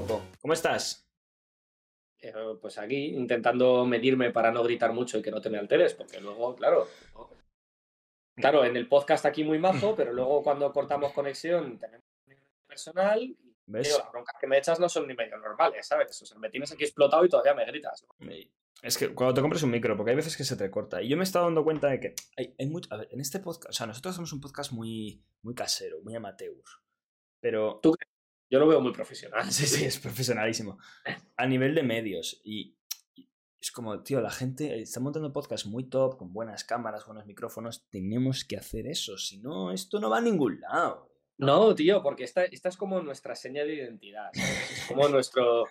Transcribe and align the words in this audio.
poco. 0.00 0.22
¿Cómo 0.42 0.52
estás? 0.52 1.08
Eh, 2.20 2.32
pues 2.60 2.76
aquí 2.76 3.14
intentando 3.14 3.86
medirme 3.86 4.30
para 4.30 4.50
no 4.50 4.62
gritar 4.62 4.92
mucho 4.92 5.16
y 5.16 5.22
que 5.22 5.30
no 5.30 5.40
te 5.40 5.48
me 5.48 5.56
alteres, 5.56 5.94
porque 5.94 6.20
luego, 6.20 6.54
claro, 6.54 6.86
claro, 8.34 8.64
en 8.64 8.76
el 8.76 8.88
podcast 8.88 9.24
aquí 9.24 9.42
muy 9.42 9.58
majo, 9.58 9.94
pero 9.96 10.12
luego 10.12 10.42
cuando 10.42 10.70
cortamos 10.70 11.12
conexión 11.12 11.78
tenemos 11.78 12.04
personal 12.66 13.36
¿Ves? 13.68 13.88
tío, 13.88 13.98
las 13.98 14.12
broncas 14.12 14.36
que 14.38 14.46
me 14.46 14.58
echas 14.58 14.78
no 14.78 14.88
son 14.88 15.08
ni 15.08 15.14
medio 15.14 15.38
normales, 15.38 15.86
¿sabes? 15.86 16.20
O 16.20 16.26
sea, 16.26 16.38
me 16.38 16.50
tienes 16.50 16.70
aquí 16.72 16.84
explotado 16.84 17.24
y 17.24 17.30
todavía 17.30 17.54
me 17.54 17.64
gritas. 17.64 18.04
¿no? 18.20 18.28
Es 18.82 18.98
que 18.98 19.14
cuando 19.14 19.32
te 19.32 19.40
compres 19.40 19.62
un 19.62 19.70
micro, 19.70 19.96
porque 19.96 20.10
hay 20.10 20.16
veces 20.16 20.36
que 20.36 20.44
se 20.44 20.56
te 20.56 20.70
corta. 20.70 21.00
Y 21.00 21.08
yo 21.08 21.16
me 21.16 21.22
he 21.22 21.24
estado 21.24 21.46
dando 21.46 21.64
cuenta 21.64 21.88
de 21.88 22.00
que 22.00 22.14
hay, 22.36 22.54
hay 22.58 22.66
mucho. 22.66 22.92
A 22.92 22.98
ver, 22.98 23.08
en 23.10 23.20
este 23.20 23.40
podcast. 23.40 23.70
O 23.70 23.72
sea, 23.72 23.86
nosotros 23.86 24.12
hacemos 24.14 24.32
un 24.34 24.42
podcast 24.42 24.72
muy, 24.72 25.24
muy 25.42 25.54
casero, 25.54 26.02
muy 26.02 26.14
amateur. 26.14 26.54
Pero. 27.40 27.80
¿Tú 27.82 27.96
Yo 28.50 28.58
lo 28.58 28.68
veo 28.68 28.80
muy 28.80 28.92
profesional. 28.92 29.50
Sí, 29.50 29.66
sí, 29.66 29.84
es 29.84 29.98
profesionalísimo. 29.98 30.78
A 31.36 31.46
nivel 31.46 31.74
de 31.74 31.82
medios. 31.82 32.40
Y, 32.44 32.76
y 33.14 33.28
es 33.60 33.72
como, 33.72 34.02
tío, 34.02 34.20
la 34.20 34.30
gente 34.30 34.80
está 34.80 35.00
montando 35.00 35.32
podcast 35.32 35.66
muy 35.66 35.84
top, 35.84 36.16
con 36.16 36.32
buenas 36.32 36.64
cámaras, 36.64 37.06
buenos 37.06 37.26
micrófonos. 37.26 37.88
Tenemos 37.90 38.44
que 38.44 38.56
hacer 38.56 38.86
eso. 38.86 39.18
Si 39.18 39.38
no, 39.38 39.72
esto 39.72 39.98
no 39.98 40.10
va 40.10 40.18
a 40.18 40.22
ningún 40.22 40.60
lado. 40.60 41.10
No, 41.38 41.74
tío, 41.74 42.02
porque 42.02 42.24
esta, 42.24 42.44
esta 42.44 42.68
es 42.68 42.76
como 42.76 43.00
nuestra 43.02 43.34
seña 43.34 43.64
de 43.64 43.74
identidad, 43.74 44.30
¿sabes? 44.32 44.70
Es 44.70 44.86
como 44.86 45.08
nuestro... 45.08 45.66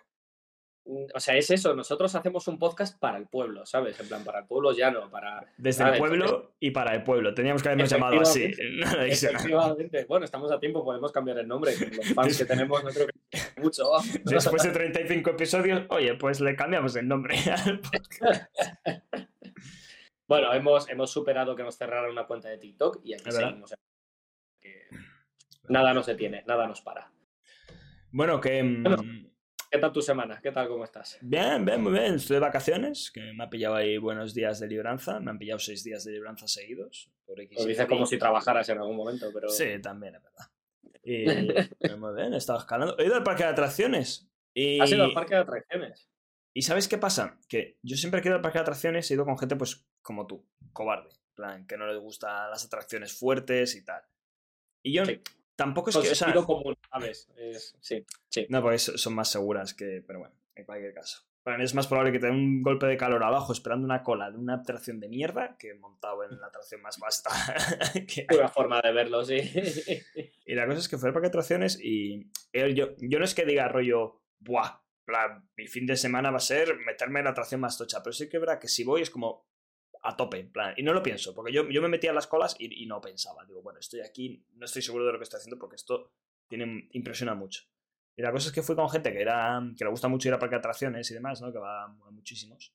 O 0.88 1.19
sea, 1.19 1.36
es 1.36 1.50
eso, 1.50 1.73
nosotros 1.73 2.14
hacemos 2.14 2.47
un 2.47 2.59
podcast 2.59 3.00
para 3.00 3.17
el 3.17 3.25
pueblo, 3.25 3.66
¿sabes? 3.66 4.00
En 4.00 4.08
plan, 4.08 4.23
para 4.23 4.41
el 4.41 4.45
pueblo 4.45 4.72
llano, 4.72 5.09
para... 5.09 5.44
Desde 5.58 5.80
¿sabes? 5.80 5.94
el 5.95 6.00
pueblo 6.00 6.53
y 6.59 6.69
para 6.69 6.94
el 6.94 7.02
pueblo. 7.03 7.33
Teníamos 7.33 7.64
que 7.64 7.69
habernos 7.69 7.89
llamado 7.89 8.22
así. 8.22 8.44
Efectivamente. 9.08 10.05
Bueno, 10.08 10.25
estamos 10.25 10.52
a 10.52 10.59
tiempo, 10.59 10.83
podemos 10.83 11.11
cambiar 11.11 11.39
el 11.39 11.47
nombre. 11.47 11.73
con 11.75 11.89
Los 11.89 12.14
fans 12.14 12.38
que 12.38 12.45
tenemos, 12.45 12.83
no 12.83 12.92
creo 12.92 13.08
que 13.08 13.39
mucho. 13.61 13.86
Después 14.23 14.61
de 14.61 14.69
35 14.69 15.30
episodios, 15.31 15.83
oye, 15.89 16.14
pues 16.16 16.39
le 16.39 16.55
cambiamos 16.55 16.95
el 16.95 17.08
nombre 17.08 17.36
al 17.66 17.80
podcast. 17.80 18.52
Bueno, 20.27 20.53
hemos, 20.53 20.88
hemos 20.89 21.09
superado 21.09 21.55
que 21.55 21.64
nos 21.64 21.77
cerraran 21.77 22.11
una 22.11 22.27
cuenta 22.27 22.49
de 22.49 22.59
TikTok 22.59 23.02
y 23.03 23.16
aquí 23.16 23.31
seguimos. 23.31 23.73
Que 24.61 24.83
Nada 25.67 25.95
nos 25.95 26.05
detiene, 26.05 26.44
nada 26.45 26.67
nos 26.67 26.81
para. 26.81 27.11
Bueno, 28.11 28.39
que. 28.39 28.61
mm, 28.61 28.83
Bueno. 28.83 29.03
¿Qué 29.76 29.81
tal 29.81 29.92
tu 29.92 30.02
semana? 30.02 30.40
¿Qué 30.42 30.54
tal? 30.54 30.70
¿Cómo 30.70 30.86
estás? 30.86 31.18
Bien, 31.22 31.66
bien, 31.66 31.84
muy 31.84 31.92
bien. 31.92 32.16
Estoy 32.16 32.36
de 32.36 32.40
vacaciones, 32.40 33.12
que 33.12 33.34
me 33.34 33.44
ha 33.44 33.50
pillado 33.50 33.76
ahí 33.76 33.98
buenos 33.98 34.34
días 34.34 34.58
de 34.62 34.67
libranza. 34.67 35.20
Me 35.20 35.32
han 35.32 35.38
pillado 35.38 35.59
seis 35.59 35.84
días 35.84 36.06
de 36.06 36.14
libranza 36.14 36.48
seguidos. 36.48 37.12
Por 37.26 37.42
X 37.42 37.59
Lo 37.59 37.66
dices 37.66 37.86
como 37.86 38.06
si 38.06 38.17
trabajaras 38.17 38.70
en 38.70 38.78
algún 38.78 38.95
momento, 38.95 39.30
pero... 39.34 39.50
Sí, 39.50 39.82
también, 39.82 40.16
es 40.16 40.23
verdad. 40.23 40.45
Y 41.04 41.26
muy 41.98 42.16
bien, 42.16 42.34
he 42.34 42.38
estado 42.38 42.59
escalando. 42.59 42.98
He 42.98 43.06
ido 43.06 43.16
al 43.16 43.23
parque 43.23 43.44
de 43.44 43.50
atracciones. 43.50 44.30
Y, 44.54 44.80
Has 44.80 44.94
ido 44.94 45.04
al 45.04 45.14
parque 45.14 45.36
de 45.36 45.42
atracciones. 45.42 46.10
¿Y 46.54 46.62
sabes 46.62 46.88
qué 46.88 46.98
pasa? 46.98 47.38
Que 47.50 47.78
yo 47.82 47.98
siempre 47.98 48.22
que 48.22 48.30
he 48.30 48.32
ido 48.32 48.38
al 48.38 48.42
parque 48.42 48.60
de 48.60 48.62
atracciones 48.62 49.12
he 49.12 49.16
ido 49.16 49.26
con 49.26 49.38
gente, 49.38 49.58
pues, 49.58 49.86
como 50.02 50.26
tú, 50.26 50.48
cobarde. 50.72 51.10
En 51.10 51.36
plan, 51.36 51.67
que 51.67 51.76
no 51.76 51.86
les 51.86 52.00
gustan 52.00 52.50
las 52.50 52.64
atracciones 52.64 53.12
fuertes 53.12 53.76
y 53.76 53.84
tal. 53.84 54.04
Y 54.82 54.94
yo 54.94 55.04
Sí. 55.04 55.20
Tampoco 55.56 55.89
es 55.89 55.95
Con 55.95 56.03
que. 56.03 56.11
o 56.11 56.16
sea, 56.16 56.34
común, 56.34 56.75
¿sabes? 56.92 57.30
Es- 57.38 57.75
sí, 57.81 58.06
sí. 58.30 58.45
No, 58.50 58.61
porque 58.61 58.78
so- 58.80 58.98
son 58.98 59.16
más 59.16 59.30
seguras 59.30 59.73
que. 59.73 60.03
Pero 60.06 60.20
bueno, 60.20 60.36
en 60.56 60.66
cualquier 60.66 60.94
caso. 60.94 61.23
Para 61.44 61.59
mí 61.59 61.64
es 61.64 61.75
más 61.75 61.86
probable 61.86 62.11
que 62.11 62.17
te 62.17 62.25
dé 62.25 62.31
un 62.31 62.64
golpe 62.64 62.88
de 62.88 62.98
calor 62.98 63.23
abajo 63.23 63.53
esperando 63.53 63.86
una 63.86 64.02
cola 64.02 64.31
de 64.31 64.38
una 64.38 64.55
atracción 64.55 64.99
de 64.99 65.08
mierda 65.10 65.58
que 65.60 65.76
montado 65.76 66.23
en 66.23 66.39
la 66.39 66.48
atracción 66.48 66.82
más 66.82 66.98
vasta. 66.98 67.30
que 68.08 68.26
hay. 68.27 68.38
Una 68.38 68.48
forma 68.49 68.82
de 68.82 68.92
verlo, 68.92 69.23
sí. 69.23 69.38
Y 70.45 70.55
la 70.55 70.66
cosa 70.66 70.80
es 70.80 70.89
que 70.89 70.98
fue 70.98 71.11
de 71.11 71.27
atracciones 71.27 71.80
y 71.80 72.32
él- 72.52 72.73
yo, 72.76 72.95
yo 72.98 73.20
no 73.20 73.26
es 73.26 73.36
que 73.36 73.45
diga 73.45 73.67
rollo, 73.67 74.23
buah, 74.39 74.82
plan, 75.05 75.48
mi 75.55 75.67
fin 75.67 75.86
de 75.86 75.95
semana 75.98 76.32
va 76.32 76.37
a 76.37 76.39
ser 76.39 76.77
meterme 76.77 77.20
en 77.20 77.26
la 77.26 77.32
atracción 77.32 77.61
más 77.61 77.77
tocha, 77.77 78.02
pero 78.02 78.14
sí 78.14 78.27
que 78.27 78.37
es 78.37 78.42
verdad 78.42 78.60
que 78.60 78.67
si 78.67 78.83
voy 78.83 79.04
es 79.04 79.11
como 79.11 79.48
a 80.08 80.16
tope, 80.16 80.39
en 80.39 80.52
plan, 80.52 80.73
y 80.77 80.83
no 80.83 80.93
lo 80.93 81.02
pienso, 81.02 81.33
porque 81.33 81.52
yo, 81.52 81.67
yo 81.70 81.82
me 81.82 81.88
metía 81.88 82.11
en 82.11 82.16
las 82.16 82.27
colas 82.27 82.55
y, 82.60 82.83
y 82.83 82.86
no 82.86 83.02
pensaba, 83.02 83.43
digo, 83.45 83.61
bueno, 83.61 83.80
estoy 83.80 84.02
aquí, 84.02 84.45
no 84.54 84.66
estoy 84.66 84.82
seguro 84.82 85.05
de 85.05 85.14
lo 85.14 85.17
que 85.17 85.23
estoy 85.23 85.39
haciendo 85.39 85.58
porque 85.58 85.77
esto 85.77 86.11
tiene, 86.48 86.89
impresiona 86.92 87.33
mucho. 87.33 87.64
Y 88.17 88.21
la 88.21 88.32
cosa 88.32 88.48
es 88.48 88.54
que 88.54 88.61
fui 88.61 88.76
con 88.76 88.89
gente 88.89 89.11
que, 89.11 89.21
era, 89.21 89.61
que 89.77 89.83
le 89.83 89.89
gusta 89.89 90.08
mucho 90.08 90.27
ir 90.27 90.33
a 90.33 90.39
parque 90.39 90.55
de 90.55 90.60
atracciones 90.60 91.10
y 91.11 91.14
demás, 91.14 91.42
¿no? 91.42 91.52
Que 91.52 91.60
va 91.60 91.83
a 91.83 92.11
muchísimos. 92.11 92.73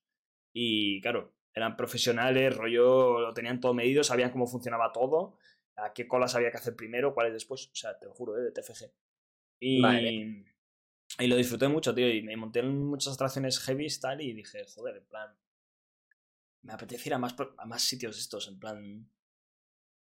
Y 0.52 1.00
claro, 1.00 1.34
eran 1.54 1.76
profesionales, 1.76 2.56
rollo, 2.56 3.20
lo 3.20 3.32
tenían 3.32 3.60
todo 3.60 3.72
medido, 3.72 4.04
sabían 4.04 4.30
cómo 4.30 4.46
funcionaba 4.46 4.92
todo, 4.92 5.38
a 5.76 5.92
qué 5.92 6.06
colas 6.06 6.34
había 6.34 6.50
que 6.50 6.58
hacer 6.58 6.76
primero, 6.76 7.14
cuáles 7.14 7.32
después, 7.32 7.68
o 7.68 7.74
sea, 7.74 7.98
te 7.98 8.06
lo 8.06 8.12
juro, 8.12 8.36
¿eh? 8.36 8.42
de 8.42 8.52
TFG. 8.52 8.92
Y, 9.60 9.80
Vale. 9.80 10.44
y 11.18 11.26
lo 11.26 11.36
disfruté 11.36 11.68
mucho, 11.68 11.94
tío, 11.94 12.12
y 12.12 12.22
me 12.22 12.36
monté 12.36 12.60
en 12.60 12.84
muchas 12.84 13.14
atracciones 13.14 13.60
heavy 13.60 13.86
tal 14.00 14.20
y 14.20 14.34
dije, 14.34 14.64
joder, 14.74 14.98
en 14.98 15.06
plan, 15.06 15.34
me 16.62 16.72
apetece 16.72 17.08
ir 17.08 17.14
a 17.14 17.18
más, 17.18 17.34
a 17.58 17.66
más 17.66 17.82
sitios 17.82 18.18
estos, 18.18 18.48
en 18.48 18.58
plan, 18.58 19.10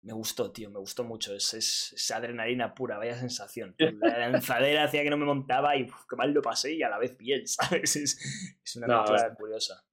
me 0.02 0.12
gustó, 0.12 0.52
tío, 0.52 0.70
me 0.70 0.78
gustó 0.78 1.02
mucho, 1.04 1.34
es, 1.34 1.52
es, 1.54 1.92
es 1.96 2.10
adrenalina 2.12 2.74
pura, 2.74 2.96
vaya 2.98 3.16
sensación. 3.18 3.74
La 3.78 4.18
lanzadera 4.18 4.84
hacía 4.84 5.02
que 5.02 5.10
no 5.10 5.16
me 5.16 5.24
montaba 5.24 5.76
y 5.76 5.82
uf, 5.84 6.04
qué 6.08 6.16
mal 6.16 6.30
lo 6.32 6.42
pasé 6.42 6.74
y 6.74 6.82
a 6.82 6.88
la 6.88 6.98
vez 6.98 7.16
bien, 7.18 7.46
¿sabes? 7.48 7.96
Es, 7.96 8.56
es 8.64 8.76
una 8.76 8.86
No, 8.86 9.04
curiosa. 9.36 9.84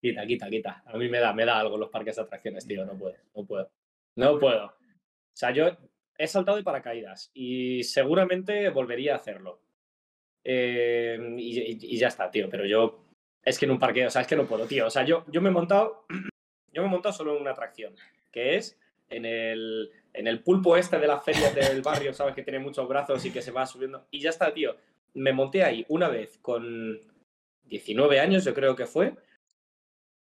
Quita, 0.00 0.26
quita, 0.26 0.50
quita. 0.50 0.82
A 0.86 0.96
mí 0.98 1.08
me 1.08 1.18
da, 1.20 1.32
me 1.32 1.44
da 1.46 1.58
algo 1.58 1.78
los 1.78 1.88
parques 1.90 2.16
de 2.16 2.22
atracciones, 2.22 2.66
tío. 2.66 2.84
No 2.84 2.96
puedo, 2.98 3.16
no 3.34 3.46
puedo. 3.46 3.72
No 4.16 4.38
puedo. 4.38 4.66
O 4.66 4.72
sea, 5.32 5.52
yo 5.52 5.76
he 6.18 6.26
saltado 6.26 6.58
de 6.58 6.62
paracaídas 6.62 7.30
y 7.34 7.82
seguramente 7.82 8.68
volvería 8.68 9.14
a 9.14 9.16
hacerlo. 9.16 9.62
Eh, 10.44 11.18
y, 11.38 11.60
y- 11.60 11.78
y 11.94 11.98
ya 11.98 12.08
está, 12.08 12.30
tío. 12.30 12.48
Pero 12.50 12.66
yo, 12.66 13.05
es 13.46 13.58
que 13.58 13.64
en 13.64 13.70
un 13.70 13.78
parque, 13.78 14.04
o 14.04 14.10
sea, 14.10 14.22
es 14.22 14.26
que 14.26 14.36
no 14.36 14.44
puedo, 14.44 14.66
tío. 14.66 14.86
O 14.86 14.90
sea, 14.90 15.04
yo, 15.04 15.24
yo 15.28 15.40
me 15.40 15.48
he 15.48 15.52
montado, 15.52 16.04
yo 16.72 16.82
me 16.82 16.88
he 16.88 16.90
montado 16.90 17.14
solo 17.14 17.36
en 17.36 17.42
una 17.42 17.52
atracción, 17.52 17.94
que 18.32 18.56
es 18.56 18.78
en 19.08 19.24
el, 19.24 19.90
en 20.12 20.26
el 20.26 20.42
pulpo 20.42 20.76
este 20.76 20.98
de 20.98 21.06
las 21.06 21.24
ferias 21.24 21.54
del 21.54 21.80
barrio, 21.80 22.12
¿sabes? 22.12 22.34
Que 22.34 22.42
tiene 22.42 22.58
muchos 22.58 22.88
brazos 22.88 23.24
y 23.24 23.30
que 23.30 23.40
se 23.40 23.52
va 23.52 23.64
subiendo. 23.64 24.08
Y 24.10 24.20
ya 24.20 24.30
está, 24.30 24.52
tío. 24.52 24.76
Me 25.14 25.32
monté 25.32 25.62
ahí 25.62 25.86
una 25.88 26.08
vez 26.08 26.38
con 26.42 27.00
19 27.62 28.18
años, 28.18 28.44
yo 28.44 28.52
creo 28.52 28.74
que 28.74 28.86
fue, 28.86 29.14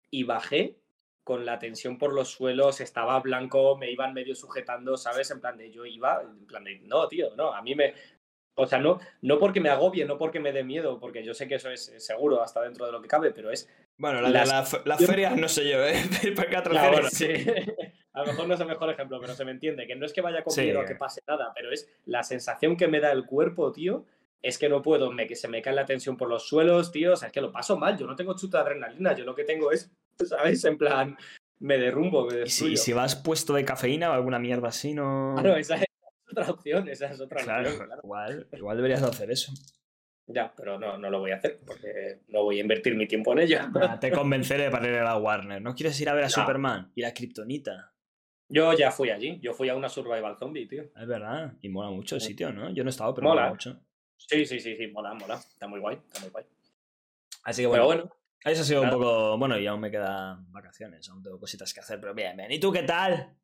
y 0.10 0.24
bajé 0.24 0.78
con 1.24 1.46
la 1.46 1.60
tensión 1.60 2.00
por 2.00 2.14
los 2.14 2.30
suelos, 2.30 2.82
estaba 2.82 3.20
blanco, 3.20 3.78
me 3.78 3.92
iban 3.92 4.16
medio 4.16 4.34
sujetando, 4.34 4.98
¿sabes? 4.98 5.30
En 5.30 5.40
plan 5.40 5.58
de 5.58 5.72
yo 5.72 5.86
iba, 5.86 6.24
en 6.24 6.48
plan 6.48 6.64
de, 6.64 6.80
no, 6.80 7.08
tío, 7.08 7.36
no, 7.36 7.54
a 7.54 7.62
mí 7.62 7.76
me... 7.76 7.94
O 8.56 8.68
sea, 8.68 8.80
no, 8.80 9.00
no 9.22 9.40
porque 9.40 9.62
me 9.62 9.70
agobie, 9.70 10.06
no 10.06 10.18
porque 10.18 10.40
me 10.40 10.52
dé 10.52 10.64
miedo, 10.64 11.00
porque 11.00 11.24
yo 11.24 11.34
sé 11.34 11.48
que 11.48 11.56
eso 11.56 11.70
es 11.70 11.94
seguro 11.98 12.42
hasta 12.42 12.62
dentro 12.62 12.86
de 12.86 12.92
lo 12.92 13.02
que 13.02 13.08
cabe, 13.08 13.32
pero 13.32 13.50
es... 13.50 13.70
Bueno, 13.98 14.20
la, 14.22 14.30
Las- 14.30 14.74
la, 14.74 14.82
la 14.86 14.98
feria 14.98 15.30
no 15.32 15.48
sé 15.48 15.70
yo, 15.70 15.84
¿eh? 15.86 15.94
Ya, 16.52 16.60
atracciones, 16.60 16.92
bueno, 16.92 17.10
sí. 17.10 17.28
A 18.14 18.22
lo 18.22 18.28
mejor 18.28 18.48
no 18.48 18.54
es 18.56 18.60
el 18.60 18.68
mejor 18.68 18.90
ejemplo, 18.90 19.22
pero 19.22 19.34
se 19.34 19.46
me 19.46 19.52
entiende, 19.52 19.88
que 19.88 19.96
no 19.96 20.06
es 20.06 20.12
que 20.12 20.20
vaya 20.22 20.44
con 20.44 20.54
Sí. 20.54 20.64
miedo 20.64 20.82
a 20.82 20.86
que 20.86 20.96
pase 20.96 21.22
nada, 21.28 21.54
pero 21.56 21.72
es 21.72 21.90
la 22.06 22.24
sensación 22.24 22.76
que 22.76 22.90
me 22.90 23.00
da 23.00 23.12
el 23.14 23.26
cuerpo, 23.26 23.72
tío, 23.72 24.06
es 24.42 24.58
que 24.58 24.68
no 24.68 24.82
puedo, 24.82 25.12
me, 25.12 25.28
que 25.28 25.36
se 25.36 25.48
me 25.48 25.62
cae 25.62 25.74
la 25.74 25.86
tensión 25.86 26.18
por 26.18 26.28
los 26.28 26.46
suelos, 26.48 26.92
tío, 26.92 27.14
o 27.14 27.16
sea, 27.16 27.28
es 27.28 27.32
que 27.34 27.40
lo 27.42 27.54
paso 27.54 27.78
mal, 27.78 27.98
yo 27.98 28.06
no 28.08 28.16
tengo 28.18 28.36
chuta 28.36 28.58
de 28.58 28.64
adrenalina, 28.64 29.14
yo 29.16 29.24
lo 29.24 29.34
que 29.34 29.46
tengo 29.46 29.72
es, 29.72 29.90
¿sabes? 30.26 30.66
En 30.66 30.78
plan, 30.78 31.16
me 31.60 31.78
derrumbo, 31.78 32.26
me 32.26 32.42
Y 32.44 32.50
si, 32.50 32.76
si 32.76 32.92
vas 32.92 33.16
puesto 33.16 33.54
de 33.54 33.64
cafeína 33.64 34.10
o 34.10 34.14
alguna 34.14 34.40
mierda 34.40 34.68
así, 34.68 34.94
no. 34.94 35.36
Claro, 35.40 35.56
esa 35.56 35.76
es 35.76 35.86
otra 36.42 36.50
opción, 36.52 36.88
esa 36.90 37.08
es 37.12 37.20
otra 37.22 37.42
Claro, 37.44 37.70
opción, 37.70 37.86
claro. 37.88 38.02
Igual, 38.04 38.48
igual 38.54 38.78
deberías 38.78 39.02
de 39.02 39.08
hacer 39.08 39.32
eso. 39.32 39.52
Ya, 40.28 40.54
pero 40.56 40.80
no, 40.80 40.98
no 40.98 41.10
lo 41.10 41.20
voy 41.20 41.32
a 41.32 41.36
hacer, 41.36 41.60
porque 41.66 42.22
no 42.30 42.44
voy 42.44 42.58
a 42.58 42.62
invertir 42.62 42.96
mi 42.96 43.08
tiempo 43.08 43.34
en 43.34 43.40
ello. 43.40 43.60
Ah, 43.82 44.00
Te 44.00 44.12
convenceré 44.14 44.70
para 44.70 44.88
ir 44.88 44.96
a 44.96 45.04
la 45.04 45.18
Warner. 45.18 45.62
¿No 45.62 45.76
quieres 45.76 46.00
ir 46.00 46.08
a 46.10 46.14
ver 46.14 46.24
a 46.24 46.28
No. 46.28 46.32
Superman? 46.34 46.92
Y 46.96 47.02
la 47.02 47.14
Kryptonita. 47.14 47.94
Yo 48.48 48.74
ya 48.74 48.92
fui 48.92 49.10
allí, 49.10 49.40
yo 49.42 49.54
fui 49.54 49.70
a 49.70 49.76
una 49.76 49.88
survival 49.90 50.38
zombie, 50.38 50.68
tío. 50.68 50.84
Es 50.96 51.08
verdad. 51.08 51.54
Y 51.62 51.70
mola 51.70 51.90
mucho 51.90 52.16
el 52.16 52.22
sitio, 52.22 52.52
¿no? 52.52 52.70
Yo 52.74 52.84
no 52.84 52.90
he 52.90 52.92
estado, 52.92 53.14
pero 53.14 53.28
Mola. 53.28 53.42
mola 53.44 53.52
mucho. 53.54 53.82
Sí, 54.18 54.46
sí, 54.46 54.60
sí, 54.60 54.76
sí, 54.76 54.88
mola, 54.88 55.14
mola, 55.14 55.36
está 55.36 55.68
muy 55.68 55.80
guay, 55.80 55.98
está 56.06 56.20
muy 56.20 56.30
guay. 56.30 56.46
Así 57.44 57.64
que 57.64 57.68
bueno, 57.68 57.88
Pero 57.88 58.04
bueno, 58.04 58.16
eso 58.44 58.62
ha 58.62 58.66
sido 58.66 58.82
Claro. 58.82 58.98
un 58.98 59.04
poco. 59.04 59.38
Bueno, 59.38 59.58
y 59.58 59.66
aún 59.68 59.80
me 59.82 59.90
quedan 59.90 60.52
vacaciones, 60.52 61.10
aún 61.10 61.24
tengo 61.24 61.40
cositas 61.40 61.74
que 61.74 61.80
hacer, 61.80 62.00
pero 62.00 62.14
bien, 62.14 62.38
bien. 62.38 62.52
¿Y 62.52 62.60
tú 62.60 62.72
qué 62.72 62.84
tal? 62.84 63.36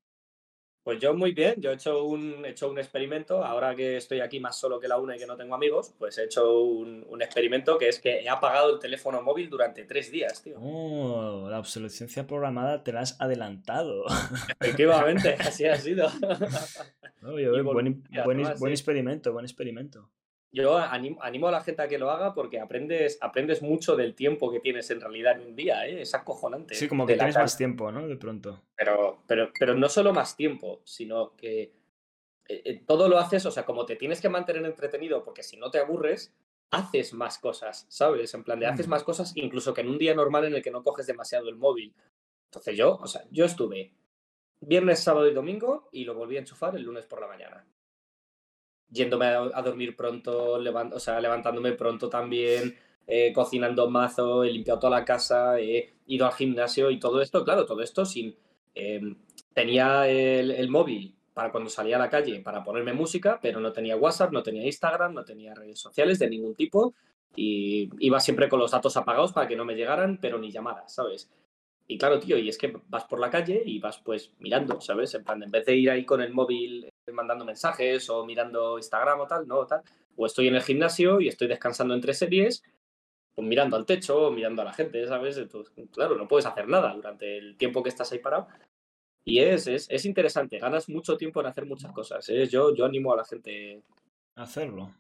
Pues 0.88 1.02
yo 1.02 1.14
muy 1.14 1.34
bien, 1.34 1.56
yo 1.58 1.72
he 1.72 1.74
hecho 1.74 2.06
un, 2.06 2.46
he 2.46 2.52
hecho 2.52 2.72
un 2.72 2.80
experimento, 2.80 3.44
ahora 3.44 3.76
que 3.76 3.98
estoy 3.98 4.22
aquí 4.22 4.40
más 4.40 4.58
solo 4.58 4.80
que 4.80 4.88
la 4.88 4.98
una 4.98 5.18
y 5.18 5.20
que 5.20 5.28
no 5.28 5.36
tengo 5.36 5.54
amigos, 5.54 5.94
pues 6.00 6.18
he 6.18 6.24
hecho 6.24 6.62
un, 6.62 7.06
un 7.10 7.22
experimento 7.22 7.78
que 7.78 7.90
es 7.90 8.00
que 8.00 8.22
he 8.22 8.30
apagado 8.30 8.74
el 8.74 8.80
teléfono 8.80 9.22
móvil 9.22 9.50
durante 9.50 9.84
tres 9.84 10.10
días, 10.10 10.42
tío. 10.42 10.56
Oh, 10.62 11.50
la 11.50 11.60
obsolescencia 11.60 12.26
programada 12.26 12.86
te 12.86 12.94
la 12.94 13.02
has 13.02 13.20
adelantado. 13.20 14.06
Efectivamente, 14.62 15.36
así 15.38 15.66
ha 15.66 15.76
sido. 15.76 16.10
Buen, 17.22 18.72
experimento, 18.72 19.34
buen 19.34 19.44
experimento. 19.44 20.10
Yo 20.52 20.78
animo, 20.78 21.22
animo 21.22 21.50
a 21.50 21.52
la 21.52 21.62
gente 21.62 21.82
a 21.82 21.88
que 21.88 21.98
lo 21.98 22.10
haga 22.10 22.34
porque 22.34 22.60
aprendes, 22.60 23.18
aprendes 23.22 23.62
mucho 23.62 23.96
del 23.96 24.16
tiempo 24.16 24.50
que 24.52 24.60
tienes 24.62 24.90
en 24.92 25.02
realidad 25.02 25.40
en 25.40 25.48
un 25.48 25.56
día, 25.56 25.86
¿eh? 25.86 26.02
es 26.02 26.16
acojonante. 26.16 26.74
Sí, 26.74 26.88
como 26.88 27.06
que 27.06 27.16
tienes 27.16 27.36
más 27.36 27.58
tiempo, 27.58 27.92
¿no? 27.92 28.08
De 28.08 28.16
pronto. 28.16 28.64
Pero, 28.76 29.24
pero, 29.28 29.52
pero 29.60 29.76
no 29.76 29.90
solo 29.90 30.14
más 30.14 30.36
tiempo, 30.38 30.82
sino 30.86 31.36
que 31.36 31.64
eh, 32.48 32.62
eh, 32.64 32.84
todo 32.88 33.10
lo 33.10 33.18
haces, 33.20 33.46
o 33.46 33.52
sea, 33.52 33.66
como 33.66 33.86
te 33.86 33.98
tienes 33.98 34.22
que 34.22 34.30
mantener 34.30 34.64
entretenido 34.66 35.24
porque 35.24 35.44
si 35.44 35.58
no 35.58 35.70
te 35.70 35.80
aburres, 35.80 36.34
haces 36.72 37.14
más 37.14 37.38
cosas, 37.40 37.86
¿sabes? 37.90 38.34
En 38.34 38.44
plan 38.44 38.60
de 38.60 38.68
haces 38.68 38.88
Mm. 38.88 38.92
más 38.92 39.04
cosas 39.04 39.34
incluso 39.36 39.74
que 39.74 39.82
en 39.82 39.90
un 39.90 39.98
día 39.98 40.16
normal 40.16 40.46
en 40.46 40.56
el 40.56 40.64
que 40.64 40.72
no 40.72 40.84
coges 40.84 41.08
demasiado 41.08 41.50
el 41.50 41.56
móvil. 41.56 41.94
Entonces 42.46 42.78
yo, 42.78 42.96
o 42.96 43.08
sea, 43.08 43.24
yo 43.32 43.46
estuve 43.46 43.94
viernes, 44.62 45.00
sábado 45.04 45.28
y 45.30 45.34
domingo 45.34 45.90
y 45.92 46.06
lo 46.06 46.16
volví 46.16 46.38
a 46.38 46.40
enchufar 46.40 46.76
el 46.76 46.84
lunes 46.84 47.06
por 47.06 47.20
la 47.22 47.28
mañana. 47.28 47.66
Yéndome 48.90 49.26
a, 49.28 49.62
dormir 49.62 49.96
pronto, 49.96 50.58
levan- 50.60 50.94
o 50.94 51.00
sea, 51.00 51.20
levantándome 51.20 51.74
pronto 51.74 52.10
también, 52.10 52.76
eh, 53.06 53.34
cocinando 53.34 53.90
mazo, 53.90 54.44
he 54.44 54.52
limpiado 54.52 54.80
toda 54.80 55.00
la 55.00 55.06
casa, 55.06 55.60
he 55.60 55.94
ido 56.08 56.26
al 56.26 56.34
gimnasio 56.34 56.90
y 56.92 57.00
todo 57.00 57.22
esto, 57.22 57.44
claro, 57.44 57.66
todo 57.66 57.82
esto 57.82 58.06
sin... 58.06 58.36
eh, 58.76 59.02
tenía 59.54 60.08
el, 60.08 60.52
el 60.52 60.70
móvil 60.70 61.16
para 61.34 61.52
cuando 61.52 61.70
salía 61.70 61.98
a 61.98 62.00
la 62.00 62.10
calle 62.10 62.40
para 62.42 62.64
ponerme 62.64 62.94
música, 62.94 63.40
pero 63.42 63.60
no 63.60 63.72
tenía 63.74 63.96
WhatsApp, 63.98 64.32
no 64.32 64.42
tenía 64.44 64.66
Instagram, 64.66 65.14
no 65.14 65.24
tenía 65.26 65.54
redes 65.54 65.80
sociales 65.80 66.20
de 66.20 66.30
ningún 66.30 66.56
tipo 66.56 66.94
y 67.36 67.90
iba 68.00 68.20
siempre 68.20 68.50
con 68.50 68.60
los 68.60 68.72
datos 68.72 68.96
apagados 68.98 69.34
para 69.34 69.48
que 69.48 69.56
no 69.56 69.66
me 69.66 69.76
llegaran, 69.76 70.18
pero 70.22 70.38
ni 70.40 70.52
llamadas, 70.52 70.94
¿sabes? 70.94 71.30
Y 71.90 71.98
claro, 71.98 72.20
tío, 72.20 72.38
y 72.38 72.50
es 72.50 72.58
que 72.58 72.74
vas 72.88 73.06
por 73.06 73.20
la 73.20 73.30
calle 73.30 73.64
y 73.66 73.80
vas 73.80 74.00
pues 74.00 74.34
mirando, 74.40 74.82
¿sabes? 74.82 75.14
En 75.16 75.24
plan, 75.24 75.42
en 75.42 75.50
vez 75.50 75.66
de 75.66 75.76
ir 75.76 75.90
ahí 75.90 76.04
con 76.06 76.22
el 76.22 76.34
móvil 76.34 76.86
eh, 76.86 77.12
mandando 77.14 77.46
mensajes 77.46 78.10
o 78.10 78.26
mirando 78.26 78.78
Instagram 78.78 79.22
o 79.22 79.28
tal, 79.28 79.48
no, 79.48 79.66
tal. 79.66 79.82
O 80.18 80.26
estoy 80.26 80.50
en 80.50 80.56
el 80.56 80.64
gimnasio 80.64 81.22
y 81.22 81.30
estoy 81.30 81.48
descansando 81.48 81.94
entre 81.94 82.14
series, 82.14 82.62
pues 83.34 83.48
mirando 83.48 83.78
al 83.78 83.86
techo 83.86 84.28
o 84.28 84.32
mirando 84.32 84.64
a 84.64 84.66
la 84.66 84.74
gente, 84.74 85.08
¿sabes? 85.08 85.38
Entonces, 85.38 85.74
claro, 85.94 86.18
no 86.18 86.28
puedes 86.28 86.46
hacer 86.46 86.68
nada 86.68 86.94
durante 86.94 87.38
el 87.38 87.56
tiempo 87.56 87.82
que 87.82 87.90
estás 87.90 88.12
ahí 88.12 88.20
parado. 88.20 88.48
Y 89.24 89.40
es, 89.40 89.68
es, 89.68 89.88
es 89.90 90.06
interesante, 90.06 90.58
ganas 90.58 90.90
mucho 90.90 91.18
tiempo 91.18 91.40
en 91.40 91.48
hacer 91.48 91.66
muchas 91.66 91.92
cosas. 91.94 92.28
¿eh? 92.30 92.48
Yo, 92.48 92.74
yo 92.76 92.86
animo 92.86 93.14
a 93.14 93.18
la 93.18 93.26
gente. 93.26 93.82
Hacerlo. 94.36 94.94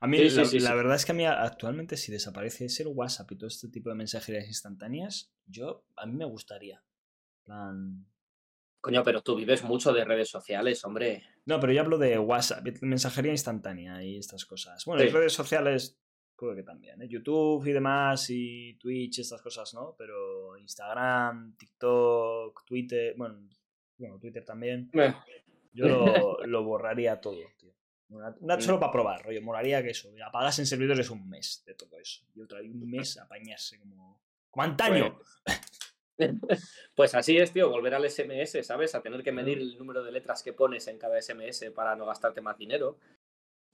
A 0.00 0.06
mí, 0.06 0.16
Sí, 0.16 0.36
la, 0.36 0.44
sí, 0.46 0.60
la 0.60 0.70
sí. 0.70 0.76
verdad 0.76 0.96
es 0.96 1.04
que 1.04 1.12
a 1.12 1.14
mí 1.14 1.26
actualmente, 1.26 1.96
si 1.96 2.10
desapareciese 2.10 2.82
el 2.84 2.88
WhatsApp 2.88 3.30
y 3.32 3.36
todo 3.36 3.48
este 3.48 3.68
tipo 3.68 3.90
de 3.90 3.96
mensajerías 3.96 4.46
instantáneas, 4.46 5.30
yo, 5.46 5.84
a 5.96 6.06
mí 6.06 6.16
me 6.16 6.24
gustaría. 6.24 6.82
Plan, 7.44 8.06
Coño, 8.80 9.02
pero 9.02 9.20
tú 9.20 9.36
vives 9.36 9.62
mucho 9.62 9.92
de 9.92 10.04
redes 10.06 10.30
sociales, 10.30 10.82
hombre. 10.86 11.22
No, 11.44 11.60
pero 11.60 11.72
yo 11.74 11.82
hablo 11.82 11.98
de 11.98 12.18
WhatsApp, 12.18 12.66
mensajería 12.80 13.30
instantánea 13.30 14.02
y 14.02 14.16
estas 14.16 14.46
cosas. 14.46 14.86
Bueno, 14.86 15.04
y 15.04 15.08
redes 15.08 15.34
sociales, 15.34 16.00
puede 16.34 16.56
que 16.56 16.62
también. 16.62 17.02
¿eh? 17.02 17.06
YouTube 17.08 17.66
y 17.66 17.72
demás, 17.72 18.30
y 18.30 18.74
Twitch, 18.78 19.18
estas 19.18 19.42
cosas, 19.42 19.74
¿no? 19.74 19.94
Pero 19.98 20.56
Instagram, 20.56 21.56
TikTok, 21.58 22.64
Twitter, 22.64 23.14
bueno, 23.18 23.46
bueno 23.98 24.18
Twitter 24.18 24.46
también. 24.46 24.90
Eh, 24.94 25.12
Yo 25.74 25.86
lo, 25.86 26.38
lo 26.46 26.64
borraría 26.64 27.20
todo, 27.20 27.36
tío. 27.58 27.74
Una, 28.10 28.34
una- 28.40 28.60
solo 28.60 28.78
para 28.80 28.92
probar, 28.92 29.24
rollo. 29.24 29.40
Molaría 29.42 29.82
que 29.82 29.90
eso, 29.90 30.10
apagasen 30.26 30.66
servidores 30.66 31.08
un 31.10 31.28
mes 31.28 31.62
de 31.66 31.74
todo 31.74 31.98
eso. 31.98 32.22
Y 32.34 32.40
otra, 32.42 32.62
y 32.62 32.68
un 32.68 32.90
mes 32.90 33.16
apañarse 33.18 33.78
como. 33.78 34.20
¡Como 34.50 34.64
antaño! 34.64 35.18
Pues 36.94 37.14
así 37.14 37.38
es, 37.38 37.50
tío, 37.52 37.70
volver 37.70 37.94
al 37.94 38.04
SMS, 38.04 38.62
¿sabes? 38.62 38.94
A 38.94 39.00
tener 39.00 39.22
que 39.22 39.32
medir 39.32 39.56
el 39.58 39.78
número 39.78 40.02
de 40.04 40.12
letras 40.12 40.42
que 40.42 40.52
pones 40.52 40.86
en 40.88 40.98
cada 40.98 41.18
SMS 41.20 41.70
para 41.74 41.96
no 41.96 42.04
gastarte 42.04 42.42
más 42.42 42.58
dinero. 42.58 42.98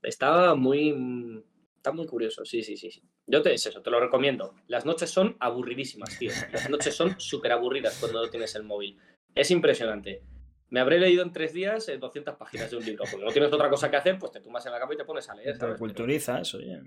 Está 0.01 0.55
muy. 0.55 1.45
Está 1.77 1.91
muy 1.91 2.07
curioso, 2.07 2.45
sí, 2.45 2.63
sí, 2.63 2.77
sí. 2.77 2.91
sí. 2.91 3.03
Yo 3.27 3.43
te 3.43 3.53
es 3.53 3.67
eso, 3.67 3.83
te 3.83 3.91
lo 3.91 3.99
recomiendo. 3.99 4.55
Las 4.69 4.85
noches 4.87 5.11
son 5.11 5.37
aburridísimas, 5.41 6.17
tío. 6.19 6.31
Las 6.53 6.71
noches 6.71 6.95
son 6.95 7.19
súper 7.19 7.51
aburridas 7.53 7.97
cuando 7.99 8.23
no 8.23 8.31
tienes 8.31 8.55
el 8.55 8.63
móvil. 8.63 8.97
Es 9.35 9.51
impresionante. 9.51 10.23
Me 10.69 10.81
habré 10.81 10.99
leído 10.99 11.23
en 11.23 11.33
tres 11.33 11.53
días 11.53 11.89
eh, 11.89 11.99
200 11.99 12.37
páginas 12.37 12.71
de 12.71 12.77
un 12.77 12.85
libro, 12.85 13.05
porque 13.11 13.25
no 13.25 13.33
tienes 13.33 13.53
otra 13.53 13.71
cosa 13.71 13.91
que 13.91 13.97
hacer, 13.97 14.19
pues 14.19 14.33
te 14.33 14.41
tumbas 14.41 14.67
en 14.67 14.73
la 14.73 14.79
cama 14.81 14.95
y 14.95 14.97
te 14.97 15.05
pones 15.05 15.29
a 15.29 15.35
leer. 15.35 15.59
Te 15.59 15.75
culturizas, 15.77 16.55
oye. 16.55 16.83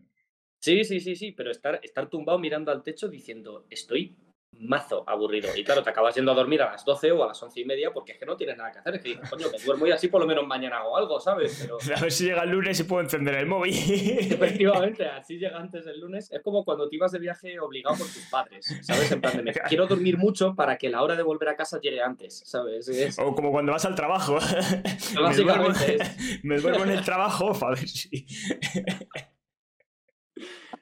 Sí, 0.60 0.84
sí, 0.84 1.00
sí, 1.00 1.16
sí, 1.16 1.32
pero 1.32 1.52
estar, 1.52 1.80
estar 1.82 2.10
tumbado 2.10 2.38
mirando 2.38 2.72
al 2.72 2.84
techo 2.84 3.08
diciendo, 3.08 3.66
estoy 3.70 4.18
mazo 4.52 5.04
aburrido. 5.08 5.50
Y 5.56 5.64
claro, 5.64 5.84
te 5.84 5.90
acabas 5.90 6.16
yendo 6.16 6.32
a 6.32 6.36
dormir 6.36 6.62
a 6.62 6.72
las 6.72 6.84
12 6.84 7.12
o 7.12 7.24
a 7.24 7.28
las 7.28 7.42
11 7.42 7.62
y 7.62 7.66
media 7.66 7.92
porque 7.94 8.14
es 8.14 8.18
que 8.18 8.26
no 8.26 8.36
tienes 8.36 8.58
nada 8.58 8.72
que 8.72 8.80
hacer. 8.80 8.96
Es 8.96 9.02
que 9.02 9.10
dices, 9.10 9.30
coño, 9.30 9.48
me 9.52 9.58
duermo 9.64 9.88
y 9.88 9.92
así 9.92 10.08
por 10.10 10.20
lo 10.22 10.28
menos 10.28 10.46
mañana 10.46 10.80
hago 10.80 10.98
algo, 10.98 11.20
¿sabes? 11.20 11.58
Pero 11.62 11.78
A 11.96 12.02
ver 12.02 12.12
si 12.12 12.26
llega 12.26 12.44
el 12.44 12.50
lunes 12.50 12.80
y 12.80 12.84
puedo 12.84 13.02
encender 13.02 13.36
el 13.36 13.46
móvil. 13.46 13.74
efectivamente, 14.20 15.06
así 15.06 15.38
llega 15.38 15.58
antes 15.58 15.86
del 15.86 16.00
lunes. 16.02 16.32
Es 16.32 16.42
como 16.42 16.66
cuando 16.66 16.90
te 16.90 16.96
ibas 16.96 17.12
de 17.12 17.20
viaje 17.20 17.60
obligado 17.60 17.96
por 17.98 18.08
tus 18.08 18.26
padres, 18.30 18.66
¿sabes? 18.82 19.12
En 19.12 19.22
plan 19.22 19.38
de, 19.38 19.44
me 19.44 19.54
quiero 19.70 19.88
dormir 19.88 20.18
mucho 20.18 20.54
para 20.56 20.78
que 20.78 20.90
la 20.90 21.04
hora 21.04 21.16
de 21.16 21.24
volver 21.24 21.50
a 21.50 21.56
casa 21.56 21.80
llegue 21.80 22.02
antes, 22.02 22.44
¿sabes? 22.46 22.88
Es- 22.90 23.18
O 23.20 23.34
como 23.36 23.52
cuando 23.52 23.72
vas 23.72 23.86
al 23.86 23.96
trabajo. 23.96 24.40
me, 24.40 25.36
duermo, 25.36 25.68
Básicamente 25.70 25.98
me 26.44 26.58
duermo 26.60 26.84
en 26.84 26.92
el 26.92 27.04
trabajo 27.06 27.54
para 27.58 27.76
ver 27.76 27.88
si. 27.88 28.26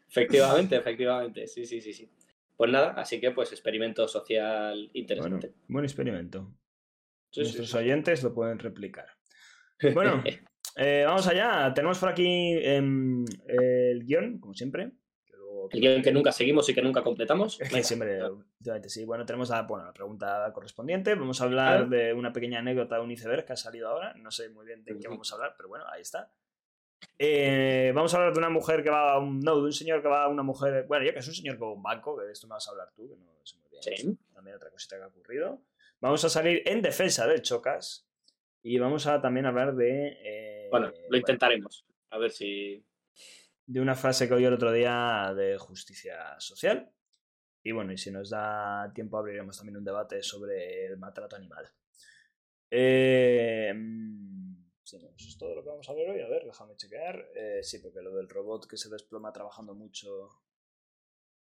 Efectivamente, 0.10 0.76
efectivamente, 0.76 1.48
sí, 1.48 1.66
sí, 1.66 1.82
sí, 1.82 1.94
sí. 1.94 2.10
Pues 2.58 2.72
nada, 2.72 2.94
así 2.98 3.22
que 3.22 3.32
pues 3.32 3.52
experimento 3.52 4.08
social 4.08 4.74
Bueno, 4.74 4.92
interesante. 4.94 5.54
buen 5.68 5.86
experimento. 5.86 6.52
Sí, 7.32 7.42
Nuestros 7.42 7.70
sí. 7.70 7.78
oyentes 7.78 8.24
lo 8.24 8.34
pueden 8.34 8.60
replicar. 8.60 9.08
Bueno, 9.94 10.24
eh, 10.76 11.04
vamos 11.06 11.28
allá. 11.28 11.72
Tenemos 11.74 12.00
por 12.00 12.10
aquí 12.10 12.54
em, 12.64 13.24
el 13.48 14.04
guion, 14.04 14.40
como 14.40 14.56
siempre. 14.56 14.92
El 15.70 15.82
guion 15.82 16.02
que 16.02 16.12
nunca 16.12 16.32
seguimos 16.32 16.68
y 16.70 16.74
que 16.74 16.82
nunca 16.82 17.04
completamos. 17.04 17.60
Que 17.72 17.84
siempre, 17.84 18.20
sí. 18.88 19.06
Bueno, 19.06 19.24
tenemos 19.24 19.50
la, 19.50 19.62
bueno, 19.64 19.86
la 19.86 19.94
pregunta 19.94 20.52
correspondiente. 20.52 21.14
Vamos 21.14 21.40
a 21.42 21.44
hablar 21.44 21.90
de 21.90 22.12
una 22.14 22.34
pequeña 22.34 22.58
anécdota 22.60 22.96
de 22.96 23.02
un 23.02 23.12
iceberg 23.12 23.46
que 23.46 23.54
ha 23.54 23.58
salido 23.58 23.88
ahora. 23.90 24.16
No 24.16 24.32
sé 24.32 24.50
muy 24.50 24.66
bien 24.66 24.84
de 24.84 24.98
qué 24.98 25.08
vamos 25.08 25.32
a 25.32 25.36
hablar, 25.36 25.54
pero 25.56 25.70
bueno, 25.70 25.86
ahí 25.92 26.02
está. 26.02 26.32
Eh, 27.20 27.92
vamos 27.96 28.14
a 28.14 28.18
hablar 28.18 28.34
de 28.34 28.40
una 28.40 28.50
mujer 28.50 28.84
que 28.84 28.90
va 28.90 29.14
a 29.14 29.20
un. 29.20 29.40
No, 29.40 29.56
de 29.58 29.64
un 29.64 29.74
señor 29.74 30.02
que 30.02 30.08
va 30.08 30.24
a 30.26 30.28
una 30.28 30.44
mujer. 30.44 30.86
Bueno, 30.88 31.06
ya 31.06 31.14
que 31.14 31.20
es 31.20 31.28
un 31.28 31.34
señor 31.34 31.58
con 31.58 31.70
un 31.70 31.84
banco, 31.84 32.18
que 32.18 32.26
de 32.26 32.32
esto 32.32 32.48
me 32.48 32.54
vas 32.54 32.68
a 32.68 32.72
hablar 32.72 32.92
tú, 32.96 33.10
que 33.10 33.16
no 33.16 33.46
sé 33.46 33.58
muy 33.58 33.70
bien. 33.70 33.82
Sí. 33.82 34.18
También 34.34 34.56
otra 34.56 34.70
cosita 34.70 34.98
que 34.98 35.04
ha 35.04 35.08
ocurrido. 35.08 35.62
Vamos 36.00 36.24
a 36.26 36.30
salir 36.30 36.62
en 36.66 36.82
defensa 36.82 37.26
del 37.28 37.42
Chocas. 37.42 38.08
Y 38.64 38.78
vamos 38.80 39.08
a 39.08 39.22
también 39.22 39.46
hablar 39.46 39.76
de. 39.76 40.18
eh, 40.22 40.68
Bueno, 40.70 40.92
lo 41.10 41.18
intentaremos. 41.18 41.86
A 42.10 42.18
ver 42.18 42.32
si. 42.32 42.84
de 43.66 43.80
una 43.82 43.96
frase 43.96 44.28
que 44.28 44.34
oí 44.34 44.46
el 44.46 44.54
otro 44.54 44.72
día 44.72 45.34
de 45.36 45.58
justicia 45.58 46.40
social. 46.40 46.92
Y 47.64 47.72
bueno, 47.72 47.92
y 47.92 47.98
si 47.98 48.12
nos 48.12 48.30
da 48.30 48.92
tiempo 48.94 49.18
abriremos 49.18 49.58
también 49.58 49.78
un 49.78 49.84
debate 49.84 50.22
sobre 50.24 50.86
el 50.86 50.98
maltrato 50.98 51.36
animal. 51.36 51.70
Eh, 52.70 53.74
sí, 54.88 54.98
no, 55.00 55.10
eso 55.16 55.28
es 55.28 55.38
todo 55.38 55.54
lo 55.56 55.64
que 55.64 55.70
vamos 55.70 55.90
a 55.90 55.94
ver 55.94 56.10
hoy. 56.10 56.22
A 56.22 56.28
ver, 56.28 56.46
déjame 56.46 56.76
chequear. 56.76 57.30
Eh, 57.36 57.60
sí, 57.64 57.80
porque 57.80 58.02
lo 58.02 58.16
del 58.16 58.30
robot 58.30 58.68
que 58.68 58.78
se 58.78 58.90
desploma 58.90 59.34
trabajando 59.34 59.74
mucho. 59.76 60.30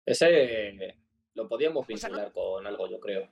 Ese 0.06 0.78
lo 1.34 1.48
podíamos 1.48 1.86
vincular 1.86 2.32
con 2.32 2.66
algo, 2.66 2.86
yo 2.88 3.00
creo. 3.00 3.28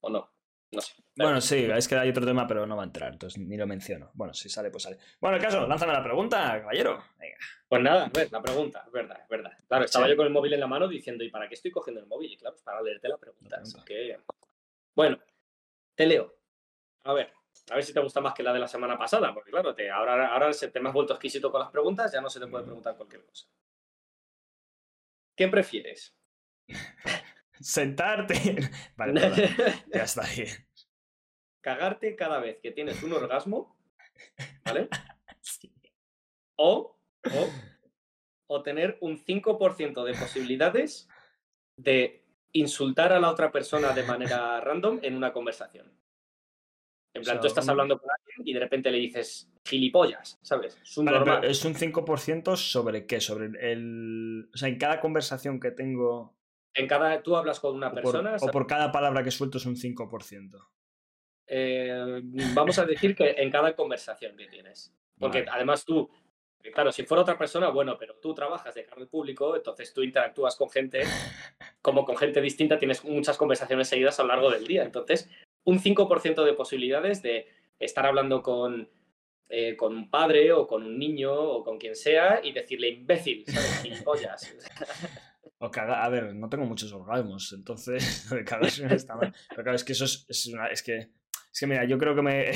¿O 0.00 0.10
no? 0.10 0.30
No 0.72 0.80
sé. 0.80 0.94
Bueno, 1.16 1.40
sí, 1.40 1.68
es 1.72 1.86
que 1.86 1.94
hay 1.94 2.08
otro 2.10 2.24
tema, 2.26 2.46
pero 2.48 2.66
no 2.66 2.76
va 2.76 2.82
a 2.82 2.86
entrar, 2.86 3.12
entonces 3.12 3.40
ni 3.40 3.56
lo 3.56 3.66
menciono. 3.66 4.10
Bueno, 4.14 4.34
si 4.34 4.48
sale, 4.48 4.70
pues 4.70 4.82
sale. 4.82 4.98
Bueno, 5.20 5.36
el 5.36 5.42
caso, 5.42 5.66
lánzame 5.68 5.92
la 5.92 6.02
pregunta, 6.02 6.60
caballero. 6.60 7.00
Venga. 7.18 7.36
Pues 7.68 7.82
nada, 7.82 8.06
a 8.06 8.08
ver, 8.08 8.32
la 8.32 8.42
pregunta, 8.42 8.82
es 8.84 8.92
verdad, 8.92 9.20
es 9.22 9.28
verdad. 9.28 9.52
Claro, 9.68 9.84
estaba 9.84 10.06
Sí. 10.06 10.10
yo 10.10 10.16
con 10.16 10.26
el 10.26 10.32
móvil 10.32 10.52
en 10.54 10.60
la 10.60 10.66
mano 10.66 10.88
diciendo, 10.88 11.22
¿y 11.22 11.30
para 11.30 11.48
qué 11.48 11.54
estoy 11.54 11.70
cogiendo 11.70 12.00
el 12.00 12.06
móvil? 12.08 12.32
Y 12.32 12.36
claro, 12.36 12.54
pues 12.54 12.64
para 12.64 12.82
leerte 12.82 13.08
la 13.08 13.18
pregunta. 13.18 13.56
La 13.56 13.62
Así 13.62 13.72
pregunta. 13.80 13.86
que. 13.86 14.18
Bueno, 14.96 15.18
te 15.94 16.06
leo. 16.06 16.34
A 17.04 17.12
ver, 17.12 17.32
a 17.70 17.74
ver 17.76 17.84
si 17.84 17.94
te 17.94 18.00
gusta 18.00 18.20
más 18.20 18.34
que 18.34 18.42
la 18.42 18.52
de 18.52 18.58
la 18.60 18.68
semana 18.68 18.98
pasada, 18.98 19.32
porque 19.32 19.50
claro, 19.50 19.74
te, 19.74 19.90
ahora, 19.90 20.28
ahora 20.28 20.52
se 20.52 20.68
te 20.68 20.80
me 20.80 20.88
has 20.88 20.94
vuelto 20.94 21.14
exquisito 21.14 21.50
con 21.50 21.60
las 21.60 21.70
preguntas, 21.70 22.12
ya 22.12 22.20
no 22.20 22.28
se 22.28 22.40
te 22.40 22.46
puede 22.46 22.64
preguntar 22.64 22.96
cualquier 22.96 23.24
cosa. 23.24 23.46
¿Qué 25.36 25.48
prefieres? 25.48 26.16
Sentarte. 27.60 28.34
Vale, 28.96 29.30
ya 29.92 30.02
está 30.02 30.22
bien. 30.34 30.48
cagarte 31.62 32.14
cada 32.16 32.38
vez 32.40 32.58
que 32.60 32.72
tienes 32.72 33.02
un 33.02 33.12
orgasmo, 33.12 33.76
¿vale? 34.64 34.88
O, 36.56 37.00
o, 37.32 37.50
o 38.46 38.62
tener 38.62 38.96
un 39.00 39.18
5% 39.18 40.04
de 40.04 40.14
posibilidades 40.14 41.08
de 41.76 42.24
insultar 42.52 43.12
a 43.12 43.18
la 43.18 43.28
otra 43.30 43.50
persona 43.50 43.92
de 43.92 44.04
manera 44.04 44.60
random 44.60 45.00
en 45.02 45.16
una 45.16 45.32
conversación. 45.32 45.92
En 47.14 47.22
plan, 47.22 47.36
O 47.36 47.38
sea, 47.38 47.40
tú 47.40 47.46
estás 47.46 47.68
hablando 47.68 47.98
con 47.98 48.10
alguien 48.10 48.48
y 48.48 48.52
de 48.52 48.60
repente 48.60 48.90
le 48.90 48.98
dices 48.98 49.48
gilipollas, 49.64 50.38
¿sabes? 50.42 50.76
Es 50.82 50.98
un 50.98 51.06
Vale. 51.06 51.48
¿Es 51.48 51.64
un 51.64 51.74
5% 51.74 52.56
sobre 52.56 53.06
qué? 53.06 53.20
Sobre 53.20 53.46
el. 53.70 54.48
O 54.52 54.56
sea, 54.56 54.68
en 54.68 54.78
cada 54.78 55.00
conversación 55.00 55.60
que 55.60 55.70
tengo. 55.70 56.34
En 56.74 56.88
cada, 56.88 57.22
tú 57.22 57.36
hablas 57.36 57.60
con 57.60 57.76
una 57.76 57.86
O 57.88 57.92
por, 57.92 58.02
persona, 58.02 58.36
o 58.40 58.48
por 58.48 58.66
cada 58.66 58.90
palabra 58.90 59.22
que 59.22 59.30
suelto 59.30 59.58
es 59.58 59.66
un 59.66 59.76
5%. 59.76 60.68
eh, 61.46 62.20
vamos 62.54 62.78
a 62.78 62.84
decir 62.84 63.14
que 63.14 63.30
en 63.38 63.50
cada 63.50 63.76
conversación 63.76 64.36
que 64.36 64.46
tienes. 64.48 64.92
Porque 65.18 65.40
Vale. 65.42 65.50
además 65.52 65.84
tú, 65.84 66.10
eh, 66.64 66.72
claro, 66.72 66.90
si 66.90 67.04
fuera 67.04 67.22
otra 67.22 67.38
persona, 67.38 67.68
bueno, 67.68 67.96
pero 67.96 68.16
tú 68.16 68.34
trabajas 68.34 68.74
de 68.74 68.84
cara 68.84 69.00
al 69.02 69.08
público, 69.08 69.54
entonces 69.54 69.92
tú 69.94 70.02
interactúas 70.02 70.56
con 70.56 70.68
gente, 70.68 71.02
como 71.80 72.04
con 72.04 72.16
gente 72.16 72.40
distinta, 72.40 72.76
tienes 72.78 73.04
muchas 73.04 73.36
conversaciones 73.36 73.86
seguidas 73.88 74.18
a 74.18 74.22
lo 74.24 74.30
largo 74.30 74.50
del 74.50 74.66
día. 74.66 74.82
Entonces, 74.82 75.30
un 75.64 75.78
5% 75.80 76.44
de 76.44 76.52
posibilidades 76.54 77.22
de 77.22 77.48
estar 77.78 78.06
hablando 78.06 78.42
con 78.42 78.88
eh, 79.50 79.76
con 79.76 79.94
un 79.94 80.10
padre 80.10 80.52
o 80.52 80.66
con 80.66 80.82
un 80.82 80.98
niño 80.98 81.32
o 81.32 81.62
con 81.62 81.78
quien 81.78 81.94
sea 81.94 82.40
y 82.42 82.52
decirle 82.52 82.88
imbécil, 82.88 83.44
¿sabes? 83.46 83.82
Gilipollas. 83.82 84.56
O 85.58 85.70
caga, 85.70 86.04
a 86.04 86.08
ver, 86.10 86.34
no 86.34 86.50
tengo 86.50 86.66
muchos 86.66 86.92
orgasmos, 86.92 87.54
entonces 87.54 88.26
lo 88.30 88.36
de 88.36 88.44
cagarse 88.44 88.84
está 88.94 89.16
mal. 89.16 89.32
Pero 89.48 89.62
claro, 89.62 89.76
es 89.76 89.84
que 89.84 89.92
eso 89.92 90.04
es, 90.04 90.26
es 90.28 90.46
una. 90.48 90.66
Es 90.66 90.82
que, 90.82 90.96
es 90.98 91.60
que 91.60 91.66
mira, 91.66 91.84
yo 91.84 91.96
creo 91.96 92.14
que 92.14 92.20
me. 92.20 92.50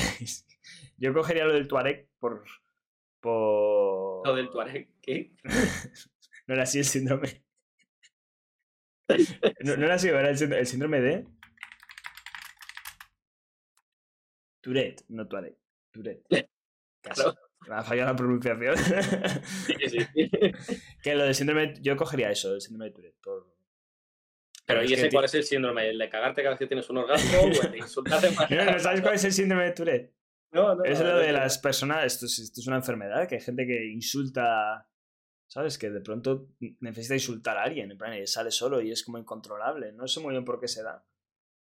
yo 0.99 1.15
cogería 1.15 1.47
lo 1.47 1.55
del 1.55 1.69
Tuareg 1.69 2.09
por. 2.19 2.45
por... 3.21 4.27
Lo 4.27 4.35
del 4.35 4.51
Tuareg, 4.51 4.91
¿qué? 5.01 5.33
no 6.47 6.55
era 6.55 6.65
así 6.65 6.79
el 6.79 6.85
síndrome. 6.85 7.45
No, 9.61 9.77
no 9.77 9.87
era 9.87 9.95
así, 9.95 10.09
era 10.09 10.29
el 10.29 10.67
síndrome 10.67 11.01
de. 11.01 11.27
Tourette, 14.61 15.05
no 15.09 15.27
Tuareg. 15.27 15.57
Tourette. 15.91 16.25
Casi. 17.03 17.23
Claro. 17.23 17.39
Me 17.69 17.75
ha 17.75 17.83
fallado 17.83 18.11
la 18.11 18.17
pronunciación. 18.17 18.77
Sí, 18.77 19.75
sí. 19.89 20.31
que 21.03 21.15
lo 21.15 21.25
del 21.25 21.35
síndrome. 21.35 21.75
Yo 21.81 21.97
cogería 21.97 22.31
eso, 22.31 22.55
el 22.55 22.61
síndrome 22.61 22.87
de 22.87 22.91
Tourette. 22.93 23.17
Por... 23.21 23.59
Pero 24.65 24.85
¿y 24.85 24.93
ese 24.93 25.11
cuál 25.11 25.25
es 25.25 25.35
el 25.35 25.45
síndrome? 25.45 25.89
¿El 25.89 25.99
de 25.99 26.09
cagarte 26.09 26.43
cada 26.43 26.53
vez 26.55 26.59
que 26.59 26.67
tienes 26.67 26.89
un 26.91 26.99
orgasmo 26.99 27.39
o 27.43 27.47
el 27.47 27.73
de 27.73 27.79
insultarte 27.79 28.31
más? 28.31 28.51
No, 28.51 28.65
no, 28.65 28.79
¿sabes 28.79 29.01
cuál 29.01 29.15
es 29.15 29.25
el 29.25 29.33
síndrome 29.33 29.65
de 29.65 29.73
Tourette? 29.73 30.15
No, 30.51 30.75
no, 30.75 30.85
Es 30.85 31.01
no, 31.01 31.07
lo 31.07 31.13
no, 31.15 31.19
de 31.19 31.33
no. 31.33 31.39
las 31.39 31.59
personas, 31.59 32.05
esto 32.05 32.27
es, 32.27 32.39
esto 32.39 32.61
es 32.61 32.67
una 32.67 32.77
enfermedad, 32.77 33.27
que 33.29 33.37
hay 33.37 33.41
gente 33.41 33.67
que 33.67 33.87
insulta, 33.87 34.89
¿sabes? 35.47 35.79
Que 35.79 35.91
de 35.91 36.01
pronto 36.01 36.49
necesita 36.81 37.15
insultar 37.15 37.59
a 37.59 37.65
alguien, 37.65 37.91
en 37.91 37.99
plan, 37.99 38.15
y 38.15 38.27
sale 38.27 38.51
solo 38.51 38.81
y 38.81 38.91
es 38.91 39.03
como 39.03 39.19
incontrolable. 39.19 39.93
No 39.93 40.07
sé 40.07 40.21
muy 40.21 40.33
bien 40.33 40.45
por 40.45 40.61
qué 40.61 40.69
se 40.69 40.83
da. 40.83 41.05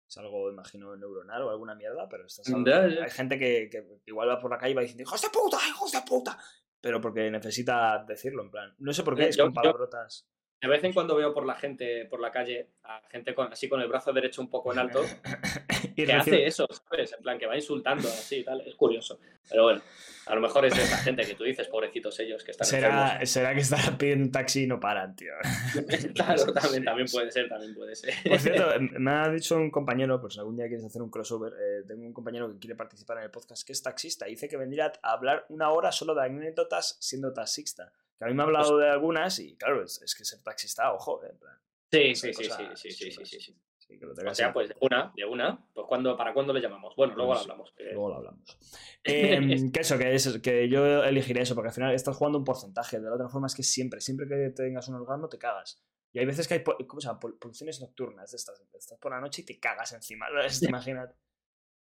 Es 0.10 0.18
algo, 0.18 0.50
imagino, 0.50 0.96
neuronal 0.98 1.44
o 1.44 1.50
alguna 1.52 1.76
mierda, 1.76 2.10
pero 2.10 2.26
estás 2.26 2.50
hablando- 2.50 3.04
hay 3.04 3.10
gente 3.12 3.38
que, 3.38 3.70
que 3.70 3.86
igual 4.08 4.28
va 4.28 4.40
por 4.40 4.50
la 4.50 4.58
calle 4.58 4.72
y 4.72 4.74
va 4.76 4.82
diciendo, 4.82 5.04
hijos 5.04 5.22
de 5.22 5.30
puta, 5.30 5.58
hijos 5.70 5.92
de 5.92 6.02
puta. 6.02 6.36
Pero 6.82 7.00
porque 7.00 7.30
necesita 7.30 8.04
decirlo, 8.08 8.42
en 8.42 8.50
plan. 8.50 8.74
No 8.80 8.92
sé 8.92 9.04
por 9.04 9.16
qué, 9.16 9.26
Eh, 9.26 9.30
es 9.30 9.38
yo- 9.38 9.44
con 9.44 9.52
yo- 9.54 9.62
palabrotas. 9.62 10.28
De 10.62 10.68
vez 10.68 10.84
en 10.84 10.92
cuando 10.92 11.16
veo 11.16 11.34
por 11.34 11.46
la 11.46 11.56
gente 11.56 12.06
por 12.06 12.20
la 12.20 12.32
calle 12.32 12.68
a 12.84 13.02
gente 13.10 13.34
con, 13.34 13.52
así 13.52 13.70
con 13.70 13.82
el 13.82 13.88
brazo 13.88 14.12
derecho 14.12 14.42
un 14.42 14.50
poco 14.50 14.74
en 14.74 14.80
alto 14.80 15.02
y 15.96 16.06
que 16.06 16.14
hace 16.14 16.46
eso, 16.46 16.68
¿sabes? 16.68 17.14
En 17.14 17.24
plan, 17.24 17.38
que 17.38 17.46
va 17.46 17.56
insultando 17.56 18.08
así 18.08 18.38
y 18.38 18.44
tal. 18.44 18.62
Es 18.62 18.76
curioso. 18.76 19.20
Pero 19.50 19.64
bueno, 19.64 19.82
a 20.26 20.36
lo 20.36 20.42
mejor 20.42 20.66
es 20.66 20.78
esa 20.78 20.98
gente 20.98 21.26
que 21.26 21.36
tú 21.36 21.44
dices, 21.44 21.68
pobrecitos 21.70 22.20
ellos 22.20 22.44
que 22.44 22.52
están 22.52 22.68
¿Será, 22.68 23.26
será 23.26 23.56
que 23.56 23.62
están 23.62 23.98
pidiendo 23.98 24.26
un 24.26 24.32
taxi 24.32 24.64
y 24.64 24.68
no 24.68 24.80
paran, 24.80 25.16
tío. 25.16 25.32
claro, 26.14 26.54
también, 26.54 26.84
también 26.84 27.08
puede 27.10 27.32
ser, 27.32 27.48
también 27.48 27.74
puede 27.74 27.96
ser. 27.96 28.14
Por 28.28 28.40
cierto, 28.40 28.66
me 29.00 29.12
ha 29.12 29.30
dicho 29.30 29.56
un 29.56 29.72
compañero, 29.72 30.20
pues 30.20 30.38
algún 30.38 30.58
día 30.58 30.68
quieres 30.68 30.86
hacer 30.86 31.02
un 31.02 31.10
crossover, 31.10 31.54
eh, 31.54 31.84
tengo 31.88 32.06
un 32.06 32.14
compañero 32.14 32.52
que 32.52 32.60
quiere 32.60 32.76
participar 32.76 33.18
en 33.20 33.24
el 33.24 33.32
podcast 33.32 33.66
que 33.66 33.72
es 33.72 33.82
taxista. 33.82 34.26
Dice 34.26 34.50
que 34.50 34.58
vendría 34.58 34.92
a 35.02 35.14
hablar 35.14 35.46
una 35.50 35.72
hora 35.72 35.92
solo 35.92 36.14
de 36.14 36.26
anécdotas 36.26 36.98
siendo 37.00 37.34
taxista. 37.34 37.94
Que 38.20 38.26
a 38.26 38.28
mí 38.28 38.34
me 38.34 38.44
ha 38.44 38.46
hablado 38.46 38.78
de 38.78 38.90
algunas 38.90 39.40
y 39.40 39.56
claro, 39.56 39.82
es, 39.84 40.02
es 40.02 40.14
que 40.14 40.26
ser 40.26 40.42
taxista, 40.44 40.94
ojo, 40.94 41.24
eh, 41.24 41.30
en 41.32 41.38
plan, 41.40 41.58
Sí, 41.92 42.14
sí, 42.16 42.34
sí, 42.34 42.44
sí, 42.44 42.52
sí, 42.76 42.92
sí, 42.92 43.12
sí, 43.12 43.26
sí, 43.26 43.40
sí. 43.40 43.56
sí, 43.80 43.98
que 43.98 44.06
lo 44.06 44.12
O 44.14 44.36
sea, 44.36 44.54
pues 44.54 44.70
de 44.70 44.76
una, 44.82 45.12
de 45.16 45.26
una. 45.26 45.66
Pues 45.74 45.88
cuando, 45.88 46.16
¿para 46.16 46.34
cuándo 46.34 46.54
le 46.54 46.62
llamamos? 46.62 46.96
Bueno, 46.96 47.16
luego 47.16 47.32
lo 47.34 47.40
Pues, 47.40 47.50
hablamos. 47.50 47.72
que- 47.76 47.84
Luego 47.86 48.10
lo 48.10 48.16
hablamos. 48.18 48.58
Em, 49.04 49.72
que 49.72 49.80
eso, 49.80 49.98
que, 49.98 50.14
es, 50.14 50.40
que 50.40 50.70
yo 50.70 51.04
elegiría 51.04 51.42
eso, 51.42 51.56
porque 51.56 51.70
al 51.70 51.74
final 51.74 51.96
estás 51.96 52.16
jugando 52.16 52.38
un 52.38 52.44
porcentaje. 52.44 53.00
De 53.00 53.10
la 53.10 53.16
otra 53.16 53.30
forma 53.30 53.48
es 53.48 53.56
que 53.56 53.64
siempre, 53.64 54.02
siempre 54.02 54.28
que 54.28 54.52
tengas 54.52 54.88
un 54.90 54.96
orgasmo, 54.96 55.28
te 55.30 55.40
cagas. 55.40 55.82
Y 56.12 56.20
hay 56.20 56.26
veces 56.26 56.48
que 56.48 56.56
hay 56.56 56.64
¿cómo 56.86 57.00
se 57.02 57.08
llama? 57.08 57.20
Poluciones 57.20 57.80
nocturnas 57.82 58.30
de 58.30 58.38
estas. 58.38 58.62
Estás 58.74 59.00
por 59.00 59.12
la 59.12 59.22
noche 59.22 59.42
y 59.42 59.46
te 59.46 59.60
cagas 59.60 59.94
encima. 59.94 60.28
Imagínate. 60.68 61.16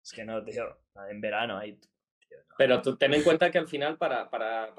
Es 0.02 0.12
que 0.12 0.24
no, 0.24 0.44
tío. 0.44 0.76
En 1.08 1.20
verano 1.20 1.56
hay. 1.56 1.76
tío, 1.76 2.38
no. 2.46 2.54
Pero 2.58 2.82
tú 2.82 2.96
ten 2.96 3.14
en 3.14 3.22
cuenta 3.22 3.50
que 3.50 3.58
al 3.58 3.68
final, 3.68 3.96
para, 3.96 4.28
para, 4.28 4.74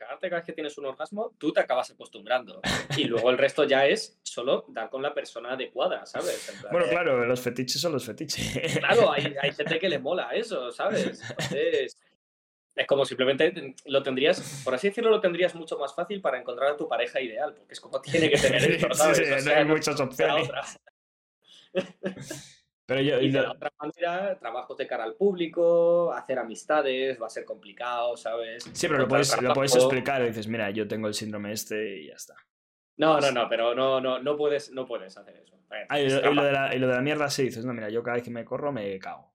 cagarte 0.00 0.28
cada 0.28 0.40
vez 0.40 0.46
que 0.46 0.52
tienes 0.52 0.76
un 0.78 0.86
orgasmo, 0.86 1.34
tú 1.38 1.52
te 1.52 1.60
acabas 1.60 1.90
acostumbrando. 1.90 2.60
Y 2.96 3.04
luego 3.04 3.30
el 3.30 3.38
resto 3.38 3.64
ya 3.64 3.86
es 3.86 4.18
solo 4.22 4.64
dar 4.68 4.88
con 4.90 5.02
la 5.02 5.12
persona 5.14 5.52
adecuada, 5.52 6.06
¿sabes? 6.06 6.52
Plan, 6.60 6.72
Bueno, 6.72 6.86
claro, 6.88 7.24
los 7.26 7.40
fetiches 7.40 7.80
son 7.80 7.92
los 7.92 8.04
fetiches. 8.04 8.78
Claro, 8.78 9.12
hay, 9.12 9.34
hay 9.42 9.52
gente 9.52 9.78
que 9.78 9.88
le 9.88 9.98
mola 9.98 10.30
eso, 10.32 10.72
¿sabes? 10.72 11.20
Entonces, 11.30 11.96
es 12.74 12.86
como 12.86 13.04
simplemente 13.04 13.74
lo 13.84 14.02
tendrías, 14.02 14.62
por 14.64 14.74
así 14.74 14.88
decirlo, 14.88 15.10
lo 15.10 15.20
tendrías 15.20 15.54
mucho 15.54 15.78
más 15.78 15.94
fácil 15.94 16.20
para 16.22 16.38
encontrar 16.38 16.70
a 16.72 16.76
tu 16.76 16.88
pareja 16.88 17.20
ideal, 17.20 17.54
porque 17.54 17.74
es 17.74 17.80
como 17.80 18.00
tiene 18.00 18.30
que 18.30 18.38
tener 18.38 18.62
Sí, 18.62 18.72
esto, 18.72 18.88
sí, 18.92 18.98
¿sabes? 18.98 19.18
sí, 19.18 19.24
O 19.24 19.40
no 19.52 19.58
hay 19.58 19.64
muchas 19.66 20.00
opciones. 20.00 20.48
Pero 22.90 23.02
yo. 23.02 23.20
Y 23.20 23.28
de 23.30 23.34
yo- 23.38 23.42
la 23.42 23.52
otra 23.52 23.72
manera, 23.80 24.36
trabajos 24.36 24.76
de 24.76 24.84
cara 24.88 25.04
al 25.04 25.14
público, 25.14 26.12
hacer 26.12 26.40
amistades, 26.40 27.22
va 27.22 27.26
a 27.28 27.30
ser 27.30 27.44
complicado, 27.44 28.16
¿sabes? 28.16 28.64
Sí, 28.72 28.88
pero 28.88 28.98
lo 29.02 29.08
puedes, 29.08 29.40
lo 29.40 29.52
puedes 29.54 29.76
explicar 29.76 30.24
dices, 30.26 30.48
mira, 30.48 30.70
yo 30.70 30.88
tengo 30.88 31.06
el 31.06 31.14
síndrome 31.14 31.52
este 31.52 31.98
y 32.00 32.08
ya 32.08 32.14
está. 32.14 32.34
No, 32.96 33.20
no, 33.20 33.30
no, 33.30 33.48
pero 33.48 33.76
no, 33.76 34.00
no, 34.00 34.18
no 34.18 34.36
puedes, 34.36 34.72
no 34.72 34.86
puedes 34.86 35.16
hacer 35.16 35.36
eso. 35.36 35.56
Ah, 35.88 36.00
y, 36.00 36.08
lo, 36.08 36.16
y 36.16 36.20
trabajo. 36.20 36.34
lo 36.34 36.42
de 36.44 36.52
la, 36.52 36.74
y 36.74 36.78
lo 36.80 36.88
de 36.88 36.94
la 36.94 37.00
mierda 37.00 37.30
sí 37.30 37.44
dices, 37.44 37.64
no, 37.64 37.72
mira, 37.72 37.88
yo 37.90 38.02
cada 38.02 38.16
vez 38.16 38.24
que 38.24 38.30
me 38.30 38.44
corro 38.44 38.72
me 38.72 38.98
cago. 38.98 39.32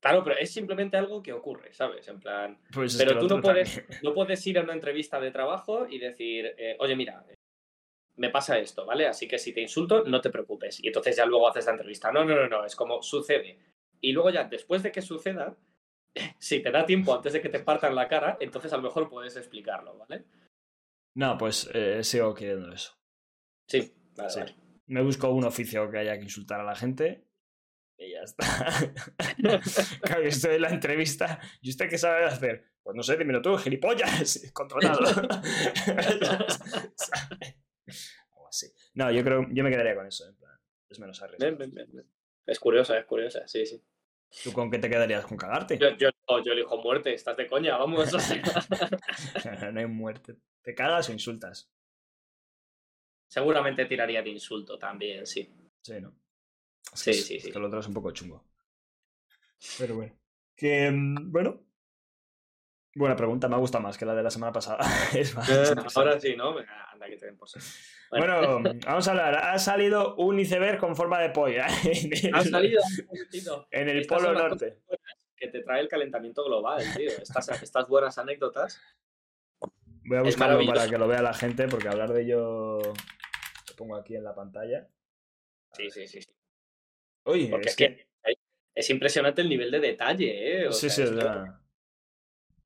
Claro, 0.00 0.22
pero 0.22 0.36
es 0.38 0.52
simplemente 0.52 0.96
algo 0.96 1.20
que 1.22 1.32
ocurre, 1.32 1.72
¿sabes? 1.74 2.06
En 2.06 2.20
plan, 2.20 2.56
Pues 2.72 2.94
es 2.94 3.02
Pero 3.04 3.18
tú 3.18 3.26
no 3.28 3.42
puedes- 3.42 3.74
también. 3.74 4.00
no 4.04 4.14
puedes 4.14 4.46
ir 4.46 4.58
a 4.58 4.62
una 4.62 4.74
entrevista 4.74 5.20
de 5.20 5.32
trabajo 5.32 5.88
y 5.90 5.98
decir, 5.98 6.54
eh, 6.56 6.76
oye, 6.78 6.94
mira, 6.94 7.22
me 8.20 8.28
pasa 8.28 8.58
esto, 8.58 8.84
¿vale? 8.84 9.06
Así 9.06 9.26
que 9.26 9.38
si 9.38 9.54
te 9.54 9.62
insulto, 9.62 10.04
no 10.04 10.20
te 10.20 10.28
preocupes. 10.28 10.78
Y 10.84 10.88
entonces 10.88 11.16
ya 11.16 11.24
luego 11.24 11.48
haces 11.48 11.64
la 11.64 11.72
entrevista. 11.72 12.12
No, 12.12 12.22
no, 12.22 12.36
no, 12.36 12.48
no, 12.48 12.66
es 12.66 12.76
como 12.76 13.02
sucede. 13.02 13.58
Y 13.98 14.12
luego 14.12 14.28
ya, 14.28 14.44
después 14.44 14.82
de 14.82 14.92
que 14.92 15.00
suceda, 15.00 15.56
si 16.38 16.60
te 16.60 16.70
da 16.70 16.84
tiempo 16.84 17.14
antes 17.14 17.32
de 17.32 17.40
que 17.40 17.48
te 17.48 17.60
partan 17.60 17.94
la 17.94 18.08
cara, 18.08 18.36
entonces 18.38 18.74
a 18.74 18.76
lo 18.76 18.82
mejor 18.82 19.08
puedes 19.08 19.36
explicarlo, 19.36 19.96
¿vale? 19.96 20.24
No, 21.16 21.38
pues 21.38 21.70
eh, 21.72 22.04
sigo 22.04 22.34
queriendo 22.34 22.70
eso. 22.72 22.92
Sí, 23.66 23.94
vale, 24.16 24.30
Sí. 24.30 24.40
vale. 24.40 24.54
Me 24.86 25.02
busco 25.02 25.30
un 25.30 25.44
oficio 25.44 25.90
que 25.90 25.98
haya 25.98 26.18
que 26.18 26.24
insultar 26.24 26.60
a 26.60 26.64
la 26.64 26.74
gente 26.74 27.24
y 27.98 28.12
ya 28.12 28.20
está. 28.20 28.44
claro 30.02 30.22
estoy 30.24 30.56
en 30.56 30.62
la 30.62 30.70
entrevista. 30.70 31.40
¿Y 31.62 31.70
usted 31.70 31.88
qué 31.88 31.96
sabe 31.96 32.24
hacer? 32.24 32.66
Pues 32.82 32.96
no 32.96 33.02
sé, 33.02 33.16
dímelo 33.16 33.40
tú, 33.40 33.56
gilipollas, 33.56 34.50
controlado. 34.52 35.00
Algo 38.32 38.48
así. 38.48 38.72
No, 38.94 39.10
yo 39.10 39.22
creo, 39.22 39.46
yo 39.50 39.64
me 39.64 39.70
quedaría 39.70 39.94
con 39.94 40.06
eso, 40.06 40.28
en 40.28 40.36
plan. 40.36 40.58
Es 40.88 40.98
menos 40.98 41.20
arriesgado. 41.22 41.56
Ven, 41.56 41.58
ven, 41.58 41.74
ven, 41.74 41.96
ven. 41.96 42.06
Es 42.46 42.58
curiosa, 42.58 42.98
es 42.98 43.04
curiosa, 43.06 43.46
sí, 43.46 43.64
sí. 43.66 43.80
¿Tú 44.44 44.52
con 44.52 44.70
qué 44.70 44.78
te 44.78 44.88
quedarías? 44.88 45.26
¿Con 45.26 45.36
cagarte? 45.36 45.76
Yo, 45.76 45.90
yo, 45.96 46.10
yo 46.44 46.52
elijo 46.52 46.76
muerte, 46.78 47.12
estás 47.12 47.36
de 47.36 47.48
coña, 47.48 47.76
vamos. 47.76 48.12
no 49.72 49.80
hay 49.80 49.86
muerte. 49.86 50.36
¿Te 50.62 50.74
cagas 50.74 51.08
o 51.08 51.12
insultas? 51.12 51.68
Seguramente 53.26 53.86
tiraría 53.86 54.22
de 54.22 54.30
insulto 54.30 54.78
también, 54.78 55.26
sí. 55.26 55.48
Sí, 55.82 56.00
¿no? 56.00 56.14
Es 56.92 57.00
Sí, 57.00 57.14
sí, 57.14 57.36
es 57.36 57.42
sí. 57.44 57.52
Que 57.52 57.58
lo 57.58 57.66
otro 57.66 57.80
es 57.80 57.86
un 57.86 57.94
poco 57.94 58.12
chungo. 58.12 58.44
Pero 59.78 59.96
bueno. 59.96 60.18
Que, 60.56 60.90
mm, 60.90 61.30
bueno. 61.30 61.64
Buena 62.94 63.14
pregunta, 63.14 63.48
me 63.48 63.56
gusta 63.56 63.78
más 63.78 63.96
que 63.96 64.04
la 64.04 64.14
de 64.14 64.22
la 64.22 64.30
semana 64.30 64.52
pasada. 64.52 64.78
es 65.14 65.34
más. 65.34 65.48
Ahora 65.96 66.18
sí, 66.20 66.34
¿no? 66.36 66.56
Anda 66.92 67.06
que 67.06 67.16
te 67.16 67.26
den 67.26 67.36
por 67.36 67.48
saco. 67.48 67.64
Bueno, 68.10 68.62
vamos 68.86 69.06
a 69.06 69.10
hablar. 69.12 69.36
Ha 69.36 69.58
salido 69.58 70.16
un 70.16 70.40
iceberg 70.40 70.78
con 70.78 70.96
forma 70.96 71.20
de 71.20 71.30
polla. 71.30 71.66
El, 71.84 72.10
Ha 72.34 72.42
salido, 72.42 72.82
salido. 72.82 73.68
en 73.70 73.88
el 73.88 73.98
Estas 74.00 74.18
Polo 74.18 74.32
Norte. 74.32 74.78
que 75.36 75.48
te 75.48 75.62
trae 75.62 75.80
el 75.80 75.88
calentamiento 75.88 76.44
global, 76.44 76.82
tío. 76.96 77.10
Estas, 77.10 77.62
estas 77.62 77.86
buenas 77.88 78.18
anécdotas. 78.18 78.80
Voy 80.04 80.18
a 80.18 80.22
buscarlo 80.22 80.66
para 80.66 80.88
que 80.88 80.98
lo 80.98 81.06
vea 81.06 81.22
la 81.22 81.34
gente, 81.34 81.68
porque 81.68 81.88
hablar 81.88 82.12
de 82.12 82.22
ello 82.22 82.78
lo 82.80 83.76
pongo 83.76 83.94
aquí 83.96 84.16
en 84.16 84.24
la 84.24 84.34
pantalla. 84.34 84.88
Sí, 85.72 85.88
sí, 85.90 86.08
sí. 86.08 86.18
Uy, 87.24 87.46
Porque 87.46 87.68
es 87.68 87.72
es 87.72 87.76
que 87.76 88.06
es 88.74 88.90
impresionante 88.90 89.42
el 89.42 89.48
nivel 89.48 89.70
de 89.70 89.78
detalle, 89.78 90.62
¿eh? 90.62 90.68
O 90.68 90.72
Sí, 90.72 90.88
sea, 90.88 90.90
sí, 90.90 91.02
es 91.02 91.14
verdad. 91.14 91.60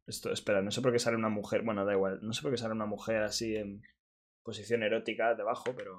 Esto, 0.07 0.31
espera, 0.33 0.61
no 0.63 0.71
sé 0.71 0.83
por 0.83 0.93
qué 0.93 0.99
sale 0.99 1.17
una 1.17 1.29
mujer. 1.31 1.63
Bueno, 1.63 1.85
da 1.85 1.93
igual. 1.93 2.19
No 2.23 2.33
sé 2.33 2.43
por 2.43 2.51
qué 2.51 2.57
sale 2.59 2.75
una 2.75 2.87
mujer 2.87 3.23
así 3.23 3.57
en 3.57 3.83
posición 4.43 4.83
erótica 4.83 5.35
debajo, 5.35 5.75
pero. 5.77 5.97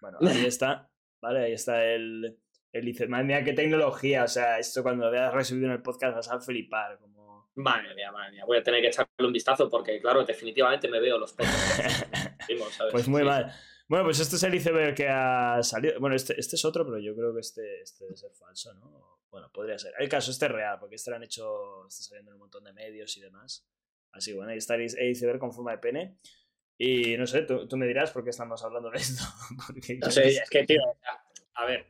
Bueno, 0.00 0.18
ahí 0.20 0.44
está. 0.46 0.90
Vale, 1.22 1.44
ahí 1.44 1.52
está 1.52 1.84
el. 1.84 2.38
el 2.72 2.88
ice- 2.88 3.06
Madre 3.08 3.24
mía, 3.24 3.44
qué 3.44 3.54
tecnología. 3.54 4.24
O 4.24 4.28
sea, 4.28 4.58
esto 4.58 4.82
cuando 4.82 5.06
lo 5.06 5.10
veas 5.10 5.32
resubido 5.32 5.66
en 5.66 5.72
el 5.72 5.82
podcast 5.82 6.14
vas 6.16 6.30
a 6.30 6.38
flipar. 6.40 6.98
Como. 6.98 7.50
Madre 7.54 7.94
mía, 7.94 8.12
madre 8.12 8.32
mía. 8.32 8.44
Voy 8.46 8.58
a 8.58 8.62
tener 8.62 8.82
que 8.82 8.88
echarle 8.88 9.10
un 9.20 9.32
vistazo 9.32 9.70
porque, 9.70 9.98
claro, 10.00 10.22
definitivamente 10.24 10.88
me 10.88 11.00
veo 11.00 11.18
los 11.18 11.30
¿sabes? 11.36 12.92
Pues 12.92 13.08
muy 13.08 13.22
Sí, 13.22 13.26
mal. 13.26 13.52
Bueno, 13.88 14.04
pues 14.04 14.18
este 14.20 14.36
es 14.36 14.42
el 14.42 14.54
iceberg 14.54 14.94
que 14.94 15.08
ha 15.08 15.62
salido. 15.62 16.00
Bueno, 16.00 16.16
este, 16.16 16.38
este 16.40 16.56
es 16.56 16.64
otro, 16.64 16.84
pero 16.84 16.98
yo 16.98 17.14
creo 17.14 17.32
que 17.32 17.40
este, 17.40 17.82
este 17.82 18.04
debe 18.04 18.16
ser 18.16 18.32
falso, 18.32 18.74
¿no? 18.74 19.20
Bueno, 19.30 19.50
podría 19.52 19.78
ser. 19.78 19.92
El 19.98 20.08
caso, 20.08 20.30
este 20.30 20.46
es 20.46 20.52
real, 20.52 20.78
porque 20.80 20.96
este 20.96 21.10
lo 21.10 21.16
han 21.16 21.22
hecho. 21.22 21.86
Está 21.86 22.02
saliendo 22.02 22.30
en 22.32 22.34
un 22.34 22.40
montón 22.40 22.64
de 22.64 22.72
medios 22.72 23.16
y 23.16 23.20
demás. 23.20 23.66
Así 24.12 24.30
que 24.32 24.36
bueno, 24.36 24.50
ahí 24.52 24.58
está 24.58 24.74
el 24.74 24.82
iceberg 25.10 25.38
con 25.38 25.52
forma 25.52 25.72
de 25.72 25.78
pene. 25.78 26.18
Y 26.78 27.16
no 27.16 27.26
sé, 27.26 27.42
tú, 27.42 27.66
tú 27.68 27.76
me 27.76 27.86
dirás 27.86 28.10
por 28.10 28.24
qué 28.24 28.30
estamos 28.30 28.62
hablando 28.64 28.90
de 28.90 28.98
esto. 28.98 29.22
No 30.00 30.10
sé, 30.10 30.28
es 30.28 30.50
que, 30.50 30.64
tío, 30.64 30.80
a 31.54 31.64
ver, 31.64 31.86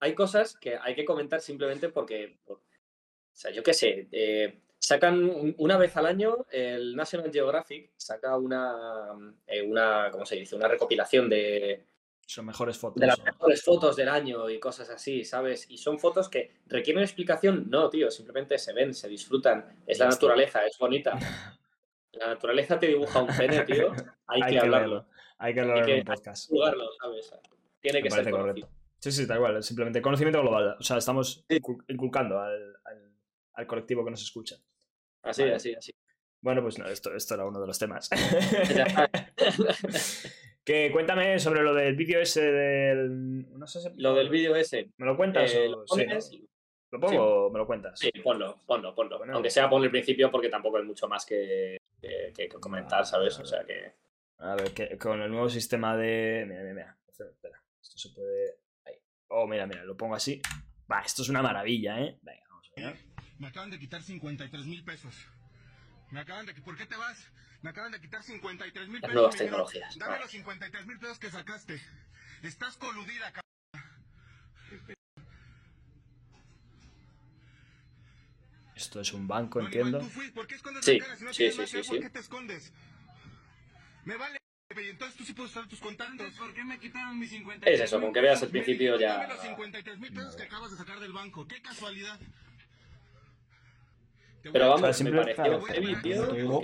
hay 0.00 0.14
cosas 0.14 0.56
que 0.56 0.76
hay 0.76 0.94
que 0.94 1.04
comentar 1.04 1.40
simplemente 1.40 1.88
porque, 1.88 2.38
por- 2.44 2.58
o 2.58 3.34
sea, 3.34 3.50
yo 3.50 3.62
qué 3.62 3.74
sé, 3.74 4.08
eh, 4.12 4.61
sacan 4.82 5.54
una 5.58 5.78
vez 5.78 5.96
al 5.96 6.06
año, 6.06 6.46
el 6.50 6.96
National 6.96 7.30
Geographic 7.32 7.92
saca 7.96 8.36
una, 8.36 9.14
eh, 9.46 9.62
una 9.62 10.10
¿cómo 10.10 10.26
se 10.26 10.36
dice? 10.36 10.56
Una 10.56 10.66
recopilación 10.68 11.28
de, 11.30 11.86
son 12.26 12.46
mejores 12.46 12.78
fotos. 12.78 13.00
De 13.00 13.06
las 13.06 13.22
mejores 13.22 13.62
fotos 13.62 13.96
del 13.96 14.08
año 14.08 14.48
y 14.48 14.58
cosas 14.58 14.88
así, 14.90 15.24
¿sabes? 15.24 15.66
Y 15.68 15.76
son 15.76 15.98
fotos 15.98 16.28
que 16.28 16.62
requieren 16.66 17.02
explicación. 17.02 17.68
No, 17.68 17.90
tío, 17.90 18.10
simplemente 18.10 18.58
se 18.58 18.72
ven, 18.72 18.94
se 18.94 19.08
disfrutan. 19.08 19.82
Es 19.86 19.98
la 19.98 20.08
naturaleza, 20.08 20.64
es 20.64 20.78
bonita. 20.78 21.18
La 22.12 22.28
naturaleza 22.28 22.78
te 22.78 22.86
dibuja 22.86 23.22
un 23.22 23.36
pene, 23.36 23.60
tío. 23.66 23.92
Hay, 24.26 24.52
que, 24.52 24.58
hablarlo. 24.58 25.06
Hay 25.38 25.54
que 25.54 25.60
hablarlo 25.60 25.86
en 25.86 25.98
un 25.98 26.04
podcast. 26.04 26.48
Jugarlo, 26.48 26.90
¿sabes? 27.00 27.34
Tiene 27.80 28.02
que 28.02 28.10
ser 28.10 28.30
correcto. 28.30 28.68
Sí, 28.98 29.12
sí, 29.12 29.22
está 29.22 29.34
igual. 29.34 29.62
Simplemente 29.62 30.00
conocimiento 30.00 30.40
global. 30.40 30.76
O 30.78 30.82
sea, 30.82 30.98
estamos 30.98 31.44
inculcando 31.88 32.38
al, 32.38 32.76
al, 33.54 33.66
colectivo 33.66 34.04
que 34.04 34.10
nos 34.10 34.22
escucha. 34.22 34.56
Así, 35.22 35.42
así, 35.44 35.74
así. 35.74 35.92
Bueno, 36.40 36.62
pues 36.62 36.78
no, 36.78 36.86
esto, 36.86 37.14
esto 37.14 37.34
era 37.34 37.46
uno 37.46 37.60
de 37.60 37.66
los 37.66 37.78
temas. 37.78 38.10
Que 40.64 40.92
cuéntame 40.92 41.40
sobre 41.40 41.62
lo 41.62 41.74
del 41.74 41.96
vídeo 41.96 42.20
ese 42.20 42.40
del. 42.40 43.58
No 43.58 43.66
sé 43.66 43.80
si... 43.80 43.88
Lo 43.96 44.14
del 44.14 44.28
vídeo 44.28 44.54
ese. 44.54 44.90
¿Me 44.96 45.06
lo 45.06 45.16
cuentas? 45.16 45.52
Eh, 45.54 45.68
o... 45.68 45.84
sí, 46.20 46.46
¿Lo 46.92 47.00
pongo 47.00 47.46
o 47.46 47.50
me 47.50 47.58
lo 47.58 47.66
cuentas? 47.66 47.98
Sí, 47.98 48.10
ponlo, 48.22 48.60
ponlo, 48.64 48.94
ponlo. 48.94 49.20
Aunque 49.32 49.50
sea 49.50 49.68
por 49.68 49.82
el 49.82 49.90
principio, 49.90 50.30
porque 50.30 50.48
tampoco 50.48 50.76
hay 50.76 50.84
mucho 50.84 51.08
más 51.08 51.26
que, 51.26 51.78
que, 52.00 52.48
comentar, 52.60 53.04
¿sabes? 53.04 53.38
O 53.40 53.44
sea 53.44 53.64
que. 53.64 53.94
A 54.38 54.54
ver, 54.54 54.72
que 54.72 54.96
con 54.98 55.20
el 55.20 55.30
nuevo 55.30 55.48
sistema 55.48 55.96
de. 55.96 56.44
Mira, 56.46 56.60
mira, 56.60 56.74
mira. 56.74 56.98
Espera, 57.08 57.60
esto 57.80 57.98
se 57.98 58.10
puede. 58.10 58.58
Ahí. 58.84 58.94
Oh, 59.28 59.48
mira, 59.48 59.66
mira, 59.66 59.82
lo 59.84 59.96
pongo 59.96 60.14
así. 60.14 60.40
Va, 60.90 61.00
esto 61.00 61.22
es 61.22 61.28
una 61.28 61.42
maravilla, 61.42 62.00
¿eh? 62.00 62.18
Venga, 62.22 62.44
vamos 62.48 62.70
a 62.76 62.80
ver. 62.80 63.11
Me 63.42 63.48
acaban 63.48 63.70
de 63.70 63.78
quitar 63.80 64.00
53 64.00 64.66
mil 64.66 64.84
pesos. 64.84 65.16
Me 66.12 66.20
acaban 66.20 66.46
de. 66.46 66.54
¿Por 66.54 66.76
qué 66.76 66.86
te 66.86 66.94
vas? 66.94 67.26
Me 67.60 67.70
acaban 67.70 67.90
de 67.90 68.00
quitar 68.00 68.22
53 68.22 68.88
mil 68.88 69.00
pesos. 69.00 69.14
Nuevas 69.14 69.36
tecnologías. 69.36 69.98
Dame 69.98 70.20
los 70.20 70.30
53 70.30 70.86
mil 70.86 70.96
pesos 71.00 71.18
que 71.18 71.28
sacaste. 71.28 71.82
Estás 72.44 72.76
coludida, 72.76 73.32
cabrón. 73.32 74.96
Esto 78.76 79.00
es 79.00 79.12
un 79.12 79.26
banco, 79.26 79.58
entiendo. 79.58 80.08
¿Por 80.36 80.46
qué 80.46 80.54
escondes 80.54 80.84
sí, 80.84 81.00
la 81.00 81.04
cara? 81.04 81.16
Si 81.16 81.24
no 81.24 81.34
sí, 81.34 81.50
sí, 81.50 81.66
sí, 81.66 81.82
¿Por 81.88 81.98
qué 81.98 82.10
te 82.10 82.20
escondes? 82.20 82.72
Me 84.04 84.16
vale. 84.16 84.38
Y 84.70 84.88
entonces 84.88 85.16
tú 85.16 85.24
sí 85.24 85.34
puedes 85.34 85.50
usar 85.50 85.66
tus 85.66 85.80
contactos. 85.80 86.32
¿Por 86.34 86.54
qué 86.54 86.62
me 86.62 86.78
quitaron 86.78 87.18
mis 87.18 87.30
53 87.30 87.74
Es 87.74 87.80
eso, 87.86 88.00
con 88.00 88.12
que 88.12 88.20
veas 88.20 88.40
el 88.40 88.50
principio 88.50 89.00
ya. 89.00 89.14
Dame 89.14 89.34
los 89.34 89.42
53 89.42 89.98
mil 89.98 90.12
pesos 90.12 90.36
que 90.36 90.44
acabas 90.44 90.70
de 90.70 90.76
sacar 90.76 91.00
del 91.00 91.12
banco. 91.12 91.44
Qué 91.48 91.60
casualidad. 91.60 92.20
Pero 94.50 94.68
vamos, 94.70 95.02
me 95.02 95.12
pareció 95.12 95.62
heavy, 95.62 95.96
tío. 96.02 96.60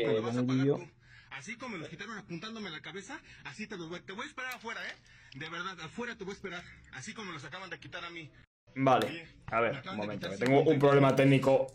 Así 1.30 1.56
como 1.56 1.76
me 1.76 1.78
los 1.78 1.88
quitaron 1.88 2.18
apuntándome 2.18 2.70
la 2.70 2.80
cabeza, 2.80 3.20
así 3.44 3.68
te 3.68 3.76
los 3.76 3.88
voy, 3.88 4.00
te 4.00 4.12
voy 4.12 4.24
a 4.24 4.28
esperar 4.28 4.54
afuera, 4.54 4.80
¿eh? 4.88 4.94
De 5.38 5.48
verdad, 5.48 5.78
afuera 5.80 6.16
te 6.16 6.24
voy 6.24 6.32
a 6.32 6.34
esperar. 6.34 6.64
Así 6.92 7.14
como 7.14 7.30
los 7.30 7.44
acaban 7.44 7.70
de 7.70 7.78
quitar 7.78 8.04
a 8.04 8.10
mí. 8.10 8.30
Vale, 8.74 9.28
a 9.46 9.60
ver, 9.60 9.82
un 9.90 9.96
momento, 9.96 10.28
que 10.30 10.36
tengo 10.36 10.62
un 10.62 10.78
problema 10.78 11.14
técnico 11.14 11.68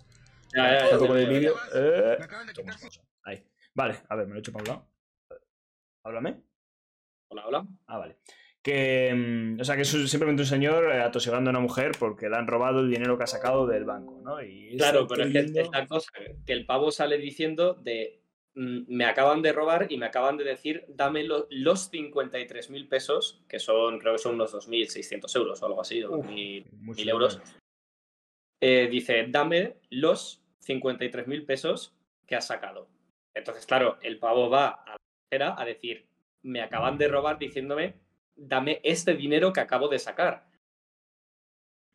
ya, 0.54 0.90
ya, 0.90 0.98
con 0.98 1.18
el 1.18 1.30
vídeo. 1.30 1.56
Eh, 1.74 2.18
ahí. 3.24 3.48
Vale, 3.74 4.02
a 4.10 4.16
ver, 4.16 4.28
me 4.28 4.34
lo 4.34 4.38
he 4.38 4.40
hecho 4.40 4.52
para 4.52 4.64
un 4.64 4.68
lado. 4.68 4.90
Háblame. 6.04 6.44
Hola, 7.30 7.48
hola. 7.48 7.68
Ah, 7.88 7.98
vale. 7.98 8.20
Que, 8.63 9.13
mm, 9.13 9.60
o 9.60 9.63
sea, 9.65 9.76
que 9.76 9.82
es 9.82 9.89
simplemente 9.89 10.41
un 10.41 10.47
señor 10.47 10.89
eh, 10.91 11.02
atosigando 11.02 11.49
a 11.49 11.52
una 11.52 11.60
mujer 11.60 11.91
porque 11.99 12.30
le 12.30 12.38
han 12.38 12.47
robado 12.47 12.80
el 12.80 12.89
dinero 12.89 13.17
que 13.17 13.26
ha 13.26 13.28
sacado 13.28 13.67
del 13.67 13.84
banco, 13.84 14.21
¿no? 14.23 14.41
Y 14.41 14.78
claro, 14.78 15.06
pero 15.06 15.26
es 15.26 15.52
que 15.52 15.62
esta 15.62 15.86
cosa, 15.86 16.10
que 16.45 16.54
el 16.54 16.65
pavo 16.65 16.89
sale 16.89 17.17
diciendo 17.17 17.73
de 17.73 18.21
mm, 18.56 18.84
me 18.88 19.04
acaban 19.04 19.41
de 19.41 19.52
robar 19.52 19.88
y 19.91 19.97
me 19.97 20.06
acaban 20.06 20.38
de 20.38 20.45
decir 20.45 20.86
dame 20.88 21.26
los 21.26 21.89
53 21.89 22.69
mil 22.69 22.88
pesos, 22.88 23.43
que 23.49 23.60
son, 23.60 23.99
creo 23.99 24.13
que 24.13 24.19
son 24.19 24.36
unos 24.36 24.54
2.600 24.54 25.36
euros 25.36 25.62
o 25.62 25.65
algo 25.65 25.82
así, 25.82 26.02
o 26.02 26.23
1.000 26.23 27.10
euros. 27.10 27.41
Eh, 28.62 28.88
dice, 28.89 29.26
dame 29.28 29.76
los 29.89 30.41
53 30.60 31.28
mil 31.28 31.45
pesos 31.45 31.93
que 32.26 32.38
has 32.38 32.47
sacado. 32.47 32.88
Entonces, 33.34 33.65
claro, 33.65 33.97
el 34.02 34.19
pavo 34.19 34.49
va 34.49 34.86
a 34.86 34.95
la 35.32 35.56
a 35.58 35.65
decir, 35.65 36.08
me 36.43 36.62
acaban 36.62 36.97
de 36.97 37.10
robar 37.10 37.39
diciéndome 37.39 37.95
dame 38.36 38.80
este 38.84 39.13
dinero 39.13 39.54
que 39.54 39.62
acabo 39.62 39.88
de 39.88 40.00
sacar. 40.00 40.46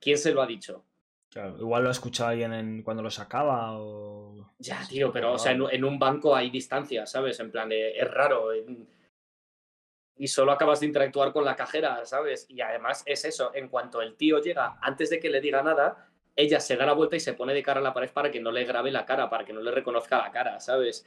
¿Quién 0.01 0.19
se 0.19 0.33
lo 0.33 0.43
ha 0.43 0.47
dicho? 0.47 0.85
Claro, 1.31 1.59
igual 1.59 1.83
lo 1.83 1.89
ha 1.91 1.93
escuchado 1.93 2.31
alguien 2.31 2.53
en, 2.55 2.83
cuando 2.83 3.03
lo 3.03 3.11
sacaba 3.11 3.79
o... 3.79 4.55
Ya, 4.59 4.81
tío, 4.89 5.13
pero 5.13 5.35
o 5.35 5.39
sea, 5.39 5.53
en, 5.53 5.85
un 5.85 5.99
banco 5.99 6.35
hay 6.35 6.49
distancia, 6.51 7.05
¿sabes? 7.05 7.39
En 7.41 7.51
plan, 7.51 7.71
es 7.71 8.11
raro. 8.11 8.51
Y 10.17 10.27
solo 10.27 10.53
acabas 10.53 10.81
de 10.81 10.87
interactuar 10.87 11.33
con 11.33 11.45
la 11.45 11.55
cajera, 11.55 12.05
¿sabes? 12.07 12.47
Y 12.49 12.61
además 12.61 13.03
es 13.07 13.25
eso, 13.25 13.55
en 13.55 13.69
cuanto 13.69 14.01
el 14.01 14.17
tío 14.17 14.41
llega, 14.41 14.79
antes 14.81 15.11
de 15.11 15.21
que 15.21 15.29
le 15.29 15.41
diga 15.41 15.63
nada, 15.63 16.09
ella 16.35 16.61
se 16.61 16.77
da 16.77 16.87
la 16.87 16.95
vuelta 16.95 17.17
y 17.17 17.21
se 17.21 17.35
pone 17.35 17.53
de 17.53 17.63
cara 17.63 17.81
a 17.81 17.83
la 17.83 17.93
pared 17.93 18.11
para 18.11 18.31
que 18.31 18.41
no 18.41 18.51
le 18.51 18.65
grabe 18.65 18.91
la 18.91 19.05
cara, 19.05 19.29
para 19.29 19.45
que 19.45 19.53
no 19.53 19.61
le 19.61 19.71
reconozca 19.71 20.19
la 20.19 20.31
cara, 20.31 20.61
¿sabes? 20.61 21.07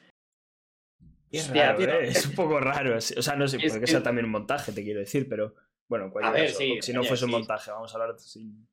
Es, 1.32 1.50
¿eh? 1.54 2.00
es 2.04 2.26
un 2.26 2.36
poco 2.36 2.60
raro. 2.60 2.98
O 2.98 3.02
sea, 3.02 3.36
no 3.36 3.48
sé, 3.48 3.58
por 3.60 3.70
porque 3.70 3.88
sea 3.88 4.04
también 4.04 4.26
un 4.26 4.32
montaje, 4.32 4.72
te 4.72 4.84
quiero 4.84 5.00
decir, 5.00 5.28
pero 5.30 5.56
bueno, 5.88 6.12
a 6.22 6.32
ver, 6.32 6.52
si 6.52 6.94
no 6.94 7.04
fuese 7.04 7.26
un 7.26 7.32
montaje, 7.32 7.72
vamos 7.72 7.94
a 7.94 7.98
hablar 7.98 8.20
sin. 8.20 8.68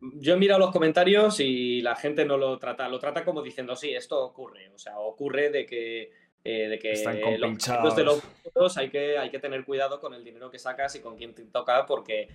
Yo 0.00 0.34
he 0.34 0.36
mirado 0.36 0.60
los 0.60 0.70
comentarios 0.70 1.40
y 1.40 1.80
la 1.82 1.96
gente 1.96 2.24
no 2.24 2.36
lo 2.36 2.58
trata, 2.58 2.88
lo 2.88 2.98
trata 2.98 3.24
como 3.24 3.42
diciendo, 3.42 3.74
sí, 3.74 3.94
esto 3.94 4.22
ocurre. 4.22 4.70
O 4.74 4.78
sea, 4.78 4.98
ocurre 4.98 5.50
de 5.50 5.66
que, 5.66 6.12
eh, 6.44 6.68
de 6.68 6.78
que 6.78 6.92
los 7.38 7.96
de 7.96 8.04
los 8.04 8.76
hay 8.76 8.90
que, 8.90 9.16
hay 9.18 9.30
que 9.30 9.38
tener 9.38 9.64
cuidado 9.64 10.00
con 10.00 10.14
el 10.14 10.22
dinero 10.22 10.50
que 10.50 10.58
sacas 10.58 10.94
y 10.96 11.00
con 11.00 11.16
quién 11.16 11.34
te 11.34 11.44
toca, 11.46 11.86
porque 11.86 12.28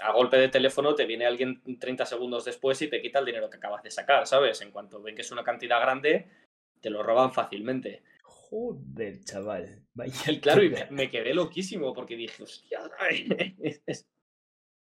a 0.00 0.12
golpe 0.12 0.36
de 0.36 0.48
teléfono 0.48 0.94
te 0.94 1.06
viene 1.06 1.26
alguien 1.26 1.62
30 1.78 2.04
segundos 2.04 2.44
después 2.44 2.80
y 2.82 2.88
te 2.88 3.00
quita 3.00 3.20
el 3.20 3.24
dinero 3.24 3.48
que 3.48 3.56
acabas 3.56 3.82
de 3.82 3.90
sacar, 3.90 4.26
¿sabes? 4.26 4.60
En 4.60 4.70
cuanto 4.70 5.00
ven 5.00 5.14
que 5.14 5.22
es 5.22 5.30
una 5.30 5.44
cantidad 5.44 5.80
grande, 5.80 6.26
te 6.80 6.90
lo 6.90 7.02
roban 7.02 7.32
fácilmente. 7.32 8.02
Joder, 8.50 9.24
chaval. 9.24 9.82
Vaya 9.94 10.14
claro, 10.40 10.62
y 10.62 10.74
me, 10.90 11.10
quedé 11.10 11.34
loquísimo 11.34 11.92
porque 11.94 12.16
dije, 12.16 12.42
hostia. 12.42 12.80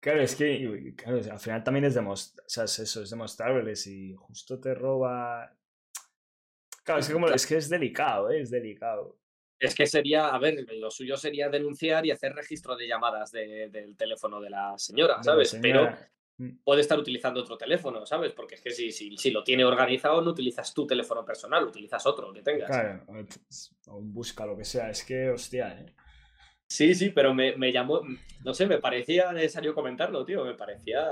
claro, 0.00 0.22
es 0.22 0.34
que 0.36 0.94
claro, 0.96 1.20
al 1.30 1.38
final 1.38 1.62
también 1.62 1.84
es, 1.84 1.94
demostrar, 1.94 2.44
o 2.44 2.48
sea, 2.48 2.64
es 2.64 2.78
eso, 2.78 3.02
es 3.02 3.10
demostrable. 3.10 3.76
Si 3.76 4.14
justo 4.14 4.60
te 4.60 4.74
roba. 4.74 5.56
Claro, 6.82 7.00
es 7.00 7.06
que, 7.06 7.12
como, 7.12 7.28
es, 7.28 7.46
que 7.46 7.56
es 7.56 7.68
delicado, 7.68 8.30
¿eh? 8.30 8.40
es 8.40 8.50
delicado. 8.50 9.18
Es 9.58 9.74
que 9.74 9.86
sería, 9.86 10.28
a 10.28 10.38
ver, 10.38 10.66
lo 10.74 10.90
suyo 10.90 11.16
sería 11.16 11.48
denunciar 11.48 12.04
y 12.04 12.10
hacer 12.10 12.34
registro 12.34 12.76
de 12.76 12.86
llamadas 12.86 13.30
del 13.32 13.96
teléfono 13.96 14.40
de 14.40 14.50
la 14.50 14.76
señora, 14.76 15.22
¿sabes? 15.22 15.56
Pero 15.62 15.90
Mm. 15.90 15.94
Puede 16.64 16.80
estar 16.80 16.98
utilizando 16.98 17.40
otro 17.40 17.56
teléfono, 17.56 18.04
¿sabes? 18.06 18.32
Porque 18.32 18.56
es 18.56 18.60
que 18.60 18.70
si, 18.70 18.90
si, 18.90 19.16
si, 19.16 19.30
lo 19.30 19.44
tiene 19.44 19.64
organizado, 19.64 20.20
no 20.20 20.30
utilizas 20.30 20.74
tu 20.74 20.86
teléfono 20.86 21.24
personal, 21.24 21.64
utilizas 21.64 22.04
otro 22.06 22.32
que 22.32 22.42
tengas. 22.42 22.68
Claro, 22.68 23.04
o 23.86 24.00
busca 24.00 24.44
lo 24.44 24.56
que 24.56 24.64
sea, 24.64 24.90
es 24.90 25.04
que, 25.04 25.30
hostia, 25.30 25.80
¿eh? 25.80 25.94
Sí, 26.66 26.94
sí, 26.94 27.10
pero 27.10 27.34
me, 27.34 27.56
me 27.56 27.70
llamó, 27.72 28.00
no 28.44 28.54
sé, 28.54 28.66
me 28.66 28.78
parecía 28.78 29.32
necesario 29.32 29.74
comentarlo, 29.74 30.24
tío, 30.24 30.44
me 30.44 30.54
parecía... 30.54 31.06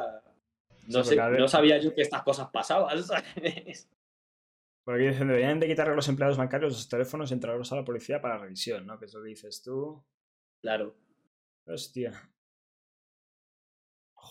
No, 0.88 1.04
sé, 1.04 1.14
no 1.14 1.46
sabía 1.46 1.78
yo 1.78 1.94
que 1.94 2.02
estas 2.02 2.22
cosas 2.22 2.48
pasaban, 2.50 3.00
¿sabes? 3.04 3.88
Por 4.82 4.96
aquí 4.96 5.06
dicen, 5.06 5.28
deberían 5.28 5.60
de 5.60 5.68
quitar 5.68 5.88
a 5.88 5.94
los 5.94 6.08
empleados 6.08 6.36
bancarios 6.36 6.72
los 6.72 6.88
teléfonos 6.88 7.30
y 7.30 7.34
entregarlos 7.34 7.70
a 7.70 7.76
la 7.76 7.84
policía 7.84 8.20
para 8.20 8.38
revisión, 8.38 8.86
¿no? 8.86 8.98
Que 8.98 9.04
es 9.04 9.14
lo 9.14 9.22
que 9.22 9.28
dices 9.28 9.62
tú. 9.62 10.02
Claro. 10.60 10.96
Hostia. 11.66 12.12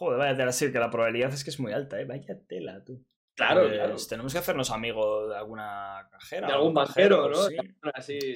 Joder, 0.02 0.18
vaya 0.18 0.36
tela, 0.36 0.52
sí, 0.52 0.72
que 0.72 0.80
la 0.80 0.90
probabilidad 0.90 1.32
es 1.32 1.44
que 1.44 1.52
es 1.52 1.60
muy 1.60 1.74
alta, 1.74 2.02
¿eh? 2.02 2.06
Vaya 2.06 2.36
tela, 2.48 2.84
tú. 2.84 3.06
Claro, 3.38 3.62
pues 3.62 3.74
claro. 3.76 3.96
Tenemos 4.10 4.34
que 4.34 4.40
hacernos 4.40 4.72
amigos 4.72 5.30
de 5.30 5.36
alguna 5.36 6.08
cajera. 6.10 6.48
De 6.48 6.54
algún 6.54 6.74
banquero, 6.74 7.30
¿no? 7.30 7.36
Sí. 7.44 7.56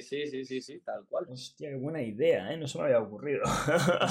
sí, 0.00 0.44
sí, 0.44 0.60
sí, 0.60 0.80
tal 0.82 1.04
cual. 1.08 1.26
Hostia, 1.28 1.70
qué 1.70 1.74
buena 1.74 2.00
idea, 2.00 2.52
¿eh? 2.52 2.56
No 2.56 2.68
se 2.68 2.78
me 2.78 2.84
había 2.84 3.00
ocurrido. 3.00 3.42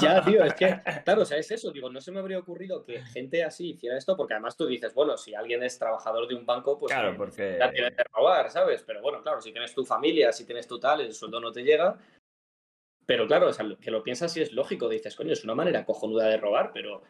Ya, 0.02 0.22
tío, 0.22 0.44
es 0.44 0.52
que, 0.52 0.66
claro, 1.06 1.22
o 1.22 1.24
sea, 1.24 1.38
es 1.38 1.50
eso. 1.50 1.72
Digo, 1.72 1.88
no 1.88 2.02
se 2.02 2.12
me 2.12 2.18
habría 2.18 2.38
ocurrido 2.38 2.84
que 2.84 3.00
gente 3.06 3.42
así 3.42 3.70
hiciera 3.70 3.96
esto, 3.96 4.18
porque 4.18 4.34
además 4.34 4.54
tú 4.58 4.66
dices, 4.66 4.92
bueno, 4.92 5.16
si 5.16 5.34
alguien 5.34 5.62
es 5.62 5.78
trabajador 5.78 6.28
de 6.28 6.34
un 6.34 6.44
banco, 6.44 6.78
pues 6.78 6.92
claro, 6.92 7.16
porque... 7.16 7.56
ya 7.58 7.70
tienes 7.70 7.96
que 7.96 8.04
robar, 8.12 8.50
¿sabes? 8.50 8.84
Pero 8.86 9.00
bueno, 9.00 9.22
claro, 9.22 9.40
si 9.40 9.50
tienes 9.50 9.74
tu 9.74 9.86
familia, 9.86 10.30
si 10.30 10.44
tienes 10.44 10.68
tu 10.68 10.78
tal, 10.78 11.00
el 11.00 11.14
sueldo 11.14 11.40
no 11.40 11.52
te 11.52 11.62
llega. 11.62 11.96
Pero 13.06 13.26
claro, 13.26 13.48
o 13.48 13.52
sea, 13.54 13.66
que 13.80 13.90
lo 13.90 14.02
piensas 14.02 14.36
y 14.36 14.42
es 14.42 14.52
lógico. 14.52 14.90
Dices, 14.90 15.16
coño, 15.16 15.32
es 15.32 15.42
una 15.42 15.54
manera 15.54 15.86
cojonuda 15.86 16.26
de 16.26 16.36
robar, 16.36 16.70
pero 16.74 17.02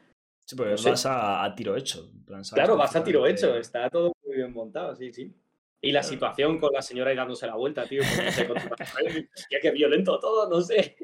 Sí, 0.46 0.54
porque 0.54 0.76
vas 0.76 1.06
a, 1.06 1.52
tiro 1.56 1.76
hecho. 1.76 2.09
claro, 2.54 2.76
vas 2.76 2.94
a 2.94 3.02
tiro 3.02 3.26
hecho, 3.26 3.56
está 3.56 3.90
todo 3.90 4.12
muy 4.24 4.37
bien 4.37 4.52
montado, 4.52 4.94
sí, 4.94 5.12
sí. 5.12 5.35
Y 5.80 5.90
la 5.90 6.04
situación 6.04 6.61
con 6.61 6.72
la 6.72 6.82
señora 6.82 7.11
ahí 7.11 7.16
dándose 7.16 7.48
la 7.48 7.56
vuelta, 7.56 7.85
tío. 7.85 8.00
No 8.02 8.30
sé, 8.32 8.48
Hostia, 9.35 9.59
qué 9.61 9.70
violento 9.72 10.18
todo, 10.20 10.48
no 10.48 10.61
sé. 10.61 10.96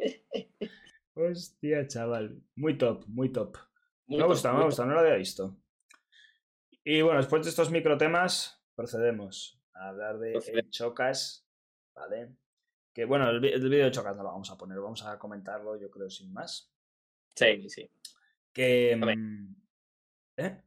Hostia, 1.14 1.86
chaval. 1.88 2.40
Muy 2.54 2.78
top, 2.78 3.04
muy 3.08 3.32
top. 3.32 3.58
me 4.06 4.24
gusta, 4.24 4.52
me 4.52 4.64
gusta, 4.64 4.86
no 4.86 4.94
lo 4.94 5.00
había 5.00 5.14
visto. 5.14 5.56
Y 6.84 7.02
bueno, 7.02 7.18
después 7.18 7.42
de 7.42 7.50
estos 7.50 7.70
micro 7.70 7.98
temas, 7.98 8.64
procedemos. 8.76 9.60
a 9.74 9.88
hablar 9.88 10.18
de 10.20 10.34
el 10.34 10.70
Chocas, 10.70 11.44
¿vale? 11.94 12.30
Que 12.92 13.04
bueno, 13.06 13.28
el, 13.28 13.44
el 13.44 13.68
vídeo 13.68 13.86
de 13.86 13.90
Chocas 13.90 14.16
no 14.16 14.22
lo 14.22 14.30
vamos 14.30 14.50
a 14.52 14.56
poner, 14.56 14.78
vamos 14.78 15.04
a 15.04 15.18
comentarlo, 15.18 15.76
yo 15.76 15.90
creo, 15.90 16.08
sin 16.08 16.32
más. 16.32 16.72
Sí, 17.34 17.68
sí. 17.68 17.90
Que. 18.52 18.96
Mm, 18.96 19.54
¿Eh? 20.38 20.62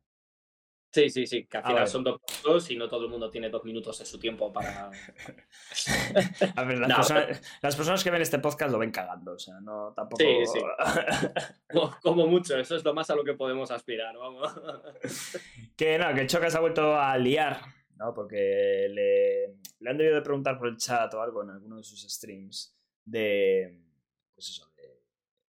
Sí, 0.94 1.10
sí, 1.10 1.28
sí, 1.28 1.46
que 1.46 1.58
al 1.58 1.64
A 1.64 1.68
final 1.68 1.82
ver. 1.82 1.90
son 1.90 2.04
dos 2.06 2.22
minutos 2.32 2.72
y 2.72 2.78
no 2.78 2.88
todo 2.88 3.04
el 3.04 3.12
mundo 3.12 3.30
tiene 3.30 3.50
dos 3.50 3.66
minutos 3.66 4.00
de 4.00 4.06
su 4.06 4.18
tiempo 4.18 4.54
para... 4.54 4.90
A 6.56 6.64
ver, 6.64 6.80
las, 6.80 6.88
No, 6.90 6.96
personas, 6.96 7.42
las 7.62 7.76
personas 7.76 8.02
que 8.04 8.12
ven 8.12 8.22
este 8.22 8.40
podcast 8.40 8.72
lo 8.72 8.80
ven 8.80 8.92
cagando, 8.92 9.34
o 9.34 9.40
sea, 9.40 9.60
no 9.60 9.92
tampoco. 9.94 10.24
Sí, 10.24 10.46
sí. 10.46 10.60
Como- 11.70 11.98
Como 12.02 12.28
mucho, 12.28 12.58
eso 12.58 12.78
es 12.78 12.84
lo 12.86 12.94
más 12.94 13.10
a 13.10 13.16
lo 13.16 13.26
que 13.26 13.34
podemos 13.34 13.72
aspirar, 13.72 14.16
vamos. 14.18 14.54
que 15.76 15.98
no, 16.00 16.14
que 16.16 16.28
Chocas 16.28 16.56
ha 16.56 16.62
vuelto 16.62 16.96
a 16.96 17.18
liar, 17.18 17.60
¿no? 17.98 18.14
Porque 18.14 18.88
le, 18.90 19.58
le 19.80 19.90
han 19.90 19.98
debido 19.98 20.16
de 20.16 20.22
preguntar 20.22 20.58
por 20.58 20.70
el 20.70 20.78
chat 20.78 21.14
o 21.14 21.22
algo 21.22 21.44
en 21.44 21.50
alguno 21.50 21.76
de 21.76 21.84
sus 21.84 22.04
streams 22.04 22.74
de. 23.04 23.82
Pues 24.34 24.48
eso, 24.48 24.72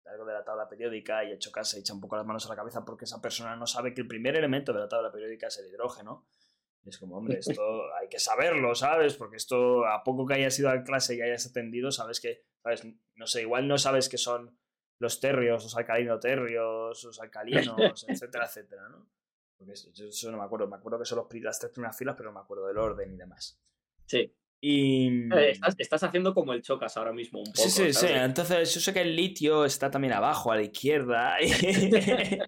de, 0.04 0.10
de 0.10 0.12
algo 0.12 0.26
de 0.26 0.34
la 0.34 0.44
tabla 0.44 0.68
periódica 0.68 1.24
y 1.24 1.32
el 1.32 1.40
Chocas 1.40 1.70
se 1.70 1.80
echa 1.80 1.94
un 1.94 2.02
poco 2.02 2.16
las 2.16 2.26
manos 2.26 2.46
a 2.46 2.50
la 2.50 2.56
cabeza 2.56 2.84
porque 2.86 3.06
esa 3.06 3.22
persona 3.22 3.56
no 3.56 3.68
sabe 3.68 3.94
que 3.94 4.02
el 4.02 4.08
primer 4.08 4.36
elemento 4.36 4.74
de 4.74 4.80
la 4.80 4.90
tabla 4.90 5.12
periódica 5.12 5.48
es 5.48 5.58
el 5.60 5.68
hidrógeno. 5.68 6.28
Y 6.86 6.90
es 6.90 6.98
como, 6.98 7.18
hombre, 7.18 7.40
esto 7.40 7.94
hay 8.00 8.10
que 8.10 8.20
saberlo, 8.20 8.76
¿sabes? 8.76 9.16
Porque 9.16 9.38
esto, 9.38 9.86
a 9.86 10.04
poco 10.04 10.26
que 10.26 10.36
hayas 10.36 10.58
ido 10.60 10.70
a 10.70 10.84
clase 10.84 11.16
y 11.16 11.22
hayas 11.22 11.46
atendido, 11.48 11.92
sabes 11.92 12.20
que, 12.20 12.44
¿sabes? 12.62 12.86
No 13.16 13.28
sé, 13.28 13.42
igual 13.42 13.68
no 13.68 13.78
sabes 13.78 14.10
que 14.10 14.18
son 14.18 14.58
los 15.00 15.20
terrios, 15.20 15.64
los 15.64 15.76
alcalinoterrios, 15.76 17.04
los 17.04 17.20
alcalinos, 17.20 17.76
etcétera, 18.08 18.46
etcétera, 18.46 18.90
¿no? 18.90 19.10
Porque 19.58 19.74
eso, 19.74 19.90
yo 19.94 20.08
eso 20.08 20.32
no 20.32 20.38
me 20.38 20.44
acuerdo, 20.44 20.68
me 20.68 20.76
acuerdo 20.76 21.00
que 21.00 21.06
son 21.06 21.20
los, 21.20 21.28
las 21.42 21.60
tres 21.60 21.72
primeras 21.72 21.98
filas, 21.98 22.16
pero 22.18 22.30
no 22.30 22.40
me 22.40 22.44
acuerdo 22.44 22.68
del 22.68 22.78
orden 22.78 23.14
y 23.14 23.18
demás. 23.18 23.62
Sí. 24.06 24.36
Y... 24.66 25.28
Estás, 25.52 25.76
estás 25.78 26.04
haciendo 26.04 26.34
como 26.34 26.54
el 26.54 26.62
chocas 26.62 26.96
ahora 26.96 27.12
mismo 27.12 27.40
un 27.40 27.52
poco. 27.52 27.68
Sí, 27.68 27.70
sí, 27.70 27.94
sí. 27.94 28.06
Entonces, 28.10 28.74
yo 28.74 28.80
sé 28.80 28.94
que 28.94 29.02
el 29.02 29.14
litio 29.14 29.66
está 29.66 29.92
también 29.92 30.14
abajo, 30.14 30.54
a 30.54 30.56
la 30.56 30.62
izquierda. 30.62 31.36
Y, 31.42 31.52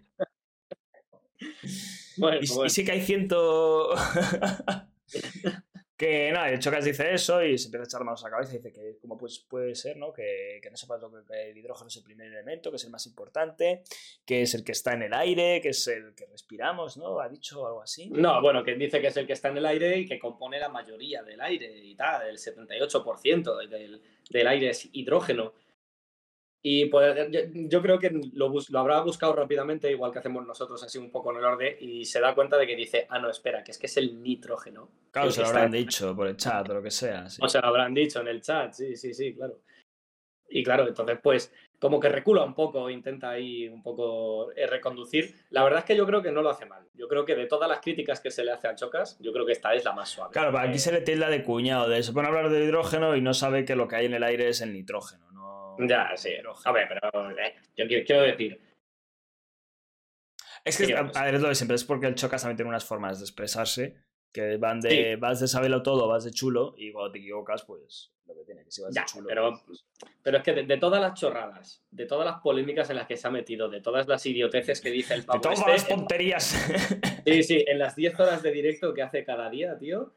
Bueno, 2.18 2.38
y- 2.42 2.46
y 2.46 2.54
bueno. 2.56 2.70
sí 2.70 2.86
que 2.86 2.94
hay 2.94 3.02
ciento. 3.02 3.90
que 5.98 6.32
nada, 6.32 6.50
el 6.50 6.60
Chocas 6.60 6.84
dice 6.84 7.14
eso 7.14 7.44
y 7.44 7.58
se 7.58 7.68
empieza 7.68 7.84
a 7.84 7.86
echar 7.86 8.04
manos 8.04 8.22
a 8.24 8.28
la 8.28 8.32
cabeza 8.32 8.54
y 8.54 8.58
dice 8.58 8.74
que, 8.74 8.98
como 9.00 9.18
pues, 9.18 9.40
puede 9.40 9.76
ser, 9.76 9.96
¿no? 9.96 10.12
Que, 10.12 10.60
que 10.62 10.70
no 10.70 10.76
sepas 10.76 11.00
lo 11.02 11.10
que, 11.10 11.26
que 11.26 11.52
el 11.52 11.58
hidrógeno 11.58 11.88
es 11.88 11.96
el 11.98 12.04
primer 12.04 12.28
elemento, 12.28 12.70
que 12.70 12.78
es 12.78 12.84
el 12.84 12.92
más 12.92 13.06
importante, 13.08 13.84
que 14.26 14.42
es 14.42 14.54
el 14.56 14.64
que 14.64 14.74
está 14.74 14.94
en 14.94 15.04
el 15.04 15.14
aire, 15.14 15.62
que 15.62 15.70
es 15.70 15.88
el 15.88 16.14
que 16.14 16.26
respiramos, 16.26 16.98
¿no? 16.98 17.20
Ha 17.20 17.30
dicho 17.30 17.66
algo 17.66 17.82
así. 17.82 18.10
No, 18.10 18.42
bueno, 18.42 18.64
que 18.64 18.76
dice 18.76 19.00
que 19.00 19.08
es 19.08 19.18
el 19.18 19.26
que 19.26 19.34
está 19.34 19.50
en 19.50 19.58
el 19.58 19.66
aire 19.66 19.98
y 19.98 20.06
que 20.06 20.20
compone 20.20 20.60
la 20.60 20.70
mayoría 20.70 21.24
del 21.24 21.40
aire 21.40 21.78
y 21.78 21.96
tal, 21.96 22.28
el 22.28 22.38
78% 22.38 23.58
del, 23.58 24.02
del 24.30 24.48
aire 24.48 24.70
es 24.70 24.90
hidrógeno. 24.92 25.54
Y 26.68 26.86
pues 26.88 27.16
yo, 27.30 27.42
yo 27.54 27.80
creo 27.80 28.00
que 28.00 28.10
lo, 28.34 28.50
bus- 28.50 28.72
lo 28.72 28.80
habrá 28.80 29.00
buscado 29.02 29.34
rápidamente, 29.36 29.92
igual 29.92 30.12
que 30.12 30.18
hacemos 30.18 30.48
nosotros 30.48 30.82
así 30.82 30.98
un 30.98 31.12
poco 31.12 31.30
en 31.32 31.38
el 31.38 31.46
orden, 31.46 31.76
y 31.80 32.06
se 32.06 32.20
da 32.20 32.34
cuenta 32.34 32.58
de 32.58 32.66
que 32.66 32.76
dice, 32.76 33.06
ah, 33.12 33.20
no, 33.20 33.30
espera, 33.30 33.64
que 33.64 33.70
es 33.70 33.78
que 33.78 33.86
es 33.86 33.96
el 33.98 34.20
nitrógeno. 34.24 34.90
Claro, 35.12 35.30
se 35.30 35.42
lo 35.42 35.48
habrán 35.48 35.70
dicho 35.72 36.16
por 36.16 36.26
el 36.28 36.38
chat 36.38 36.68
o 36.70 36.74
lo 36.74 36.82
que 36.82 36.90
sea. 36.90 37.30
sí. 37.30 37.40
O 37.44 37.48
se 37.48 37.62
lo 37.62 37.68
habrán 37.68 37.94
dicho 37.94 38.20
en 38.20 38.30
el 38.30 38.42
chat, 38.42 38.74
sí, 38.74 38.96
sí, 38.96 39.14
sí, 39.14 39.36
claro. 39.36 39.60
Y 40.50 40.64
claro, 40.64 40.88
entonces 40.88 41.20
pues 41.22 41.54
como 41.80 42.00
que 42.00 42.10
recula 42.10 42.44
un 42.44 42.56
poco, 42.56 42.90
intenta 42.90 43.30
ahí 43.30 43.68
un 43.68 43.84
poco 43.84 44.52
eh, 44.54 44.66
reconducir. 44.66 45.36
La 45.52 45.64
verdad 45.64 45.80
es 45.80 45.86
que 45.86 45.96
yo 45.96 46.08
creo 46.08 46.24
que 46.24 46.32
no 46.32 46.42
lo 46.42 46.50
hace 46.50 46.66
mal. 46.66 46.84
Yo 46.96 47.08
creo 47.08 47.26
que 47.26 47.36
de 47.36 47.46
todas 47.46 47.70
las 47.70 47.80
críticas 47.80 48.22
que 48.22 48.32
se 48.32 48.44
le 48.44 48.52
hace 48.52 48.68
a 48.68 48.74
Chocas, 48.74 49.20
yo 49.20 49.32
creo 49.34 49.46
que 49.46 49.52
esta 49.52 49.76
es 49.76 49.86
la 49.86 49.94
más 49.94 50.10
suave. 50.10 50.32
Claro, 50.34 50.58
aquí 50.58 50.78
Eh, 50.78 50.80
se 50.80 50.92
le 50.92 51.02
tilda 51.02 51.30
de 51.30 51.44
cuñado, 51.44 51.90
de 51.90 52.02
se 52.02 52.12
pone 52.12 52.28
a 52.28 52.30
hablar 52.30 52.50
del 52.50 52.64
hidrógeno 52.64 53.16
y 53.16 53.22
no 53.22 53.36
sabe 53.36 53.66
que 53.66 53.76
lo 53.76 53.88
que 53.88 53.98
hay 53.98 54.06
en 54.08 54.16
el 54.16 54.24
aire 54.24 54.48
es 54.48 54.62
el 54.62 54.74
nitrógeno, 54.74 55.25
no. 55.25 55.25
Ya, 55.80 56.12
sí. 56.16 56.30
hidrógeno. 56.30 56.70
A 56.70 56.72
ver, 56.74 56.88
pero 56.88 57.32
eh, 57.32 57.56
yo 57.76 57.88
quiero, 57.88 58.06
quiero 58.06 58.22
decir, 58.24 58.60
Es 60.64 60.78
que, 60.78 60.86
Sí, 60.86 60.94
a, 60.94 61.00
a 61.00 61.26
ver, 61.26 61.36
es 61.36 61.42
lo 61.42 61.50
de 61.50 61.56
siempre, 61.56 61.76
es 61.76 61.84
porque 61.84 62.08
el 62.08 62.16
Chocas 62.16 62.42
también 62.42 62.58
tiene 62.58 62.70
unas 62.70 62.86
formas 62.86 63.20
de 63.20 63.26
expresarse 63.26 63.98
que 64.34 64.58
van 64.58 64.82
de 64.82 65.16
vas 65.16 65.40
de 65.40 65.48
saberlo 65.48 65.82
todo, 65.82 66.08
vas 66.08 66.26
de 66.26 66.32
chulo, 66.32 66.74
y 66.78 66.92
cuando 66.92 67.12
te 67.14 67.20
equivocas, 67.20 67.64
pues 67.64 68.12
lo 68.26 68.36
que 68.36 68.44
tiene, 68.44 68.64
que 68.66 68.72
si 68.72 68.82
vas 68.82 68.94
Ya, 68.94 69.02
de 69.02 69.06
chulo. 69.08 69.28
pero- 69.30 69.62
pues- 69.66 69.86
pero 70.24 70.38
es 70.38 70.44
que 70.44 70.54
de, 70.54 70.64
de 70.64 70.78
todas 70.78 71.00
las 71.00 71.14
chorradas, 71.20 71.84
de 71.92 72.06
todas 72.08 72.26
las 72.26 72.42
polémicas 72.42 72.90
en 72.90 72.96
las 72.98 73.08
que 73.08 73.16
se 73.16 73.28
ha 73.28 73.32
metido, 73.32 73.70
de 73.70 73.80
todas 73.82 74.08
las 74.08 74.26
idioteces 74.26 74.82
que 74.82 74.90
dice 74.90 75.14
el 75.14 75.22
de 75.22 75.26
pavo 75.28 75.42
todas 75.42 75.60
este, 75.60 75.72
las 75.72 75.88
tonterías. 75.88 76.44
sí, 77.26 77.44
sí, 77.44 77.64
en 77.68 77.80
las 77.80 77.96
10 77.96 78.20
horas 78.20 78.42
de 78.44 78.52
directo 78.52 78.94
que 78.94 79.04
hace 79.04 79.24
cada 79.24 79.50
día, 79.50 79.78
tío, 79.78 80.14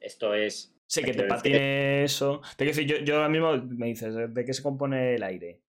esto 0.00 0.34
es... 0.34 0.74
sí, 0.90 1.02
que 1.02 1.12
te 1.12 1.24
patine 1.24 2.04
eso. 2.04 2.40
Te 2.56 2.64
quiero 2.64 2.76
decir, 2.76 2.86
yo, 2.86 2.96
yo 3.04 3.16
ahora 3.16 3.28
mismo 3.28 3.56
me 3.56 3.86
dices, 3.86 4.14
¿de 4.34 4.44
qué 4.44 4.52
se 4.52 4.62
compone 4.62 5.14
el 5.14 5.22
aire? 5.22 5.60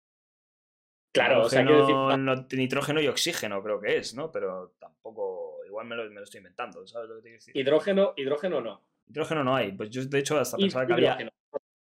Claro, 1.13 1.41
o 1.41 1.49
sea, 1.49 1.65
quiero 1.65 1.77
decir, 1.81 1.95
Nitrógeno, 1.95 2.35
no- 2.35 2.47
nitrógeno 2.51 3.01
y 3.01 3.07
oxígeno 3.07 3.61
creo 3.61 3.79
que 3.81 3.97
es, 3.97 4.15
¿no? 4.15 4.31
Pero 4.31 4.75
tampoco, 4.79 5.57
igual 5.65 5.85
me 5.87 5.95
lo, 5.95 6.03
me 6.09 6.15
lo 6.15 6.23
estoy 6.23 6.37
inventando, 6.39 6.87
¿sabes 6.87 7.09
lo 7.09 7.15
que 7.15 7.21
te 7.21 7.23
quiero 7.29 7.37
decir? 7.37 7.57
hidrógeno, 7.57 8.13
hidrógeno 8.15 8.61
no. 8.61 8.81
Nitrógeno 9.07 9.43
no 9.43 9.55
hay, 9.55 9.73
pues 9.73 9.89
yo 9.89 10.05
de 10.05 10.19
hecho 10.19 10.39
hasta 10.39 10.57
pensaba 10.57 10.87
que 10.87 10.93
había... 10.93 11.07
hidrógeno, 11.09 11.31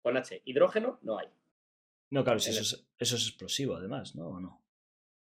con 0.03 0.17
H, 0.17 0.43
hidrógeno 0.47 0.99
no 1.03 1.19
hay. 1.19 1.29
No, 2.11 2.25
claro, 2.25 2.39
si 2.41 2.51
eso, 2.51 2.63
es, 2.63 2.89
eso 2.99 3.17
es 3.17 3.29
explosivo 3.29 3.77
además, 3.77 4.17
¿no? 4.17 4.29
¿O 4.29 4.41
no? 4.41 4.63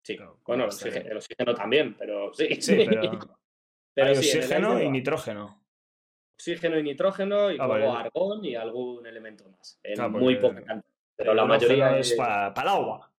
Sí, 0.05 0.17
Claro, 0.17 0.41
bueno, 0.45 0.65
el 0.65 0.71
oxígeno, 0.71 0.95
bien. 1.01 1.11
el 1.11 1.17
oxígeno 1.17 1.55
también, 1.55 1.95
pero 1.97 2.33
sí. 2.35 2.49
Sí, 2.61 2.83
pero, 2.87 3.03
Pero 3.95 4.07
hay 4.07 4.17
sí, 4.17 4.39
oxígeno 4.39 4.81
y 4.81 4.85
no. 4.87 4.91
nitrógeno. 4.91 5.62
Oxígeno 6.43 6.77
y 6.77 6.83
nitrógeno 6.83 7.53
y 7.53 7.57
Ah, 7.61 7.67
luego 7.69 7.93
vale. 7.93 8.09
argón 8.09 8.45
y 8.45 8.57
algún 8.57 9.07
elemento 9.07 9.45
más. 9.49 9.79
En 9.85 9.95
Claro, 9.95 10.11
muy 10.11 10.35
poca 10.37 10.57
cantidad. 10.65 10.93
Pero 11.15 11.35
la 11.35 11.45
mayoría 11.45 11.97
es 11.99 12.15
para 12.15 12.53
el 12.63 12.69
agua. 12.69 13.13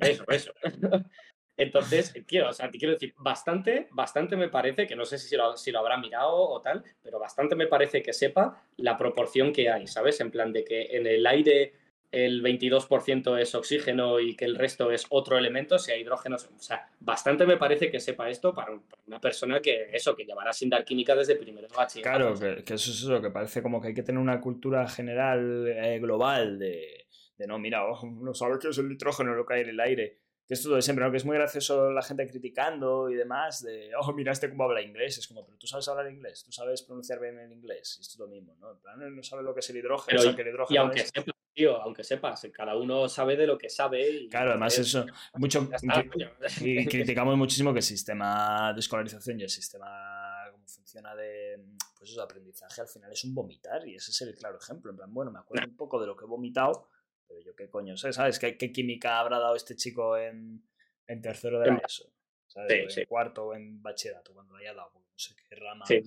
Eso, 0.00 0.24
eso. 0.28 0.52
Entonces, 1.56 2.12
quiero, 2.26 2.50
o 2.50 2.52
sea, 2.52 2.68
te 2.68 2.76
quiero 2.76 2.94
decir, 2.94 3.14
bastante, 3.18 3.86
bastante 3.92 4.36
me 4.36 4.48
parece, 4.48 4.86
que 4.86 4.96
no 4.96 5.04
sé 5.04 5.16
si 5.16 5.36
lo, 5.36 5.56
si 5.56 5.70
lo 5.70 5.78
habrá 5.78 5.96
mirado 5.96 6.36
o 6.36 6.60
tal, 6.60 6.82
pero 7.02 7.20
bastante 7.20 7.54
me 7.54 7.68
parece 7.68 8.02
que 8.02 8.12
sepa 8.12 8.62
la 8.78 8.98
proporción 8.98 9.52
que 9.52 9.70
hay, 9.70 9.86
¿sabes? 9.86 10.20
En 10.20 10.32
plan 10.32 10.52
de 10.52 10.64
que 10.64 10.96
en 10.96 11.06
el 11.06 11.24
aire 11.24 11.72
el 12.12 12.42
22% 12.42 13.38
es 13.40 13.54
oxígeno 13.54 14.20
y 14.20 14.34
que 14.36 14.44
el 14.44 14.56
resto 14.56 14.90
es 14.90 15.06
otro 15.10 15.36
elemento, 15.38 15.78
sea 15.78 15.96
hidrógeno, 15.96 16.36
o 16.36 16.58
sea, 16.62 16.88
bastante 17.00 17.46
me 17.46 17.56
parece 17.56 17.90
que 17.90 18.00
sepa 18.00 18.28
esto 18.30 18.54
para, 18.54 18.72
un- 18.72 18.82
para 18.82 19.02
una 19.06 19.20
persona 19.20 19.60
que 19.60 19.88
eso, 19.92 20.14
que 20.16 20.24
llevará 20.24 20.52
sin 20.52 20.70
dar 20.70 20.84
química 20.84 21.14
desde 21.14 21.36
primero 21.36 21.68
bachillerato. 21.74 22.34
Claro, 22.34 22.56
que, 22.56 22.64
que 22.64 22.74
eso 22.74 22.90
es 22.90 23.02
lo 23.04 23.20
que 23.20 23.30
parece 23.30 23.62
como 23.62 23.80
que 23.80 23.88
hay 23.88 23.94
que 23.94 24.02
tener 24.02 24.20
una 24.20 24.40
cultura 24.40 24.88
general 24.88 25.66
eh, 25.68 25.98
global 25.98 26.58
de, 26.58 27.06
de 27.36 27.46
no, 27.46 27.58
mira, 27.58 27.84
oh, 27.86 28.06
no 28.06 28.32
sabes 28.34 28.58
qué 28.60 28.68
es 28.68 28.78
el 28.78 28.88
nitrógeno, 28.88 29.34
lo 29.34 29.44
que 29.44 29.54
hay 29.54 29.60
en 29.62 29.68
el 29.70 29.80
aire. 29.80 30.20
Que 30.48 30.54
esto 30.54 30.68
lo 30.68 30.76
de 30.76 30.82
siempre, 30.82 31.04
¿no? 31.04 31.10
Que 31.10 31.16
es 31.16 31.24
muy 31.24 31.36
gracioso 31.36 31.90
la 31.90 32.02
gente 32.02 32.24
criticando 32.28 33.10
y 33.10 33.16
demás, 33.16 33.64
de, 33.64 33.90
oh, 34.00 34.12
mira 34.12 34.30
este 34.30 34.48
cómo 34.48 34.62
habla 34.62 34.80
inglés. 34.80 35.18
Es 35.18 35.26
como, 35.26 35.44
pero 35.44 35.58
tú 35.58 35.66
sabes 35.66 35.88
hablar 35.88 36.08
inglés, 36.08 36.44
tú 36.44 36.52
sabes 36.52 36.82
pronunciar 36.82 37.18
bien 37.18 37.36
el 37.40 37.50
inglés. 37.52 37.96
Y 37.98 38.02
esto 38.02 38.12
es 38.14 38.18
lo 38.20 38.28
mismo, 38.28 38.54
¿no? 38.60 38.70
En 38.70 38.78
plan, 38.78 39.16
no 39.16 39.22
sabe 39.24 39.42
lo 39.42 39.52
que 39.52 39.58
es 39.58 39.70
el 39.70 39.78
hidrógeno, 39.78 40.06
Pero 40.06 40.20
o 40.20 40.22
sea, 40.22 40.36
que 40.36 40.42
el 40.42 40.46
Y 40.46 40.50
hidrógeno 40.50 40.80
aunque 40.82 41.00
es- 41.00 41.12
tío, 41.56 41.80
aunque 41.82 42.04
sepas, 42.04 42.46
cada 42.52 42.76
uno 42.76 43.08
sabe 43.08 43.34
de 43.36 43.46
lo 43.46 43.56
que 43.56 43.70
sabe. 43.70 44.08
Y 44.08 44.28
Claro, 44.28 44.50
además 44.50 44.74
entonces, 44.76 44.94
eso, 44.94 45.38
mucho... 45.38 45.68
está, 45.72 46.04
coño. 46.06 46.30
Y 46.60 46.86
criticamos 46.86 47.36
muchísimo 47.36 47.72
que 47.72 47.78
el 47.78 47.84
sistema 47.84 48.72
de 48.74 48.80
escolarización 48.80 49.40
y 49.40 49.44
el 49.44 49.48
sistema 49.48 50.48
cómo 50.52 50.66
funciona 50.68 51.14
de 51.16 51.64
pues 51.98 52.10
eso, 52.10 52.22
aprendizaje 52.22 52.82
al 52.82 52.88
final 52.88 53.10
es 53.10 53.24
un 53.24 53.34
vomitar 53.34 53.88
y 53.88 53.94
ese 53.94 54.10
es 54.10 54.20
el 54.22 54.34
claro 54.34 54.58
ejemplo. 54.58 54.90
En 54.90 54.98
plan, 54.98 55.12
bueno, 55.12 55.30
me 55.32 55.38
acuerdo 55.38 55.66
un 55.66 55.76
poco 55.76 55.98
de 55.98 56.06
lo 56.06 56.14
que 56.14 56.24
he 56.24 56.28
vomitado, 56.28 56.90
pero 57.26 57.40
yo 57.40 57.56
qué 57.56 57.70
coño 57.70 57.96
sé, 57.96 58.12
¿sabes? 58.12 58.38
¿Qué, 58.38 58.56
qué 58.58 58.70
química 58.70 59.18
habrá 59.18 59.38
dado 59.38 59.56
este 59.56 59.74
chico 59.74 60.16
en, 60.18 60.62
en 61.06 61.22
tercero 61.22 61.58
de 61.58 61.68
la 61.68 61.78
ESO? 61.78 62.12
¿Sabes? 62.46 62.70
Sí, 62.72 62.78
O 62.80 62.82
en 62.84 62.90
sí. 62.90 63.06
cuarto 63.06 63.46
o 63.46 63.54
en 63.54 63.82
bachillerato, 63.82 64.34
cuando 64.34 64.52
lo 64.52 64.58
haya 64.60 64.74
dado, 64.74 64.92
no 64.94 65.02
sé 65.16 65.34
qué 65.48 65.56
rama 65.56 65.86
Sí, 65.86 66.02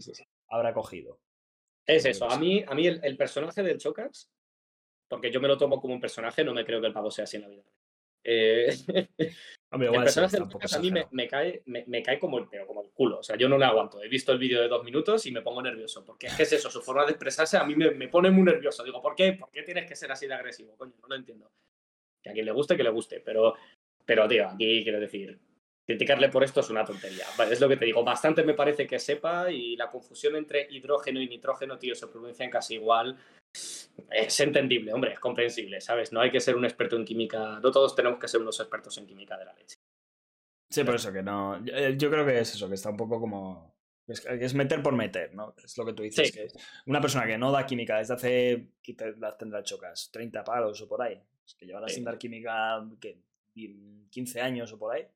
habrá 0.47 0.73
cogido. 0.73 1.19
Es 1.85 2.05
eso, 2.05 2.29
a 2.29 2.37
mí, 2.37 2.63
a 2.67 2.75
mí 2.75 2.85
el, 2.85 2.99
el 3.03 3.17
personaje 3.17 3.63
del 3.63 3.79
Chocas, 3.79 4.31
porque 5.09 5.31
yo 5.31 5.41
me 5.41 5.47
lo 5.47 5.57
tomo 5.57 5.81
como 5.81 5.93
un 5.93 5.99
personaje, 5.99 6.43
no 6.43 6.53
me 6.53 6.63
creo 6.63 6.79
que 6.79 6.87
el 6.87 6.93
pavo 6.93 7.11
sea 7.11 7.23
así 7.23 7.37
en 7.37 7.43
la 7.43 7.49
vida. 7.49 7.63
Eh, 8.23 8.69
Hombre, 9.71 9.89
el 9.89 10.03
personaje 10.03 10.37
del 10.37 10.47
Chocas 10.47 10.73
a 10.73 10.79
mí 10.79 10.91
me, 11.11 11.27
cae, 11.27 11.61
me, 11.65 11.83
me 11.85 12.01
cae 12.01 12.17
como, 12.17 12.39
el, 12.39 12.47
pero 12.49 12.65
como 12.65 12.81
el 12.81 12.89
culo, 12.89 13.19
o 13.19 13.23
sea, 13.23 13.35
yo 13.35 13.47
no 13.47 13.57
le 13.57 13.65
aguanto. 13.65 14.01
He 14.01 14.07
visto 14.07 14.31
el 14.31 14.39
vídeo 14.39 14.61
de 14.61 14.67
dos 14.67 14.83
minutos 14.83 15.25
y 15.27 15.31
me 15.31 15.41
pongo 15.41 15.61
nervioso, 15.61 16.03
porque 16.03 16.27
es 16.27 16.35
que 16.35 16.43
es 16.43 16.53
eso, 16.53 16.71
su 16.71 16.81
forma 16.81 17.05
de 17.05 17.11
expresarse 17.11 17.57
a 17.57 17.63
mí 17.63 17.75
me, 17.75 17.91
me 17.91 18.07
pone 18.07 18.31
muy 18.31 18.43
nervioso. 18.43 18.83
Digo, 18.83 19.01
¿por 19.01 19.15
qué? 19.15 19.33
¿Por 19.33 19.51
qué 19.51 19.61
tienes 19.61 19.85
que 19.85 19.95
ser 19.95 20.11
así 20.11 20.25
de 20.25 20.33
agresivo? 20.33 20.75
Coño, 20.75 20.93
no 21.01 21.07
lo 21.07 21.15
entiendo. 21.15 21.51
Que 22.23 22.31
a 22.31 22.33
quien 22.33 22.45
le 22.45 22.51
guste, 22.51 22.75
que 22.75 22.83
le 22.83 22.89
guste, 22.89 23.19
pero, 23.19 23.55
pero 24.05 24.27
tío, 24.27 24.49
aquí 24.49 24.83
quiero 24.83 24.99
decir, 24.99 25.39
criticarle 25.85 26.29
por 26.29 26.43
esto 26.43 26.59
es 26.59 26.69
una 26.71 26.83
tontería. 26.83 27.25
Vale, 27.37 27.53
es 27.53 27.61
lo 27.61 27.69
que 27.69 27.77
te 27.77 27.85
digo, 27.85 28.03
bastante 28.03 28.43
me 28.43 28.55
parece 28.55 28.87
que 28.87 28.99
sepa 28.99 29.51
y 29.51 29.75
la 29.75 29.89
confusión 29.89 30.35
entre 30.35 30.67
hidrógeno 30.71 31.21
y 31.21 31.27
nitrógeno, 31.27 31.77
tío, 31.77 31.95
se 31.95 32.07
pronuncian 32.07 32.49
casi 32.49 32.75
igual. 32.75 33.17
Es 34.11 34.39
entendible, 34.39 34.93
hombre, 34.93 35.13
es 35.13 35.19
comprensible, 35.19 35.81
¿sabes? 35.81 36.11
No 36.11 36.21
hay 36.21 36.31
que 36.31 36.39
ser 36.39 36.55
un 36.55 36.65
experto 36.65 36.95
en 36.95 37.05
química, 37.05 37.59
no 37.59 37.71
todos 37.71 37.95
tenemos 37.95 38.19
que 38.19 38.27
ser 38.27 38.41
unos 38.41 38.59
expertos 38.59 38.97
en 38.97 39.05
química 39.05 39.37
de 39.37 39.45
la 39.45 39.53
leche. 39.53 39.77
Sí, 40.69 40.83
por 40.83 40.95
eso 40.95 41.11
que 41.11 41.23
no. 41.23 41.63
Yo, 41.65 41.73
eh, 41.73 41.95
yo 41.97 42.09
creo 42.11 42.25
que 42.25 42.39
es 42.39 42.53
eso, 42.53 42.67
que 42.67 42.75
está 42.75 42.89
un 42.89 42.97
poco 42.97 43.19
como. 43.19 43.75
Es, 44.07 44.25
es 44.25 44.53
meter 44.53 44.81
por 44.81 44.95
meter, 44.95 45.33
¿no? 45.33 45.55
Es 45.63 45.77
lo 45.77 45.85
que 45.85 45.93
tú 45.93 46.03
dices. 46.03 46.31
Que 46.31 46.47
una 46.85 47.01
persona 47.01 47.25
que 47.25 47.37
no 47.37 47.51
da 47.51 47.65
química 47.65 47.97
desde 47.97 48.13
hace. 48.13 48.67
las 49.17 49.37
tendrá 49.37 49.63
chocas, 49.63 50.09
30 50.11 50.43
palos 50.43 50.81
o 50.81 50.87
por 50.87 51.01
ahí. 51.01 51.21
Es 51.45 51.55
que 51.55 51.65
llevará 51.65 51.87
sin 51.87 52.03
dar 52.03 52.17
química, 52.17 52.87
¿qué? 52.99 53.19
15 54.09 54.41
años 54.41 54.71
o 54.73 54.79
por 54.79 54.95
ahí. 54.95 55.07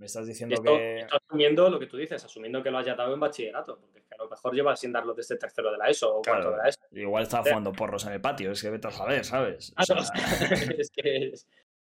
Me 0.00 0.06
estás 0.06 0.26
diciendo 0.26 0.62
que. 0.62 1.06
asumiendo 1.10 1.68
lo 1.68 1.78
que 1.78 1.86
tú 1.86 1.98
dices, 1.98 2.24
asumiendo 2.24 2.62
que 2.62 2.70
lo 2.70 2.78
haya 2.78 2.94
dado 2.94 3.12
en 3.12 3.20
bachillerato, 3.20 3.78
porque 3.78 4.00
a 4.10 4.16
lo 4.16 4.30
mejor 4.30 4.54
lleva 4.54 4.74
sin 4.74 4.92
darlo 4.92 5.12
desde 5.12 5.36
tercero 5.36 5.70
de 5.70 5.76
la 5.76 5.90
ESO 5.90 6.16
o 6.16 6.22
cuarto 6.22 6.52
de 6.52 6.56
la 6.56 6.68
ESO. 6.68 6.80
Igual 6.92 7.24
estaba 7.24 7.42
jugando 7.42 7.70
porros 7.70 8.06
en 8.06 8.14
el 8.14 8.20
patio, 8.22 8.50
es 8.50 8.62
que 8.62 8.70
vete 8.70 8.88
a 8.88 8.90
saber, 8.90 9.22
¿sabes? 9.26 9.74
O 9.76 9.82
sea... 9.84 9.96
es 10.78 10.90
que. 10.90 11.32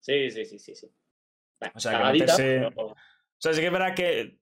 Sí, 0.02 0.30
sí, 0.30 0.46
sí, 0.46 0.60
sí. 0.60 0.76
sí. 0.76 0.92
o 1.74 1.80
sea, 1.80 1.98
que 1.98 2.20
meterse... 2.20 2.66
O 2.76 2.94
sea, 3.38 3.54
sí 3.54 3.62
que 3.62 3.68
es 3.68 3.74
verdad 3.74 3.96
que 3.96 4.38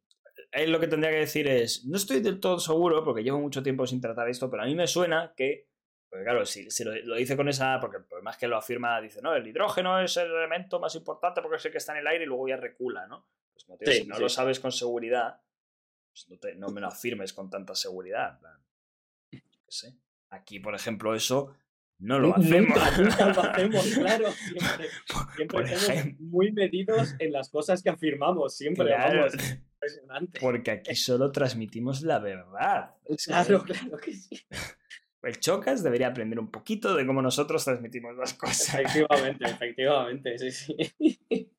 él 0.52 0.72
lo 0.72 0.80
que 0.80 0.88
tendría 0.88 1.12
que 1.12 1.18
decir 1.18 1.48
es, 1.48 1.86
no 1.86 1.98
estoy 1.98 2.20
del 2.20 2.40
todo 2.40 2.58
seguro, 2.58 3.04
porque 3.04 3.24
llevo 3.24 3.40
mucho 3.40 3.62
tiempo 3.62 3.86
sin 3.86 4.02
tratar 4.02 4.28
esto, 4.28 4.50
pero 4.50 4.64
a 4.64 4.66
mí 4.66 4.74
me 4.74 4.88
suena 4.88 5.34
que, 5.38 5.68
porque 6.10 6.24
claro, 6.24 6.46
si, 6.48 6.68
lo, 6.84 7.16
dice 7.16 7.38
con 7.38 7.48
esa, 7.48 7.80
porque 7.80 8.00
por 8.00 8.24
más 8.24 8.38
que 8.38 8.48
lo 8.48 8.58
afirma, 8.58 9.00
dice, 9.02 9.22
no, 9.22 9.36
el 9.36 9.46
hidrógeno 9.46 10.02
es 10.02 10.18
el 10.18 10.32
elemento 10.32 10.80
más 10.80 10.96
importante 10.96 11.44
porque 11.44 11.60
sé 11.60 11.70
que 11.70 11.78
está 11.78 11.94
en 11.94 12.00
el 12.00 12.08
aire 12.08 12.24
y 12.24 12.28
luego 12.28 12.48
ya 12.48 12.58
recula, 12.58 13.06
¿no? 13.06 13.28
Si 13.86 14.06
no 14.06 14.20
lo 14.20 14.30
sabes 14.30 14.60
con 14.60 14.72
seguridad, 14.72 15.42
pues 16.12 16.58
no, 16.58 16.70
me 16.70 16.82
lo 16.82 16.88
afirmes 16.88 17.34
con 17.34 17.50
tanta 17.50 17.76
seguridad. 17.76 18.40
Aquí, 20.30 20.60
por 20.60 20.76
ejemplo, 20.76 21.16
eso 21.16 21.56
no 22.00 22.20
lo 22.20 22.36
hacemos. 22.36 22.78
Nunca, 22.98 23.26
lo 23.34 23.42
hacemos, 23.42 23.86
claro. 23.94 24.32
Siempre, 25.36 25.78
siempre 25.78 26.16
muy 26.20 26.52
medidos 26.52 27.16
en 27.20 27.32
las 27.32 27.50
cosas 27.50 27.82
que 27.82 27.90
afirmamos. 27.90 28.56
Siempre, 28.56 28.92
vamos. 28.92 29.34
Impresionante. 29.34 30.40
Porque 30.40 30.72
aquí 30.72 30.96
solo 30.96 31.32
transmitimos 31.32 32.02
la 32.02 32.20
verdad. 32.20 32.96
claro, 33.26 33.64
claro 33.64 33.98
que 33.98 34.14
sí. 34.14 34.40
El 35.24 35.40
Chocas 35.40 35.84
debería 35.84 36.08
aprender 36.08 36.40
un 36.40 36.50
poquito 36.50 36.96
de 36.96 37.06
cómo 37.06 37.22
nosotros 37.22 37.64
transmitimos 37.64 38.16
las 38.18 38.34
cosas. 38.34 38.74
Efectivamente, 38.74 39.46
efectivamente, 39.46 40.38
sí, 40.40 40.52
sí. 40.52 41.52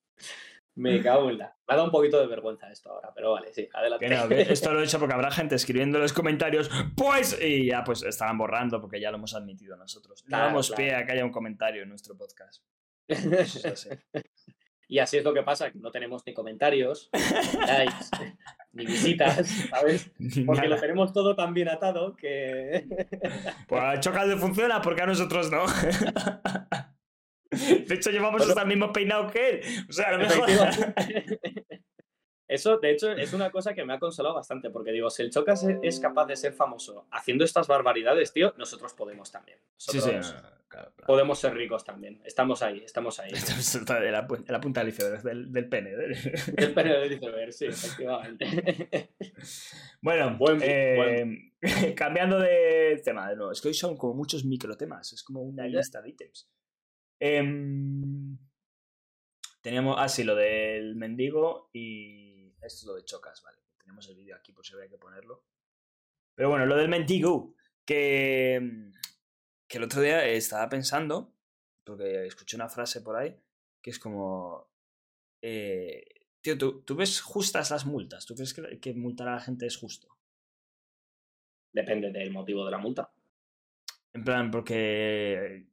Me 0.75 1.03
cago 1.03 1.29
en 1.31 1.39
la. 1.39 1.55
Me 1.69 1.75
ha 1.75 1.77
dado 1.77 1.85
un 1.85 1.91
poquito 1.91 2.19
de 2.19 2.27
vergüenza 2.27 2.71
esto 2.71 2.91
ahora, 2.91 3.13
pero 3.15 3.33
vale, 3.33 3.53
sí, 3.53 3.69
adelante. 3.73 4.53
esto 4.53 4.73
lo 4.73 4.81
he 4.81 4.85
hecho 4.85 4.99
porque 5.01 5.15
habrá 5.15 5.31
gente 5.31 5.55
escribiendo 5.55 5.99
en 5.99 6.03
los 6.03 6.13
comentarios, 6.13 6.71
pues, 6.97 7.39
y 7.41 7.67
ya 7.67 7.85
pues 7.85 8.03
estarán 8.03 8.39
borrando 8.39 8.81
porque 8.81 9.01
ya 9.01 9.11
lo 9.11 9.19
hemos 9.19 9.35
admitido 9.35 9.77
nosotros. 9.77 10.25
no 10.27 10.39
damos 10.39 10.71
pie 10.71 10.95
a 10.95 11.05
que 11.05 11.13
haya 11.13 11.25
un 11.25 11.33
comentario 11.33 11.83
en 11.83 11.91
nuestro 11.91 12.17
podcast. 12.17 12.65
y 14.89 14.99
así 14.99 15.19
es 15.19 15.25
lo 15.25 15.35
que 15.35 15.43
pasa, 15.43 15.71
que 15.71 15.79
no 15.79 15.91
tenemos 15.91 16.23
ni 16.27 16.33
comentarios, 16.33 17.11
ni 17.13 17.67
likes, 17.67 18.37
ni 18.73 18.87
visitas, 18.87 19.47
¿sabes? 19.69 20.11
Porque 20.47 20.69
lo 20.69 20.81
tenemos 20.81 21.13
todo 21.13 21.37
tan 21.37 21.53
bien 21.53 21.69
atado 21.69 22.17
que. 22.17 22.87
pues 23.69 23.83
a 23.83 24.01
Chocas 24.01 24.27
le 24.27 24.37
funciona, 24.37 24.81
porque 24.81 25.03
a 25.03 25.07
nosotros 25.07 25.51
no. 25.51 25.65
De 27.87 27.95
hecho, 27.95 28.11
llevamos 28.11 28.49
hasta 28.49 28.63
el 28.63 28.69
mismo 28.69 28.93
peinado 28.93 29.31
que 29.31 29.51
él. 29.51 29.61
O 29.89 29.93
sea, 29.93 30.09
a 30.09 30.13
lo 30.13 30.19
mejor... 30.19 30.49
Eso, 32.49 32.77
de 32.77 32.91
hecho, 32.91 33.11
es 33.13 33.33
una 33.33 33.51
cosa 33.51 33.73
que 33.73 33.83
me 33.83 33.95
ha 33.95 33.99
consolado 33.99 34.35
bastante, 34.35 34.69
porque 34.69 34.93
digo, 34.93 35.09
si 35.09 35.23
el 35.23 35.31
Chocas 35.31 35.67
es 35.83 35.99
capaz 36.01 36.27
de 36.27 36.37
ser 36.37 36.53
famoso 36.53 37.07
haciendo 37.11 37.45
estas 37.45 37.67
barbaridades, 37.67 38.31
tío, 38.31 38.53
nosotros 38.59 38.93
podemos 38.93 39.33
también. 39.33 39.57
sí, 39.79 39.99
sí, 40.03 40.11
Podemos 41.07 41.39
ser 41.39 41.55
ricos 41.55 41.85
también. 41.85 42.21
Estamos 42.25 42.63
ahí, 42.63 42.83
estamos 42.85 43.19
ahí. 43.21 43.31
la, 43.31 44.29
la 44.47 44.61
punta 44.61 44.81
del 44.81 44.89
iceberg, 44.91 45.23
del, 45.23 45.53
del 45.53 45.69
pene. 45.69 45.97
Del 45.97 46.75
pene 46.75 46.95
del 46.99 47.13
iceberg, 47.13 47.53
sí, 47.53 47.67
efectivamente. 47.67 49.11
Bueno, 50.03 50.37
eh, 50.61 51.53
cambiando 51.95 52.41
de 52.41 53.01
tema 53.05 53.29
de 53.29 53.37
nuevo, 53.37 53.53
es 53.53 53.61
que 53.61 53.69
hoy 53.69 53.75
son 53.75 53.97
como 53.97 54.15
muchos 54.15 54.45
microtemas, 54.45 55.13
es 55.13 55.23
como 55.23 55.43
una 55.43 55.65
lista 55.67 56.03
de 56.03 56.09
ítems. 56.11 56.51
Em, 57.25 58.37
teníamos, 59.61 59.95
ah, 59.97 60.09
sí, 60.09 60.25
lo 60.25 60.35
del 60.35 60.97
mendigo 60.97 61.71
y 61.73 62.49
esto 62.61 62.81
es 62.81 62.85
lo 62.85 62.95
de 62.97 63.05
Chocas, 63.05 63.41
vale. 63.45 63.59
Tenemos 63.79 64.09
el 64.09 64.17
vídeo 64.17 64.35
aquí 64.35 64.53
por 64.53 64.67
si 64.67 64.75
había 64.75 64.89
que 64.89 64.99
ponerlo. 64.99 65.45
Pero 66.35 66.49
bueno, 66.49 66.67
lo 66.67 66.75
del 66.75 66.89
mendigo, 66.89 67.55
que, 67.87 68.91
que 69.69 69.79
el 69.79 69.85
otro 69.85 70.01
día 70.01 70.27
estaba 70.27 70.69
pensando, 70.69 71.33
porque 71.85 72.27
escuché 72.27 72.57
una 72.57 72.69
frase 72.69 73.03
por 73.03 73.15
ahí, 73.15 73.41
que 73.81 73.91
es 73.91 74.01
como, 74.01 74.73
eh, 75.43 76.27
tío, 76.41 76.59
¿tú, 76.59 76.97
ves 76.97 77.21
justas 77.21 77.71
las 77.71 77.87
multas? 77.87 78.27
¿Tú 78.27 78.35
crees 78.35 78.53
que, 78.53 78.81
que 78.81 78.95
multar 78.95 79.29
a 79.29 79.35
la 79.37 79.41
gente 79.41 79.67
es 79.67 79.77
justo? 79.77 80.09
Depende 81.73 82.11
del 82.11 82.33
motivo 82.33 82.65
de 82.65 82.73
la 82.73 82.79
multa. 82.79 83.13
En 84.13 84.25
plan, 84.25 84.51
porque 84.51 85.72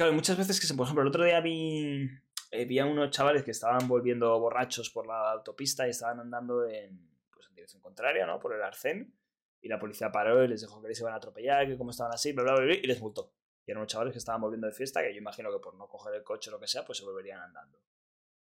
Claro, 0.00 0.14
muchas 0.14 0.38
veces 0.38 0.58
que, 0.58 0.74
por 0.74 0.84
ejemplo, 0.84 1.02
el 1.02 1.08
otro 1.08 1.24
día 1.24 1.42
vi, 1.42 2.08
eh, 2.52 2.64
vi 2.64 2.78
a 2.78 2.86
unos 2.86 3.10
chavales 3.10 3.42
que 3.42 3.50
estaban 3.50 3.86
volviendo 3.86 4.40
borrachos 4.40 4.88
por 4.88 5.06
la 5.06 5.32
autopista 5.32 5.86
y 5.86 5.90
estaban 5.90 6.20
andando 6.20 6.64
en, 6.66 7.06
pues, 7.30 7.46
en 7.48 7.54
dirección 7.54 7.82
contraria, 7.82 8.24
¿no? 8.24 8.40
Por 8.40 8.54
el 8.54 8.62
arcén. 8.62 9.14
Y 9.60 9.68
la 9.68 9.78
policía 9.78 10.10
paró 10.10 10.42
y 10.42 10.48
les 10.48 10.62
dijo 10.62 10.80
que 10.80 10.88
les 10.88 10.98
iban 10.98 11.12
a 11.12 11.16
atropellar, 11.16 11.66
que 11.66 11.76
cómo 11.76 11.90
estaban 11.90 12.14
así, 12.14 12.32
bla, 12.32 12.44
bla, 12.44 12.54
bla, 12.54 12.74
y 12.76 12.86
les 12.86 12.98
multó. 12.98 13.34
Y 13.66 13.72
eran 13.72 13.82
unos 13.82 13.92
chavales 13.92 14.14
que 14.14 14.18
estaban 14.20 14.40
volviendo 14.40 14.66
de 14.68 14.72
fiesta, 14.72 15.02
que 15.02 15.12
yo 15.12 15.18
imagino 15.18 15.52
que 15.52 15.58
por 15.58 15.74
no 15.74 15.86
coger 15.86 16.14
el 16.14 16.22
coche 16.22 16.48
o 16.48 16.54
lo 16.54 16.60
que 16.60 16.66
sea, 16.66 16.82
pues 16.86 16.96
se 16.96 17.04
volverían 17.04 17.42
andando. 17.42 17.78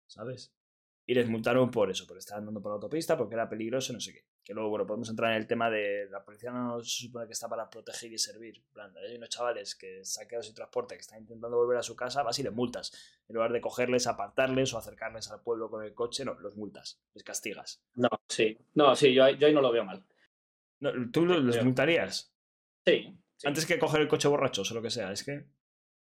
¿Sabes? 0.09 0.53
Y 1.07 1.15
les 1.15 1.27
multaron 1.27 1.71
por 1.71 1.91
eso, 1.91 2.07
por 2.07 2.19
estar 2.19 2.37
andando 2.37 2.61
por 2.61 2.71
la 2.71 2.75
autopista, 2.75 3.17
porque 3.17 3.35
era 3.35 3.49
peligroso, 3.49 3.95
no 3.95 4.01
sé 4.01 4.13
qué. 4.13 4.27
Que 4.47 4.55
luego, 4.55 4.71
bueno, 4.71 4.87
podemos 4.87 5.11
entrar 5.11 5.33
en 5.33 5.39
el 5.39 5.47
tema 5.49 5.69
de 5.69 6.09
la 6.09 6.25
policía 6.25 6.53
no 6.53 6.81
se 6.81 7.07
supone 7.07 7.27
que 7.27 7.33
está 7.33 7.49
para 7.49 7.69
proteger 7.69 8.13
y 8.13 8.19
servir. 8.19 8.63
plan, 8.73 8.97
hay 8.97 9.17
unos 9.17 9.29
chavales 9.29 9.75
que 9.75 10.05
saqueados 10.05 10.49
y 10.49 10.55
transporte 10.55 10.95
que 10.95 11.01
están 11.01 11.19
intentando 11.19 11.57
volver 11.57 11.79
a 11.79 11.83
su 11.83 11.97
casa, 11.97 12.23
vas 12.23 12.39
y 12.39 12.45
les 12.45 12.53
multas. 12.53 12.93
En 13.29 13.35
lugar 13.35 13.53
de 13.53 13.61
cogerles, 13.61 14.07
apartarles 14.07 14.73
o 14.73 14.79
acercarles 14.79 15.33
al 15.33 15.41
pueblo 15.41 15.69
con 15.69 15.83
el 15.83 15.95
coche, 15.95 16.25
no, 16.25 16.35
los 16.35 16.57
multas, 16.57 17.03
les 17.13 17.25
castigas. 17.25 17.83
No, 17.97 18.09
sí. 18.29 18.57
No, 18.75 18.95
sí, 18.95 19.13
yo, 19.13 19.29
yo 19.31 19.49
ahí 19.49 19.53
no 19.53 19.61
lo 19.61 19.73
veo 19.73 19.85
mal. 19.85 20.05
¿Tú 21.11 21.27
los, 21.27 21.65
multarías? 21.65 22.33
Sí, 22.87 23.19
Antes 23.43 23.67
que 23.67 23.81
coger 23.81 24.03
el 24.03 24.09
coche 24.09 24.29
borracho 24.29 24.63
o 24.63 24.75
lo 24.75 24.83
que 24.83 24.91
sea, 24.91 25.11
es 25.11 25.25
que. 25.25 25.45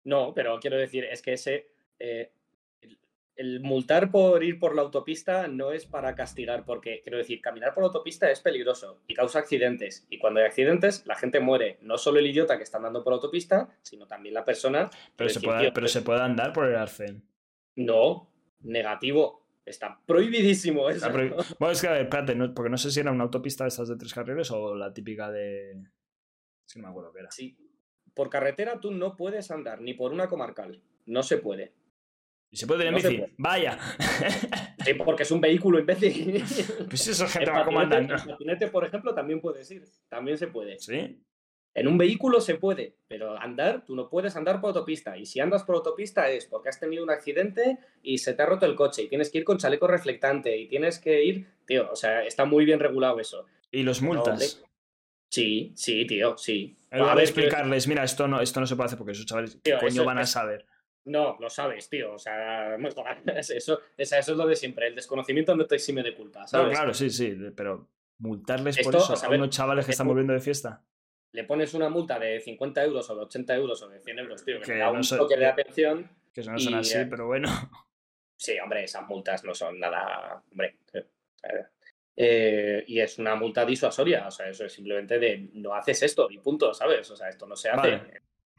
No, 0.04 0.32
pero 0.36 0.60
quiero 0.60 0.78
decir, 0.78 1.06
es 1.06 1.24
que 1.24 1.34
ese. 1.34 1.72
Eh, 1.98 2.34
el 3.38 3.62
multar 3.62 4.12
por 4.12 4.44
ir 4.44 4.60
por 4.60 4.76
la 4.76 4.82
autopista 4.82 5.48
no 5.48 5.72
es 5.72 5.86
para 5.86 6.16
castigar, 6.16 6.66
porque 6.66 7.02
quiero 7.04 7.20
decir, 7.20 7.40
caminar 7.40 7.74
por 7.74 7.84
la 7.84 7.88
autopista 7.88 8.30
es 8.32 8.42
peligroso 8.42 9.02
y 9.08 9.14
causa 9.14 9.40
accidentes. 9.40 10.08
Y 10.10 10.18
cuando 10.18 10.40
hay 10.40 10.48
accidentes, 10.48 11.06
la 11.06 11.16
gente 11.16 11.40
muere. 11.40 11.78
No 11.82 11.98
solo 11.98 12.18
el 12.18 12.26
idiota 12.26 12.58
que 12.58 12.64
está 12.64 12.78
andando 12.78 13.04
por 13.04 13.14
la 13.14 13.18
autopista, 13.18 13.70
sino 13.84 14.08
también 14.08 14.34
la 14.34 14.44
persona. 14.44 14.90
Pero, 15.16 15.30
se, 15.30 15.40
puede, 15.40 15.72
pero 15.72 15.88
se 15.88 16.02
puede 16.02 16.22
andar 16.22 16.52
por 16.52 16.68
el 16.68 16.76
arcén. 16.76 17.24
No, 17.76 18.28
negativo. 18.62 19.46
Está 19.66 20.00
prohibidísimo 20.06 20.90
eso. 20.90 21.12
Bueno, 21.12 21.72
es 21.74 21.82
que, 21.82 21.88
a 21.88 21.92
ver, 21.92 22.04
espérate, 22.04 22.36
porque 22.56 22.70
no 22.70 22.78
sé 22.78 22.90
si 22.90 23.02
era 23.02 23.12
una 23.12 23.26
autopista 23.26 23.66
de 23.66 23.68
estas 23.68 23.90
de 23.90 23.98
tres 23.98 24.14
carriles 24.14 24.50
o 24.50 24.76
la 24.76 24.94
típica 24.94 25.30
de. 25.30 25.72
Es 26.66 26.74
que 26.74 26.80
no 26.80 26.88
me 26.88 26.92
acuerdo 26.92 27.12
qué 27.12 27.20
era. 27.20 27.32
Sí. 27.32 27.58
Por 28.14 28.30
carretera 28.30 28.80
tú 28.80 28.92
no 28.92 29.18
puedes 29.18 29.52
andar, 29.52 29.82
ni 29.82 29.94
por 29.94 30.14
una 30.14 30.28
comarcal. 30.28 30.82
No 31.06 31.22
se 31.22 31.38
puede. 31.38 31.74
¿Y 32.50 32.58
se 32.58 32.66
puede 32.66 32.84
ir 32.84 32.88
en 32.88 32.96
bici? 32.96 33.24
Vaya. 33.38 33.78
Sí, 34.86 34.94
porque 34.94 35.24
es 35.24 35.32
un 35.32 35.42
vehículo 35.42 35.80
imbécil. 35.80 36.44
Pues 36.88 37.08
eso 37.08 37.28
gente 37.28 37.52
va 37.52 37.66
comandando. 37.66 38.16
En 38.16 38.26
patinete, 38.26 38.68
por 38.70 38.86
ejemplo, 38.86 39.14
también 39.14 39.42
puedes 39.42 39.70
ir. 39.72 39.84
También 40.08 40.38
se 40.38 40.48
puede. 40.48 40.80
Sí. 40.80 41.22
En 41.78 41.88
un 41.88 41.98
vehículo 41.98 42.42
se 42.42 42.56
puede, 42.56 42.96
pero 43.08 43.40
andar, 43.40 43.86
tú 43.86 43.96
no 43.96 44.10
puedes 44.10 44.36
andar 44.36 44.60
por 44.60 44.70
autopista. 44.70 45.16
Y 45.16 45.28
si 45.28 45.40
andas 45.40 45.64
por 45.64 45.76
autopista 45.76 46.28
es 46.28 46.48
porque 46.48 46.70
has 46.70 46.80
tenido 46.80 47.04
un 47.04 47.12
accidente 47.12 47.78
y 48.02 48.18
se 48.18 48.34
te 48.34 48.42
ha 48.42 48.48
roto 48.48 48.66
el 48.66 48.76
coche 48.76 49.04
y 49.04 49.10
tienes 49.10 49.30
que 49.30 49.38
ir 49.38 49.44
con 49.44 49.60
chaleco 49.60 49.86
reflectante 49.86 50.58
y 50.58 50.68
tienes 50.68 50.98
que 50.98 51.24
ir, 51.24 51.46
tío, 51.68 51.92
o 51.92 51.96
sea, 51.96 52.24
está 52.24 52.46
muy 52.46 52.66
bien 52.66 52.80
regulado 52.80 53.20
eso. 53.20 53.46
¿Y 53.72 53.84
los 53.84 54.02
multas? 54.02 54.64
sí, 55.30 55.74
sí, 55.76 56.08
tío, 56.08 56.36
sí. 56.36 56.80
A, 56.90 57.14
ver, 57.14 57.26
explicarles, 57.26 57.88
mira, 57.88 58.04
esto 58.04 58.28
no, 58.28 58.42
esto 58.42 58.60
no 58.60 58.66
se 58.66 58.76
puede 58.76 58.88
hacer 58.88 58.98
porque 58.98 59.12
esos 59.12 59.28
chavales, 59.28 59.60
coño, 59.80 60.04
van 60.04 60.18
a 60.18 60.26
saber? 60.26 60.66
No, 61.08 61.38
lo 61.40 61.50
sabes, 61.50 61.90
tío. 61.90 62.14
O 62.14 62.20
sea, 62.20 62.76
eso, 63.38 63.80
eso 63.98 64.18
es 64.18 64.28
lo 64.28 64.46
de 64.46 64.56
siempre. 64.56 64.88
El 64.88 64.96
desconocimiento 64.96 65.56
no 65.56 65.66
te 65.66 65.76
exime 65.76 66.04
de 66.04 66.14
culpa, 66.14 66.46
¿sabes? 66.46 66.76
claro, 66.76 66.94
sí, 66.94 67.10
sí, 67.10 67.36
pero 67.56 67.88
multarles 68.20 68.78
por 68.80 68.96
eso 68.96 69.14
a, 69.14 69.30
unos 69.30 69.50
chavales 69.50 69.86
que 69.86 69.92
están 69.92 70.08
volviendo 70.08 70.34
de 70.34 70.42
fiesta. 70.42 70.84
Le 71.32 71.44
pones 71.44 71.74
una 71.74 71.90
multa 71.90 72.20
de 72.20 72.40
50 72.40 72.84
euros 72.84 73.10
o 73.10 73.16
de 73.16 73.22
80 73.22 73.56
euros 73.56 73.82
o 73.82 73.90
de 73.90 74.00
100 74.00 74.20
euros, 74.20 74.44
tío, 74.44 74.60
que, 74.60 74.78
da 74.78 74.92
un 74.92 75.02
toque 75.02 75.38
de 75.38 75.46
atención. 75.46 76.10
Que 76.34 76.42
eso 76.42 76.52
no 76.52 76.60
son 76.60 76.76
así, 76.76 76.98
eh, 76.98 77.08
pero 77.10 77.28
bueno. 77.28 77.50
Sí, 78.36 78.58
hombre, 78.60 78.84
esas 78.84 79.08
multas 79.08 79.44
no 79.44 79.54
son 79.54 79.80
nada. 79.80 80.44
Hombre. 80.52 80.78
Eh, 80.94 81.66
eh, 82.16 82.84
y 82.88 83.00
es 83.00 83.18
una 83.20 83.36
multa 83.36 83.66
disuasoria, 83.66 84.28
o 84.28 84.32
sea, 84.32 84.50
eso 84.50 84.66
es 84.66 84.74
simplemente 84.74 85.20
de 85.20 85.50
no 85.54 85.74
haces 85.74 86.04
esto 86.04 86.28
y 86.30 86.40
punto, 86.40 86.74
¿sabes? 86.74 87.10
O 87.12 87.16
sea, 87.16 87.30
esto 87.30 87.46
no 87.46 87.56
se 87.56 87.70
hace. 87.70 88.02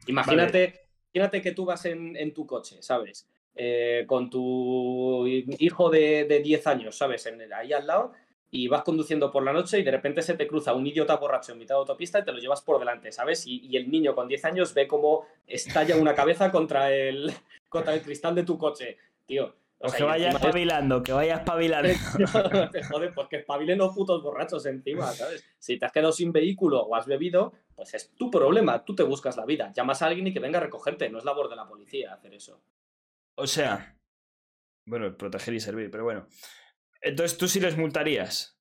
Imagínate. 0.07 0.88
Imagínate 1.13 1.41
que 1.41 1.51
tú 1.51 1.65
vas 1.65 1.85
en, 1.85 2.33
tu 2.33 2.45
coche, 2.45 2.77
¿sabes? 2.81 3.27
Eh, 3.55 4.05
con 4.07 4.29
tu 4.29 5.25
hijo 5.27 5.89
de, 5.89 6.41
10 6.43 6.67
años, 6.67 6.97
¿sabes? 6.97 7.27
Ahí 7.55 7.73
al 7.73 7.87
lado, 7.87 8.13
y 8.51 8.67
vas 8.67 8.83
conduciendo 8.83 9.31
por 9.31 9.43
la 9.43 9.53
noche 9.53 9.79
y 9.79 9.83
de 9.83 9.91
repente 9.91 10.21
se 10.21 10.35
te 10.35 10.47
cruza 10.47 10.73
un 10.73 10.85
idiota 10.87 11.15
borracho 11.17 11.51
en 11.51 11.59
mitad 11.59 11.75
de 11.75 11.79
autopista 11.79 12.19
y 12.19 12.25
te 12.25 12.31
lo 12.31 12.39
llevas 12.39 12.61
por 12.61 12.79
delante, 12.79 13.11
¿sabes? 13.11 13.45
Y, 13.45 13.75
el 13.75 13.89
niño 13.89 14.15
con 14.15 14.27
10 14.27 14.45
años 14.45 14.73
ve 14.73 14.87
cómo 14.87 15.25
estalla 15.47 15.95
una 15.95 16.15
cabeza 16.15 16.51
contra 16.51 16.93
el 16.93 17.31
cristal 18.03 18.35
de 18.35 18.43
tu 18.43 18.57
coche, 18.57 18.97
tío. 19.25 19.53
O, 19.81 19.87
sea, 19.87 19.97
que 19.97 20.03
vaya 20.03 20.29
espabilando, 20.29 21.01
que 21.01 21.13
vaya 21.13 21.35
espabilando. 21.35 21.89
Joder, 22.89 23.13
pues 23.13 23.27
que 23.29 23.37
espabilen 23.37 23.77
los 23.77 23.95
putos 23.95 24.21
borrachos 24.21 24.65
encima, 24.65 25.07
¿sabes? 25.13 25.45
Si 25.57 25.79
te 25.79 25.85
has 25.85 25.91
quedado 25.93 26.11
sin 26.11 26.33
vehículo 26.33 26.81
o 26.81 26.95
has 26.95 27.05
bebido, 27.05 27.53
pues 27.75 27.93
es 27.93 28.11
tu 28.15 28.29
problema, 28.29 28.83
tú 28.83 28.93
te 28.93 29.03
buscas 29.03 29.37
la 29.37 29.45
vida. 29.45 29.71
Llamas 29.73 30.01
a 30.01 30.07
alguien 30.07 30.27
y 30.27 30.33
que 30.33 30.41
venga 30.41 30.59
a 30.59 30.63
recogerte, 30.63 31.09
no 31.09 31.17
es 31.17 31.23
labor 31.23 31.49
de 31.49 31.55
la 31.55 31.65
policía 31.65 32.13
hacer 32.13 32.33
eso. 32.33 32.61
O 33.35 33.47
sea, 33.47 33.97
bueno, 34.85 35.15
proteger 35.15 35.53
y 35.53 35.61
servir, 35.61 35.89
pero 35.89 36.03
bueno. 36.03 36.27
Entonces 37.01 37.37
tú 37.37 37.47
sí 37.47 37.61
les 37.61 37.77
multarías. 37.77 38.59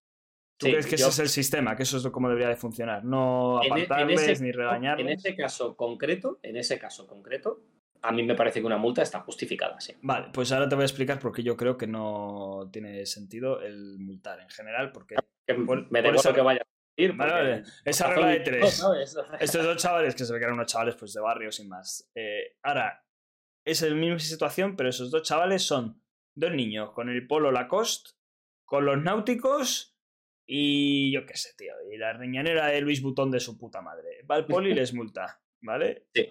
¿Tú 0.57 0.67
crees 0.67 0.87
que 0.87 0.97
ese 0.97 1.09
es 1.09 1.19
el 1.19 1.29
sistema? 1.29 1.77
Que 1.77 1.85
eso 1.85 1.99
es 1.99 2.07
como 2.09 2.29
debería 2.29 2.49
de 2.49 2.57
funcionar. 2.57 3.05
No 3.05 3.61
e, 3.63 3.67
apartarles 3.67 4.41
ni 4.41 4.53
regañarles. 4.53 5.07
En 5.07 5.13
ese 5.13 5.37
caso 5.37 5.77
concreto, 5.77 6.39
en 6.43 6.57
ese 6.57 6.79
caso 6.79 7.07
concreto, 7.07 7.63
a 8.03 8.13
mí 8.13 8.23
me 8.23 8.35
parece 8.35 8.61
que 8.61 8.67
una 8.67 8.79
multa 8.79 9.03
está 9.03 9.21
justificada, 9.21 9.81
sí. 9.81 9.95
Vale, 10.03 10.29
pues 10.33 10.53
ahora 10.53 10.69
te 10.69 10.75
voy 10.75 10.83
a 10.83 10.87
explicar 10.87 11.19
por 11.19 11.33
qué 11.33 11.43
yo 11.43 11.57
creo 11.57 11.77
que 11.77 11.87
no 11.87 12.69
tiene 12.73 13.07
sentido 13.07 13.61
el 13.61 13.99
multar 13.99 14.41
en 14.41 14.49
general, 14.51 14.93
porque... 14.93 15.17
me 15.91 16.03
debo 16.03 16.21
que 16.23 16.41
vaya 16.41 16.61
a 16.63 16.67
ir. 16.97 17.13
Vale, 17.15 17.33
vale. 17.33 17.63
Esa 17.85 18.09
regla 18.09 18.29
de 18.29 18.41
tres. 18.41 18.83
Estos 19.41 19.65
dos 19.65 19.77
chavales, 19.77 20.15
que 20.15 20.25
se 20.25 20.33
ve 20.33 20.39
que 20.39 20.45
eran 20.45 20.55
unos 20.55 20.67
chavales 20.67 20.97
pues, 20.97 21.13
de 21.13 21.21
barrio 21.21 21.51
sin 21.53 21.69
más. 21.69 22.11
Eh, 22.15 22.57
ahora, 22.63 23.05
es 23.65 23.83
la 23.83 23.95
misma 23.95 24.19
situación, 24.19 24.77
pero 24.77 24.89
esos 24.89 25.11
dos 25.11 25.23
chavales 25.23 25.63
son 25.63 26.03
dos 26.35 26.53
niños 26.53 26.93
con 26.93 27.09
el 27.09 27.27
polo 27.27 27.51
Lacoste 27.51 28.13
con 28.69 28.85
los 28.85 29.03
náuticos 29.03 29.99
y 30.47 31.11
yo 31.11 31.25
qué 31.27 31.37
sé, 31.37 31.55
tío. 31.57 31.73
Y 31.91 31.97
la 31.97 32.13
riñanera 32.13 32.67
de 32.67 32.81
Luis 32.83 33.03
Butón 33.03 33.31
de 33.31 33.41
su 33.41 33.59
puta 33.59 33.81
madre. 33.81 34.23
Va 34.31 34.37
al 34.37 34.47
poli 34.47 34.71
y 34.71 34.75
les 34.75 34.95
multa, 34.95 35.41
¿vale? 35.63 36.07
Sí. 36.15 36.29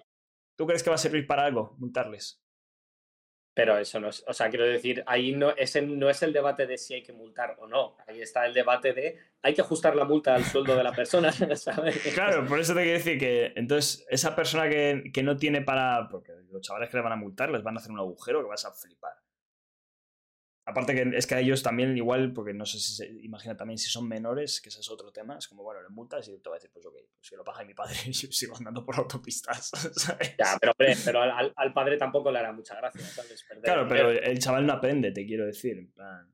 ¿Tú 0.58 0.66
crees 0.66 0.82
que 0.82 0.90
va 0.90 0.96
a 0.96 0.98
servir 0.98 1.24
para 1.24 1.44
algo 1.44 1.76
multarles? 1.78 2.42
Pero 3.54 3.78
eso 3.78 4.00
no 4.00 4.08
es, 4.08 4.24
o 4.26 4.32
sea, 4.32 4.50
quiero 4.50 4.66
decir, 4.66 5.04
ahí 5.06 5.32
no, 5.32 5.50
ese 5.50 5.82
no 5.82 6.10
es 6.10 6.20
el 6.24 6.32
debate 6.32 6.66
de 6.66 6.76
si 6.76 6.94
hay 6.94 7.02
que 7.04 7.12
multar 7.12 7.56
o 7.60 7.68
no. 7.68 7.96
Ahí 8.08 8.20
está 8.20 8.44
el 8.44 8.54
debate 8.54 8.92
de 8.92 9.18
hay 9.40 9.54
que 9.54 9.60
ajustar 9.60 9.94
la 9.94 10.04
multa 10.04 10.34
al 10.34 10.44
sueldo 10.44 10.76
de 10.76 10.82
la 10.82 10.92
persona, 10.92 11.30
¿sabes? 11.56 11.98
Claro, 12.12 12.44
por 12.44 12.58
eso 12.58 12.74
te 12.74 12.82
quiero 12.82 12.98
decir 12.98 13.18
que 13.20 13.52
entonces 13.54 14.04
esa 14.10 14.34
persona 14.34 14.68
que, 14.68 15.12
que 15.14 15.22
no 15.22 15.36
tiene 15.36 15.62
para. 15.62 16.08
Porque 16.10 16.32
los 16.50 16.60
chavales 16.60 16.90
que 16.90 16.96
le 16.96 17.04
van 17.04 17.12
a 17.12 17.16
multar 17.16 17.50
les 17.50 17.62
van 17.62 17.76
a 17.76 17.78
hacer 17.78 17.92
un 17.92 18.00
agujero 18.00 18.42
que 18.42 18.48
vas 18.48 18.64
a 18.64 18.72
flipar. 18.72 19.12
Aparte 20.68 20.94
que 20.94 21.16
es 21.16 21.26
que 21.26 21.34
a 21.34 21.40
ellos 21.40 21.62
también 21.62 21.96
igual, 21.96 22.34
porque 22.34 22.52
no 22.52 22.66
sé 22.66 22.78
si 22.78 22.92
se 22.92 23.06
imagina 23.22 23.56
también 23.56 23.78
si 23.78 23.88
son 23.88 24.06
menores, 24.06 24.60
que 24.60 24.68
ese 24.68 24.80
es 24.80 24.90
otro 24.90 25.10
tema, 25.10 25.38
es 25.38 25.48
como, 25.48 25.62
bueno, 25.62 25.80
le 25.82 25.88
multas 25.88 26.28
y 26.28 26.38
te 26.40 26.50
va 26.50 26.56
a 26.56 26.58
decir, 26.58 26.70
pues 26.70 26.84
ok, 26.84 26.92
pues 26.92 27.26
si 27.26 27.36
lo 27.36 27.42
paga 27.42 27.64
mi 27.64 27.72
padre 27.72 27.96
yo 28.04 28.30
sigo 28.30 28.54
andando 28.54 28.84
por 28.84 28.96
autopistas, 28.96 29.70
¿sabes? 29.96 30.36
Ya, 30.36 30.58
pero, 30.60 30.74
pero 30.76 31.22
al, 31.22 31.54
al, 31.56 31.72
padre 31.72 31.96
tampoco 31.96 32.30
le 32.30 32.40
hará 32.40 32.52
mucha 32.52 32.76
gracia, 32.76 33.00
¿sabes? 33.00 33.46
claro, 33.62 33.88
pero 33.88 34.10
el 34.10 34.38
chaval 34.38 34.66
no 34.66 34.74
aprende, 34.74 35.10
te 35.10 35.24
quiero 35.24 35.46
decir, 35.46 35.78
en 35.78 35.90
plan... 35.90 36.30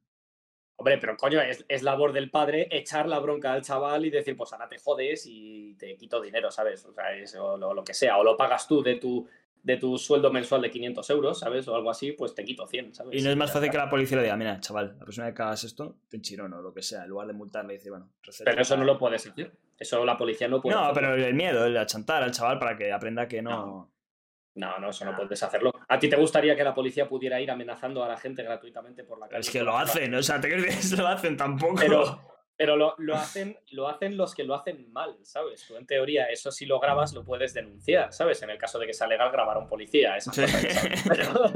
Hombre, 0.77 0.99
pero 0.99 1.16
coño, 1.16 1.40
es, 1.40 1.64
es, 1.68 1.85
labor 1.85 2.12
del 2.12 2.33
padre 2.33 2.66
echar 2.73 3.07
la 3.07 3.20
bronca 3.20 3.53
al 3.53 3.62
chaval 3.62 4.05
y 4.05 4.11
decir, 4.11 4.37
pues 4.37 4.53
ahora 4.53 4.68
te 4.68 4.81
jodes 4.81 5.25
y 5.27 5.77
te 5.77 5.97
quito 5.97 6.20
dinero, 6.20 6.51
¿sabes? 6.51 6.85
O 6.85 6.92
sea, 6.92 7.16
es, 7.16 7.37
o 7.37 7.57
lo, 7.57 7.73
lo, 7.73 7.85
que 7.85 7.94
sea, 7.94 8.18
o 8.18 8.25
lo 8.25 8.37
pagas 8.37 8.66
tú 8.66 8.83
de 8.83 8.97
tu, 8.97 9.29
de 9.64 9.79
tu 9.79 9.96
sueldo 9.96 10.31
mensual 10.31 10.61
de 10.61 10.70
500 10.70 11.11
euros, 11.11 11.38
¿sabes? 11.38 11.66
O 11.68 11.74
algo 11.74 11.90
así, 11.90 12.12
pues 12.12 12.35
te 12.35 12.44
quito 12.44 12.66
100, 12.66 12.94
¿sabes? 12.94 13.18
Y 13.18 13.24
no 13.24 13.31
es 13.31 13.37
más 13.37 13.50
fácil 13.50 13.70
que 13.70 13.79
la 13.79 13.88
policía 13.88 14.18
le 14.18 14.24
diga, 14.24 14.37
mira, 14.37 14.61
chaval, 14.61 14.96
la 14.98 15.07
vez 15.07 15.16
que 15.16 15.42
hagas 15.42 15.64
esto, 15.64 15.96
te 16.09 16.18
enchirono 16.18 16.59
o 16.59 16.62
lo 16.62 16.72
que 16.72 16.83
sea, 16.83 17.05
en 17.05 17.09
lugar 17.09 17.27
de 17.27 17.33
multarle 17.33 17.72
decir, 17.72 17.90
bueno, 17.90 18.11
Pero 18.44 18.61
eso 18.61 18.77
no 18.77 18.85
lo 18.85 18.98
puedes 18.98 19.24
decir. 19.24 19.50
Eso 19.79 20.05
la 20.05 20.16
policía 20.16 20.48
no 20.48 20.61
puede 20.61 20.77
No, 20.77 20.92
pero 20.92 21.14
el 21.14 21.35
miedo, 21.35 21.64
el 21.64 21.77
achantar 21.79 22.22
al 22.22 22.31
chaval 22.31 22.59
para 22.59 22.77
que 22.77 22.92
aprenda 22.92 23.27
que 23.27 23.42
no... 23.42 23.50
no. 23.50 23.90
No, 24.79 24.90
eso 24.90 25.05
no 25.05 25.16
puedes 25.16 25.42
hacerlo. 25.42 25.72
¿A 25.88 25.98
ti 25.98 26.09
te 26.09 26.14
gustaría 26.14 26.55
que 26.55 26.62
la 26.62 26.72
policía 26.72 27.09
pudiera 27.09 27.40
ir 27.40 27.50
amenazando 27.50 28.05
a 28.05 28.09
la 28.09 28.16
gente 28.16 28.44
gratuitamente 28.44 29.03
por 29.03 29.18
la 29.18 29.27
calle? 29.27 29.40
Es 29.40 29.50
que 29.50 29.64
lo 29.64 29.77
hacen, 29.77 30.14
o 30.14 30.22
sea, 30.22 30.40
te 30.40 30.48
crees 30.48 30.94
que 30.94 30.96
lo 31.03 31.09
hacen 31.09 31.37
tampoco. 31.37 31.74
Pero, 31.74 32.20
pero 32.57 32.77
lo, 32.77 32.95
lo, 32.99 33.14
hacen, 33.14 33.57
lo 33.73 33.88
hacen 33.88 34.17
los 34.17 34.35
que 34.35 34.45
lo 34.45 34.55
hacen 34.55 34.93
mal, 34.93 35.17
¿sabes? 35.23 35.64
Tú 35.67 35.77
en 35.77 35.87
teoría 35.87 36.27
eso 36.27 36.53
si 36.53 36.67
lo 36.67 36.79
grabas 36.79 37.12
lo 37.12 37.25
puedes 37.25 37.53
denunciar, 37.53 38.12
¿sabes? 38.12 38.43
En 38.43 38.51
el 38.51 38.59
caso 38.59 38.79
de 38.79 38.87
que 38.87 38.93
sea 38.93 39.07
legal 39.07 39.33
grabar 39.33 39.57
a 39.57 39.61
un 39.61 39.69
policía, 39.69 40.17
esa 40.17 40.31
pero, 41.09 41.53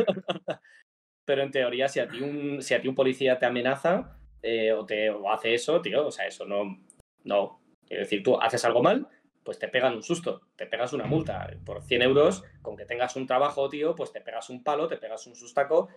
pero, 1.24 1.42
en 1.42 1.50
teoría 1.50 1.88
si 1.88 2.00
a 2.00 2.08
ti 2.08 2.20
un, 2.20 2.62
si 2.62 2.74
a 2.74 2.80
ti 2.80 2.88
un 2.88 2.94
policía 2.94 3.38
te 3.38 3.46
amenaza 3.46 4.18
eh, 4.42 4.72
o, 4.72 4.84
te, 4.86 5.10
o 5.10 5.30
hace 5.30 5.54
eso, 5.54 5.80
tío, 5.80 6.06
o 6.06 6.10
sea, 6.10 6.26
eso 6.26 6.44
no... 6.44 6.84
no. 7.24 7.60
Quiero 7.86 8.02
decir, 8.02 8.22
tú 8.22 8.38
haces 8.38 8.64
algo 8.66 8.82
mal, 8.82 9.08
pues 9.42 9.58
te 9.58 9.68
pegan 9.68 9.94
un 9.94 10.02
susto, 10.02 10.42
te 10.56 10.66
pegas 10.66 10.92
una 10.92 11.06
multa. 11.06 11.48
Por 11.64 11.82
100 11.82 12.02
euros, 12.02 12.44
con 12.60 12.76
que 12.76 12.84
tengas 12.84 13.16
un 13.16 13.26
trabajo, 13.26 13.70
tío, 13.70 13.94
pues 13.94 14.12
te 14.12 14.20
pegas 14.20 14.50
un 14.50 14.62
palo, 14.62 14.88
te 14.88 14.98
pegas 14.98 15.26
un 15.26 15.34
sustaco 15.34 15.88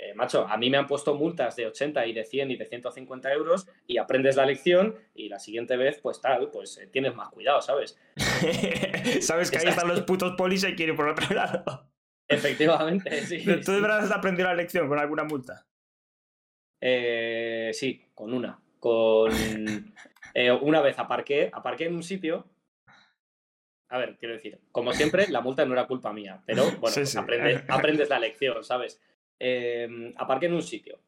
eh, 0.00 0.14
macho, 0.14 0.46
a 0.46 0.56
mí 0.56 0.70
me 0.70 0.76
han 0.76 0.86
puesto 0.86 1.14
multas 1.14 1.56
de 1.56 1.66
80 1.66 2.06
y 2.06 2.12
de 2.12 2.24
100 2.24 2.52
y 2.52 2.56
de 2.56 2.66
150 2.66 3.32
euros 3.32 3.66
y 3.84 3.98
aprendes 3.98 4.36
la 4.36 4.46
lección 4.46 4.94
y 5.12 5.28
la 5.28 5.40
siguiente 5.40 5.76
vez, 5.76 5.98
pues 6.00 6.20
tal, 6.20 6.50
pues 6.52 6.78
eh, 6.78 6.86
tienes 6.86 7.16
más 7.16 7.30
cuidado, 7.30 7.60
¿sabes? 7.60 7.98
sabes 9.20 9.50
que 9.50 9.58
ahí 9.58 9.66
están 9.66 9.88
los 9.88 10.02
putos 10.02 10.36
polis 10.36 10.62
y 10.62 10.76
quieren 10.76 10.94
por 10.94 11.08
otro 11.08 11.34
lado. 11.34 11.90
Efectivamente, 12.28 13.10
sí. 13.22 13.44
¿Tú 13.64 13.72
de 13.72 13.80
verdad 13.80 14.04
has 14.04 14.12
aprendido 14.12 14.46
la 14.46 14.54
lección 14.54 14.88
con 14.88 15.00
alguna 15.00 15.24
multa? 15.24 15.66
Eh, 16.80 17.70
sí, 17.74 18.04
con 18.14 18.32
una. 18.32 18.60
Con 18.78 19.32
una 20.60 20.80
vez 20.80 20.96
aparqué, 21.00 21.50
aparqué 21.52 21.86
en 21.86 21.96
un 21.96 22.04
sitio. 22.04 22.46
A 23.88 23.98
ver, 23.98 24.16
quiero 24.18 24.34
decir, 24.34 24.60
como 24.70 24.92
siempre, 24.92 25.26
la 25.28 25.40
multa 25.40 25.64
no 25.64 25.72
era 25.72 25.86
culpa 25.86 26.12
mía, 26.12 26.40
pero 26.46 26.64
bueno, 26.64 26.78
pues 26.80 27.16
aprendes 27.16 28.08
la 28.10 28.18
lección, 28.20 28.62
¿sabes? 28.62 29.00
Eh, 29.38 30.12
aparqué 30.16 30.46
en 30.46 30.54
un 30.54 30.62
sitio. 30.62 30.98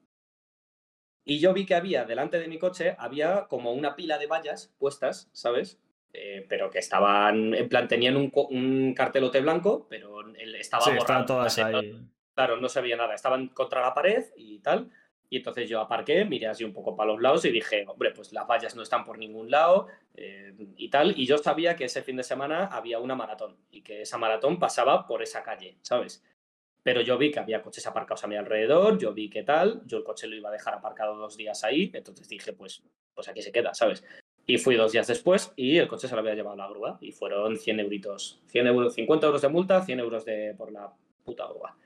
Y 1.24 1.38
yo 1.38 1.52
vi 1.52 1.66
que 1.66 1.74
había, 1.74 2.04
delante 2.04 2.38
de 2.38 2.48
mi 2.48 2.58
coche, 2.58 2.96
había 2.98 3.46
como 3.48 3.72
una 3.72 3.94
pila 3.94 4.18
de 4.18 4.26
vallas 4.26 4.74
puestas, 4.78 5.30
¿sabes? 5.32 5.78
Eh, 6.12 6.44
pero 6.48 6.70
que 6.70 6.80
estaban, 6.80 7.54
en 7.54 7.68
plan, 7.68 7.86
tenían 7.86 8.16
un, 8.16 8.32
un 8.34 8.94
cartelote 8.94 9.40
blanco, 9.40 9.86
pero 9.88 10.24
estaba 10.36 10.82
sí, 10.82 10.90
Estaban 10.90 11.26
todas 11.26 11.56
ahí. 11.58 12.00
Claro, 12.34 12.56
no 12.56 12.68
se 12.68 12.80
veía 12.80 12.96
nada. 12.96 13.14
Estaban 13.14 13.48
contra 13.48 13.80
la 13.80 13.94
pared 13.94 14.24
y 14.36 14.58
tal. 14.60 14.90
Y 15.28 15.36
entonces 15.36 15.68
yo 15.70 15.80
aparqué, 15.80 16.24
miré 16.24 16.48
así 16.48 16.64
un 16.64 16.72
poco 16.72 16.96
para 16.96 17.12
los 17.12 17.20
lados 17.20 17.44
y 17.44 17.52
dije, 17.52 17.84
hombre, 17.86 18.10
pues 18.10 18.32
las 18.32 18.48
vallas 18.48 18.74
no 18.74 18.82
están 18.82 19.04
por 19.04 19.16
ningún 19.16 19.48
lado 19.48 19.86
eh, 20.16 20.52
y 20.76 20.90
tal. 20.90 21.14
Y 21.16 21.26
yo 21.26 21.38
sabía 21.38 21.76
que 21.76 21.84
ese 21.84 22.02
fin 22.02 22.16
de 22.16 22.24
semana 22.24 22.66
había 22.66 22.98
una 22.98 23.14
maratón 23.14 23.56
y 23.70 23.82
que 23.82 24.02
esa 24.02 24.18
maratón 24.18 24.58
pasaba 24.58 25.06
por 25.06 25.22
esa 25.22 25.44
calle, 25.44 25.78
¿sabes? 25.82 26.24
Pero 26.82 27.02
yo 27.02 27.18
vi 27.18 27.30
que 27.30 27.40
había 27.40 27.62
coches 27.62 27.86
aparcados 27.86 28.24
a 28.24 28.26
mi 28.26 28.36
alrededor, 28.36 28.98
yo 28.98 29.12
vi 29.12 29.28
que 29.28 29.42
tal, 29.42 29.82
yo 29.86 29.98
el 29.98 30.04
coche 30.04 30.26
lo 30.26 30.36
iba 30.36 30.48
a 30.48 30.52
dejar 30.52 30.74
aparcado 30.74 31.16
dos 31.16 31.36
días 31.36 31.62
ahí, 31.64 31.90
entonces 31.92 32.28
dije, 32.28 32.52
pues, 32.52 32.82
pues 33.14 33.28
aquí 33.28 33.42
se 33.42 33.52
queda, 33.52 33.74
¿sabes? 33.74 34.04
Y 34.46 34.58
fui 34.58 34.76
dos 34.76 34.92
días 34.92 35.06
después 35.06 35.52
y 35.56 35.76
el 35.76 35.88
coche 35.88 36.08
se 36.08 36.14
lo 36.14 36.20
había 36.20 36.34
llevado 36.34 36.54
a 36.54 36.66
la 36.66 36.68
grúa 36.68 36.98
y 37.00 37.12
fueron 37.12 37.56
100 37.56 37.80
euritos, 37.80 38.40
100 38.46 38.66
euros, 38.66 38.94
50 38.94 39.26
euros 39.26 39.42
de 39.42 39.48
multa, 39.48 39.82
100 39.82 40.00
euros 40.00 40.24
de, 40.24 40.54
por 40.56 40.72
la 40.72 40.92
puta 41.22 41.46
grúa. 41.46 41.76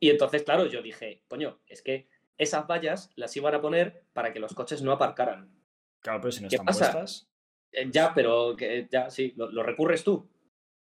Y 0.00 0.10
entonces, 0.10 0.42
claro, 0.42 0.66
yo 0.66 0.82
dije, 0.82 1.22
coño, 1.28 1.60
es 1.68 1.80
que 1.80 2.08
esas 2.36 2.66
vallas 2.66 3.12
las 3.14 3.34
iban 3.36 3.54
a 3.54 3.60
poner 3.60 4.02
para 4.12 4.32
que 4.32 4.40
los 4.40 4.54
coches 4.54 4.82
no 4.82 4.90
aparcaran. 4.90 5.48
Claro, 6.00 6.20
pero 6.20 6.32
si 6.32 6.42
no 6.42 6.48
están 6.48 6.66
puestas. 6.66 7.28
Eh, 7.70 7.88
ya, 7.90 8.12
pero 8.12 8.56
que, 8.56 8.88
ya, 8.90 9.08
sí, 9.08 9.32
lo 9.36 9.62
recurres 9.62 10.02
tú 10.04 10.28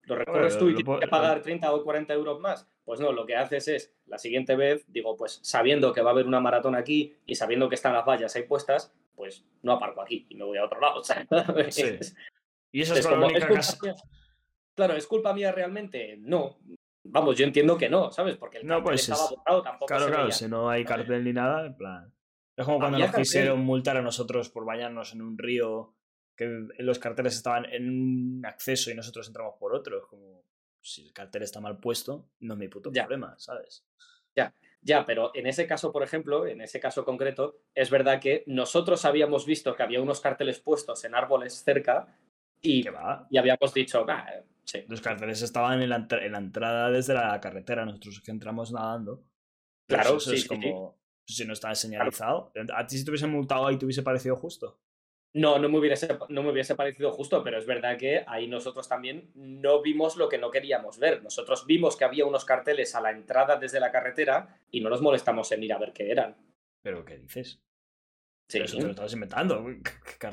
lo 0.08 0.16
recorres 0.16 0.58
tú 0.58 0.70
y 0.70 0.76
tienes 0.76 1.00
que 1.02 1.08
pagar 1.08 1.42
30 1.42 1.74
o 1.74 1.84
40 1.84 2.14
euros 2.14 2.40
más. 2.40 2.68
Pues 2.86 3.00
no, 3.00 3.12
lo 3.12 3.26
que 3.26 3.36
haces 3.36 3.68
es, 3.68 3.94
la 4.06 4.18
siguiente 4.18 4.56
vez, 4.56 4.86
digo, 4.88 5.18
pues 5.18 5.40
sabiendo 5.44 5.92
que 5.92 6.02
va 6.02 6.12
a 6.12 6.14
haber 6.14 6.26
una 6.26 6.40
maratón 6.40 6.76
aquí 6.76 7.14
y 7.26 7.36
sabiendo 7.36 7.68
que 7.68 7.76
están 7.76 7.94
las 7.94 8.06
vallas 8.06 8.36
ahí 8.36 8.44
puestas, 8.44 8.94
pues 9.16 9.46
no 9.64 9.74
aparco 9.74 10.02
aquí 10.02 10.26
y 10.30 10.36
me 10.36 10.46
voy 10.46 10.58
a 10.58 10.66
otro 10.66 10.80
lado. 10.80 11.02
Y 12.70 12.82
eso 12.82 12.94
es, 12.96 13.10
la 13.10 13.18
única 13.18 13.48
Claro, 14.76 14.96
¿es 14.96 15.08
culpa 15.08 15.34
mía 15.34 15.52
realmente? 15.52 16.18
No. 16.20 16.58
Vamos, 17.06 17.38
yo 17.38 17.46
entiendo 17.46 17.78
que 17.78 17.90
no, 17.90 18.12
¿sabes? 18.12 18.36
Porque 18.36 18.58
el 18.58 18.68
no, 18.68 18.84
pues 18.84 19.08
estaba 19.10 19.30
botado, 19.30 19.64
tampoco 19.64 19.88
Claro, 19.88 20.08
claro, 20.08 20.32
si 20.32 20.48
no 20.48 20.70
hay 20.70 20.84
cartel 20.84 21.24
ni 21.24 21.34
nada, 21.34 21.66
en 21.66 21.76
plan... 21.76 22.14
Es 22.56 22.66
como 22.66 22.78
cuando 22.80 23.00
nos 23.00 23.16
quisieron 23.16 23.62
multar 23.62 23.98
a 23.98 24.02
nosotros 24.02 24.50
por 24.50 24.66
bañarnos 24.66 25.14
en 25.14 25.22
un 25.22 25.38
río 25.38 25.96
que 26.38 26.68
los 26.80 27.00
carteles 27.00 27.36
estaban 27.36 27.66
en 27.66 27.90
un 27.90 28.46
acceso 28.46 28.92
y 28.92 28.96
nosotros 28.96 29.28
entramos 29.28 29.56
por 29.60 29.74
otro. 29.74 29.98
Es 29.98 30.06
como, 30.06 30.44
si 30.80 31.08
el 31.08 31.14
cartel 31.14 31.42
está 31.42 31.60
mal 31.60 31.80
puesto, 31.80 32.30
no 32.42 32.54
es 32.54 32.60
mi 32.60 32.68
puto 32.68 32.92
problema, 32.92 33.38
¿sabes? 33.40 33.84
Ya, 34.36 34.54
ya, 34.82 35.06
pero 35.06 35.32
en 35.34 35.48
ese 35.48 35.66
caso, 35.66 35.92
por 35.92 36.04
ejemplo, 36.04 36.46
en 36.46 36.62
ese 36.62 36.80
caso 36.80 37.04
concreto, 37.04 37.64
es 37.74 37.90
verdad 37.90 38.22
que 38.22 38.44
nosotros 38.46 39.04
habíamos 39.04 39.46
visto 39.48 39.76
que 39.76 39.82
había 39.84 40.00
unos 40.00 40.22
carteles 40.22 40.60
puestos 40.60 41.04
en 41.04 41.16
árboles 41.16 41.64
cerca 41.64 42.16
y, 42.62 42.86
y 43.30 43.38
habíamos 43.38 43.74
dicho, 43.74 44.06
sí. 44.64 44.86
Los 44.88 45.02
carteles 45.02 45.42
estaban 45.42 45.82
en 45.82 45.90
la, 45.90 46.08
en 46.12 46.32
la, 46.32 46.38
entrada 46.38 46.92
desde 46.92 47.16
la 47.16 47.42
carretera, 47.42 47.84
nosotros 47.84 48.22
que 48.22 48.32
entramos 48.32 48.72
nadando. 48.72 49.24
Claro, 49.88 50.20
sí, 50.20 50.36
es 50.36 50.46
como... 50.46 50.96
Si 51.30 51.44
no 51.44 51.52
está 51.52 51.76
señalizado. 51.76 52.54
¿A 52.74 52.88
ti 52.88 52.98
si 52.98 53.04
te 53.04 53.12
hubiesen 53.12 53.32
multado 53.32 53.68
ahí 53.68 53.78
te 53.78 53.84
hubiese 53.84 54.02
parecido 54.02 54.38
justo? 54.38 54.80
No, 55.38 55.60
no 55.60 55.70
me, 55.70 55.78
hubiese, 55.78 56.18
no 56.30 56.42
me 56.42 56.52
hubiese 56.52 56.74
parecido 56.74 57.12
justo, 57.12 57.44
pero 57.44 57.60
es 57.60 57.68
verdad 57.68 57.96
que 57.96 58.24
ahí 58.26 58.48
nosotros 58.48 58.90
también 58.90 59.30
no 59.36 59.84
vimos 59.84 60.18
lo 60.18 60.30
que 60.30 60.40
no 60.40 60.50
queríamos 60.50 60.98
ver. 60.98 61.22
Nosotros 61.22 61.68
vimos 61.68 61.96
que 61.96 62.06
había 62.06 62.26
unos 62.26 62.44
carteles 62.44 62.96
a 62.96 63.02
la 63.02 63.12
entrada 63.12 63.56
desde 63.56 63.80
la 63.80 63.92
carretera 63.92 64.60
y 64.72 64.82
no 64.82 64.90
nos 64.90 65.02
molestamos 65.02 65.52
en 65.52 65.62
ir 65.62 65.74
a 65.74 65.78
ver 65.78 65.94
qué 65.94 66.10
eran. 66.10 66.36
¿Pero 66.82 67.06
qué 67.06 67.20
dices? 67.20 67.62
Sí. 68.48 68.60
Eso 68.60 68.78
te 68.78 68.86
lo 68.86 68.90
estabas 68.90 69.14
inventando. 69.14 69.64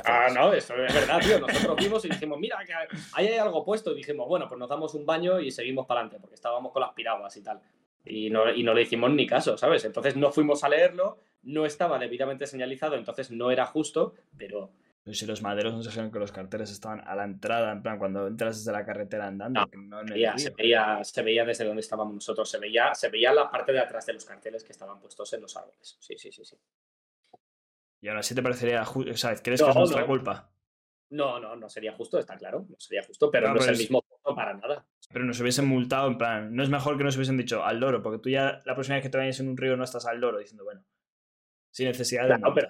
Ah, 0.06 0.28
no, 0.34 0.54
eso 0.54 0.74
es 0.82 0.94
verdad, 0.94 1.20
tío. 1.20 1.38
Nosotros 1.38 1.76
vimos 1.76 2.04
y 2.06 2.08
dijimos, 2.08 2.38
mira, 2.38 2.64
que 2.64 2.72
ahí 3.12 3.26
hay 3.26 3.36
algo 3.36 3.62
puesto. 3.62 3.92
Y 3.92 3.96
dijimos, 3.96 4.26
bueno, 4.26 4.48
pues 4.48 4.58
nos 4.58 4.70
damos 4.70 4.94
un 4.94 5.04
baño 5.04 5.38
y 5.38 5.50
seguimos 5.50 5.84
para 5.84 6.00
adelante, 6.00 6.18
porque 6.18 6.36
estábamos 6.36 6.72
con 6.72 6.80
las 6.80 6.92
piraguas 6.92 7.36
y 7.36 7.42
tal. 7.42 7.60
Y 8.06 8.30
no, 8.30 8.50
y 8.50 8.62
no 8.62 8.72
le 8.72 8.82
hicimos 8.82 9.10
ni 9.10 9.26
caso, 9.26 9.58
¿sabes? 9.58 9.84
Entonces 9.84 10.16
no 10.16 10.32
fuimos 10.32 10.64
a 10.64 10.70
leerlo, 10.70 11.18
no 11.42 11.66
estaba 11.66 11.98
debidamente 11.98 12.46
señalizado, 12.46 12.96
entonces 12.96 13.30
no 13.30 13.50
era 13.50 13.66
justo, 13.66 14.14
pero 14.38 14.70
pero 14.83 14.83
si 15.12 15.26
los 15.26 15.42
maderos 15.42 15.74
no 15.74 15.82
se 15.82 15.90
dijeron 15.90 16.10
que 16.10 16.18
los 16.18 16.32
carteles 16.32 16.70
estaban 16.70 17.06
a 17.06 17.14
la 17.14 17.24
entrada, 17.24 17.72
en 17.72 17.82
plan, 17.82 17.98
cuando 17.98 18.26
entras 18.26 18.58
desde 18.58 18.72
la 18.72 18.86
carretera 18.86 19.26
andando. 19.26 19.60
No, 19.76 20.00
se, 20.06 20.14
veía, 20.14 21.04
se, 21.04 21.22
veía, 21.22 21.44
desde 21.44 21.66
donde 21.66 21.80
estábamos 21.80 22.14
nosotros, 22.14 22.48
se 22.48 22.58
veía, 22.58 22.94
se 22.94 23.10
veía 23.10 23.32
la 23.34 23.50
parte 23.50 23.72
de 23.72 23.80
atrás 23.80 24.06
de 24.06 24.14
los 24.14 24.24
carteles 24.24 24.64
que 24.64 24.72
estaban 24.72 24.98
puestos 25.00 25.30
en 25.34 25.42
los 25.42 25.54
árboles. 25.56 25.98
Sí, 26.00 26.16
sí, 26.16 26.32
sí, 26.32 26.42
sí. 26.42 26.56
Y 28.00 28.08
ahora 28.08 28.22
sí 28.22 28.34
te 28.34 28.42
parecería 28.42 28.82
justo, 28.84 29.10
o 29.10 29.16
sea, 29.16 29.34
¿crees 29.36 29.62
que 29.62 29.68
es 29.68 29.76
nuestra 29.76 30.06
culpa? 30.06 30.50
No, 31.10 31.38
no, 31.38 31.54
no 31.54 31.68
sería 31.68 31.92
justo, 31.92 32.18
está 32.18 32.36
claro, 32.36 32.64
no 32.68 32.76
sería 32.78 33.02
justo, 33.02 33.30
pero 33.30 33.52
no, 33.52 33.60
es 33.60 33.68
el 33.68 33.76
mismo 33.76 34.00
punto 34.00 34.34
para 34.34 34.54
nada. 34.54 34.86
Pero 35.12 35.26
nos 35.26 35.38
hubiesen 35.40 35.66
multado, 35.66 36.08
en 36.08 36.16
plan, 36.16 36.56
no 36.56 36.62
es 36.62 36.70
mejor 36.70 36.96
que 36.96 37.04
nos 37.04 37.16
hubiesen 37.16 37.36
dicho 37.36 37.62
al 37.62 37.78
loro, 37.78 38.02
porque 38.02 38.18
tú 38.18 38.30
ya 38.30 38.62
la 38.64 38.74
próxima 38.74 38.96
vez 38.96 39.02
que 39.02 39.10
te 39.10 39.18
vayas 39.18 39.38
en 39.40 39.48
un 39.48 39.56
río 39.56 39.76
no 39.76 39.84
estás 39.84 40.06
al 40.06 40.18
loro 40.18 40.38
diciendo, 40.38 40.64
bueno, 40.64 40.82
sin 41.70 41.88
necesidad 41.88 42.26
de 42.26 42.38
multa. 42.38 42.54
Pero 42.54 42.68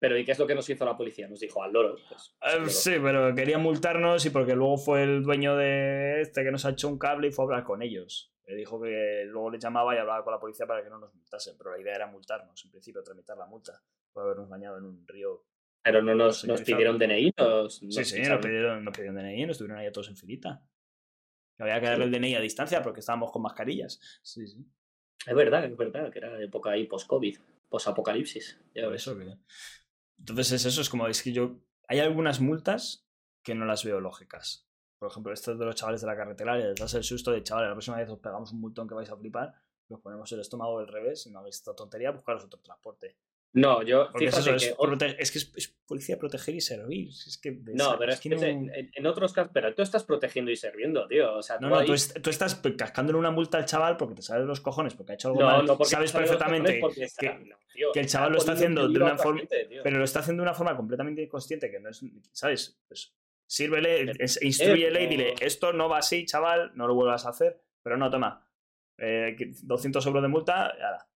¿y 0.00 0.24
qué 0.24 0.32
es 0.32 0.38
lo 0.38 0.46
que 0.46 0.54
nos 0.54 0.68
hizo 0.68 0.84
la 0.84 0.96
policía? 0.96 1.28
Nos 1.28 1.40
dijo 1.40 1.62
al 1.62 1.72
loro. 1.72 1.96
Pues, 2.08 2.34
eh, 2.42 2.68
sí, 2.68 2.92
pero 3.02 3.34
quería 3.34 3.58
multarnos 3.58 4.24
y 4.24 4.30
porque 4.30 4.54
luego 4.54 4.78
fue 4.78 5.02
el 5.02 5.22
dueño 5.22 5.56
de 5.56 6.22
este 6.22 6.42
que 6.42 6.50
nos 6.50 6.64
ha 6.64 6.70
hecho 6.70 6.88
un 6.88 6.98
cable 6.98 7.28
y 7.28 7.32
fue 7.32 7.44
a 7.44 7.46
hablar 7.46 7.64
con 7.64 7.82
ellos. 7.82 8.32
Le 8.46 8.56
dijo 8.56 8.80
que 8.80 9.24
luego 9.26 9.50
le 9.50 9.58
llamaba 9.58 9.94
y 9.94 9.98
hablaba 9.98 10.24
con 10.24 10.32
la 10.32 10.40
policía 10.40 10.66
para 10.66 10.82
que 10.82 10.90
no 10.90 10.98
nos 10.98 11.14
multasen, 11.14 11.56
pero 11.56 11.70
la 11.70 11.80
idea 11.80 11.94
era 11.94 12.06
multarnos, 12.06 12.64
en 12.64 12.70
principio, 12.70 13.02
tramitar 13.02 13.36
la 13.36 13.46
multa 13.46 13.80
por 14.12 14.24
habernos 14.24 14.48
bañado 14.48 14.78
en 14.78 14.84
un 14.84 15.06
río. 15.06 15.44
Pero 15.82 16.02
no 16.02 16.14
nos, 16.14 16.44
nos 16.44 16.62
pidieron 16.62 16.98
DNI. 16.98 17.32
sí, 17.68 18.04
sí, 18.04 18.22
nos 18.22 18.40
pidieron, 18.40 18.84
nos 18.84 18.92
pidieron 18.92 19.16
DNI, 19.16 19.46
nos 19.46 19.52
estuvieron 19.52 19.78
ahí 19.78 19.92
todos 19.92 20.08
en 20.08 20.16
filita. 20.16 20.62
Había 21.58 21.78
que 21.78 21.86
darle 21.86 22.06
el 22.06 22.10
DNI 22.10 22.34
a 22.36 22.40
distancia 22.40 22.82
porque 22.82 23.00
estábamos 23.00 23.30
con 23.30 23.42
mascarillas. 23.42 24.00
Sí, 24.22 24.46
sí. 24.46 24.66
Es 25.26 25.34
verdad, 25.34 25.64
es 25.66 25.76
verdad, 25.76 26.10
que 26.10 26.18
era 26.18 26.42
época 26.42 26.70
ahí 26.70 26.86
post-COVID, 26.86 27.38
post-apocalipsis. 27.68 28.58
Ya 28.74 28.86
eso 28.86 29.16
que... 29.18 29.36
Entonces 30.20 30.52
es 30.52 30.66
eso, 30.66 30.80
es 30.80 30.88
como, 30.88 31.06
es 31.08 31.22
que 31.22 31.32
yo, 31.32 31.56
hay 31.88 31.98
algunas 31.98 32.40
multas 32.40 33.06
que 33.42 33.54
no 33.54 33.64
las 33.64 33.84
veo 33.84 34.00
lógicas. 34.00 34.68
Por 34.98 35.10
ejemplo, 35.10 35.32
esto 35.32 35.56
de 35.56 35.64
los 35.64 35.74
chavales 35.74 36.02
de 36.02 36.06
la 36.06 36.16
carretera, 36.16 36.56
les 36.56 36.78
das 36.78 36.94
el 36.94 37.04
susto 37.04 37.32
de, 37.32 37.42
chavales, 37.42 37.70
la 37.70 37.74
próxima 37.74 37.96
vez 37.96 38.08
os 38.10 38.18
pegamos 38.18 38.52
un 38.52 38.60
multón 38.60 38.86
que 38.86 38.94
vais 38.94 39.10
a 39.10 39.16
flipar, 39.16 39.54
os 39.88 40.00
ponemos 40.00 40.30
el 40.32 40.40
estómago 40.40 40.78
del 40.78 40.88
revés, 40.88 41.26
no 41.28 41.40
hagáis 41.40 41.56
esta 41.56 41.74
tontería, 41.74 42.10
buscaros 42.10 42.44
otro 42.44 42.60
transporte. 42.60 43.16
No, 43.52 43.82
yo. 43.82 44.10
es, 44.20 45.30
que... 45.32 45.38
es, 45.38 45.76
policía 45.86 46.16
proteger 46.18 46.54
y 46.54 46.60
servir. 46.60 47.08
Es 47.08 47.38
que, 47.42 47.50
no, 47.50 47.98
pero 47.98 48.12
es 48.12 48.20
que, 48.20 48.28
en, 48.28 49.06
otros 49.06 49.32
casos. 49.32 49.50
Pero 49.52 49.74
tú 49.74 49.82
estás 49.82 50.04
protegiendo 50.04 50.52
y 50.52 50.56
sirviendo, 50.56 51.08
tío. 51.08 51.34
O 51.34 51.42
sea, 51.42 51.58
no, 51.58 51.68
no, 51.68 51.84
tú, 51.84 51.92
estás 51.92 52.62
cascándole 52.76 53.18
una 53.18 53.32
multa 53.32 53.58
al 53.58 53.64
chaval 53.64 53.96
porque 53.96 54.14
te 54.14 54.22
sales 54.22 54.46
los 54.46 54.60
cojones, 54.60 54.94
porque 54.94 55.12
ha 55.12 55.14
hecho 55.16 55.28
algo 55.28 55.40
mal. 55.40 55.66
sabes 55.84 56.12
perfectamente 56.12 56.80
que, 57.18 58.00
el 58.00 58.06
chaval 58.06 58.32
lo 58.32 58.38
está 58.38 58.52
haciendo 58.52 58.88
de 58.88 58.98
una 58.98 59.18
forma. 59.18 59.42
Pero 59.82 59.98
lo 59.98 60.04
está 60.04 60.20
haciendo 60.20 60.42
de 60.42 60.48
una 60.48 60.54
forma 60.54 60.76
completamente 60.76 61.22
inconsciente, 61.22 61.70
que 61.70 61.80
no 61.80 61.88
es. 61.88 62.04
¿Sabes? 62.32 62.80
Pues 62.86 63.12
sírvele, 63.46 64.12
instruyele 64.42 65.02
y 65.02 65.06
dile: 65.08 65.34
esto 65.40 65.72
no 65.72 65.88
va 65.88 65.98
así, 65.98 66.24
chaval, 66.24 66.70
no 66.76 66.86
lo 66.86 66.94
vuelvas 66.94 67.26
a 67.26 67.30
hacer. 67.30 67.60
Pero 67.82 67.96
no, 67.96 68.10
toma. 68.10 68.46
200 69.00 70.04
eh, 70.04 70.08
euros 70.08 70.22
de 70.22 70.28
multa, 70.28 70.74
y 70.78 71.09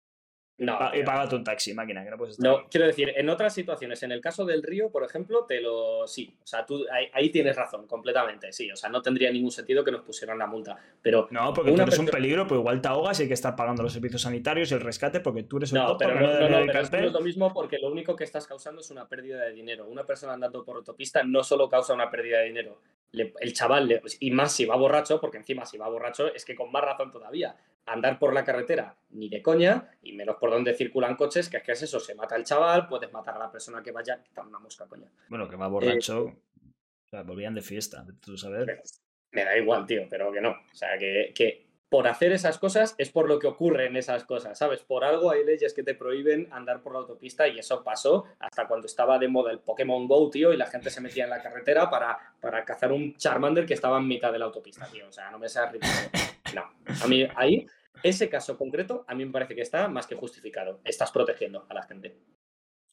no, 0.62 0.78
y 0.94 1.04
pagado 1.04 1.38
un 1.38 1.44
taxi, 1.44 1.74
máquina, 1.74 2.04
que 2.04 2.12
no 2.12 2.18
puedes 2.18 2.40
No, 2.40 2.68
quiero 2.70 2.86
decir, 2.86 3.12
en 3.16 3.30
otras 3.30 3.54
situaciones, 3.54 4.04
en 4.04 4.12
el 4.12 4.22
caso 4.22 4.46
del 4.46 4.62
río, 4.62 4.92
por 4.92 5.04
ejemplo, 5.04 5.46
te 5.46 5.60
lo. 5.60 6.08
Sí, 6.08 6.36
o 6.44 6.46
sea, 6.46 6.66
tú 6.66 6.86
ahí, 7.14 7.30
tienes 7.32 7.56
razón, 7.56 7.88
completamente, 7.88 8.54
sí. 8.54 8.72
O 8.72 8.76
sea, 8.76 8.90
no 8.90 9.02
tendría 9.02 9.32
ningún 9.32 9.50
sentido 9.50 9.84
que 9.84 9.92
nos 9.92 10.02
pusieran 10.02 10.38
la 10.38 10.46
multa. 10.46 10.78
Pero. 11.02 11.28
No, 11.32 11.52
porque 11.52 11.72
tú 11.72 11.82
eres 11.82 11.98
un 11.98 12.06
peligro, 12.06 12.46
pues 12.46 12.60
igual 12.60 12.80
te 12.80 12.90
ahogas 12.90 13.20
y 13.20 13.24
hay 13.24 13.28
que 13.28 13.34
estar 13.34 13.56
pagando 13.56 13.82
los 13.82 13.92
servicios 13.92 14.22
sanitarios 14.22 14.72
y 14.72 14.76
el 14.76 14.82
rescate 14.82 15.20
porque 15.20 15.44
tú 15.44 15.58
eres 15.58 15.72
un 15.72 15.80
No, 15.80 15.98
pero 15.98 16.14
no, 16.14 16.22
no, 16.22 16.50
no, 16.50 16.66
pero 16.72 17.02
no 17.02 17.08
es 17.08 17.14
lo 17.14 17.22
mismo 17.22 17.52
porque 17.52 17.80
lo 17.80 17.92
único 17.92 18.16
que 18.16 18.24
estás 18.24 18.46
causando 18.46 18.82
es 18.82 18.92
una 18.92 19.08
pérdida 19.08 19.44
de 19.44 19.54
dinero. 19.54 19.88
Una 19.88 20.06
persona 20.06 20.34
andando 20.34 20.64
por 20.64 20.78
autopista 20.78 21.24
no 21.24 21.44
solo 21.44 21.70
causa 21.70 21.96
una 21.96 22.12
pérdida 22.12 22.38
de 22.40 22.46
dinero. 22.46 22.80
el 23.14 23.54
chaval, 23.54 24.02
y 24.20 24.30
más 24.30 24.54
si 24.54 24.66
va 24.66 24.76
borracho, 24.76 25.20
porque 25.20 25.38
encima 25.38 25.66
si 25.66 25.80
va 25.80 25.90
borracho 25.90 26.32
es 26.34 26.46
que 26.46 26.56
con 26.56 26.72
más 26.72 26.84
razón 26.84 27.12
todavía 27.12 27.56
andar 27.86 28.20
por 28.20 28.34
la 28.34 28.44
carretera 28.44 28.96
ni 29.12 29.30
de 29.30 29.42
coña, 29.42 29.90
y 30.02 30.14
menos 30.14 30.38
por 30.38 30.52
donde 30.52 30.74
circulan 30.74 31.16
coches, 31.16 31.50
que 31.50 31.58
es 31.58 31.64
que 31.64 31.72
es 31.74 31.82
eso, 31.82 32.00
se 32.00 32.16
mata 32.16 32.36
el 32.36 32.44
chaval, 32.44 32.88
puedes 32.88 33.12
matar 33.12 33.36
a 33.36 33.40
la 33.40 33.52
persona 33.52 33.84
que 33.84 33.92
vaya, 33.92 34.22
está 34.24 34.42
una 34.42 34.60
mosca, 34.60 34.86
coña. 34.88 35.10
Bueno, 35.28 35.50
que 35.50 35.56
va 35.56 35.68
borracho, 35.68 36.28
eh, 36.28 36.34
o 36.64 37.10
sea, 37.10 37.24
volvían 37.24 37.54
de 37.54 37.62
fiesta, 37.62 38.06
tú 38.22 38.38
sabes. 38.38 39.02
Me 39.32 39.44
da 39.44 39.58
igual, 39.58 39.86
tío, 39.86 40.08
pero 40.10 40.32
que 40.32 40.42
no. 40.42 40.52
O 40.52 40.76
sea, 40.76 40.98
que, 40.98 41.32
que 41.36 41.72
por 41.92 42.08
hacer 42.08 42.32
esas 42.32 42.58
cosas 42.58 42.96
es 42.98 43.10
por 43.10 43.28
lo 43.28 43.38
que 43.38 43.48
ocurren 43.48 43.98
esas 43.98 44.24
cosas, 44.24 44.58
¿sabes? 44.58 44.82
Por 44.82 45.04
algo 45.04 45.30
hay 45.30 45.44
leyes 45.44 45.74
que 45.74 45.84
te 45.84 45.94
prohíben 45.94 46.48
andar 46.52 46.82
por 46.82 46.94
la 46.94 47.00
autopista 47.00 47.50
y 47.50 47.60
eso 47.60 47.84
pasó 47.84 48.28
hasta 48.40 48.66
cuando 48.66 48.88
estaba 48.88 49.20
de 49.20 49.28
moda 49.28 49.52
el 49.52 49.60
Pokémon 49.60 50.08
Go, 50.08 50.30
tío, 50.30 50.54
y 50.54 50.58
la 50.58 50.68
gente 50.68 50.90
se 50.90 51.02
metía 51.02 51.26
en 51.26 51.32
la 51.32 51.42
carretera 51.42 51.90
para, 51.90 52.18
para 52.40 52.64
cazar 52.64 52.94
un 52.94 53.16
Charmander 53.18 53.66
que 53.66 53.74
estaba 53.74 53.98
en 53.98 54.08
mitad 54.08 54.32
de 54.32 54.40
la 54.40 54.46
autopista, 54.46 54.88
tío. 54.88 55.08
O 55.10 55.12
sea, 55.12 55.32
no 55.32 55.40
me 55.40 55.50
seas 55.50 55.70
ridículo. 55.70 55.92
No. 56.56 56.64
A 57.04 57.08
mí 57.08 57.28
ahí 57.36 57.66
ese 58.04 58.30
caso 58.30 58.58
concreto 58.58 59.06
a 59.08 59.16
mí 59.16 59.26
me 59.26 59.32
parece 59.32 59.56
que 59.56 59.62
está 59.62 59.88
más 59.88 60.08
que 60.08 60.16
justificado. 60.16 60.82
Estás 60.84 61.12
protegiendo 61.12 61.66
a 61.70 61.74
la 61.74 61.84
gente. 61.84 62.18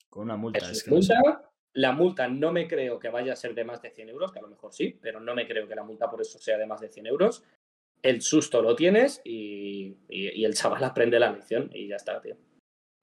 Con 0.08 0.24
una 0.24 0.36
multa. 0.36 0.60
La 1.74 1.92
multa 1.92 2.26
no 2.28 2.50
me 2.50 2.66
creo 2.66 2.98
que 2.98 3.08
vaya 3.08 3.34
a 3.34 3.36
ser 3.36 3.54
de 3.54 3.64
más 3.64 3.80
de 3.82 3.90
100 3.90 4.08
euros, 4.08 4.32
que 4.32 4.38
a 4.38 4.42
lo 4.42 4.48
mejor 4.48 4.72
sí, 4.72 4.98
pero 5.00 5.20
no 5.20 5.34
me 5.34 5.46
creo 5.46 5.68
que 5.68 5.74
la 5.74 5.84
multa 5.84 6.10
por 6.10 6.20
eso 6.20 6.38
sea 6.38 6.58
de 6.58 6.66
más 6.66 6.80
de 6.80 6.88
100 6.88 7.06
euros. 7.06 7.44
El 8.02 8.22
susto 8.22 8.62
lo 8.62 8.74
tienes 8.74 9.20
y, 9.24 9.96
y 10.08 10.44
el 10.44 10.54
chaval 10.54 10.82
aprende 10.84 11.20
la 11.20 11.30
lección 11.30 11.70
y 11.72 11.88
ya 11.88 11.96
está, 11.96 12.20
tío 12.20 12.36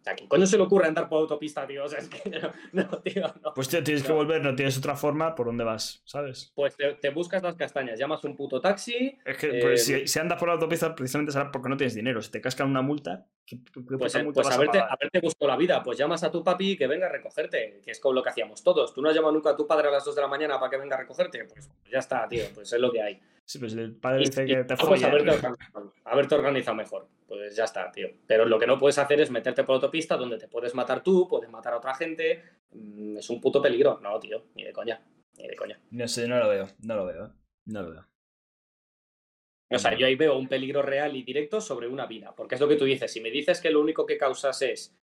sea, 0.05 0.15
¿quién 0.15 0.29
coño 0.29 0.45
se 0.45 0.57
le 0.57 0.63
ocurre 0.63 0.87
andar 0.87 1.09
por 1.09 1.19
autopista, 1.19 1.65
tío? 1.65 1.83
O 1.83 1.87
sea, 1.87 1.99
es 1.99 2.09
que 2.09 2.29
no, 2.71 2.87
tío, 3.01 3.33
no. 3.43 3.53
Pues 3.53 3.67
tío, 3.67 3.83
tienes 3.83 4.03
que 4.03 4.11
volver, 4.11 4.41
no 4.41 4.55
tienes 4.55 4.77
otra 4.77 4.95
forma 4.95 5.33
por 5.33 5.47
dónde 5.47 5.63
vas, 5.63 6.01
¿sabes? 6.05 6.51
Pues 6.55 6.77
te, 6.77 7.09
buscas 7.09 7.41
las 7.41 7.55
castañas, 7.55 7.97
llamas 7.99 8.23
un 8.23 8.35
puto 8.35 8.61
taxi. 8.61 9.17
Es 9.25 9.37
que 9.37 9.59
pues, 9.61 9.89
eh, 9.89 10.07
si, 10.07 10.19
andas 10.19 10.37
por 10.37 10.47
la 10.47 10.53
autopista, 10.53 10.93
precisamente 10.93 11.31
será 11.31 11.51
porque 11.51 11.69
no 11.69 11.77
tienes 11.77 11.95
dinero. 11.95 12.21
Si 12.21 12.29
te 12.31 12.39
cascan 12.39 12.69
una 12.69 12.81
multa, 12.81 13.25
¿qué, 13.45 13.57
pues, 13.73 14.15
eh, 14.15 14.23
multa 14.23 14.41
pues 14.41 14.55
a, 14.55 14.59
verte, 14.59 14.79
a, 14.79 14.95
verte 14.99 15.19
busco 15.19 15.47
la 15.47 15.57
vida. 15.57 15.81
Pues 15.81 15.97
llamas 15.97 16.23
a 16.23 16.31
tu 16.31 16.43
papi 16.43 16.77
que 16.77 16.87
venga 16.87 17.07
a 17.07 17.09
recogerte, 17.09 17.81
que 17.83 17.91
es 17.91 17.99
como 17.99 18.13
lo 18.13 18.23
que 18.23 18.29
hacíamos 18.29 18.63
todos. 18.63 18.93
Tú 18.93 19.01
no 19.01 19.09
has 19.09 19.15
llamado 19.15 19.33
nunca 19.33 19.51
a 19.51 19.55
tu 19.55 19.65
padre 19.65 19.87
a 19.87 19.91
las 19.91 20.05
2 20.05 20.15
de 20.15 20.21
la 20.21 20.27
mañana 20.27 20.59
para 20.59 20.69
que 20.69 20.77
venga 20.77 20.95
a 20.95 20.99
recogerte. 20.99 21.45
Pues 21.45 21.69
ya 21.91 21.99
está, 21.99 22.27
tío, 22.27 22.43
pues 22.53 22.71
es 22.71 22.79
lo 22.79 22.91
que 22.91 23.01
hay. 23.01 23.21
Sí, 23.45 23.59
pues 23.59 23.73
el 23.73 23.95
padre 23.95 24.19
dice 24.21 24.45
que 24.45 24.63
te 24.63 24.75
pues 24.75 25.03
haberte, 25.03 25.29
organizado, 25.29 25.93
haberte 26.03 26.35
organizado 26.35 26.75
mejor. 26.75 27.07
Pues 27.27 27.55
ya 27.55 27.65
está, 27.65 27.91
tío. 27.91 28.09
Pero 28.25 28.45
lo 28.45 28.57
que 28.57 28.65
no 28.65 28.79
puedes 28.79 28.97
hacer 28.97 29.21
es 29.21 29.29
meterte 29.29 29.63
por 29.63 29.75
autopista 29.75 30.17
donde 30.17 30.37
te 30.37 30.47
puedes 30.47 30.73
matar 30.73 31.03
tú, 31.03 31.27
puedes 31.27 31.49
matar 31.49 31.73
a 31.73 31.77
otra 31.77 31.93
gente. 31.93 32.43
Mm, 32.71 33.17
es 33.17 33.29
un 33.29 33.39
puto 33.39 33.61
peligro. 33.61 33.99
No, 34.01 34.19
tío, 34.19 34.45
ni 34.55 34.63
de 34.63 34.73
coña. 34.73 34.99
Ni 35.37 35.47
de 35.47 35.55
coña. 35.55 35.79
No 35.91 36.07
sé, 36.07 36.27
no 36.27 36.39
lo 36.39 36.49
veo. 36.49 36.67
No 36.79 36.95
lo 36.95 37.05
veo. 37.05 37.33
No 37.65 37.83
lo 37.83 37.91
veo. 37.91 38.07
O 39.69 39.77
sea, 39.79 39.95
yo 39.95 40.07
ahí 40.07 40.15
veo 40.15 40.37
un 40.37 40.47
peligro 40.47 40.81
real 40.81 41.15
y 41.15 41.23
directo 41.23 41.61
sobre 41.61 41.87
una 41.87 42.07
vida. 42.07 42.33
Porque 42.35 42.55
es 42.55 42.61
lo 42.61 42.67
que 42.67 42.77
tú 42.77 42.85
dices. 42.85 43.11
Si 43.11 43.21
me 43.21 43.29
dices 43.29 43.61
que 43.61 43.69
lo 43.69 43.81
único 43.81 44.05
que 44.05 44.17
causas 44.17 44.61
es 44.63 44.95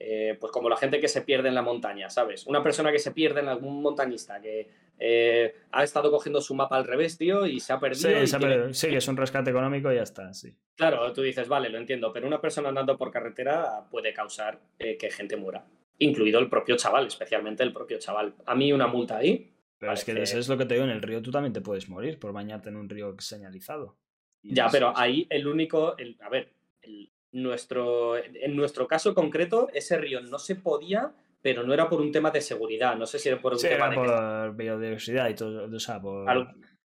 eh, 0.00 0.36
pues 0.38 0.52
como 0.52 0.68
la 0.68 0.76
gente 0.76 1.00
que 1.00 1.08
se 1.08 1.22
pierde 1.22 1.48
en 1.48 1.56
la 1.56 1.62
montaña, 1.62 2.08
¿sabes? 2.08 2.46
Una 2.46 2.62
persona 2.62 2.92
que 2.92 3.00
se 3.00 3.10
pierde 3.10 3.40
en 3.40 3.48
algún 3.48 3.82
montañista 3.82 4.40
que 4.40 4.68
eh, 4.98 5.54
ha 5.70 5.84
estado 5.84 6.10
cogiendo 6.10 6.40
su 6.40 6.54
mapa 6.54 6.76
al 6.76 6.86
revés, 6.86 7.16
tío, 7.16 7.46
y 7.46 7.60
se 7.60 7.72
ha 7.72 7.80
perdido. 7.80 8.72
Sí, 8.74 8.88
que 8.88 8.96
es 8.96 9.08
un 9.08 9.16
rescate 9.16 9.50
económico 9.50 9.92
y 9.92 9.96
ya 9.96 10.02
está, 10.02 10.32
sí. 10.34 10.54
Claro, 10.76 11.12
tú 11.12 11.22
dices, 11.22 11.48
vale, 11.48 11.68
lo 11.68 11.78
entiendo, 11.78 12.12
pero 12.12 12.26
una 12.26 12.40
persona 12.40 12.68
andando 12.68 12.96
por 12.96 13.10
carretera 13.10 13.86
puede 13.90 14.12
causar 14.12 14.60
eh, 14.78 14.96
que 14.96 15.10
gente 15.10 15.36
muera, 15.36 15.64
incluido 15.98 16.40
el 16.40 16.48
propio 16.48 16.76
chaval, 16.76 17.06
especialmente 17.06 17.62
el 17.62 17.72
propio 17.72 17.98
chaval. 17.98 18.34
A 18.46 18.54
mí 18.54 18.72
una 18.72 18.86
multa 18.86 19.18
ahí. 19.18 19.52
Pero 19.78 19.92
es 19.92 20.04
que 20.04 20.20
eso 20.20 20.38
es 20.38 20.48
lo 20.48 20.58
que 20.58 20.66
te 20.66 20.74
digo, 20.74 20.84
en 20.84 20.92
el 20.92 21.02
río 21.02 21.22
tú 21.22 21.30
también 21.30 21.52
te 21.52 21.60
puedes 21.60 21.88
morir 21.88 22.18
por 22.18 22.32
bañarte 22.32 22.68
en 22.68 22.76
un 22.76 22.88
río 22.88 23.14
señalizado. 23.18 23.96
ya, 24.42 24.68
pero 24.70 24.92
ahí 24.96 25.26
el 25.30 25.46
único, 25.46 25.96
el, 25.98 26.16
a 26.20 26.28
ver, 26.28 26.52
el, 26.82 27.12
nuestro, 27.30 28.16
en 28.16 28.56
nuestro 28.56 28.88
caso 28.88 29.14
concreto, 29.14 29.68
ese 29.72 29.98
río 29.98 30.20
no 30.20 30.38
se 30.38 30.56
podía, 30.56 31.12
pero 31.40 31.62
no 31.62 31.72
era 31.74 31.88
por 31.88 32.00
un 32.00 32.10
tema 32.12 32.30
de 32.30 32.40
seguridad. 32.40 32.96
No 32.96 33.06
sé 33.06 33.18
si 33.18 33.28
era 33.28 33.40
por 33.40 33.52
un 33.54 33.60
tema 33.60 33.88
de. 33.90 33.94
por 33.96 34.56
biodiversidad 34.56 35.28
y 35.28 35.34
todo. 35.34 35.74
O 35.74 35.80
sea, 35.80 36.00
por... 36.00 36.26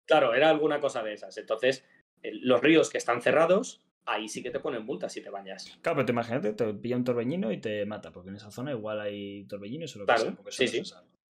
Claro, 0.06 0.34
era 0.34 0.49
alguna 0.49 0.80
cosa 0.80 1.01
de 1.01 1.14
esas. 1.14 1.38
Entonces, 1.38 1.86
los 2.24 2.62
ríos 2.62 2.89
que 2.89 2.97
están 2.97 3.22
cerrados, 3.22 3.82
ahí 4.06 4.28
sí 4.28 4.43
que 4.43 4.51
te 4.51 4.60
ponen 4.60 4.86
multa 4.86 5.10
si 5.10 5.22
te 5.22 5.30
bañas. 5.30 5.78
Claro, 5.82 5.97
pero 5.97 6.06
te 6.06 6.12
imagínate, 6.12 6.54
te 6.54 6.74
pilla 6.74 6.97
un 6.97 7.04
torbellino 7.04 7.51
y 7.51 7.58
te 7.60 7.86
mata, 7.86 8.12
porque 8.12 8.30
en 8.30 8.36
esa 8.36 8.51
zona 8.51 8.72
igual 8.72 8.99
hay 8.99 9.45
torbellinos 9.45 9.95
o 9.95 9.99
lo 9.99 10.06
que 10.06 10.14
Claro, 10.14 10.22
sea, 10.24 10.36
porque 10.36 10.51
sí, 10.51 10.68
sí. 10.68 10.84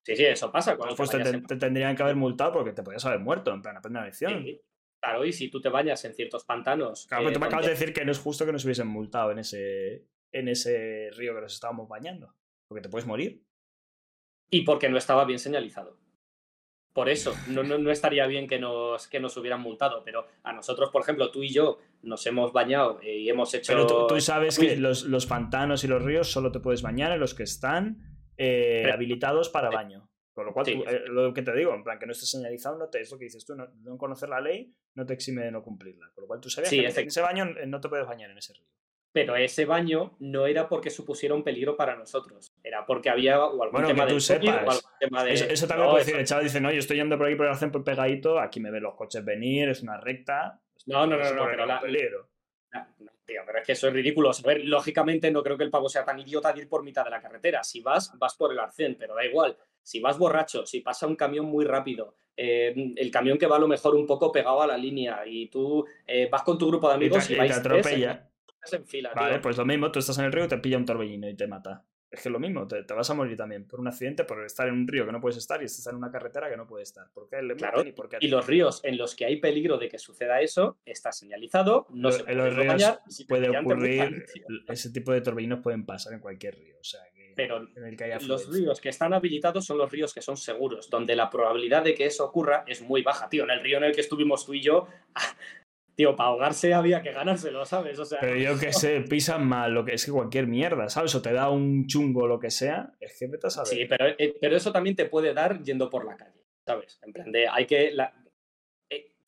Sí, 0.06 0.18
sí, 0.18 0.26
eso 0.26 0.52
pasa. 0.52 0.76
Cuando 0.76 0.96
Pues 0.96 1.10
te 1.10 1.18
te, 1.18 1.24
bañas 1.24 1.34
en- 1.36 1.46
te 1.46 1.56
tendrían 1.56 1.96
que 1.96 2.04
haber 2.04 2.16
multado 2.18 2.52
porque 2.52 2.74
te 2.74 2.84
podías 2.84 3.06
haber 3.06 3.20
muerto, 3.20 3.54
en 3.54 3.62
plan, 3.62 3.78
aprende 3.78 4.02
lección. 4.02 4.44
Sí, 4.44 4.60
Claro, 5.00 5.26
y 5.26 5.34
si 5.34 5.50
tú 5.50 5.60
te 5.62 5.68
bañas 5.70 6.04
en 6.06 6.14
ciertos 6.14 6.46
pantanos. 6.46 7.06
Claro, 7.08 7.24
eh, 7.24 7.26
pero 7.28 7.34
tú 7.34 7.40
me 7.42 7.46
acabas 7.48 7.66
de 7.66 7.72
decir 7.74 7.94
que 7.94 8.06
no 8.06 8.12
es 8.12 8.20
justo 8.20 8.46
que 8.46 8.54
nos 8.54 8.64
hubiesen 8.64 8.88
multado 8.88 9.32
en 9.32 9.40
ese, 9.40 10.06
en 10.32 10.48
ese 10.48 11.10
río 11.12 11.36
que 11.36 11.42
nos 11.42 11.54
estábamos 11.54 11.88
bañando. 11.90 12.34
Porque 12.74 12.82
te 12.82 12.90
puedes 12.90 13.06
morir. 13.06 13.46
Y 14.50 14.64
porque 14.64 14.90
no 14.90 14.98
estaba 14.98 15.26
bien 15.26 15.38
señalizado. 15.38 16.00
Por 16.92 17.08
eso, 17.08 17.36
no, 17.50 17.62
no, 17.62 17.78
no 17.78 17.92
estaría 17.92 18.26
bien 18.26 18.48
que 18.48 18.58
nos, 18.58 19.08
que 19.08 19.20
nos 19.20 19.38
hubieran 19.38 19.62
multado, 19.62 20.04
pero 20.04 20.26
a 20.42 20.54
nosotros, 20.54 20.90
por 20.90 21.04
ejemplo, 21.04 21.30
tú 21.30 21.44
y 21.44 21.50
yo 21.54 21.78
nos 22.02 22.26
hemos 22.26 22.52
bañado 22.52 23.00
eh, 23.04 23.18
y 23.20 23.30
hemos 23.30 23.54
hecho... 23.54 23.74
Pero 23.74 23.86
tú, 23.86 24.08
tú 24.08 24.20
sabes 24.22 24.58
que 24.58 24.76
los, 24.76 25.04
los 25.04 25.28
pantanos 25.28 25.84
y 25.84 25.88
los 25.88 26.02
ríos 26.04 26.32
solo 26.32 26.52
te 26.52 26.60
puedes 26.60 26.82
bañar 26.82 27.12
en 27.12 27.20
los 27.20 27.36
que 27.36 27.44
están 27.44 28.00
eh, 28.38 28.82
Pero- 28.84 28.96
habilitados 28.96 29.50
para 29.50 29.70
baño. 29.70 30.10
Con 30.34 30.48
lo 30.48 30.54
cual, 30.54 30.66
Sí. 30.66 30.74
tú, 30.74 30.84
eh, 30.90 31.04
lo 31.10 31.32
que 31.32 31.44
te 31.44 31.54
digo, 31.56 31.76
en 31.76 31.84
plan, 31.84 32.00
que 32.00 32.08
no 32.08 32.12
estés 32.12 32.32
señalizado, 32.32 32.76
no 32.80 32.88
te, 32.90 33.02
es 33.02 33.12
lo 33.12 33.20
que 33.20 33.26
dices 33.26 33.46
tú, 33.46 33.54
no, 33.56 33.68
no 33.68 34.00
conocer 34.00 34.30
la 34.30 34.42
ley 34.42 34.74
no 34.96 35.06
te 35.06 35.14
exime 35.14 35.44
de 35.44 35.52
no 35.52 35.62
cumplirla. 35.62 36.10
Con 36.16 36.24
lo 36.24 36.28
cual, 36.28 36.42
tú 36.42 36.50
sabías 36.50 36.72
Sí, 36.72 36.80
que 36.82 37.02
en 37.02 37.08
ese 37.08 37.22
baño 37.22 37.46
eh, 37.56 37.68
no 37.68 37.80
te 37.80 37.88
puedes 37.90 38.08
bañar 38.08 38.32
en 38.32 38.38
ese 38.40 38.54
río. 38.54 38.66
Pero 39.14 39.36
ese 39.36 39.66
baño 39.66 40.16
no 40.20 40.48
era 40.48 40.68
porque 40.68 40.90
supusiera 40.90 41.36
un 41.36 41.44
peligro 41.44 41.78
para 41.78 41.96
nosotros, 41.96 42.52
era 42.64 42.84
porque 42.86 43.10
había 43.12 43.40
o 43.46 43.62
algún 43.62 43.72
Bueno, 43.72 43.88
tema 43.88 44.04
que 44.06 44.10
de 44.10 44.14
tú 44.16 44.20
sepas. 44.20 44.56
o 44.56 44.72
algún 44.72 44.92
tema 45.00 45.24
de... 45.24 45.34
Eso, 45.34 45.46
eso 45.46 45.68
también 45.68 45.86
No, 45.86 45.92
puede 45.92 46.02
eso- 46.02 46.08
decir, 46.12 46.20
el 46.22 46.28
chaval 46.28 46.44
dice, 46.46 46.60
no, 46.62 46.72
yo 46.72 46.80
estoy 46.80 46.98
yendo 46.98 47.16
por 47.18 47.28
aquí 47.28 47.36
por 47.36 47.46
el 47.48 47.72
por 47.72 47.84
pegadito, 47.84 48.40
aquí 48.40 48.60
me 48.60 48.72
ven 48.72 48.82
los 48.84 48.96
coches 48.96 49.24
venir, 49.24 49.70
es 49.70 49.84
una 49.84 49.98
recta. 49.98 50.60
No, 50.88 51.06
no, 51.06 51.16
no, 51.18 51.34
no, 51.34 51.46
pero 51.46 51.66
la- 51.66 51.80
peligro. 51.80 52.28
No, 52.74 53.12
tío, 53.24 53.42
pero 53.46 53.60
es 53.60 53.66
que 53.68 53.74
eso 53.74 53.88
es 53.88 53.94
ridículo. 53.94 54.32
A 54.32 54.48
ver, 54.48 54.66
lógicamente 54.66 55.30
no 55.30 55.44
creo 55.44 55.58
que 55.58 55.64
el 55.64 55.70
pavo 55.70 55.88
sea 55.90 56.04
tan 56.04 56.18
idiota 56.20 56.52
de 56.52 56.62
ir 56.62 56.68
por 56.68 56.84
mitad 56.84 57.04
de 57.06 57.12
la 57.12 57.22
carretera. 57.22 57.64
Si 57.64 57.82
vas, 57.82 58.12
vas 58.18 58.36
por 58.36 58.52
el 58.52 58.58
arcén, 58.60 58.96
pero 59.00 59.14
da 59.14 59.24
igual. 59.24 59.56
Si 59.84 60.00
vas 60.00 60.18
borracho, 60.18 60.66
si 60.66 60.82
pasa 60.82 61.06
un 61.06 61.16
camión 61.16 61.46
muy 61.46 61.66
rápido, 61.66 62.16
eh, 62.36 62.74
el 62.96 63.12
camión 63.12 63.38
que 63.38 63.46
va 63.46 63.58
a 63.58 63.60
lo 63.60 63.68
mejor 63.68 63.94
un 63.94 64.08
poco 64.08 64.32
pegado 64.32 64.62
a 64.64 64.66
la 64.68 64.76
línea 64.76 65.22
y 65.28 65.50
tú 65.50 65.86
eh, 66.08 66.28
vas 66.32 66.42
con 66.42 66.58
tu 66.58 66.68
grupo 66.68 66.90
de 66.90 66.96
Y 66.96 67.00
te, 67.00 67.06
amigos 67.06 67.30
y, 67.30 67.34
y 67.34 67.36
te 67.36 67.40
vais 67.40 67.52
tres, 67.52 67.60
atropella. 67.86 68.30
En 68.72 68.86
fila, 68.86 69.12
Vale, 69.14 69.34
tío. 69.34 69.42
pues 69.42 69.58
lo 69.58 69.66
mismo, 69.66 69.92
tú 69.92 70.00
estás 70.00 70.18
en 70.20 70.26
el 70.26 70.32
río 70.32 70.48
te 70.48 70.58
pilla 70.60 70.78
un 70.78 70.86
torbellino 70.86 71.28
y 71.28 71.36
te 71.36 71.48
mata. 71.48 71.84
Es 72.10 72.22
que 72.22 72.30
es 72.30 72.32
lo 72.34 72.40
mismo, 72.40 72.68
te, 72.68 72.84
te 72.84 72.94
vas 72.94 73.10
a 73.10 73.16
morir 73.16 73.36
también 73.36 73.68
por 73.68 73.80
un 73.80 73.88
accidente, 73.88 74.24
por 74.24 74.46
estar 74.46 74.68
en 74.68 74.76
un 74.76 74.88
río 74.88 75.04
que 75.04 75.12
no 75.12 75.20
puedes 75.20 75.36
estar 75.36 75.60
y 75.64 75.66
estás 75.66 75.88
en 75.88 75.96
una 75.96 76.12
carretera 76.12 76.48
que 76.48 76.56
no 76.56 76.68
puedes 76.68 76.90
estar. 76.90 77.10
¿Por 77.12 77.28
qué 77.28 77.42
le 77.42 77.56
Claro, 77.56 77.82
y 77.84 77.92
por 77.92 78.08
qué 78.08 78.18
Y 78.22 78.28
los 78.28 78.46
ríos 78.46 78.82
en 78.86 78.98
los 79.00 79.16
que 79.16 79.26
hay 79.26 79.38
peligro 79.38 79.80
de 79.80 79.90
que 79.90 79.98
suceda 79.98 80.40
eso, 80.40 80.78
está 80.86 81.12
señalizado, 81.12 81.88
no 81.90 82.10
Lo- 82.10 82.12
se 82.12 82.20
en 82.20 82.26
puede 82.26 82.38
los 82.38 82.56
ríos 82.56 82.68
bañar. 82.68 83.00
si 83.10 83.26
puede 83.26 83.50
ocurrir, 83.58 84.26
ese 84.68 84.92
tipo 84.92 85.12
de 85.12 85.22
torbellinos 85.22 85.62
pueden 85.62 85.88
pasar 85.88 86.14
en 86.14 86.20
cualquier 86.20 86.56
río, 86.56 86.78
o 86.80 86.84
sea, 86.84 87.02
que 87.16 87.34
Pero 87.36 87.68
en 87.76 87.84
el 87.84 87.98
que 87.98 88.04
haya 88.04 88.20
Los 88.28 88.48
ríos 88.48 88.80
que 88.80 88.90
están 88.90 89.12
habilitados 89.16 89.66
son 89.66 89.80
los 89.80 89.92
ríos 89.92 90.14
que 90.14 90.22
son 90.22 90.38
seguros, 90.38 90.92
donde 90.92 91.16
la 91.16 91.32
probabilidad 91.32 91.84
de 91.84 91.96
que 91.96 92.06
eso 92.06 92.26
ocurra 92.26 92.64
es 92.68 92.80
muy 92.84 93.02
baja, 93.02 93.28
tío. 93.28 93.44
En 93.46 93.50
el 93.50 93.62
río 93.62 93.80
en 93.80 93.86
el 93.86 93.92
que 93.96 94.02
estuvimos 94.02 94.46
tú 94.46 94.54
y 94.54 94.62
yo, 94.62 94.88
tío, 95.96 96.16
para 96.16 96.30
ahogarse 96.30 96.74
había 96.74 97.02
que 97.02 97.12
ganárselo, 97.12 97.66
¿sabes? 97.66 98.00
O 98.00 98.06
sea, 98.06 98.20
Pero 98.22 98.36
yo 98.36 98.60
que 98.60 98.74
sé, 98.74 99.02
pisan 99.02 99.48
mal, 99.48 99.74
lo 99.74 99.86
que 99.86 99.94
es 99.94 100.06
que 100.06 100.12
cualquier 100.12 100.48
mierda, 100.48 100.90
¿sabes? 100.90 101.14
O 101.16 101.22
te 101.22 101.34
da 101.34 101.50
un 101.50 101.88
chungo 101.88 102.24
o 102.24 102.28
lo 102.28 102.40
que 102.40 102.50
sea, 102.50 102.94
es 103.00 103.18
que 103.18 103.28
vete 103.28 103.48
a 103.48 103.50
saber. 103.50 103.70
sí, 103.70 103.86
pero, 103.86 104.08
eh, 104.18 104.36
pero 104.40 104.56
eso 104.56 104.72
también 104.72 104.96
te 104.96 105.06
puede 105.06 105.34
dar 105.34 105.62
yendo 105.62 105.90
por 105.90 106.06
la 106.06 106.16
calle, 106.16 106.44
¿sabes? 106.66 107.00
En 107.04 107.14
plan 107.14 107.32
de, 107.32 107.48
hay 107.48 107.66
que... 107.66 107.92
La, 107.92 108.14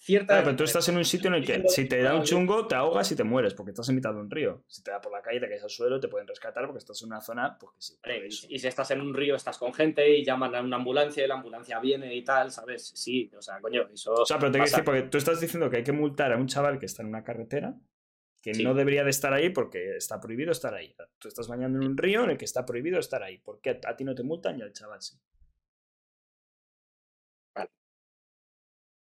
cierta... 0.05 0.27
Claro, 0.27 0.43
pero 0.45 0.55
tú 0.57 0.63
estás 0.63 0.87
en 0.89 0.97
un 0.97 1.05
sitio 1.05 1.27
en 1.29 1.33
el 1.35 1.45
que 1.45 1.63
si 1.67 1.85
te 1.87 2.01
da 2.01 2.15
un 2.15 2.23
chungo, 2.23 2.67
te 2.67 2.75
ahogas 2.75 3.11
y 3.11 3.15
te 3.15 3.23
mueres, 3.23 3.53
porque 3.53 3.71
estás 3.71 3.89
en 3.89 3.95
mitad 3.95 4.13
de 4.13 4.19
un 4.19 4.29
río. 4.29 4.63
Si 4.67 4.83
te 4.83 4.91
da 4.91 5.01
por 5.01 5.11
la 5.11 5.21
calle, 5.21 5.39
te 5.39 5.49
caes 5.49 5.63
al 5.63 5.69
suelo, 5.69 5.99
te 5.99 6.07
pueden 6.07 6.27
rescatar 6.27 6.65
porque 6.65 6.79
estás 6.79 7.01
en 7.01 7.07
una 7.07 7.21
zona, 7.21 7.57
pues 7.59 7.99
que 8.03 8.31
sí. 8.31 8.47
Y 8.49 8.59
si 8.59 8.67
estás 8.67 8.91
en 8.91 9.01
un 9.01 9.13
río, 9.13 9.35
estás 9.35 9.57
con 9.57 9.73
gente 9.73 10.17
y 10.17 10.23
llaman 10.23 10.53
a 10.55 10.61
una 10.61 10.77
ambulancia 10.77 11.25
y 11.25 11.27
la 11.27 11.35
ambulancia 11.35 11.79
viene 11.79 12.15
y 12.15 12.23
tal, 12.23 12.51
¿sabes? 12.51 12.91
Sí, 12.95 13.31
o 13.37 13.41
sea, 13.41 13.59
coño, 13.59 13.87
eso... 13.93 14.13
O 14.13 14.25
sea, 14.25 14.37
pero 14.37 14.51
te 14.51 14.59
decir, 14.59 14.83
porque 14.83 15.03
tú 15.03 15.17
estás 15.17 15.41
diciendo 15.41 15.69
que 15.69 15.77
hay 15.77 15.83
que 15.83 15.91
multar 15.91 16.31
a 16.31 16.37
un 16.37 16.47
chaval 16.47 16.77
que 16.79 16.85
está 16.85 17.01
en 17.01 17.09
una 17.09 17.23
carretera, 17.23 17.75
que 18.41 18.53
Sí. 18.53 18.63
no 18.63 18.75
debería 18.75 19.03
de 19.03 19.09
estar 19.09 19.33
ahí 19.33 19.49
porque 19.49 19.97
está 19.97 20.21
prohibido 20.21 20.51
estar 20.51 20.73
ahí. 20.75 20.95
Tú 21.17 21.27
estás 21.27 21.47
bañando 21.47 21.79
en 21.81 21.87
un 21.87 21.97
río 21.97 22.23
en 22.25 22.29
el 22.29 22.37
que 22.37 22.45
está 22.45 22.63
prohibido 22.63 22.99
estar 22.99 23.23
ahí. 23.23 23.39
¿Por 23.39 23.59
qué 23.59 23.79
a 23.83 23.95
ti 23.95 24.03
no 24.03 24.13
te 24.13 24.21
multan 24.21 24.59
y 24.59 24.61
al 24.61 24.71
chaval 24.71 25.01
sí? 25.01 25.17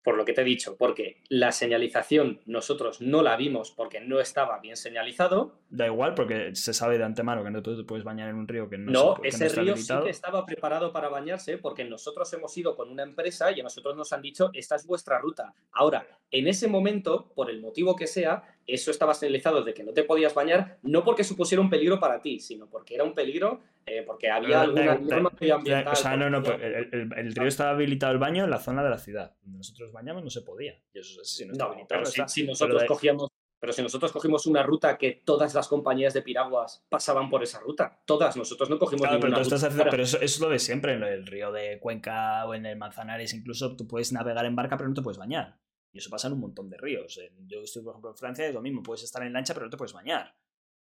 Por 0.02 0.16
lo 0.16 0.24
que 0.24 0.32
te 0.32 0.40
he 0.40 0.44
dicho, 0.44 0.76
porque 0.78 1.18
la 1.28 1.52
señalización 1.52 2.40
nosotros 2.46 3.00
no 3.00 3.22
la 3.22 3.36
vimos 3.36 3.70
porque 3.70 4.00
no 4.00 4.20
estaba 4.20 4.58
bien 4.60 4.76
señalizado. 4.76 5.58
Da 5.68 5.86
igual 5.86 6.14
porque 6.14 6.54
se 6.54 6.72
sabe 6.72 6.98
de 6.98 7.04
antemano 7.04 7.44
que 7.44 7.50
no 7.50 7.62
tú 7.62 7.76
te 7.76 7.84
puedes 7.84 8.04
bañar 8.04 8.28
en 8.28 8.36
un 8.36 8.48
río 8.48 8.68
que 8.68 8.78
no, 8.78 8.90
No, 8.90 9.16
se- 9.16 9.22
que 9.22 9.28
ese 9.28 9.46
está 9.46 9.60
río 9.62 9.72
habilitado. 9.72 10.00
sí 10.00 10.04
que 10.04 10.10
estaba 10.10 10.46
preparado 10.46 10.92
para 10.92 11.08
bañarse 11.08 11.58
porque 11.58 11.84
nosotros 11.84 12.32
hemos 12.32 12.56
ido 12.56 12.74
con 12.76 12.90
una 12.90 13.02
empresa 13.02 13.50
y 13.52 13.60
a 13.60 13.62
nosotros 13.62 13.96
nos 13.96 14.12
han 14.12 14.22
dicho, 14.22 14.50
esta 14.54 14.76
es 14.76 14.86
vuestra 14.86 15.18
ruta. 15.18 15.54
Ahora, 15.72 16.06
en 16.30 16.48
ese 16.48 16.66
momento, 16.68 17.32
por 17.34 17.50
el 17.50 17.60
motivo 17.60 17.94
que 17.96 18.06
sea, 18.06 18.42
eso 18.74 18.90
estaba 18.90 19.14
señalizado 19.14 19.62
de 19.62 19.74
que 19.74 19.82
no 19.84 19.92
te 19.92 20.04
podías 20.04 20.34
bañar, 20.34 20.78
no 20.82 21.04
porque 21.04 21.24
supusiera 21.24 21.60
un 21.62 21.70
peligro 21.70 21.98
para 22.00 22.20
ti, 22.20 22.40
sino 22.40 22.68
porque 22.68 22.94
era 22.94 23.04
un 23.04 23.14
peligro, 23.14 23.60
eh, 23.86 24.02
porque 24.06 24.30
había 24.30 24.56
Da- 24.56 24.62
alguna 24.62 24.86
da- 24.86 24.98
norma 24.98 25.30
da- 25.30 25.36
medioambiental. 25.40 25.92
O 25.92 25.96
sea, 25.96 26.16
no, 26.16 26.30
no, 26.30 26.38
el, 26.38 26.88
el- 26.92 27.12
el 27.16 27.34
río 27.34 27.46
estaba 27.48 27.70
habilitado 27.70 28.12
el 28.12 28.18
baño 28.18 28.44
en 28.44 28.50
la 28.50 28.58
zona 28.58 28.82
de 28.82 28.90
la 28.90 28.98
ciudad. 28.98 29.36
Donde 29.42 29.58
nosotros 29.58 29.92
bañamos 29.92 30.22
no 30.24 30.30
se 30.30 30.42
podía. 30.42 30.74
Y 30.92 30.98
eso 30.98 31.12
es 31.14 31.18
así, 31.28 31.36
si 31.38 31.46
no 31.46 31.52
está 31.52 31.64
No, 31.68 31.86
pero 31.88 32.00
no 32.00 32.06
si, 32.06 32.20
está. 32.20 32.28
si 32.28 32.40
Pero 32.42 32.52
nosotros 32.52 32.80
de- 32.82 32.86
cogíamos, 32.86 33.28
pero 33.58 33.72
si 33.74 33.82
nosotros 33.82 34.10
cogimos 34.12 34.46
una 34.46 34.62
ruta 34.62 34.96
que 34.96 35.20
todas 35.24 35.52
las 35.54 35.68
compañías 35.68 36.14
de 36.14 36.22
piraguas 36.22 36.82
pasaban 36.88 37.28
por 37.28 37.42
esa 37.42 37.60
ruta, 37.60 38.00
todas, 38.06 38.34
nosotros 38.36 38.70
no 38.70 38.78
cogimos 38.78 39.02
Claro, 39.02 39.16
pero, 39.20 39.28
ninguna 39.28 39.42
estás 39.42 39.60
ruta 39.60 39.66
haciendo- 39.74 39.90
pero 39.90 40.02
eso, 40.02 40.16
eso 40.16 40.24
es 40.24 40.40
lo 40.40 40.48
de 40.48 40.58
siempre, 40.58 40.94
en 40.94 41.02
el 41.02 41.26
río 41.26 41.52
de 41.52 41.78
Cuenca 41.78 42.46
o 42.46 42.54
en 42.54 42.64
el 42.66 42.76
Manzanares, 42.78 43.34
incluso 43.34 43.76
tú 43.76 43.86
puedes 43.86 44.12
navegar 44.12 44.46
en 44.46 44.56
barca, 44.56 44.76
pero 44.78 44.88
no 44.88 44.94
te 44.94 45.02
puedes 45.02 45.18
bañar. 45.18 45.58
Y 45.92 45.98
eso 45.98 46.10
pasa 46.10 46.28
en 46.28 46.34
un 46.34 46.40
montón 46.40 46.70
de 46.70 46.76
ríos. 46.76 47.20
Yo 47.46 47.62
estoy, 47.62 47.82
por 47.82 47.92
ejemplo, 47.94 48.10
en 48.10 48.16
Francia, 48.16 48.46
es 48.46 48.54
lo 48.54 48.62
mismo, 48.62 48.82
puedes 48.82 49.02
estar 49.02 49.22
en 49.22 49.32
lancha, 49.32 49.54
pero 49.54 49.66
no 49.66 49.70
te 49.70 49.76
puedes 49.76 49.92
bañar. 49.92 50.36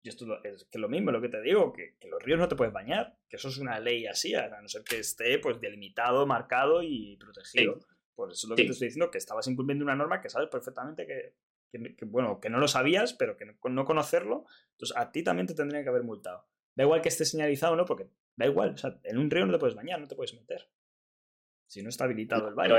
Y 0.04 0.08
esto 0.08 0.26
es 0.44 0.64
que 0.70 0.78
lo 0.78 0.88
mismo, 0.88 1.12
lo 1.12 1.20
que 1.20 1.28
te 1.28 1.40
digo, 1.40 1.72
que, 1.72 1.96
que 1.98 2.08
los 2.08 2.22
ríos 2.22 2.38
no 2.38 2.48
te 2.48 2.56
puedes 2.56 2.74
bañar, 2.74 3.16
que 3.28 3.36
eso 3.36 3.48
es 3.48 3.58
una 3.58 3.78
ley 3.78 4.06
así, 4.06 4.34
a 4.34 4.48
no 4.60 4.68
ser 4.68 4.82
que 4.82 4.98
esté 4.98 5.38
pues 5.38 5.60
delimitado, 5.60 6.26
marcado 6.26 6.82
y 6.82 7.16
protegido. 7.16 7.78
Por 8.14 8.30
eso 8.32 8.46
es 8.46 8.50
lo 8.50 8.56
que 8.56 8.62
Sí. 8.62 8.66
te 8.68 8.72
estoy 8.72 8.88
diciendo, 8.88 9.10
que 9.10 9.18
estabas 9.18 9.46
incumpliendo 9.46 9.84
una 9.84 9.94
norma 9.94 10.20
que 10.20 10.28
sabes 10.28 10.48
perfectamente 10.50 11.06
que, 11.06 11.34
que- 11.70 11.96
que, 11.96 12.04
bueno, 12.04 12.40
que 12.40 12.50
no 12.50 12.58
lo 12.58 12.68
sabías, 12.68 13.14
pero 13.14 13.36
que 13.36 13.46
no 13.46 13.84
conocerlo, 13.84 14.44
entonces 14.72 14.96
a 14.96 15.10
ti 15.12 15.22
también 15.22 15.46
te 15.46 15.54
tendrían 15.54 15.84
que 15.84 15.88
haber 15.90 16.02
multado. 16.02 16.46
Da 16.74 16.82
igual 16.84 17.00
que 17.00 17.08
esté 17.08 17.24
señalizado 17.24 17.74
o 17.74 17.76
no, 17.76 17.84
porque 17.86 18.08
da 18.36 18.46
igual, 18.46 18.74
o 18.74 18.76
sea, 18.76 18.98
en 19.04 19.18
un 19.18 19.30
río 19.30 19.46
no 19.46 19.52
te 19.52 19.58
puedes 19.58 19.76
bañar, 19.76 20.00
no 20.00 20.08
te 20.08 20.16
puedes 20.16 20.34
meter. 20.34 20.68
Si 21.66 21.82
no 21.82 21.88
está 21.88 22.04
habilitado 22.04 22.48
el 22.48 22.54
baño. 22.54 22.74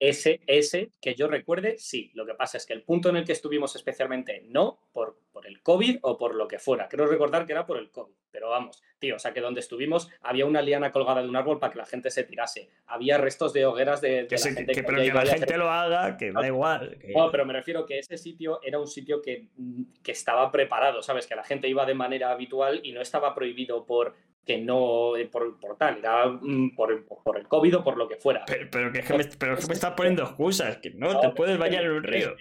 Ese, 0.00 0.40
ese, 0.46 0.90
que 1.00 1.14
yo 1.14 1.28
recuerde, 1.28 1.76
sí. 1.78 2.10
Lo 2.14 2.24
que 2.24 2.32
pasa 2.34 2.56
es 2.56 2.64
que 2.64 2.72
el 2.72 2.82
punto 2.82 3.10
en 3.10 3.16
el 3.16 3.24
que 3.26 3.32
estuvimos 3.32 3.76
especialmente, 3.76 4.42
no 4.48 4.80
por, 4.92 5.18
por 5.30 5.46
el 5.46 5.62
COVID 5.62 5.98
o 6.02 6.16
por 6.16 6.34
lo 6.34 6.48
que 6.48 6.58
fuera. 6.58 6.88
Creo 6.88 7.06
recordar 7.06 7.44
que 7.44 7.52
era 7.52 7.66
por 7.66 7.76
el 7.76 7.90
COVID. 7.90 8.14
Pero 8.32 8.48
vamos, 8.48 8.80
tío, 8.98 9.16
o 9.16 9.18
sea 9.18 9.32
que 9.34 9.40
donde 9.40 9.60
estuvimos 9.60 10.08
había 10.22 10.46
una 10.46 10.62
liana 10.62 10.90
colgada 10.92 11.20
de 11.22 11.28
un 11.28 11.36
árbol 11.36 11.58
para 11.58 11.72
que 11.72 11.78
la 11.80 11.84
gente 11.86 12.10
se 12.10 12.24
tirase. 12.24 12.70
Había 12.86 13.18
restos 13.18 13.52
de 13.52 13.66
hogueras 13.66 14.00
de, 14.00 14.22
de 14.22 14.26
Que 14.28 14.34
la 14.36 14.38
se- 14.38 14.48
gente 14.54 14.66
que- 14.72 14.80
que 14.80 14.86
pero 14.86 14.98
que 15.02 15.12
la 15.12 15.20
gente 15.26 15.44
hacer- 15.44 15.58
lo 15.58 15.68
haga, 15.70 16.16
que 16.16 16.32
da 16.32 16.46
igual. 16.46 16.96
que- 16.98 17.12
No, 17.12 17.30
pero 17.30 17.44
me 17.44 17.52
refiero 17.52 17.84
que 17.84 17.98
ese 17.98 18.16
sitio 18.16 18.60
era 18.62 18.78
un 18.78 18.86
sitio 18.86 19.20
que, 19.20 19.48
mm, 19.56 19.82
que 20.02 20.12
estaba 20.12 20.50
preparado, 20.50 21.02
¿sabes? 21.02 21.26
Que 21.26 21.34
la 21.34 21.44
gente 21.44 21.68
iba 21.68 21.84
de 21.84 21.94
manera 21.94 22.30
habitual 22.30 22.80
y 22.84 22.92
no 22.92 23.00
estaba 23.02 23.34
prohibido 23.34 23.84
por 23.84 24.14
que 24.44 24.58
no 24.58 25.16
eh, 25.16 25.26
por, 25.26 25.58
por 25.60 25.76
tal, 25.76 25.98
era 25.98 26.26
mm, 26.26 26.74
por, 26.74 27.06
por 27.06 27.38
el 27.38 27.46
COVID 27.46 27.78
o 27.78 27.84
por 27.84 27.96
lo 27.96 28.08
que 28.08 28.16
fuera. 28.16 28.44
Pero, 28.46 28.68
pero 28.70 28.92
que, 28.92 29.00
es 29.00 29.06
que 29.06 29.14
me, 29.14 29.24
pero 29.24 29.54
es 29.54 29.60
que 29.60 29.68
me 29.68 29.74
estás 29.74 29.92
poniendo 29.92 30.22
excusas, 30.22 30.78
que 30.78 30.90
no, 30.90 31.12
No, 31.12 31.20
te 31.20 31.30
puedes 31.30 31.58
bañar 31.58 31.84
en 31.84 31.92
un 31.92 32.02
río. 32.02 32.34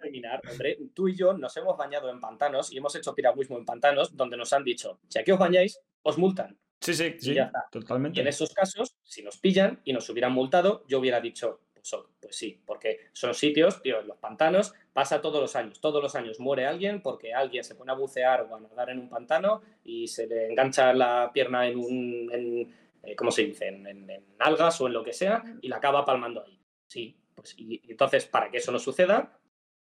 terminar, 0.00 0.40
hombre. 0.50 0.78
Tú 0.94 1.08
y 1.08 1.14
yo 1.14 1.32
nos 1.34 1.56
hemos 1.56 1.76
bañado 1.76 2.10
en 2.10 2.20
pantanos 2.20 2.72
y 2.72 2.78
hemos 2.78 2.94
hecho 2.96 3.14
piragüismo 3.14 3.58
en 3.58 3.64
pantanos 3.64 4.16
donde 4.16 4.36
nos 4.36 4.52
han 4.52 4.64
dicho, 4.64 5.00
si 5.08 5.18
aquí 5.18 5.32
os 5.32 5.38
bañáis, 5.38 5.80
os 6.02 6.18
multan. 6.18 6.58
Sí, 6.80 6.92
sí, 6.92 7.16
sí, 7.18 7.34
ya 7.34 7.44
está. 7.44 7.66
totalmente. 7.70 8.18
Y 8.18 8.22
en 8.22 8.28
esos 8.28 8.52
casos, 8.52 8.96
si 9.02 9.22
nos 9.22 9.38
pillan 9.38 9.80
y 9.84 9.92
nos 9.92 10.08
hubieran 10.10 10.32
multado, 10.32 10.84
yo 10.86 10.98
hubiera 10.98 11.20
dicho, 11.20 11.60
oh, 11.92 12.06
pues 12.20 12.36
sí, 12.36 12.60
porque 12.64 13.00
son 13.12 13.34
sitios, 13.34 13.82
tío, 13.82 14.00
en 14.00 14.08
los 14.08 14.16
pantanos 14.18 14.72
pasa 14.92 15.20
todos 15.20 15.40
los 15.40 15.54
años. 15.56 15.80
Todos 15.80 16.02
los 16.02 16.14
años 16.14 16.40
muere 16.40 16.66
alguien 16.66 17.02
porque 17.02 17.34
alguien 17.34 17.64
se 17.64 17.74
pone 17.74 17.92
a 17.92 17.94
bucear 17.94 18.42
o 18.42 18.54
a 18.56 18.60
nadar 18.60 18.90
en 18.90 19.00
un 19.00 19.08
pantano 19.08 19.62
y 19.84 20.06
se 20.08 20.26
le 20.26 20.48
engancha 20.48 20.92
la 20.94 21.30
pierna 21.32 21.66
en 21.68 21.78
un, 21.78 22.30
en, 22.32 22.74
eh, 23.02 23.14
¿cómo 23.16 23.30
se 23.30 23.44
dice? 23.44 23.68
En, 23.68 23.86
en- 23.86 24.08
en 24.10 24.24
algas 24.38 24.80
o 24.80 24.86
en 24.86 24.92
lo 24.94 25.02
que 25.04 25.12
sea 25.12 25.42
y 25.60 25.68
la 25.68 25.76
acaba 25.76 26.04
palmando 26.04 26.42
ahí. 26.44 26.58
Sí, 26.86 27.16
pues 27.34 27.54
y, 27.58 27.80
y 27.86 27.90
entonces 27.92 28.26
para 28.26 28.50
que 28.50 28.58
eso 28.58 28.72
no 28.72 28.78
suceda, 28.78 29.38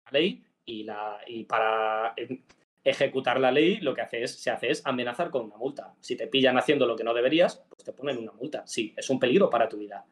la 0.06 0.12
ley 0.12 0.44
y, 0.66 0.84
la, 0.84 1.20
y 1.28 1.44
para 1.46 2.14
eh, 2.18 2.42
ejecutar 2.84 3.40
la 3.40 3.52
ley 3.52 3.78
lo 3.78 3.94
que 3.94 4.02
hace 4.02 4.24
es, 4.24 4.36
se 4.40 4.50
hace 4.52 4.70
es 4.70 4.86
amenazar 4.86 5.30
con 5.30 5.46
una 5.46 5.58
multa. 5.58 5.96
Si 6.02 6.16
te 6.16 6.28
pillan 6.28 6.58
haciendo 6.58 6.86
lo 6.86 6.96
que 6.96 7.04
no 7.04 7.14
deberías, 7.14 7.64
pues 7.70 7.84
te 7.84 7.94
ponen 7.94 8.18
una 8.18 8.32
multa. 8.34 8.66
Sí, 8.68 8.94
es 8.98 9.10
un 9.10 9.20
peligro 9.20 9.50
para 9.50 9.68
tu 9.70 9.78
vida. 9.78 10.06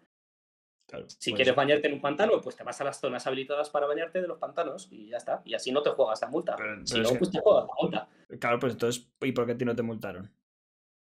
Si 1.08 1.32
pues- 1.32 1.38
quieres 1.38 1.56
bañarte 1.56 1.88
en 1.88 1.94
un 1.94 2.02
pantano, 2.02 2.40
pues 2.42 2.56
te 2.56 2.64
vas 2.64 2.80
a 2.82 2.84
las 2.84 3.00
zonas 3.00 3.26
habilitadas 3.28 3.70
para 3.70 3.86
bañarte 3.88 4.22
de 4.22 4.28
los 4.28 4.38
pantanos 4.38 4.88
y 4.92 5.10
ya 5.10 5.18
está. 5.18 5.42
Y 5.46 5.54
así 5.54 5.72
no 5.72 5.82
te 5.82 5.90
juegas 5.92 6.22
la 6.22 6.28
multa. 6.30 6.56
Pero- 6.56 6.86
si 6.86 6.94
pero 6.94 7.04
no, 7.04 7.10
que- 7.14 7.20
pues 7.20 7.32
te 7.32 7.40
juegas 7.40 7.66
la 7.68 7.74
multa. 7.82 8.08
Claro, 8.40 8.60
pues 8.60 8.74
entonces, 8.74 9.08
¿y 9.22 9.32
por 9.32 9.46
qué 9.46 9.52
a 9.54 9.58
ti 9.58 9.66
no 9.66 9.76
te 9.76 9.82
multaron? 9.84 10.32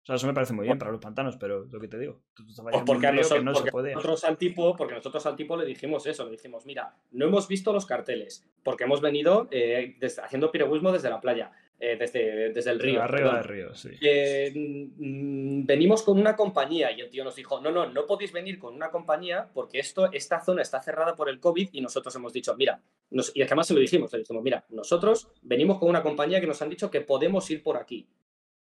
O 0.04 0.06
sea, 0.06 0.16
eso 0.16 0.26
me 0.26 0.34
parece 0.34 0.54
muy 0.54 0.66
bien 0.66 0.80
para 0.80 0.90
los 0.92 1.00
pantanos, 1.00 1.38
pero 1.38 1.66
lo 1.66 1.80
que 1.80 1.88
te 1.88 2.00
digo, 2.00 2.22
tú 2.34 2.44
te 2.44 2.50
estás 2.50 2.66
Pues 2.72 2.84
porque, 2.88 3.06
a 3.06 3.12
nosotros, 3.12 3.44
no 3.44 3.52
se 3.54 3.60
porque 3.60 3.72
puede. 3.72 3.94
nosotros 3.94 4.24
al 4.24 4.36
tipo, 4.38 4.76
porque 4.76 4.96
nosotros 4.96 5.24
al 5.28 5.36
tipo 5.36 5.56
le 5.56 5.64
dijimos 5.64 6.08
eso, 6.08 6.26
le 6.26 6.32
dijimos, 6.32 6.66
mira, 6.66 6.96
no 7.12 7.26
hemos 7.28 7.48
visto 7.48 7.72
los 7.72 7.86
carteles, 7.86 8.44
porque 8.64 8.86
hemos 8.86 9.00
venido 9.00 9.48
eh, 9.52 9.96
desde- 10.00 10.24
haciendo 10.24 10.52
piragüismo 10.52 10.92
desde 10.92 11.12
la 11.12 11.22
playa, 11.22 11.52
eh, 11.84 11.98
desde, 11.98 12.54
desde 12.54 12.70
el 12.72 12.80
río. 12.80 13.02
Arriba 13.02 13.36
del 13.36 13.44
río, 13.44 13.74
sí. 13.74 13.90
Eh, 14.02 14.52
mm, 14.56 15.66
venimos 15.66 16.04
con 16.04 16.20
una 16.20 16.36
compañía 16.36 16.92
y 16.92 17.02
el 17.02 17.10
tío 17.10 17.24
nos 17.24 17.36
dijo, 17.36 17.60
no, 17.60 17.72
no, 17.72 17.88
no 17.92 18.06
podéis 18.06 18.32
venir 18.32 18.60
con 18.60 18.76
una 18.76 18.92
compañía 18.92 19.50
porque 19.52 19.80
esto, 19.80 20.12
esta 20.12 20.40
zona 20.42 20.62
está 20.62 20.80
cerrada 20.82 21.16
por 21.16 21.28
el 21.28 21.40
COVID 21.40 21.70
y 21.72 21.82
nosotros 21.82 22.16
hemos 22.16 22.34
dicho, 22.34 22.56
mira, 22.56 22.80
nos- 23.10 23.36
y 23.36 23.42
además 23.42 23.68
se 23.68 23.74
lo 23.74 23.80
dijimos, 23.80 24.14
le 24.14 24.20
dijimos, 24.20 24.44
mira, 24.44 24.64
nosotros 24.70 25.30
venimos 25.42 25.80
con 25.80 25.90
una 25.90 26.04
compañía 26.04 26.40
que 26.40 26.48
nos 26.48 26.62
han 26.62 26.70
dicho 26.70 26.92
que 26.92 27.02
podemos 27.02 27.50
ir 27.50 27.64
por 27.64 27.78
aquí. 27.78 28.08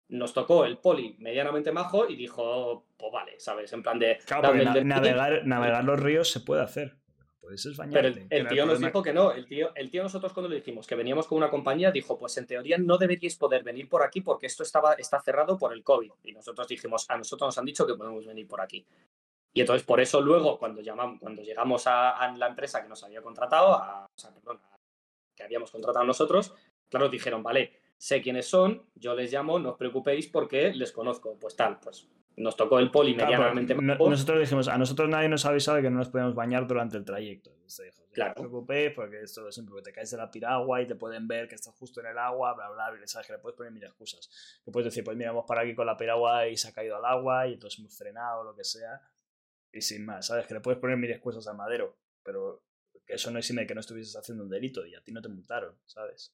Nos 0.09 0.33
tocó 0.33 0.63
el 0.65 0.77
poli 0.77 1.15
medianamente 1.19 1.71
majo 1.71 2.09
y 2.09 2.15
dijo, 2.15 2.85
pues 2.97 3.11
vale, 3.11 3.39
¿sabes? 3.39 3.71
En 3.73 3.83
plan 3.83 3.99
de... 3.99 4.17
Claro, 4.25 4.43
"Dame 4.43 4.63
porque 4.65 4.79
el 4.79 4.87
na- 4.87 4.99
DNI". 4.99 5.09
navegar, 5.09 5.41
navegar 5.47 5.83
los 5.83 5.99
ríos 5.99 6.29
se 6.29 6.39
puede 6.39 6.61
hacer. 6.61 6.95
Puedes 7.47 7.65
es 7.65 7.77
bañarte. 7.77 8.25
Pero 8.27 8.41
el, 8.41 8.47
tío 8.49 8.65
nos 8.65 8.77
dijo 8.81 9.01
que 9.01 9.13
no. 9.13 9.31
El 9.31 9.45
tío, 9.45 9.71
el 9.73 9.89
tío 9.89 10.03
nosotros 10.03 10.33
cuando 10.33 10.49
le 10.49 10.57
dijimos 10.57 10.85
que 10.85 10.95
veníamos 10.95 11.27
con 11.27 11.37
una 11.37 11.49
compañía, 11.49 11.91
dijo, 11.91 12.19
pues 12.19 12.37
en 12.37 12.45
teoría 12.45 12.77
no 12.77 12.97
deberíais 12.97 13.37
poder 13.37 13.63
venir 13.63 13.87
por 13.87 14.03
aquí 14.03 14.19
porque 14.19 14.47
esto 14.47 14.63
estaba, 14.63 14.95
está 14.95 15.21
cerrado 15.21 15.57
por 15.57 15.71
el 15.71 15.81
COVID. 15.81 16.11
Y 16.25 16.33
nosotros 16.33 16.67
dijimos, 16.67 17.05
a 17.07 17.17
nosotros 17.17 17.47
nos 17.47 17.57
han 17.57 17.63
dicho 17.63 17.87
que 17.87 17.93
podemos 17.93 18.25
venir 18.25 18.45
por 18.49 18.59
aquí. 18.59 18.85
Y 19.53 19.61
entonces 19.61 19.85
por 19.87 20.01
eso 20.01 20.19
luego, 20.19 20.59
cuando, 20.59 20.81
llamamos, 20.81 21.21
cuando 21.21 21.41
llegamos 21.41 21.87
a, 21.87 22.17
a 22.17 22.35
la 22.35 22.47
empresa 22.47 22.83
que 22.83 22.89
nos 22.89 23.01
había 23.05 23.21
contratado, 23.21 23.75
a, 23.75 24.03
o 24.03 24.19
sea, 24.19 24.31
perdón, 24.33 24.59
a- 24.69 24.75
que 25.33 25.43
habíamos 25.43 25.71
contratado 25.71 26.03
nosotros, 26.03 26.53
claro, 26.89 27.07
dijeron, 27.07 27.43
vale, 27.43 27.79
sé 27.97 28.21
quiénes 28.21 28.45
son, 28.45 28.83
yo 28.95 29.15
les 29.15 29.31
llamo, 29.31 29.57
no 29.57 29.69
os 29.69 29.77
preocupéis 29.77 30.27
porque 30.27 30.73
les 30.73 30.91
conozco. 30.91 31.37
Pues 31.39 31.55
tal, 31.55 31.79
pues 31.79 32.09
nos 32.37 32.55
tocó 32.55 32.79
el 32.79 32.91
poli 32.91 33.13
Claro, 33.15 33.31
medianamente 33.31 33.75
no- 33.75 33.95
nosotros 34.09 34.39
dijimos, 34.39 34.67
a 34.67 34.77
nosotros 34.77 35.09
nadie 35.09 35.27
nos 35.27 35.45
ha 35.45 35.49
avisado 35.49 35.77
de 35.77 35.83
que 35.83 35.89
no 35.89 35.97
nos 35.97 36.09
podíamos 36.09 36.35
bañar 36.35 36.67
durante 36.67 36.95
el 36.97 37.03
trayecto. 37.03 37.51
Se 37.65 37.85
dijo, 37.85 38.03
Claro. 38.13 38.29
No 38.29 38.35
te 38.35 38.41
preocupéis 38.41 38.93
porque 38.93 39.21
esto 39.21 39.41
lo 39.41 39.51
siempre, 39.51 39.79
te 39.83 39.91
caes 39.91 40.09
de 40.11 40.17
la 40.17 40.31
piragua 40.31 40.81
y 40.81 40.87
te 40.87 40.95
pueden 40.95 41.27
ver 41.27 41.47
que 41.47 41.55
estás 41.55 41.75
justo 41.75 41.99
en 41.99 42.07
el 42.07 42.17
agua, 42.17 42.53
bla, 42.55 42.69
bla, 42.69 42.89
bla, 42.91 43.07
sabes 43.07 43.27
que 43.27 43.33
le 43.33 43.39
puedes 43.39 43.55
poner 43.57 43.71
mil 43.71 43.83
excusas. 43.83 44.61
Que 44.63 44.71
puedes 44.71 44.85
decir, 44.85 45.03
pues 45.03 45.15
mira, 45.17 45.29
hemos 45.31 45.45
parado 45.45 45.65
aquí 45.67 45.75
con 45.75 45.85
la 45.85 45.97
piragua 45.97 46.47
y 46.47 46.57
se 46.57 46.69
ha 46.69 46.73
caído 46.73 46.95
al 46.97 47.05
agua 47.05 47.47
y 47.47 47.53
entonces 47.53 47.79
hemos 47.79 47.95
frenado 47.97 48.41
o 48.41 48.43
lo 48.43 48.55
que 48.55 48.63
sea. 48.63 49.01
Y 49.71 49.81
sin 49.81 50.05
más, 50.05 50.27
¿sabes? 50.27 50.47
Que 50.47 50.53
le 50.55 50.61
puedes 50.61 50.79
poner 50.79 50.97
mil 50.97 51.11
excusas 51.11 51.47
al 51.47 51.57
madero, 51.57 51.97
pero 52.23 52.63
que 53.05 53.13
eso 53.13 53.29
no 53.31 53.37
exime 53.39 53.67
que 53.67 53.73
no 53.75 53.81
estuvieses 53.81 54.15
haciendo 54.15 54.43
un 54.43 54.49
delito 54.49 54.85
y 54.85 54.95
a 54.95 55.01
ti 55.01 55.11
no 55.11 55.21
te 55.21 55.29
multaron, 55.29 55.75
¿sabes? 55.85 56.33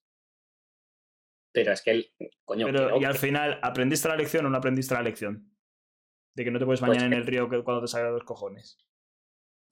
Pero 1.52 1.72
es 1.72 1.82
que 1.82 1.92
el 1.92 2.12
coño, 2.46 2.66
Pero, 2.66 2.88
creo 2.88 3.02
y 3.02 3.06
al 3.06 3.16
final, 3.16 3.60
¿aprendiste 3.62 4.08
la 4.08 4.16
lección 4.16 4.46
o 4.46 4.50
no 4.50 4.58
aprendiste 4.58 4.94
la 4.96 5.02
lección? 5.04 5.53
De 6.36 6.44
que 6.44 6.52
no 6.52 6.60
te 6.60 6.66
puedes 6.66 6.80
Pues 6.80 6.90
bañar 6.90 7.06
en 7.06 7.14
el 7.14 7.26
río 7.26 7.48
cuando 7.64 7.82
te 7.82 7.88
salga 7.88 8.10
los 8.10 8.24
cojones. 8.24 8.78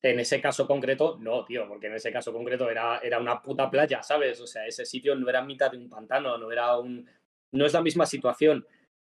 En 0.03 0.19
ese 0.19 0.41
caso 0.41 0.65
concreto, 0.65 1.17
no, 1.19 1.45
tío, 1.45 1.67
porque 1.67 1.87
en 1.87 1.93
ese 1.93 2.11
caso 2.11 2.33
concreto 2.33 2.69
era, 2.69 2.97
era 2.99 3.19
una 3.19 3.41
puta 3.41 3.69
playa, 3.69 4.01
¿sabes? 4.01 4.41
O 4.41 4.47
sea, 4.47 4.65
ese 4.65 4.83
sitio 4.85 5.15
no 5.15 5.29
era 5.29 5.43
mitad 5.43 5.71
de 5.71 5.77
un 5.77 5.89
pantano, 5.89 6.37
no 6.37 6.51
era 6.51 6.75
un. 6.77 7.07
No 7.53 7.65
es 7.65 7.73
la 7.73 7.81
misma 7.81 8.05
situación. 8.07 8.65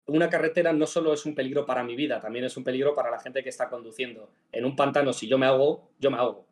Una 0.08 0.30
carretera 0.30 0.74
no 0.74 0.88
solo 0.88 1.14
es 1.14 1.26
un 1.26 1.36
peligro 1.36 1.66
para 1.66 1.84
mi 1.84 1.96
vida, 1.96 2.20
también 2.20 2.46
es 2.46 2.58
un 2.58 2.64
peligro 2.64 2.96
para 2.96 3.12
la 3.12 3.20
gente 3.20 3.44
que 3.44 3.50
está 3.50 3.70
conduciendo. 3.70 4.32
En 4.52 4.66
un 4.66 4.76
pantano, 4.76 5.14
si 5.14 5.28
yo 5.28 5.38
me 5.38 5.46
ahogo, 5.46 5.92
yo 6.00 6.10
me 6.10 6.18
ahogo. 6.18 6.48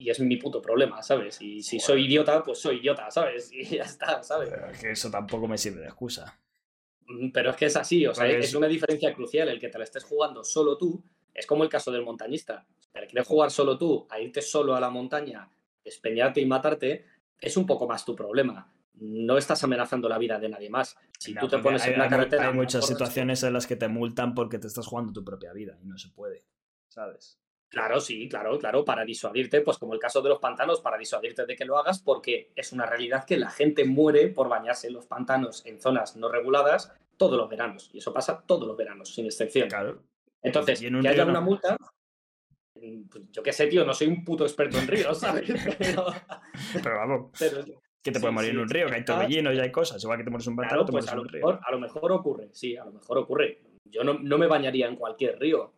Y 0.00 0.10
es 0.10 0.18
mi 0.20 0.36
puto 0.36 0.60
problema, 0.60 1.02
¿sabes? 1.02 1.40
Y 1.40 1.62
si 1.62 1.78
soy 1.78 2.06
idiota, 2.06 2.42
pues 2.42 2.58
soy 2.58 2.78
idiota, 2.78 3.10
¿sabes? 3.10 3.50
Y 3.52 3.76
ya 3.76 3.84
está, 3.84 4.22
¿sabes? 4.24 4.50
Pero 4.50 4.70
es 4.70 4.80
que 4.80 4.90
eso 4.90 5.10
tampoco 5.10 5.46
me 5.46 5.58
sirve 5.58 5.80
de 5.80 5.86
excusa. 5.86 6.36
Mm, 7.08 7.30
Pero 7.30 7.50
es 7.50 7.56
que 7.56 7.66
es 7.66 7.76
así, 7.76 8.06
o 8.06 8.14
sea, 8.14 8.26
es 8.28 8.46
es- 8.46 8.54
una 8.54 8.66
diferencia 8.68 9.12
crucial. 9.14 9.48
El 9.48 9.58
que 9.60 9.68
te 9.68 9.78
la 9.78 9.84
estés 9.84 10.04
jugando 10.04 10.44
solo 10.44 10.76
tú 10.78 11.02
es 11.34 11.46
como 11.46 11.64
el 11.64 11.68
caso 11.70 11.90
del 11.90 12.02
montañista. 12.02 12.66
Te 12.92 13.00
la 13.00 13.06
quieres 13.06 13.26
jugar 13.28 13.50
solo 13.50 13.76
tú, 13.78 14.06
a 14.10 14.20
irte 14.20 14.42
solo 14.42 14.74
a 14.74 14.80
la 14.80 14.90
montaña, 14.90 15.48
despeñarte 15.84 16.40
y 16.40 16.46
matarte, 16.46 17.04
es 17.40 17.56
un 17.56 17.66
poco 17.66 17.86
más 17.86 18.04
tu 18.04 18.14
problema. 18.16 18.72
No 18.94 19.38
estás 19.38 19.62
amenazando 19.62 20.08
la 20.08 20.18
vida 20.18 20.38
de 20.40 20.48
nadie 20.48 20.68
más. 20.70 20.96
Si 21.18 21.32
No, 21.32 21.42
tú 21.42 21.48
te 21.48 21.58
pones 21.58 21.82
hay, 21.82 21.90
en 21.92 22.00
una 22.00 22.08
carretera. 22.08 22.48
hay 22.48 22.54
muchas 22.54 22.86
situaciones 22.86 23.42
en 23.44 23.52
las 23.52 23.66
que 23.66 23.76
te 23.76 23.86
multan 23.88 24.34
porque 24.34 24.58
te 24.58 24.66
estás 24.66 24.86
jugando 24.86 25.12
tu 25.12 25.24
propia 25.24 25.52
vida 25.52 25.78
y 25.82 25.86
no 25.86 25.96
se 25.98 26.08
puede. 26.08 26.44
¿Sabes? 26.88 27.38
Claro, 27.68 28.00
sí, 28.00 28.28
claro, 28.28 28.58
claro, 28.58 28.84
para 28.84 29.04
disuadirte, 29.04 29.60
pues 29.60 29.76
como 29.76 29.92
el 29.92 30.00
caso 30.00 30.22
de 30.22 30.30
los 30.30 30.38
pantanos, 30.38 30.80
para 30.80 30.96
disuadirte 30.96 31.44
de 31.44 31.54
que 31.54 31.66
lo 31.66 31.76
hagas, 31.76 32.00
porque 32.00 32.50
es 32.56 32.72
una 32.72 32.86
realidad 32.86 33.24
que 33.26 33.36
la 33.36 33.50
gente 33.50 33.84
muere 33.84 34.28
por 34.28 34.48
bañarse 34.48 34.86
en 34.86 34.94
los 34.94 35.06
pantanos 35.06 35.64
en 35.66 35.78
zonas 35.78 36.16
no 36.16 36.30
reguladas 36.30 36.92
todos 37.18 37.36
los 37.36 37.48
veranos. 37.48 37.90
Y 37.92 37.98
eso 37.98 38.12
pasa 38.12 38.42
todos 38.46 38.66
los 38.66 38.76
veranos, 38.76 39.14
sin 39.14 39.26
excepción. 39.26 39.68
Claro. 39.68 40.02
Entonces, 40.40 40.80
en 40.82 40.94
un 40.96 41.02
que 41.02 41.08
haya 41.08 41.26
una 41.26 41.40
multa, 41.42 41.76
pues 42.74 43.24
yo 43.32 43.42
qué 43.42 43.52
sé, 43.52 43.66
tío, 43.66 43.84
no 43.84 43.92
soy 43.92 44.06
un 44.06 44.24
puto 44.24 44.44
experto 44.44 44.78
en 44.78 44.86
ríos, 44.88 45.18
¿sabes? 45.18 45.48
Pero, 45.78 46.06
Pero 46.82 46.96
vamos, 46.96 47.30
pero, 47.38 47.64
que 48.02 48.12
te 48.12 48.18
Sí, 48.18 48.20
puede 48.20 48.32
morir 48.32 48.50
sí, 48.50 48.56
en 48.56 48.62
un 48.62 48.68
río, 48.68 48.86
que 48.86 48.94
hay 48.94 49.00
ah. 49.02 49.04
torbellinos 49.04 49.54
y 49.54 49.60
hay 49.60 49.72
cosas. 49.72 50.02
Igual 50.02 50.18
que 50.18 50.24
te 50.24 50.30
mueres 50.30 50.46
un 50.46 50.56
pantano, 50.56 50.84
claro, 50.84 50.86
te 50.86 50.92
pues 50.92 51.04
mueres 51.04 51.08
a 51.08 51.12
en 51.12 51.16
lo, 51.16 51.22
un 51.22 51.28
río. 51.28 51.46
mejor, 51.46 51.60
a 51.62 51.70
lo 51.72 51.78
mejor 51.80 52.12
ocurre, 52.12 52.48
sí, 52.52 52.76
a 52.76 52.84
lo 52.84 52.92
mejor 52.92 53.18
ocurre. 53.18 53.60
Yo 53.84 54.04
no, 54.04 54.14
no 54.14 54.38
me 54.38 54.46
bañaría 54.46 54.86
en 54.86 54.96
cualquier 54.96 55.38
río. 55.38 55.72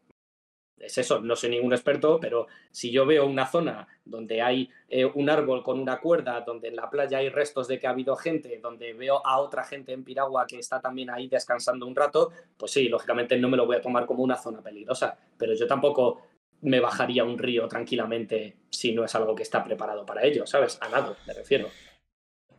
Es 0.80 0.96
eso, 0.96 1.20
no 1.20 1.36
soy 1.36 1.50
ningún 1.50 1.74
experto, 1.74 2.18
pero 2.18 2.46
si 2.70 2.90
yo 2.90 3.04
veo 3.04 3.26
una 3.26 3.46
zona 3.46 3.86
donde 4.02 4.40
hay 4.40 4.70
eh, 4.88 5.04
un 5.04 5.28
árbol 5.28 5.62
con 5.62 5.78
una 5.78 6.00
cuerda, 6.00 6.40
donde 6.40 6.68
en 6.68 6.76
la 6.76 6.88
playa 6.88 7.18
hay 7.18 7.28
restos 7.28 7.68
de 7.68 7.78
que 7.78 7.86
ha 7.86 7.90
habido 7.90 8.16
gente, 8.16 8.58
donde 8.62 8.94
veo 8.94 9.24
a 9.24 9.38
otra 9.40 9.62
gente 9.62 9.92
en 9.92 10.04
piragua 10.04 10.46
que 10.46 10.58
está 10.58 10.80
también 10.80 11.10
ahí 11.10 11.28
descansando 11.28 11.86
un 11.86 11.94
rato, 11.94 12.32
pues 12.56 12.72
sí, 12.72 12.88
lógicamente 12.88 13.36
no 13.36 13.50
me 13.50 13.58
lo 13.58 13.66
voy 13.66 13.76
a 13.76 13.82
tomar 13.82 14.06
como 14.06 14.22
una 14.22 14.36
zona 14.36 14.62
peligrosa, 14.62 15.18
pero 15.36 15.52
yo 15.52 15.66
tampoco 15.66 16.22
me 16.62 16.80
bajaría 16.80 17.24
un 17.24 17.38
río 17.38 17.68
tranquilamente 17.68 18.56
si 18.70 18.92
no 18.92 19.04
es 19.04 19.14
algo 19.14 19.34
que 19.34 19.42
está 19.42 19.62
preparado 19.62 20.06
para 20.06 20.24
ello, 20.24 20.46
¿sabes? 20.46 20.78
A 20.80 20.88
nado, 20.88 21.16
me 21.26 21.34
refiero. 21.34 21.68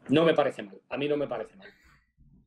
No 0.09 0.23
me 0.25 0.35
parece 0.35 0.61
mal, 0.61 0.79
a 0.89 0.97
mí 0.97 1.07
no 1.07 1.17
me 1.17 1.27
parece 1.27 1.55
mal. 1.55 1.69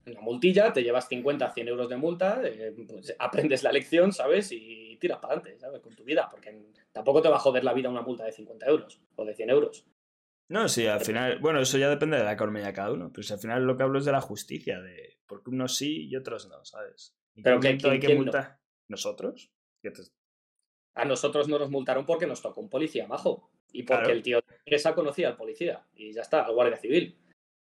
Una 0.06 0.20
multilla, 0.20 0.72
te 0.72 0.82
llevas 0.82 1.08
50, 1.08 1.50
100 1.52 1.68
euros 1.68 1.88
de 1.88 1.96
multa, 1.96 2.40
eh, 2.44 2.74
pues 2.86 3.14
aprendes 3.18 3.62
la 3.62 3.72
lección, 3.72 4.12
¿sabes? 4.12 4.52
Y 4.52 4.96
tiras 5.00 5.18
para 5.18 5.34
adelante, 5.34 5.58
¿sabes? 5.58 5.80
Con 5.80 5.94
tu 5.94 6.04
vida, 6.04 6.28
porque 6.30 6.54
tampoco 6.92 7.22
te 7.22 7.28
va 7.28 7.36
a 7.36 7.40
joder 7.40 7.64
la 7.64 7.72
vida 7.72 7.88
una 7.88 8.02
multa 8.02 8.24
de 8.24 8.32
50 8.32 8.66
euros 8.66 9.00
o 9.16 9.24
de 9.24 9.34
100 9.34 9.50
euros. 9.50 9.86
No, 10.48 10.68
sí, 10.68 10.86
al 10.86 11.00
final, 11.00 11.38
bueno, 11.38 11.60
eso 11.60 11.78
ya 11.78 11.88
depende 11.88 12.18
de 12.18 12.24
la 12.24 12.32
economía 12.32 12.66
de 12.66 12.72
cada 12.74 12.92
uno, 12.92 13.10
pero 13.12 13.22
si 13.22 13.32
al 13.32 13.38
final 13.38 13.64
lo 13.64 13.76
que 13.76 13.82
hablo 13.82 13.98
es 13.98 14.04
de 14.04 14.12
la 14.12 14.20
justicia, 14.20 14.80
de 14.80 15.18
porque 15.26 15.48
unos 15.50 15.74
sí 15.76 16.06
y 16.06 16.16
otros 16.16 16.46
no, 16.48 16.62
¿sabes? 16.66 17.16
¿En 17.34 17.42
qué 17.42 17.42
Pero 17.42 17.60
que- 17.60 17.68
hay 17.68 17.78
¿quién- 17.78 18.00
que 18.00 18.08
no? 18.10 18.22
multar? 18.22 18.58
¿Nosotros? 18.88 19.50
¿Qué 19.80 19.90
A 20.96 21.04
nosotros 21.06 21.48
no 21.48 21.58
nos 21.58 21.70
multaron 21.70 22.04
porque 22.04 22.26
nos 22.26 22.42
tocó 22.42 22.60
un 22.60 22.68
policía 22.68 23.06
majo 23.08 23.50
y 23.72 23.82
porque 23.84 24.02
Claro. 24.04 24.14
el 24.14 24.22
tío 24.22 24.40
de 24.66 24.76
esa 24.76 24.94
conocía 24.94 25.28
al 25.28 25.36
policía 25.36 25.86
y 25.94 26.12
ya 26.12 26.20
está, 26.22 26.44
al 26.44 26.54
guardia 26.54 26.76
civil. 26.76 27.16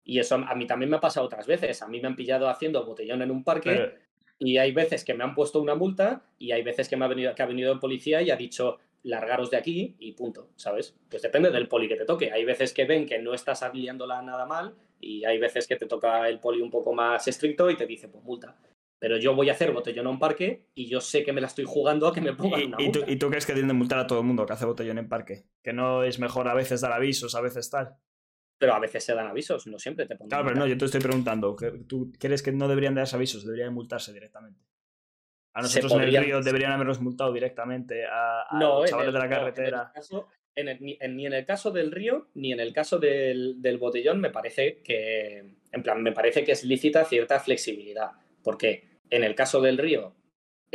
Y 0.05 0.19
eso 0.19 0.35
a 0.35 0.55
mí 0.55 0.67
también 0.67 0.89
me 0.89 0.97
ha 0.97 1.01
pasado 1.01 1.25
otras 1.25 1.47
veces. 1.47 1.81
A 1.81 1.87
mí 1.87 1.99
me 1.99 2.07
han 2.07 2.15
pillado 2.15 2.47
haciendo 2.47 2.85
botellón 2.85 3.23
en 3.23 3.31
un 3.31 3.43
parque 3.43 3.71
Pero, 3.71 3.91
y 4.39 4.57
hay 4.57 4.71
veces 4.71 5.03
que 5.03 5.13
me 5.13 5.23
han 5.23 5.33
puesto 5.33 5.61
una 5.61 5.75
multa 5.75 6.23
y 6.37 6.51
hay 6.51 6.61
veces 6.61 6.89
que, 6.89 6.95
me 6.95 7.05
ha 7.05 7.07
venido, 7.07 7.33
que 7.33 7.41
ha 7.41 7.47
venido 7.47 7.73
el 7.73 7.79
policía 7.79 8.21
y 8.21 8.29
ha 8.31 8.35
dicho 8.35 8.77
largaros 9.03 9.51
de 9.51 9.57
aquí 9.57 9.95
y 9.99 10.11
punto, 10.13 10.49
¿sabes? 10.55 10.95
Pues 11.09 11.21
depende 11.21 11.51
del 11.51 11.67
poli 11.67 11.87
que 11.87 11.95
te 11.95 12.05
toque. 12.05 12.31
Hay 12.31 12.43
veces 12.43 12.73
que 12.73 12.85
ven 12.85 13.05
que 13.05 13.19
no 13.19 13.33
estás 13.33 13.63
liándola 13.73 14.21
nada 14.21 14.45
mal 14.45 14.75
y 14.99 15.23
hay 15.25 15.37
veces 15.37 15.67
que 15.67 15.75
te 15.75 15.85
toca 15.85 16.27
el 16.27 16.39
poli 16.39 16.61
un 16.61 16.71
poco 16.71 16.93
más 16.93 17.27
estricto 17.27 17.69
y 17.69 17.77
te 17.77 17.85
dice, 17.85 18.07
pues 18.07 18.23
multa. 18.23 18.55
Pero 18.99 19.17
yo 19.17 19.35
voy 19.35 19.49
a 19.49 19.53
hacer 19.53 19.71
botellón 19.71 20.07
a 20.07 20.09
un 20.09 20.19
parque 20.19 20.67
y 20.73 20.87
yo 20.87 20.99
sé 20.99 21.23
que 21.23 21.33
me 21.33 21.41
la 21.41 21.47
estoy 21.47 21.65
jugando 21.65 22.07
a 22.07 22.13
que 22.13 22.21
me 22.21 22.33
pongan 22.33 22.61
¿Y, 22.61 22.65
una 22.65 22.77
y 22.79 22.91
tú, 22.91 22.99
multa. 22.99 23.11
y 23.11 23.15
tú 23.17 23.29
crees 23.29 23.45
que 23.45 23.53
tienden 23.53 23.75
a 23.75 23.79
multar 23.79 23.99
a 23.99 24.07
todo 24.07 24.19
el 24.19 24.25
mundo 24.25 24.45
que 24.45 24.53
hace 24.53 24.65
botellón 24.65 24.97
en 24.97 25.07
parque? 25.07 25.45
Que 25.63 25.73
no 25.73 26.03
es 26.03 26.17
mejor 26.19 26.47
a 26.47 26.53
veces 26.53 26.81
dar 26.81 26.91
avisos, 26.91 27.35
a 27.35 27.41
veces 27.41 27.69
tal. 27.69 27.97
Pero 28.57 28.73
a 28.73 28.79
veces 28.79 29.03
se 29.03 29.13
dan 29.13 29.27
avisos, 29.27 29.67
no 29.67 29.77
siempre 29.79 30.05
te 30.05 30.15
ponen 30.15 30.29
Claro, 30.29 30.45
pero 30.45 30.55
no, 30.57 30.65
yo 30.67 30.77
te 30.77 30.85
estoy 30.85 31.01
preguntando, 31.01 31.55
¿que- 31.55 31.71
¿tú 31.87 32.11
crees 32.17 32.41
que 32.41 32.51
no 32.51 32.67
deberían 32.67 32.95
darse 32.95 33.15
avisos? 33.15 33.45
Deberían 33.45 33.73
multarse 33.73 34.13
directamente. 34.13 34.61
A 35.53 35.61
nosotros 35.61 35.91
en 35.93 36.01
el 36.01 36.15
río 36.23 36.41
deberían 36.41 36.71
habernos 36.73 36.99
multado 37.01 37.31
directamente 37.33 38.05
a, 38.05 38.41
a 38.49 38.59
No, 38.59 38.81
los 38.81 38.89
chavales 38.89 39.07
el- 39.09 39.13
de 39.13 39.19
la 39.19 39.25
no, 39.27 39.31
en 39.31 39.39
el 39.39 39.53
carretera. 39.53 39.91
caso- 39.93 40.27
en 40.55 40.67
el- 40.69 40.81
ni, 40.81 40.97
en- 41.01 41.15
ni 41.17 41.25
en 41.25 41.33
el 41.33 41.45
caso 41.45 41.71
del 41.71 41.91
río 41.91 42.29
ni 42.35 42.53
en 42.53 42.59
el 42.61 42.71
caso 42.73 42.97
del, 42.97 43.61
del 43.61 43.77
botellón 43.77 44.19
me 44.21 44.29
parece 44.31 44.81
que, 44.81 45.39
en 45.71 45.83
plan, 45.83 46.01
me 46.01 46.13
parece 46.13 46.43
que 46.45 46.53
es 46.53 46.63
lícita 46.63 47.03
cierta 47.03 47.39
flexibilidad, 47.41 48.11
porque 48.43 48.99
en 49.09 49.23
el 49.25 49.35
caso 49.35 49.61
del 49.61 49.77
río 49.77 50.15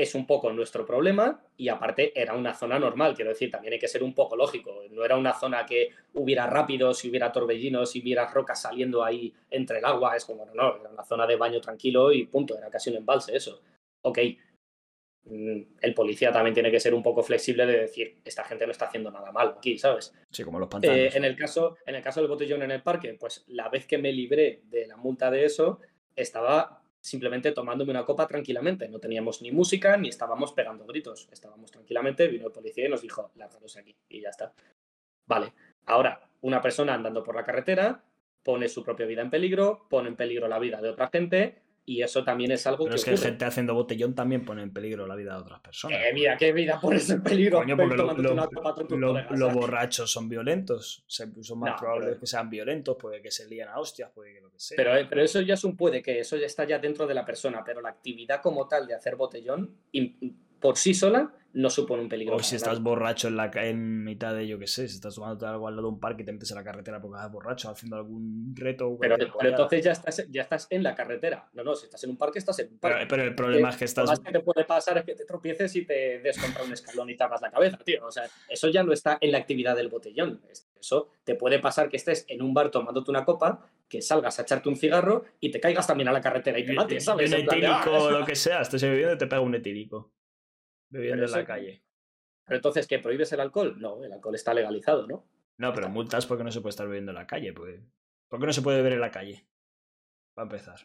es 0.02 0.14
un 0.14 0.26
poco 0.26 0.52
nuestro 0.52 0.86
problema 0.86 1.42
y 1.56 1.68
aparte 1.68 2.18
era 2.18 2.34
una 2.34 2.54
zona 2.54 2.78
normal, 2.78 3.14
quiero 3.14 3.30
decir, 3.30 3.50
también 3.50 3.74
hay 3.74 3.78
que 3.78 3.88
ser 3.88 4.02
un 4.02 4.14
poco 4.14 4.36
lógico, 4.36 4.82
no 4.90 5.04
era 5.04 5.16
una 5.16 5.34
zona 5.34 5.66
que 5.66 5.90
hubiera 6.14 6.46
rápidos, 6.46 7.04
y 7.04 7.10
hubiera 7.10 7.30
torbellinos, 7.32 7.94
y 7.96 8.00
hubiera 8.02 8.26
rocas 8.32 8.62
saliendo 8.62 9.04
ahí 9.04 9.32
entre 9.50 9.78
el 9.78 9.84
agua, 9.84 10.16
es 10.16 10.24
como, 10.24 10.44
no, 10.46 10.54
no, 10.54 10.76
era 10.80 10.90
una 10.90 11.04
zona 11.04 11.26
de 11.26 11.36
baño 11.36 11.60
tranquilo 11.60 12.12
y 12.12 12.26
punto, 12.26 12.56
era 12.56 12.70
casi 12.70 12.90
un 12.90 12.96
embalse 12.96 13.36
eso. 13.36 13.60
Ok, 14.02 14.18
mm, 15.24 15.60
el 15.80 15.94
policía 15.94 16.32
también 16.32 16.54
tiene 16.54 16.70
que 16.70 16.80
ser 16.80 16.94
un 16.94 17.02
poco 17.02 17.22
flexible 17.22 17.66
de 17.66 17.80
decir, 17.80 18.20
esta 18.24 18.44
gente 18.44 18.64
no 18.66 18.72
está 18.72 18.86
haciendo 18.86 19.10
nada 19.10 19.30
mal 19.32 19.54
aquí, 19.58 19.78
¿sabes? 19.78 20.14
Sí, 20.30 20.42
como 20.44 20.58
los 20.58 20.68
Eh, 20.68 20.70
pantanos. 20.70 21.14
en, 21.16 21.24
el 21.24 21.36
caso, 21.36 21.76
en 21.86 21.94
el 21.94 22.02
caso 22.02 22.20
del 22.20 22.28
botellón 22.30 22.62
en 22.62 22.70
el 22.70 22.82
parque, 22.82 23.16
pues 23.18 23.44
la 23.48 23.68
vez 23.68 23.86
que 23.86 23.98
me 23.98 24.12
libré 24.12 24.62
de 24.64 24.86
la 24.86 24.96
multa 24.96 25.30
de 25.30 25.44
eso, 25.44 25.80
estaba 26.16 26.79
simplemente 27.00 27.52
tomándome 27.52 27.90
una 27.90 28.04
copa 28.04 28.26
tranquilamente. 28.26 28.88
No 28.88 28.98
teníamos 28.98 29.42
ni 29.42 29.50
música 29.50 29.96
ni 29.96 30.08
estábamos 30.08 30.52
pegando 30.52 30.84
gritos. 30.86 31.28
Estábamos 31.32 31.70
tranquilamente, 31.70 32.28
vino 32.28 32.46
el 32.46 32.52
policía 32.52 32.86
y 32.86 32.90
nos 32.90 33.02
dijo, 33.02 33.30
lárgalos 33.36 33.76
aquí 33.76 33.94
y 34.08 34.20
ya 34.20 34.30
está. 34.30 34.52
Vale, 35.26 35.52
ahora, 35.86 36.28
una 36.42 36.60
persona 36.60 36.94
andando 36.94 37.22
por 37.22 37.34
la 37.34 37.44
carretera 37.44 38.02
pone 38.42 38.68
su 38.68 38.82
propia 38.82 39.06
vida 39.06 39.22
en 39.22 39.30
peligro, 39.30 39.86
pone 39.88 40.08
en 40.08 40.16
peligro 40.16 40.48
la 40.48 40.58
vida 40.58 40.80
de 40.80 40.88
otra 40.88 41.08
gente 41.08 41.62
y 41.92 42.02
eso 42.02 42.22
también 42.22 42.52
es 42.52 42.64
algo 42.68 42.84
Pero 42.84 42.90
que 42.90 42.96
es 43.00 43.04
que 43.04 43.10
ocurre. 43.14 43.26
gente 43.30 43.44
haciendo 43.44 43.74
botellón 43.74 44.14
también 44.14 44.44
pone 44.44 44.62
en 44.62 44.72
peligro 44.72 45.06
la 45.08 45.16
vida 45.16 45.34
de 45.34 45.40
otras 45.40 45.58
personas. 45.60 45.98
Eh, 45.98 46.12
mira, 46.14 46.36
qué 46.36 46.52
vida 46.52 46.78
pones 46.80 47.10
en 47.10 47.20
peligro 47.22 47.58
Coño, 47.58 47.76
porque 47.76 47.96
lo- 47.96 48.02
tomándote 48.02 48.22
lo- 48.28 48.32
una 48.34 48.46
copa 48.46 48.74
con 48.74 48.86
tus 48.86 48.98
lo- 48.98 49.08
colegas, 49.08 49.38
los 49.38 49.52
borrachos 49.54 50.10
son 50.12 50.28
violentos. 50.28 51.02
Son 51.08 51.32
más 51.58 51.70
No, 51.72 51.76
probables 51.78 52.08
pero- 52.10 52.20
que 52.20 52.26
sean 52.26 52.48
violentos, 52.48 52.96
puede 52.96 53.20
que 53.20 53.30
se 53.32 53.48
líen 53.48 53.68
a 53.68 53.78
hostias, 53.80 54.10
puede 54.14 54.34
que 54.34 54.40
lo 54.40 54.50
que 54.52 54.60
sea. 54.60 54.76
Pero, 54.76 54.96
eh, 54.96 55.06
pero 55.08 55.22
eso 55.22 55.40
ya 55.40 55.54
es 55.54 55.64
un 55.64 55.76
puede 55.76 56.00
que, 56.00 56.20
eso 56.20 56.36
ya 56.36 56.46
está 56.46 56.64
ya 56.64 56.78
dentro 56.78 57.06
de 57.08 57.14
la 57.14 57.24
persona, 57.24 57.62
pero 57.64 57.80
la 57.80 57.88
actividad 57.88 58.40
como 58.40 58.68
tal 58.68 58.86
de 58.86 58.94
hacer 58.94 59.16
botellón, 59.16 59.74
por 60.60 60.76
sí 60.76 60.94
sola, 60.94 61.32
no 61.52 61.68
supone 61.70 62.02
un 62.02 62.08
peligro. 62.08 62.36
o 62.36 62.38
si 62.40 62.56
estás 62.56 62.80
borracho 62.80 63.28
en, 63.28 63.36
la, 63.36 63.50
en 63.54 64.04
mitad 64.04 64.34
de, 64.34 64.46
yo 64.46 64.58
qué 64.58 64.66
sé, 64.66 64.86
si 64.88 64.94
estás 64.94 65.14
tomando 65.14 65.46
algo 65.48 65.66
al 65.68 65.74
lado 65.76 65.88
de 65.88 65.94
un 65.94 66.00
parque 66.00 66.22
y 66.22 66.24
te 66.24 66.32
metes 66.32 66.52
a 66.52 66.54
la 66.54 66.62
carretera 66.64 67.00
porque 67.00 67.16
estás 67.18 67.32
borracho 67.32 67.70
haciendo 67.70 67.96
algún 67.96 68.54
reto. 68.56 68.88
o 68.88 68.98
Pero, 68.98 69.16
entonces 69.42 69.84
ya 69.84 69.92
estás, 69.92 70.26
ya 70.30 70.42
estás 70.42 70.66
en 70.70 70.82
la 70.82 70.94
carretera. 70.94 71.48
No, 71.54 71.64
no, 71.64 71.74
si 71.74 71.86
estás 71.86 72.04
en 72.04 72.10
un 72.10 72.16
parque, 72.16 72.38
estás 72.38 72.58
en 72.60 72.68
un 72.72 72.78
parque. 72.78 72.98
Pero, 72.98 73.08
pero 73.08 73.22
el 73.24 73.34
problema 73.34 73.70
es 73.70 73.76
que 73.76 73.84
Lo 73.84 73.86
estás. 73.86 74.08
más 74.08 74.20
que 74.20 74.30
te 74.32 74.40
puede 74.40 74.64
pasar 74.64 74.98
es 74.98 75.04
que 75.04 75.14
te 75.14 75.24
tropieces 75.24 75.74
y 75.76 75.84
te 75.84 76.20
des 76.20 76.38
contra 76.38 76.62
un 76.62 76.72
escalón 76.72 77.10
y 77.10 77.16
te 77.16 77.24
hagas 77.24 77.42
la 77.42 77.50
cabeza, 77.50 77.78
tío. 77.78 78.06
O 78.06 78.10
sea, 78.12 78.24
eso 78.48 78.68
ya 78.68 78.82
no 78.82 78.92
está 78.92 79.18
en 79.20 79.32
la 79.32 79.38
actividad 79.38 79.74
del 79.76 79.88
botellón. 79.88 80.40
Eso 80.80 81.08
te 81.24 81.34
puede 81.34 81.58
pasar 81.58 81.88
que 81.88 81.96
estés 81.96 82.24
en 82.28 82.42
un 82.42 82.54
bar 82.54 82.70
tomándote 82.70 83.10
una 83.10 83.24
copa, 83.24 83.66
que 83.88 84.00
salgas 84.00 84.38
a 84.38 84.42
echarte 84.42 84.68
un 84.68 84.76
cigarro 84.76 85.24
y 85.40 85.50
te 85.50 85.58
caigas 85.60 85.86
también 85.86 86.08
a 86.08 86.12
la 86.12 86.20
carretera 86.20 86.58
y 86.58 86.64
te 86.64 86.72
mates, 86.72 87.04
¿sabes? 87.04 87.30
Un 87.32 87.40
etílico 87.40 87.68
"Ah". 87.72 87.98
o 88.02 88.10
lo 88.10 88.24
que 88.24 88.36
sea, 88.36 88.60
estás 88.62 88.80
bebiendo 88.82 89.14
y 89.14 89.18
te 89.18 89.26
pega 89.26 89.40
un 89.40 89.54
etílico. 89.54 90.12
Bebiendo 90.90 91.24
en 91.24 91.30
la 91.30 91.44
calle. 91.44 91.82
Pero 92.44 92.56
entonces, 92.56 92.86
¿qué? 92.86 92.98
¿Prohíbes 92.98 93.32
el 93.32 93.40
alcohol? 93.40 93.80
No, 93.80 94.02
el 94.04 94.12
alcohol 94.12 94.34
está 94.34 94.52
legalizado, 94.52 95.06
¿no? 95.06 95.24
No, 95.56 95.72
pero 95.72 95.88
multas 95.88 96.26
porque 96.26 96.42
no 96.42 96.50
se 96.50 96.60
puede 96.60 96.70
estar 96.70 96.88
bebiendo 96.88 97.12
en 97.12 97.16
la 97.16 97.26
calle. 97.26 97.52
Pues. 97.52 97.80
¿Por 98.28 98.40
qué 98.40 98.46
no 98.46 98.52
se 98.52 98.62
puede 98.62 98.78
beber 98.78 98.94
en 98.94 99.00
la 99.00 99.10
calle? 99.10 99.46
Para 100.34 100.46
empezar. 100.46 100.80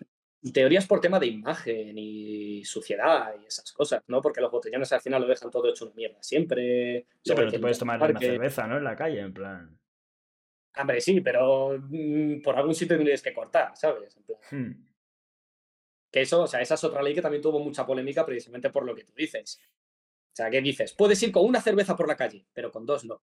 Teorías 0.53 0.85
por 0.85 1.01
tema 1.01 1.19
de 1.19 1.27
imagen 1.27 1.97
y 1.97 2.63
suciedad 2.65 3.33
y 3.41 3.47
esas 3.47 3.71
cosas, 3.71 4.03
¿no? 4.07 4.21
Porque 4.21 4.41
los 4.41 4.51
botellones 4.51 4.91
al 4.91 5.01
final 5.01 5.21
lo 5.21 5.27
dejan 5.27 5.49
todo 5.49 5.69
hecho 5.69 5.85
una 5.85 5.95
mierda 5.95 6.21
siempre. 6.21 7.07
Sí, 7.23 7.33
pero 7.33 7.47
hay 7.47 7.51
te 7.53 7.59
puedes 7.59 7.79
tomar 7.79 8.01
una 8.01 8.19
cerveza, 8.19 8.67
¿no? 8.67 8.77
En 8.77 8.83
la 8.83 8.95
calle, 8.95 9.21
en 9.21 9.33
plan. 9.33 9.79
Hombre, 10.77 11.01
sí, 11.01 11.21
pero 11.21 11.79
mm, 11.79 12.41
por 12.41 12.55
algún 12.57 12.75
sitio 12.75 12.97
tienes 12.97 13.21
que 13.21 13.33
cortar, 13.33 13.75
¿sabes? 13.75 14.15
En 14.17 14.23
plan, 14.23 14.39
hmm. 14.51 14.85
Que 16.11 16.21
eso, 16.21 16.43
o 16.43 16.47
sea, 16.47 16.61
esa 16.61 16.75
es 16.75 16.83
otra 16.83 17.01
ley 17.01 17.13
que 17.13 17.21
también 17.21 17.41
tuvo 17.41 17.59
mucha 17.59 17.85
polémica 17.85 18.25
precisamente 18.25 18.69
por 18.69 18.85
lo 18.85 18.93
que 18.93 19.03
tú 19.03 19.13
dices. 19.15 19.59
O 20.35 20.37
sea, 20.37 20.49
¿qué 20.49 20.59
dices? 20.59 20.93
Puedes 20.93 21.23
ir 21.23 21.31
con 21.31 21.45
una 21.45 21.61
cerveza 21.61 21.95
por 21.95 22.09
la 22.09 22.17
calle, 22.17 22.45
pero 22.51 22.69
con 22.69 22.85
dos 22.85 23.05
no. 23.05 23.21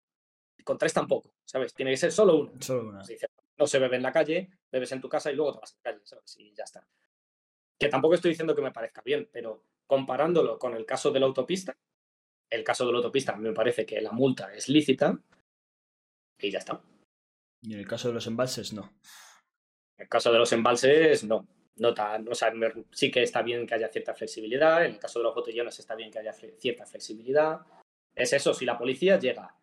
Con 0.65 0.79
tres 0.79 0.95
tampoco, 0.95 1.35
¿sabes? 1.45 1.75
Tiene 1.75 1.91
que 1.91 1.99
ser 1.99 2.11
solo 2.11 2.37
una. 2.37 2.53
Solo 2.59 2.89
una. 2.89 2.99
Pues 3.01 3.09
dice, 3.09 3.27
no 3.59 3.67
se 3.67 3.79
bebe 3.79 3.97
en 3.97 4.03
la 4.03 4.13
calle, 4.13 4.49
bebes 4.71 4.93
en 4.93 5.03
tu 5.03 5.11
casa 5.11 5.31
y 5.31 5.35
luego 5.37 5.53
te 5.53 5.61
vas 5.61 5.73
a 5.73 5.77
la 5.77 5.93
calle, 5.93 6.07
¿sabes? 6.07 6.37
Y 6.39 6.55
ya 6.55 6.65
está. 6.65 6.89
Que 7.79 7.89
tampoco 7.91 8.15
estoy 8.15 8.31
diciendo 8.31 8.55
que 8.55 8.63
me 8.63 8.73
parezca 8.73 9.03
bien, 9.05 9.29
pero 9.31 9.63
comparándolo 9.87 10.59
con 10.59 10.75
el 10.75 10.87
caso 10.87 11.11
de 11.11 11.21
la 11.21 11.27
autopista, 11.27 11.77
el 12.49 12.65
caso 12.65 12.87
de 12.87 12.93
la 12.93 12.99
autopista 12.99 13.37
me 13.37 13.53
parece 13.53 13.85
que 13.85 14.01
la 14.01 14.13
multa 14.13 14.55
es 14.55 14.71
lícita 14.71 15.19
y 16.39 16.51
ya 16.51 16.61
está. 16.61 16.81
Y 17.61 17.75
en 17.75 17.81
el 17.81 17.87
caso 17.87 18.09
de 18.09 18.15
los 18.15 18.27
embalses, 18.27 18.73
no. 18.73 18.91
En 19.99 20.05
el 20.05 20.09
caso 20.09 20.33
de 20.33 20.39
los 20.39 20.51
embalses, 20.55 21.25
no. 21.25 21.47
No 21.77 21.95
tan, 21.95 22.29
o 22.29 22.35
sea, 22.35 22.53
sí 22.91 23.11
que 23.11 23.23
está 23.23 23.43
bien 23.43 23.67
que 23.67 23.75
haya 23.75 23.89
cierta 23.89 24.15
flexibilidad. 24.15 24.85
En 24.85 24.93
el 24.93 24.99
caso 24.99 25.19
de 25.19 25.25
los 25.25 25.35
botellones 25.35 25.79
está 25.79 25.95
bien 25.95 26.11
que 26.11 26.19
haya 26.19 26.33
cierta 26.33 26.85
flexibilidad. 26.87 27.61
Es 28.15 28.33
eso, 28.33 28.53
si 28.53 28.65
la 28.65 28.79
policía 28.79 29.19
llega 29.19 29.57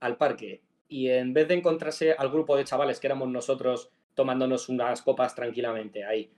al 0.00 0.16
parque 0.16 0.62
y 0.88 1.08
en 1.08 1.32
vez 1.32 1.48
de 1.48 1.54
encontrarse 1.54 2.12
al 2.12 2.30
grupo 2.30 2.56
de 2.56 2.64
chavales 2.64 2.98
que 2.98 3.06
éramos 3.06 3.28
nosotros 3.28 3.90
tomándonos 4.14 4.68
unas 4.68 5.00
copas 5.02 5.34
tranquilamente 5.34 6.04
ahí, 6.04 6.30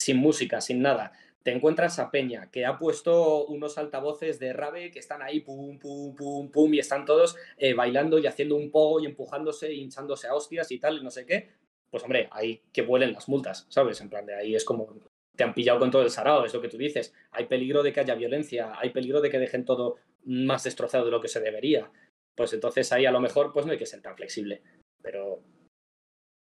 sin 0.00 0.18
música, 0.18 0.60
sin 0.60 0.82
nada, 0.82 1.12
te 1.42 1.52
encuentras 1.52 1.98
a 1.98 2.10
Peña 2.10 2.50
que 2.50 2.66
ha 2.66 2.78
puesto 2.78 3.46
unos 3.46 3.78
altavoces 3.78 4.38
de 4.38 4.52
rave 4.52 4.90
que 4.90 4.98
están 4.98 5.22
ahí 5.22 5.40
pum, 5.40 5.78
pum, 5.78 6.14
pum, 6.14 6.50
pum 6.50 6.74
y 6.74 6.78
están 6.78 7.04
todos 7.04 7.36
eh, 7.56 7.74
bailando 7.74 8.18
y 8.18 8.26
haciendo 8.26 8.56
un 8.56 8.70
pogo 8.70 9.00
y 9.00 9.06
empujándose 9.06 9.72
hinchándose 9.72 10.28
a 10.28 10.34
hostias 10.34 10.70
y 10.70 10.78
tal 10.78 10.98
y 10.98 11.02
no 11.02 11.10
sé 11.10 11.26
qué, 11.26 11.50
pues 11.92 12.02
hombre, 12.04 12.26
ahí 12.32 12.62
que 12.72 12.80
vuelen 12.80 13.12
las 13.12 13.28
multas, 13.28 13.66
¿sabes? 13.68 14.00
En 14.00 14.08
plan 14.08 14.24
de 14.24 14.34
ahí 14.34 14.54
es 14.54 14.64
como 14.64 14.96
te 15.36 15.44
han 15.44 15.52
pillado 15.52 15.78
con 15.78 15.90
todo 15.90 16.02
el 16.02 16.10
sarao, 16.10 16.44
es 16.44 16.54
lo 16.54 16.62
que 16.62 16.68
tú 16.68 16.78
dices. 16.78 17.14
Hay 17.32 17.44
peligro 17.46 17.82
de 17.82 17.92
que 17.92 18.00
haya 18.00 18.14
violencia, 18.14 18.72
hay 18.78 18.90
peligro 18.90 19.20
de 19.20 19.28
que 19.28 19.38
dejen 19.38 19.66
todo 19.66 19.96
más 20.24 20.64
destrozado 20.64 21.04
de 21.04 21.10
lo 21.10 21.20
que 21.20 21.28
se 21.28 21.40
debería. 21.40 21.90
Pues 22.34 22.54
entonces 22.54 22.90
ahí 22.92 23.04
a 23.04 23.10
lo 23.10 23.20
mejor 23.20 23.52
pues 23.52 23.66
no 23.66 23.72
hay 23.72 23.78
que 23.78 23.84
ser 23.84 24.00
tan 24.00 24.16
flexible. 24.16 24.62
Pero, 25.02 25.42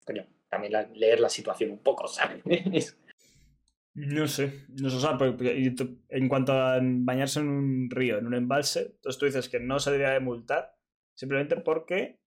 coño, 0.05 0.27
también 0.49 0.73
leer 0.93 1.19
la 1.19 1.29
situación 1.29 1.71
un 1.71 1.79
poco, 1.79 2.07
¿sabes? 2.07 2.43
No 3.95 4.27
sé, 4.27 4.65
no 4.69 4.89
sé, 4.89 4.95
o 4.95 4.99
sea, 4.99 5.17
en 6.09 6.29
cuanto 6.29 6.53
a 6.53 6.79
bañarse 6.81 7.39
en 7.41 7.49
un 7.49 7.89
río, 7.89 8.17
en 8.17 8.27
un 8.27 8.35
embalse, 8.35 8.93
entonces 8.95 9.19
tú 9.19 9.25
dices 9.25 9.49
que 9.49 9.59
no 9.59 9.79
se 9.79 9.91
debería 9.91 10.13
de 10.13 10.21
multar 10.21 10.73
simplemente 11.17 11.57
porque 11.57 12.17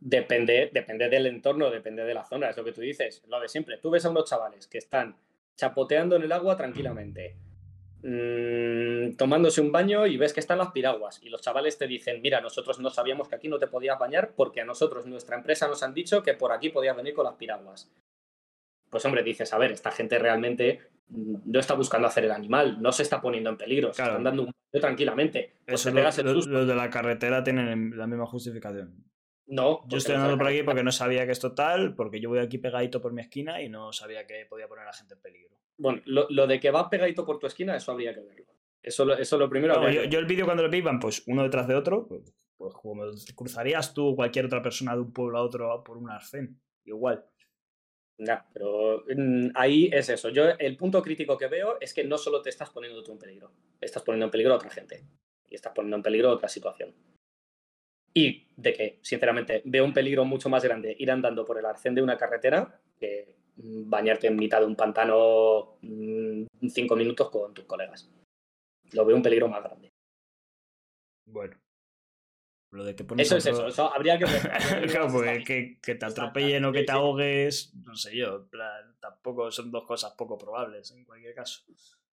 Depende, 0.00 0.70
depende 0.72 1.08
del 1.08 1.26
entorno, 1.26 1.70
depende 1.70 2.04
de 2.04 2.14
la 2.14 2.24
zona, 2.24 2.50
es 2.50 2.56
lo 2.56 2.64
que 2.64 2.72
tú 2.72 2.80
dices, 2.80 3.22
lo 3.28 3.40
de 3.40 3.48
siempre. 3.48 3.78
Tú 3.78 3.90
ves 3.90 4.04
a 4.04 4.10
unos 4.10 4.28
chavales 4.30 4.66
que 4.68 4.78
están 4.78 5.16
chapoteando 5.56 6.14
en 6.16 6.22
el 6.22 6.30
agua 6.32 6.56
tranquilamente, 6.56 7.34
mm, 8.02 9.16
tomándose 9.16 9.60
un 9.60 9.72
baño 9.72 10.06
y 10.06 10.16
ves 10.16 10.32
que 10.32 10.40
están 10.40 10.58
las 10.58 10.70
piraguas. 10.70 11.20
Y 11.22 11.28
los 11.30 11.40
chavales 11.40 11.78
te 11.78 11.86
dicen, 11.88 12.20
mira, 12.22 12.40
nosotros 12.40 12.78
no 12.78 12.90
sabíamos 12.90 13.28
que 13.28 13.34
aquí 13.34 13.48
no 13.48 13.58
te 13.58 13.66
podías 13.66 13.98
bañar 13.98 14.32
porque 14.36 14.60
a 14.60 14.64
nosotros, 14.64 15.06
nuestra 15.06 15.36
empresa, 15.36 15.66
nos 15.66 15.82
han 15.82 15.94
dicho 15.94 16.22
que 16.22 16.34
por 16.34 16.52
aquí 16.52 16.68
podías 16.70 16.96
venir 16.96 17.14
con 17.14 17.24
las 17.24 17.34
piraguas. 17.34 17.90
Pues 18.90 19.04
hombre, 19.04 19.22
dices, 19.22 19.52
a 19.52 19.58
ver, 19.58 19.72
esta 19.72 19.90
gente 19.90 20.18
realmente 20.18 20.80
no 21.10 21.58
está 21.58 21.74
buscando 21.74 22.06
hacer 22.06 22.24
el 22.24 22.32
animal, 22.32 22.80
no 22.80 22.92
se 22.92 23.02
está 23.02 23.20
poniendo 23.20 23.50
en 23.50 23.56
peligro, 23.56 23.92
se 23.92 24.02
están 24.02 24.22
dando 24.24 24.42
un 24.42 24.46
baño 24.48 24.80
tranquilamente. 24.80 25.52
Pues 25.66 25.80
eso 25.80 25.88
te 25.90 25.94
lo- 25.94 26.00
pegas 26.00 26.18
el 26.18 26.26
lo- 26.26 26.34
susto. 26.34 26.50
los 26.52 26.68
de 26.68 26.74
la 26.74 26.88
carretera 26.88 27.42
tienen 27.42 27.96
la 27.96 28.06
misma 28.06 28.26
justificación. 28.26 28.94
No, 29.48 29.80
Yo 29.88 29.96
estoy 29.96 30.14
andando 30.14 30.36
por 30.36 30.46
aquí 30.46 30.62
porque 30.62 30.82
no 30.82 30.92
sabía 30.92 31.24
que 31.24 31.32
esto 31.32 31.54
tal, 31.54 31.94
porque 31.94 32.20
yo 32.20 32.28
voy 32.28 32.38
aquí 32.38 32.58
pegadito 32.58 33.00
por 33.00 33.12
mi 33.12 33.22
esquina 33.22 33.62
y 33.62 33.70
no 33.70 33.92
sabía 33.92 34.26
que 34.26 34.44
podía 34.44 34.68
poner 34.68 34.84
a 34.84 34.88
la 34.88 34.92
gente 34.92 35.14
en 35.14 35.20
peligro. 35.20 35.56
Bueno, 35.78 36.02
lo, 36.04 36.26
lo 36.28 36.46
de 36.46 36.60
que 36.60 36.70
va 36.70 36.90
pegadito 36.90 37.24
por 37.24 37.38
tu 37.38 37.46
esquina, 37.46 37.74
eso 37.74 37.92
habría 37.92 38.14
que 38.14 38.20
verlo. 38.20 38.44
Eso, 38.82 39.10
eso 39.16 39.38
lo 39.38 39.48
primero. 39.48 39.80
No, 39.80 39.90
yo, 39.90 40.18
el 40.18 40.26
vídeo 40.26 40.44
cuando 40.44 40.62
lo 40.62 40.70
vi 40.70 40.78
iban 40.78 40.98
pues 40.98 41.22
uno 41.26 41.42
detrás 41.42 41.66
de 41.66 41.74
otro, 41.74 42.06
pues, 42.06 42.34
pues 42.56 42.74
como 42.74 43.04
cruzarías 43.34 43.94
tú 43.94 44.08
o 44.08 44.16
cualquier 44.16 44.46
otra 44.46 44.62
persona 44.62 44.94
de 44.94 45.00
un 45.00 45.12
pueblo 45.12 45.38
a 45.38 45.42
otro 45.42 45.82
por 45.82 45.96
un 45.96 46.10
arcén. 46.10 46.60
Igual. 46.84 47.24
Ya, 48.18 48.46
pero 48.52 49.04
mm, 49.08 49.50
ahí 49.54 49.88
es 49.92 50.08
eso. 50.08 50.28
Yo 50.30 50.44
el 50.58 50.76
punto 50.76 51.02
crítico 51.02 51.38
que 51.38 51.46
veo 51.46 51.78
es 51.80 51.94
que 51.94 52.04
no 52.04 52.18
solo 52.18 52.42
te 52.42 52.50
estás 52.50 52.70
poniendo 52.70 53.02
tú 53.02 53.12
en 53.12 53.18
peligro, 53.18 53.52
estás 53.80 54.02
poniendo 54.02 54.26
en 54.26 54.30
peligro 54.30 54.54
a 54.54 54.56
otra 54.56 54.70
gente 54.70 55.04
y 55.48 55.54
estás 55.54 55.72
poniendo 55.72 55.96
en 55.96 56.02
peligro 56.02 56.30
otra 56.30 56.48
situación. 56.48 56.94
Y 58.14 58.46
de 58.56 58.72
que, 58.72 58.98
sinceramente, 59.02 59.62
veo 59.64 59.84
un 59.84 59.92
peligro 59.92 60.24
mucho 60.24 60.48
más 60.48 60.64
grande 60.64 60.96
ir 60.98 61.10
andando 61.10 61.44
por 61.44 61.58
el 61.58 61.66
arcén 61.66 61.94
de 61.94 62.02
una 62.02 62.16
carretera 62.16 62.80
que 62.98 63.36
mm, 63.56 63.88
bañarte 63.88 64.26
en 64.26 64.36
mitad 64.36 64.60
de 64.60 64.66
un 64.66 64.76
pantano 64.76 65.76
mm, 65.82 66.44
cinco 66.70 66.96
minutos 66.96 67.30
con 67.30 67.54
tus 67.54 67.64
colegas. 67.66 68.10
Lo 68.92 69.04
veo 69.04 69.16
un 69.16 69.22
peligro 69.22 69.48
más 69.48 69.62
grande. 69.62 69.90
Bueno. 71.26 71.56
Lo 72.70 72.84
de 72.84 72.94
que 72.94 73.04
Eso 73.16 73.36
es 73.38 73.46
otro- 73.46 73.60
eso, 73.60 73.68
eso 73.68 73.94
habría 73.94 74.18
que 74.18 74.24
claro, 74.92 75.08
porque 75.10 75.42
que, 75.42 75.78
que 75.80 75.94
te 75.94 76.04
atropellen 76.04 76.66
o 76.66 76.72
que 76.72 76.82
te 76.82 76.92
ahogues, 76.92 77.74
no 77.76 77.94
sé 77.96 78.14
yo, 78.14 78.46
plan, 78.48 78.94
tampoco 79.00 79.50
son 79.50 79.70
dos 79.70 79.86
cosas 79.86 80.12
poco 80.12 80.36
probables 80.36 80.90
en 80.90 81.04
cualquier 81.06 81.34
caso. 81.34 81.62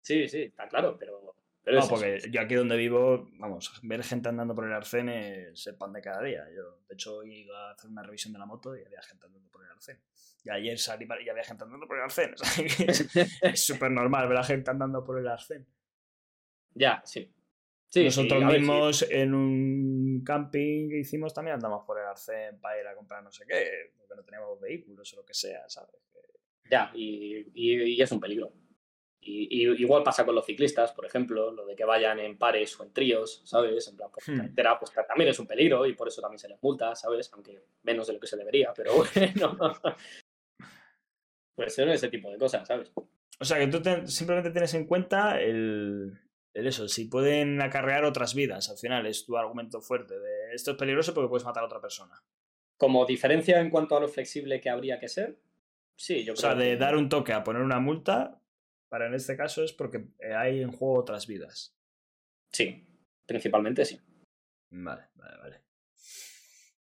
Sí, 0.01 0.27
sí, 0.27 0.43
está 0.43 0.67
claro, 0.67 0.97
pero. 0.97 1.28
Pero 1.63 1.77
No, 1.77 1.79
es 1.83 1.85
eso. 1.85 1.95
porque 1.95 2.31
yo 2.31 2.41
aquí 2.41 2.55
donde 2.55 2.75
vivo, 2.77 3.29
vamos, 3.37 3.79
ver 3.83 4.03
gente 4.03 4.29
andando 4.29 4.55
por 4.55 4.65
el 4.65 4.73
arcén 4.73 5.09
es 5.09 5.67
el 5.67 5.75
pan 5.75 5.93
de 5.93 6.01
cada 6.01 6.23
día. 6.23 6.45
Yo, 6.55 6.79
de 6.87 6.93
hecho, 6.93 7.23
iba 7.23 7.69
a 7.69 7.73
hacer 7.73 7.89
una 7.89 8.03
revisión 8.03 8.33
de 8.33 8.39
la 8.39 8.45
moto 8.45 8.75
y 8.75 8.83
había 8.83 9.01
gente 9.01 9.25
andando 9.25 9.49
por 9.49 9.63
el 9.63 9.71
arcén. 9.71 9.99
Y 10.43 10.49
ayer 10.49 10.77
salí 10.79 11.05
y 11.25 11.29
había 11.29 11.43
gente 11.43 11.63
andando 11.65 11.85
por 11.85 11.97
el 11.97 12.03
arcén. 12.03 12.33
es 13.41 13.65
súper 13.65 13.91
normal 13.91 14.27
ver 14.29 14.37
a 14.37 14.43
gente 14.43 14.71
andando 14.71 15.03
por 15.03 15.19
el 15.19 15.27
arcén. 15.27 15.67
Ya, 16.73 17.01
sí. 17.05 17.31
Sí, 17.89 18.03
Nosotros 18.05 18.39
sí, 18.39 18.45
mismos 18.45 19.01
en 19.09 19.33
un 19.33 20.23
camping 20.23 20.89
que 20.89 20.99
hicimos 20.99 21.33
también 21.33 21.55
andamos 21.55 21.83
por 21.85 21.99
el 21.99 22.05
arcén 22.05 22.59
para 22.61 22.79
ir 22.79 22.87
a 22.87 22.95
comprar 22.95 23.23
no 23.23 23.31
sé 23.31 23.45
qué, 23.47 23.91
porque 23.97 24.15
no 24.15 24.23
teníamos 24.23 24.59
vehículos 24.61 25.11
o 25.13 25.17
lo 25.17 25.25
que 25.25 25.33
sea, 25.33 25.67
¿sabes? 25.67 25.95
Ya, 26.69 26.91
y, 26.93 27.47
y- 27.55 27.95
y 27.95 28.01
es 28.01 28.11
un 28.11 28.19
peligro. 28.19 28.53
Y, 29.21 29.47
y 29.63 29.81
igual 29.81 30.01
pasa 30.03 30.25
con 30.25 30.33
los 30.33 30.45
ciclistas, 30.45 30.93
por 30.93 31.05
ejemplo, 31.05 31.51
lo 31.51 31.65
de 31.65 31.75
que 31.75 31.83
vayan 31.83 32.19
en 32.19 32.37
pares 32.37 32.79
o 32.79 32.83
en 32.83 32.93
tríos, 32.93 33.41
¿sabes? 33.43 33.87
En 33.89 33.97
plan, 33.97 34.09
por 34.11 34.23
Hmm. 34.25 34.37
carretera, 34.37 34.79
pues 34.79 34.91
también 35.07 35.29
es 35.29 35.39
un 35.39 35.47
peligro 35.47 35.85
y 35.85 35.93
por 35.93 36.07
eso 36.07 36.21
también 36.21 36.39
se 36.39 36.47
les 36.47 36.61
multa, 36.63 36.95
¿sabes? 36.95 37.29
Aunque 37.33 37.65
menos 37.83 38.07
de 38.07 38.13
lo 38.13 38.19
que 38.19 38.27
se 38.27 38.37
debería, 38.37 38.71
pero 38.73 38.93
bueno. 39.15 39.57
Pues 41.55 41.75
son 41.75 41.89
ese 41.89 42.07
tipo 42.09 42.31
de 42.31 42.37
cosas, 42.37 42.67
¿sabes? 42.67 42.91
O 43.39 43.45
sea, 43.45 43.57
que 43.59 43.67
tú 43.67 43.81
te- 43.81 44.07
simplemente 44.07 44.51
tienes 44.51 44.73
en 44.73 44.85
cuenta 44.85 45.39
el, 45.41 46.17
el 46.53 46.67
eso, 46.67 46.87
si 46.87 47.05
pueden 47.05 47.61
acarrear 47.61 48.05
otras 48.05 48.33
vidas. 48.33 48.69
Al 48.69 48.77
final 48.77 49.05
es 49.05 49.25
tu 49.25 49.37
argumento 49.37 49.81
fuerte 49.81 50.17
de 50.17 50.53
esto 50.53 50.71
es 50.71 50.77
peligroso 50.77 51.13
porque 51.13 51.29
puedes 51.29 51.45
matar 51.45 51.63
a 51.63 51.65
otra 51.67 51.81
persona. 51.81 52.21
Como 52.77 53.05
diferencia 53.05 53.59
en 53.59 53.69
cuanto 53.69 53.97
a 53.97 53.99
lo 53.99 54.07
flexible 54.07 54.61
que 54.61 54.69
habría 54.69 54.99
que 54.99 55.09
ser, 55.09 55.37
sí, 55.97 56.23
yo 56.23 56.33
O 56.33 56.35
creo 56.37 56.51
sea, 56.51 56.55
de 56.55 56.69
que- 56.71 56.77
dar 56.77 56.95
un 56.95 57.09
toque 57.09 57.33
a 57.33 57.43
poner 57.43 57.61
una 57.61 57.79
multa, 57.81 58.38
para 58.89 59.07
en 59.07 59.13
este 59.13 59.37
caso 59.37 59.63
es 59.63 59.71
porque 59.73 60.07
eh, 60.19 60.33
hay 60.33 60.61
en 60.61 60.71
juego 60.71 60.95
otras 60.99 61.27
vidas. 61.27 61.75
Sí, 62.51 62.87
principalmente 63.25 63.85
sí. 63.85 63.99
Vale, 64.71 65.03
vale, 65.15 65.37
vale. 65.37 65.63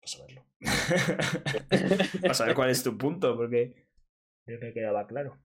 Vas 0.01 0.17
a 0.17 0.23
verlo. 0.27 0.47
Vas 2.23 2.41
a 2.41 2.47
ver 2.47 2.55
cuál 2.55 2.71
es 2.71 2.83
tu 2.83 2.97
punto, 2.97 3.37
porque 3.37 3.87
no 4.47 4.59
me 4.59 4.73
quedaba 4.73 5.07
claro. 5.07 5.39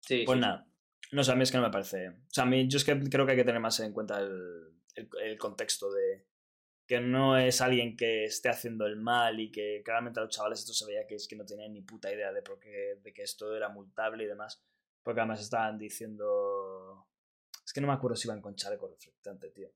Sí, 0.00 0.22
Pues 0.26 0.36
sí, 0.36 0.40
nada. 0.40 0.66
No 1.12 1.24
sé, 1.24 1.32
a 1.32 1.34
mí 1.36 1.42
es 1.42 1.50
que 1.50 1.56
no 1.58 1.62
me 1.64 1.70
parece. 1.70 2.08
O 2.08 2.14
sea, 2.30 2.44
a 2.44 2.46
mí 2.46 2.68
yo 2.68 2.76
es 2.76 2.84
que 2.84 2.98
creo 3.08 3.24
que 3.24 3.32
hay 3.32 3.38
que 3.38 3.44
tener 3.44 3.60
más 3.60 3.80
en 3.80 3.92
cuenta 3.92 4.20
el, 4.20 4.74
el- 4.94 5.08
el 5.22 5.38
contexto 5.38 5.90
de 5.92 6.26
que 6.86 7.00
no 7.00 7.36
es 7.38 7.60
alguien 7.60 7.96
que 7.96 8.24
esté 8.24 8.48
haciendo 8.48 8.86
el 8.86 8.96
mal 8.96 9.38
y 9.40 9.50
que 9.52 9.82
claramente 9.84 10.20
a 10.20 10.24
los 10.24 10.34
chavales 10.34 10.60
esto 10.60 10.72
se 10.72 10.86
veía 10.86 11.06
que 11.06 11.16
es 11.16 11.28
que 11.28 11.36
no 11.36 11.44
tenían 11.44 11.72
ni 11.72 11.82
puta 11.82 12.12
idea 12.12 12.32
de 12.32 12.42
por 12.42 12.58
qué, 12.58 12.96
de 13.02 13.12
que 13.12 13.22
esto 13.22 13.54
era 13.54 13.68
multable 13.68 14.24
y 14.24 14.26
demás. 14.26 14.62
Porque 15.02 15.20
además 15.20 15.40
estaban 15.40 15.78
diciendo. 15.78 17.06
Es 17.64 17.72
que 17.72 17.80
no 17.80 17.86
me 17.86 17.92
acuerdo 17.92 18.16
si 18.16 18.28
iban 18.28 18.40
con 18.40 18.54
chaleco 18.54 18.88
reflectante, 18.88 19.50
tío. 19.50 19.68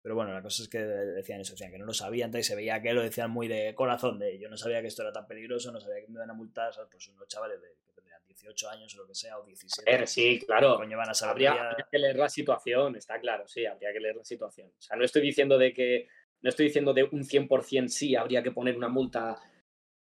Pero 0.00 0.14
bueno, 0.14 0.32
la 0.32 0.40
cosa 0.42 0.62
es 0.62 0.68
que 0.68 0.78
decían 0.78 1.40
eso, 1.40 1.52
decían 1.54 1.72
que 1.72 1.78
no 1.78 1.84
lo 1.84 1.92
sabían, 1.92 2.34
y 2.34 2.42
se 2.42 2.54
veía 2.54 2.80
que 2.80 2.92
lo 2.92 3.02
decían 3.02 3.30
muy 3.30 3.48
de 3.48 3.74
corazón, 3.74 4.18
de 4.20 4.38
yo 4.38 4.48
no 4.48 4.56
sabía 4.56 4.80
que 4.80 4.86
esto 4.86 5.02
era 5.02 5.12
tan 5.12 5.26
peligroso, 5.26 5.72
no 5.72 5.80
sabía 5.80 6.00
que 6.00 6.06
me 6.08 6.14
iban 6.14 6.30
a 6.30 6.34
multar, 6.34 6.72
¿sabes? 6.72 6.88
Pues 6.90 7.08
unos 7.08 7.26
chavales 7.26 7.60
de 7.60 7.68
que 7.84 7.92
tendrían 7.92 8.22
18 8.24 8.70
años 8.70 8.94
o 8.94 8.98
lo 8.98 9.06
que 9.08 9.14
sea, 9.16 9.36
o 9.38 9.44
17. 9.44 9.90
A 9.92 9.98
ver, 9.98 10.06
sí, 10.06 10.38
claro. 10.46 10.76
Coño, 10.76 10.96
van 10.96 11.10
a 11.10 11.14
saber 11.14 11.32
Habría, 11.32 11.54
ya- 11.56 11.70
habría 11.70 11.88
que 11.90 11.98
leer 11.98 12.16
la 12.16 12.28
situación, 12.28 12.94
está 12.94 13.18
claro, 13.20 13.48
sí, 13.48 13.66
habría 13.66 13.92
que 13.92 13.98
leer 14.00 14.16
la 14.16 14.24
situación. 14.24 14.68
O 14.68 14.80
sea, 14.80 14.96
no 14.96 15.04
estoy 15.04 15.20
diciendo 15.22 15.58
de 15.58 15.74
que, 15.74 16.06
no 16.42 16.48
estoy 16.48 16.66
diciendo 16.66 16.94
de 16.94 17.02
un 17.02 17.24
100% 17.24 17.88
sí, 17.88 18.14
habría 18.14 18.42
que 18.42 18.52
poner 18.52 18.76
una 18.76 18.88
multa 18.88 19.36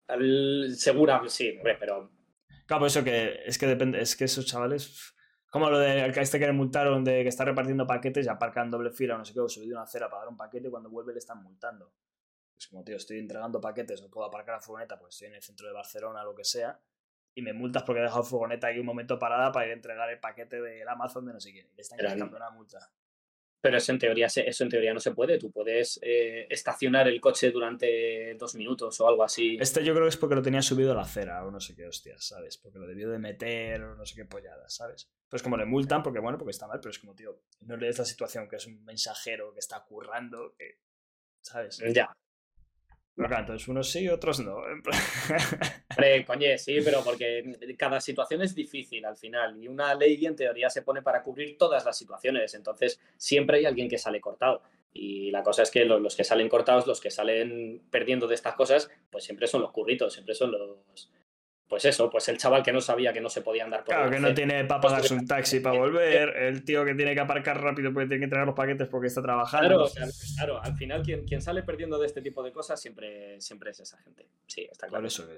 al- 0.07 0.75
segura, 0.75 1.21
sí, 1.27 1.57
hombre, 1.57 1.77
pero 1.79 2.11
Claro, 2.70 2.82
por 2.82 2.88
eso 2.89 3.03
que 3.03 3.41
es 3.47 3.57
que 3.57 3.65
depende, 3.65 3.99
es 3.99 4.15
que 4.15 4.26
esos 4.26 4.45
chavales, 4.45 5.15
como 5.49 5.72
lo 5.72 5.80
de 5.80 6.11
que 6.13 6.22
este 6.22 6.38
que 6.38 6.45
le 6.45 6.53
multaron 6.53 7.03
de 7.03 7.24
que 7.24 7.30
está 7.30 7.43
repartiendo 7.43 7.88
paquetes 7.88 8.28
y 8.28 8.30
aparca 8.30 8.61
en 8.61 8.70
doble 8.70 8.91
fila 8.91 9.15
o 9.15 9.17
no 9.17 9.26
sé 9.26 9.34
qué, 9.34 9.39
o 9.39 9.49
subido 9.49 9.72
una 9.72 9.86
acera 9.86 10.07
para 10.07 10.22
dar 10.22 10.30
un 10.30 10.38
paquete 10.38 10.67
y 10.67 10.70
cuando 10.70 10.88
vuelve 10.88 11.13
le 11.13 11.17
están 11.17 11.41
multando. 11.41 11.91
Es 12.55 12.67
como, 12.67 12.84
tío, 12.84 12.95
estoy 12.95 13.17
entregando 13.17 13.59
paquetes, 13.59 14.03
no 14.03 14.11
puedo 14.11 14.28
aparcar 14.28 14.57
la 14.57 14.61
furgoneta 14.61 14.99
porque 14.99 15.09
estoy 15.09 15.30
en 15.30 15.34
el 15.34 15.41
centro 15.41 15.65
de 15.65 15.74
Barcelona 15.74 16.22
o 16.22 16.26
lo 16.26 16.36
que 16.36 16.43
sea, 16.43 16.80
y 17.34 17.41
me 17.41 17.53
multas 17.53 17.82
porque 17.82 18.01
he 18.01 18.03
dejado 18.03 18.22
furgoneta 18.22 18.67
aquí 18.67 18.78
un 18.78 18.86
momento 18.86 19.17
parada 19.17 19.51
para 19.51 19.65
ir 19.65 19.72
a 19.72 19.76
entregar 19.76 20.07
el 20.11 20.20
paquete 20.20 20.61
del 20.61 20.88
Amazon 20.88 21.26
de 21.26 21.34
no 21.34 21.39
sé 21.39 21.51
quién. 21.51 21.65
Y 21.72 21.76
le 21.76 21.82
están 21.82 21.97
quitando 21.97 22.38
una 22.38 22.51
multa. 22.51 22.88
Pero 23.62 23.78
eso 23.78 23.91
en 23.91 23.99
teoría, 23.99 24.28
eso 24.28 24.64
en 24.64 24.70
teoría 24.70 24.93
no 24.93 24.99
se 24.99 25.12
puede. 25.12 25.38
Tú 25.38 25.51
puedes 25.51 25.99
eh, 26.01 26.47
estacionar 26.49 27.07
el 27.07 27.20
coche 27.20 27.51
durante 27.51 28.36
dos 28.36 28.55
minutos 28.55 28.99
o 29.01 29.07
algo 29.07 29.24
así. 29.24 29.57
Este 29.60 29.84
yo 29.84 29.93
creo 29.93 30.05
que 30.05 30.10
es 30.10 30.18
porque 30.18 30.36
lo 30.36 30.41
tenía 30.41 30.62
subido 30.62 30.93
a 30.93 30.95
la 30.95 31.01
acera 31.01 31.45
o 31.45 31.51
no 31.51 31.60
sé 31.60 31.76
qué 31.76 31.86
hostias, 31.86 32.26
¿sabes? 32.26 32.57
Porque 32.57 32.80
lo 32.80 32.88
debió 32.88 33.10
de 33.10 33.20
meter 33.20 33.84
o 33.84 33.95
no 33.95 34.05
sé 34.05 34.16
qué 34.16 34.26
polladas, 34.26 34.74
¿sabes? 34.74 35.10
Pues 35.28 35.43
como 35.43 35.57
le 35.57 35.66
multan, 35.66 36.01
porque 36.01 36.20
bueno, 36.20 36.38
porque 36.38 36.51
está 36.51 36.68
mal, 36.68 36.80
pero 36.80 36.91
es 36.91 36.99
como, 36.99 37.14
tío, 37.16 37.41
no 37.62 37.76
lees 37.76 37.99
la 37.99 38.05
situación 38.05 38.47
que 38.47 38.55
es 38.55 38.66
un 38.66 38.84
mensajero 38.86 39.53
que 39.53 39.60
está 39.60 39.84
currando, 39.84 40.53
que, 40.57 40.80
¿sabes? 41.41 41.82
Ya. 41.93 42.10
Pero 43.20 43.28
claro, 43.28 43.41
entonces 43.43 43.67
unos 43.67 43.91
sí, 43.91 44.07
otros 44.07 44.39
no. 44.39 44.55
Hombre, 45.97 46.26
coñe, 46.26 46.57
sí, 46.57 46.78
pero 46.84 47.03
porque 47.03 47.76
cada 47.78 47.99
situación 47.99 48.41
es 48.41 48.55
difícil 48.55 49.03
al 49.03 49.17
final 49.17 49.61
y 49.61 49.67
una 49.67 49.93
ley 49.93 50.26
en 50.26 50.38
teoría 50.38 50.70
se 50.70 50.84
pone 50.84 51.01
para 51.01 51.22
cubrir 51.22 51.57
todas 51.57 51.84
las 51.84 51.97
situaciones, 51.97 52.53
entonces 52.53 52.99
siempre 53.17 53.57
hay 53.57 53.65
alguien 53.65 53.89
que 53.89 53.97
sale 53.97 54.22
cortado. 54.22 54.61
Y 54.93 55.32
la 55.32 55.43
cosa 55.43 55.63
es 55.63 55.70
que 55.72 55.84
lo- 55.84 55.99
los, 55.99 56.15
que 56.15 56.24
salen 56.24 56.47
cortados, 56.47 56.88
los 56.88 57.01
que 57.01 57.11
salen 57.11 57.82
perdiendo 57.91 58.26
de 58.26 58.36
estas 58.36 58.55
cosas, 58.55 58.89
pues 59.11 59.26
siempre 59.26 59.47
son 59.47 59.61
los 59.61 59.72
curritos, 59.72 60.13
siempre 60.13 60.34
son 60.34 60.51
los... 60.51 61.11
Pues 61.70 61.86
eso, 61.86 62.09
pues 62.09 62.28
el 62.30 62.38
chaval 62.39 62.63
que 62.63 62.74
no 62.74 62.82
sabía 62.82 63.13
que 63.13 63.22
no 63.22 63.30
se 63.30 63.41
podía 63.41 63.63
andar 63.63 63.82
por 63.84 63.93
Claro, 63.93 64.05
la 64.09 64.11
que 64.15 64.20
no 64.20 64.34
tiene 64.34 64.65
para 64.65 64.82
pagarse 64.82 65.13
un 65.13 65.28
taxi 65.28 65.59
para 65.59 65.78
volver, 65.78 66.36
el 66.36 66.65
tío 66.65 66.84
que 66.84 66.95
tiene 66.95 67.13
que 67.13 67.20
aparcar 67.20 67.61
rápido 67.61 67.93
porque 67.93 68.07
tiene 68.07 68.22
que 68.22 68.24
entregar 68.26 68.47
los 68.47 68.55
paquetes 68.55 68.88
porque 68.88 69.05
está 69.07 69.22
trabajando. 69.22 69.88
Claro, 70.36 70.61
al 70.63 70.76
final 70.76 71.03
quien, 71.03 71.26
quien 71.26 71.41
sale 71.43 71.61
perdiendo 71.61 71.99
de 71.99 72.07
este 72.07 72.24
tipo 72.24 72.41
de 72.41 72.51
cosas 72.51 72.82
siempre, 72.82 73.39
siempre 73.39 73.70
es 73.70 73.80
esa 73.82 73.99
gente. 73.99 74.28
Sí, 74.47 74.61
está 74.63 74.88
Por 74.88 74.89
claro. 74.89 75.07
eso 75.07 75.28
que. 75.28 75.38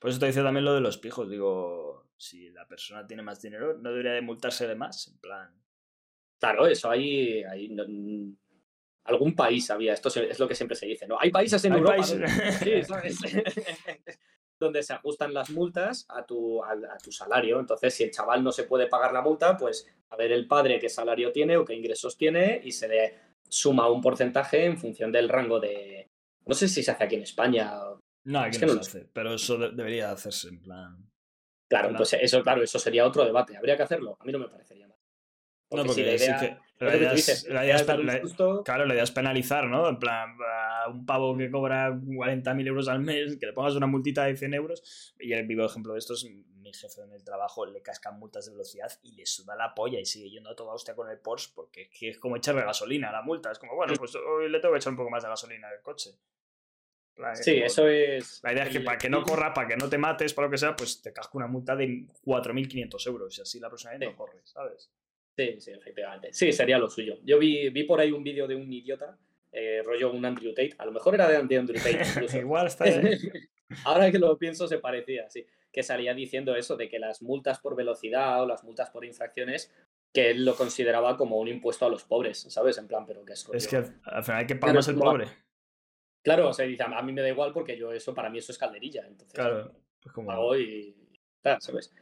Por 0.00 0.10
eso 0.10 0.18
te 0.18 0.26
dice 0.26 0.42
también 0.42 0.64
lo 0.64 0.74
de 0.74 0.80
los 0.80 0.98
pijos. 0.98 1.30
Digo, 1.30 2.08
si 2.16 2.50
la 2.50 2.66
persona 2.66 3.06
tiene 3.06 3.22
más 3.22 3.40
dinero, 3.40 3.74
no 3.80 3.90
debería 3.90 4.12
de 4.12 4.22
multarse 4.22 4.66
de 4.66 4.74
más. 4.74 5.06
En 5.06 5.18
plan. 5.18 5.50
Claro, 6.40 6.66
eso 6.66 6.90
ahí, 6.90 7.44
ahí 7.44 7.68
no- 7.68 7.84
mm, 7.86 8.36
algún 9.04 9.36
país 9.36 9.70
había, 9.70 9.92
esto 9.92 10.08
es 10.08 10.38
lo 10.40 10.48
que 10.48 10.54
siempre 10.56 10.74
se 10.76 10.86
dice, 10.86 11.06
¿no? 11.06 11.16
Hay 11.20 11.30
países 11.30 11.64
en 11.64 11.74
Hay 11.74 11.78
Europa 11.78 11.96
países- 11.98 12.58
sí, 12.58 12.82
¿sabes? 12.82 13.18
donde 14.64 14.82
se 14.82 14.92
ajustan 14.94 15.32
las 15.32 15.50
multas 15.50 16.04
a 16.08 16.24
tu, 16.26 16.62
a, 16.64 16.74
tu 17.02 17.12
salario. 17.12 17.60
Entonces, 17.60 17.94
si 17.94 18.02
el 18.04 18.10
chaval 18.10 18.42
no 18.42 18.50
se 18.52 18.64
puede 18.64 18.88
pagar 18.88 19.12
la 19.12 19.22
multa, 19.22 19.56
pues 19.56 19.86
a 20.10 20.16
ver 20.16 20.32
el 20.32 20.46
padre 20.48 20.78
qué 20.80 20.88
salario 20.88 21.30
tiene 21.32 21.56
o 21.56 21.64
qué 21.64 21.74
ingresos 21.74 22.16
tiene 22.16 22.60
y 22.64 22.72
se 22.72 22.88
le 22.88 23.14
suma 23.48 23.88
un 23.88 24.00
porcentaje 24.00 24.64
en 24.64 24.76
función 24.78 25.12
del 25.12 25.28
rango 25.28 25.60
de... 25.60 26.08
No 26.46 26.54
sé 26.54 26.66
si 26.68 26.82
se 26.82 26.90
hace 26.90 27.04
aquí 27.04 27.14
en 27.16 27.22
España. 27.22 27.72
No, 28.26 28.40
aquí 28.40 28.50
Es 28.50 28.58
que 28.58 28.66
no 28.66 28.74
no 28.74 28.82
se 28.82 28.98
lo 28.98 29.02
hace. 29.04 29.10
Pero 29.12 29.34
eso 29.34 29.56
de- 29.58 29.70
debería 29.70 30.10
hacerse 30.10 30.48
en 30.48 30.60
plan. 30.60 30.96
Claro, 31.70 31.88
Claro. 31.88 31.96
pues 31.96 32.12
eso, 32.14 32.42
claro, 32.42 32.62
eso 32.62 32.78
sería 32.78 33.06
otro 33.06 33.24
debate. 33.24 33.56
¿Habría 33.56 33.76
que 33.76 33.82
hacerlo? 33.84 34.16
A 34.20 34.24
mí 34.24 34.32
no 34.32 34.38
me 34.38 34.48
parecería 34.48 34.86
mal. 34.88 34.93
No, 35.76 35.82
si 35.82 35.88
porque 35.88 36.18
sí 36.18 36.26
que- 36.40 36.46
es 36.46 36.52
la 36.80 36.96
idea 36.96 37.12
es- 37.32 37.44
la 37.48 37.64
idea 37.64 37.76
la-. 38.04 38.12
Claro, 38.64 38.84
la 38.86 38.94
idea 38.94 39.04
penalizar, 39.14 39.66
¿no? 39.66 39.88
En 39.88 39.98
plan, 39.98 40.36
a 40.46 40.88
un 40.88 41.06
pavo 41.06 41.36
que 41.36 41.50
cobra 41.50 41.90
40.000 41.92 42.66
euros 42.66 42.88
al 42.88 43.00
mes, 43.00 43.36
que 43.38 43.46
le 43.46 43.52
pongas 43.52 43.74
una 43.74 43.86
multita 43.86 44.24
de 44.24 44.36
100 44.36 44.54
euros. 44.54 45.14
Y 45.18 45.32
el 45.32 45.46
vivo 45.46 45.64
ejemplo 45.64 45.92
de 45.92 45.98
esto 46.00 46.14
es 46.14 46.24
mi 46.24 46.72
jefe 46.72 47.02
en 47.02 47.12
el 47.12 47.22
trabajo, 47.22 47.64
le 47.66 47.80
cascan 47.82 48.18
multas 48.18 48.46
de 48.46 48.52
velocidad 48.52 48.90
y 49.02 49.12
le 49.14 49.26
suda 49.26 49.54
la 49.54 49.74
polla 49.74 50.00
y 50.00 50.04
sigue 50.06 50.30
yendo 50.30 50.50
a 50.50 50.56
toda 50.56 50.72
hostia 50.74 50.94
con 50.94 51.08
el 51.10 51.18
Porsche 51.18 51.50
porque 51.54 51.82
es 51.82 51.88
que 51.90 52.08
es 52.08 52.18
como 52.18 52.36
echarle 52.36 52.62
gasolina 52.62 53.10
a 53.10 53.12
la 53.12 53.22
multa. 53.22 53.52
Es 53.52 53.58
como, 53.58 53.74
bueno, 53.76 53.92
pues 53.96 54.14
hoy 54.16 54.48
le 54.50 54.58
tengo 54.60 54.72
que 54.74 54.78
echar 54.78 54.90
un 54.92 54.96
poco 54.96 55.10
más 55.10 55.22
de 55.22 55.28
gasolina 55.28 55.68
al 55.68 55.80
coche. 55.82 56.10
Sí, 57.36 57.54
como- 57.54 57.66
eso 57.66 57.86
es... 57.88 58.40
La 58.42 58.52
idea 58.52 58.64
es 58.64 58.70
que 58.70 58.80
para 58.80 58.98
que 58.98 59.08
no 59.08 59.22
corra, 59.22 59.54
para 59.54 59.68
que 59.68 59.76
no 59.76 59.88
te 59.88 59.98
mates, 59.98 60.34
para 60.34 60.48
lo 60.48 60.50
que 60.50 60.58
sea, 60.58 60.74
pues 60.74 61.00
te 61.00 61.12
casco 61.12 61.38
una 61.38 61.46
multa 61.46 61.76
de 61.76 62.06
4.500 62.24 63.06
euros 63.06 63.38
y 63.38 63.42
así 63.42 63.60
la 63.60 63.68
próxima 63.68 63.92
vez 63.92 64.00
Sí. 64.00 64.06
no 64.06 64.16
corres, 64.16 64.40
¿sabes? 64.50 64.90
Sí, 65.36 65.60
sí, 65.60 65.72
efectivamente. 65.72 66.32
Sí, 66.32 66.52
sería 66.52 66.78
lo 66.78 66.88
suyo. 66.88 67.18
Yo 67.24 67.38
vi, 67.38 67.68
vi 67.70 67.84
por 67.84 68.00
ahí 68.00 68.12
un 68.12 68.22
vídeo 68.22 68.46
de 68.46 68.54
un 68.54 68.72
idiota, 68.72 69.18
eh, 69.50 69.82
rollo 69.84 70.12
un 70.12 70.24
Andrew 70.24 70.52
Tate. 70.52 70.74
A 70.78 70.84
lo 70.84 70.92
mejor 70.92 71.14
era 71.14 71.28
de 71.28 71.42
de 71.42 71.56
Andrew 71.56 71.80
Tate. 71.80 72.38
Igual 72.38 72.66
está. 72.66 72.84
Ahora 73.84 74.10
que 74.10 74.18
lo 74.18 74.38
pienso, 74.38 74.68
se 74.68 74.78
parecía, 74.78 75.28
sí. 75.30 75.46
Que 75.72 75.82
salía 75.82 76.14
diciendo 76.14 76.54
eso, 76.54 76.76
de 76.76 76.88
que 76.88 76.98
las 76.98 77.22
multas 77.22 77.58
por 77.58 77.74
velocidad 77.74 78.42
o 78.42 78.46
las 78.46 78.62
multas 78.62 78.90
por 78.90 79.04
infracciones, 79.04 79.74
que 80.12 80.30
él 80.30 80.44
lo 80.44 80.54
consideraba 80.54 81.16
como 81.16 81.38
un 81.38 81.48
impuesto 81.48 81.84
a 81.84 81.88
los 81.88 82.04
pobres, 82.04 82.46
¿sabes? 82.48 82.78
En 82.78 82.86
plan, 82.86 83.04
pero 83.04 83.24
que 83.24 83.32
es. 83.32 83.48
Es 83.52 83.66
que 83.66 83.76
al, 83.76 84.00
al 84.04 84.22
final 84.22 84.40
hay 84.40 84.46
que 84.46 84.54
pagar 84.54 84.76
más 84.76 84.88
el 84.88 84.96
pobre. 84.96 85.26
Claro, 86.22 86.48
o 86.48 86.52
sea, 86.54 86.64
dice, 86.64 86.84
a 86.84 87.02
mí 87.02 87.12
me 87.12 87.20
da 87.20 87.28
igual 87.28 87.52
porque 87.52 87.76
yo 87.76 87.92
eso, 87.92 88.14
para 88.14 88.30
mí 88.30 88.38
eso 88.38 88.52
es 88.52 88.58
calderilla. 88.58 89.04
Entonces, 89.06 89.34
Claro. 89.34 89.72
Pues 90.00 90.12
como... 90.14 90.28
pago 90.28 90.56
y. 90.56 90.96
tal, 91.42 91.60
¿sabes? 91.60 91.92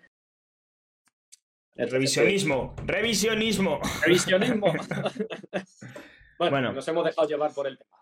Entonces, 1.74 1.92
Revisionismo, 1.92 2.74
revisionismo. 2.86 3.80
revisionismo. 4.04 4.66
bueno, 6.38 6.50
Bueno. 6.50 6.72
nos 6.72 6.86
hemos 6.88 7.04
dejado 7.04 7.26
llevar 7.28 7.52
por 7.54 7.66
el 7.66 7.78
tema. 7.78 7.96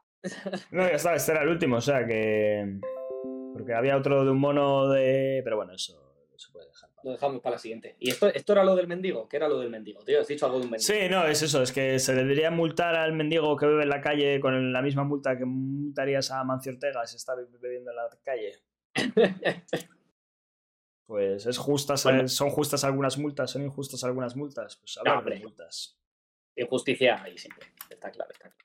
No, 0.70 0.82
ya 0.82 0.94
está, 0.96 1.14
este 1.14 1.32
era 1.32 1.42
el 1.42 1.48
último, 1.48 1.76
o 1.76 1.80
sea 1.80 2.04
que. 2.06 2.78
Porque 3.52 3.74
había 3.74 3.96
otro 3.96 4.24
de 4.24 4.30
un 4.30 4.38
mono 4.38 4.88
de. 4.90 5.40
Pero 5.44 5.56
bueno, 5.56 5.72
eso 5.72 6.28
se 6.36 6.50
puede 6.50 6.66
dejar. 6.66 6.90
Lo 7.04 7.12
dejamos 7.12 7.40
para 7.40 7.54
la 7.54 7.58
siguiente. 7.58 7.96
¿Y 8.00 8.10
esto, 8.10 8.26
esto 8.26 8.52
era 8.52 8.62
lo 8.64 8.74
del 8.76 8.86
mendigo? 8.88 9.28
¿Qué 9.28 9.36
era 9.36 9.48
lo 9.48 9.58
del 9.58 9.70
mendigo? 9.70 10.02
Tío, 10.04 10.20
has 10.20 10.28
dicho 10.28 10.44
algo 10.46 10.58
de 10.58 10.64
un 10.66 10.70
mendigo. 10.72 10.92
Sí, 10.92 11.08
no, 11.08 11.26
es 11.26 11.40
eso, 11.42 11.62
es 11.62 11.72
que 11.72 11.98
se 11.98 12.12
debería 12.14 12.50
multar 12.50 12.94
al 12.96 13.12
mendigo 13.14 13.56
que 13.56 13.66
bebe 13.66 13.84
en 13.84 13.88
la 13.88 14.00
calle 14.02 14.40
con 14.40 14.72
la 14.72 14.82
misma 14.82 15.04
multa 15.04 15.38
que 15.38 15.44
multarías 15.46 16.30
a 16.30 16.44
Mancio 16.44 16.72
Ortega 16.72 17.06
si 17.06 17.16
está 17.16 17.34
bebiendo 17.60 17.90
en 17.90 17.96
la 17.96 18.08
calle. 18.24 18.52
Pues 21.11 21.44
es 21.44 21.58
justas, 21.58 22.04
Bueno. 22.04 22.28
son 22.28 22.50
justas 22.50 22.84
algunas 22.84 23.18
multas, 23.18 23.50
son 23.50 23.64
injustas 23.64 24.04
algunas 24.04 24.36
multas. 24.36 24.76
Pues 24.76 24.96
hablar 24.96 25.14
de 25.14 25.18
hombre. 25.18 25.40
multas. 25.40 25.98
Injusticia 26.56 27.20
ahí 27.20 27.36
siempre. 27.36 27.66
Está 27.90 28.12
claro, 28.12 28.30
está 28.30 28.48
claro. 28.48 28.64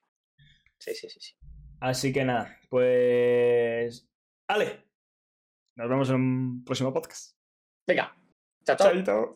Sí, 0.78 0.94
sí, 0.94 1.10
sí, 1.10 1.20
sí. 1.20 1.34
Así 1.80 2.14
que 2.14 2.24
nada, 2.24 2.56
pues. 2.70 4.08
¡Ale! 4.48 4.86
Nos 5.76 5.90
vemos 5.90 6.10
en 6.10 6.16
un 6.18 6.64
próximo 6.64 6.94
podcast. 6.94 7.36
Venga. 7.88 8.16
Chao, 8.64 8.76
chao. 8.78 8.92
Chaito. 8.92 9.34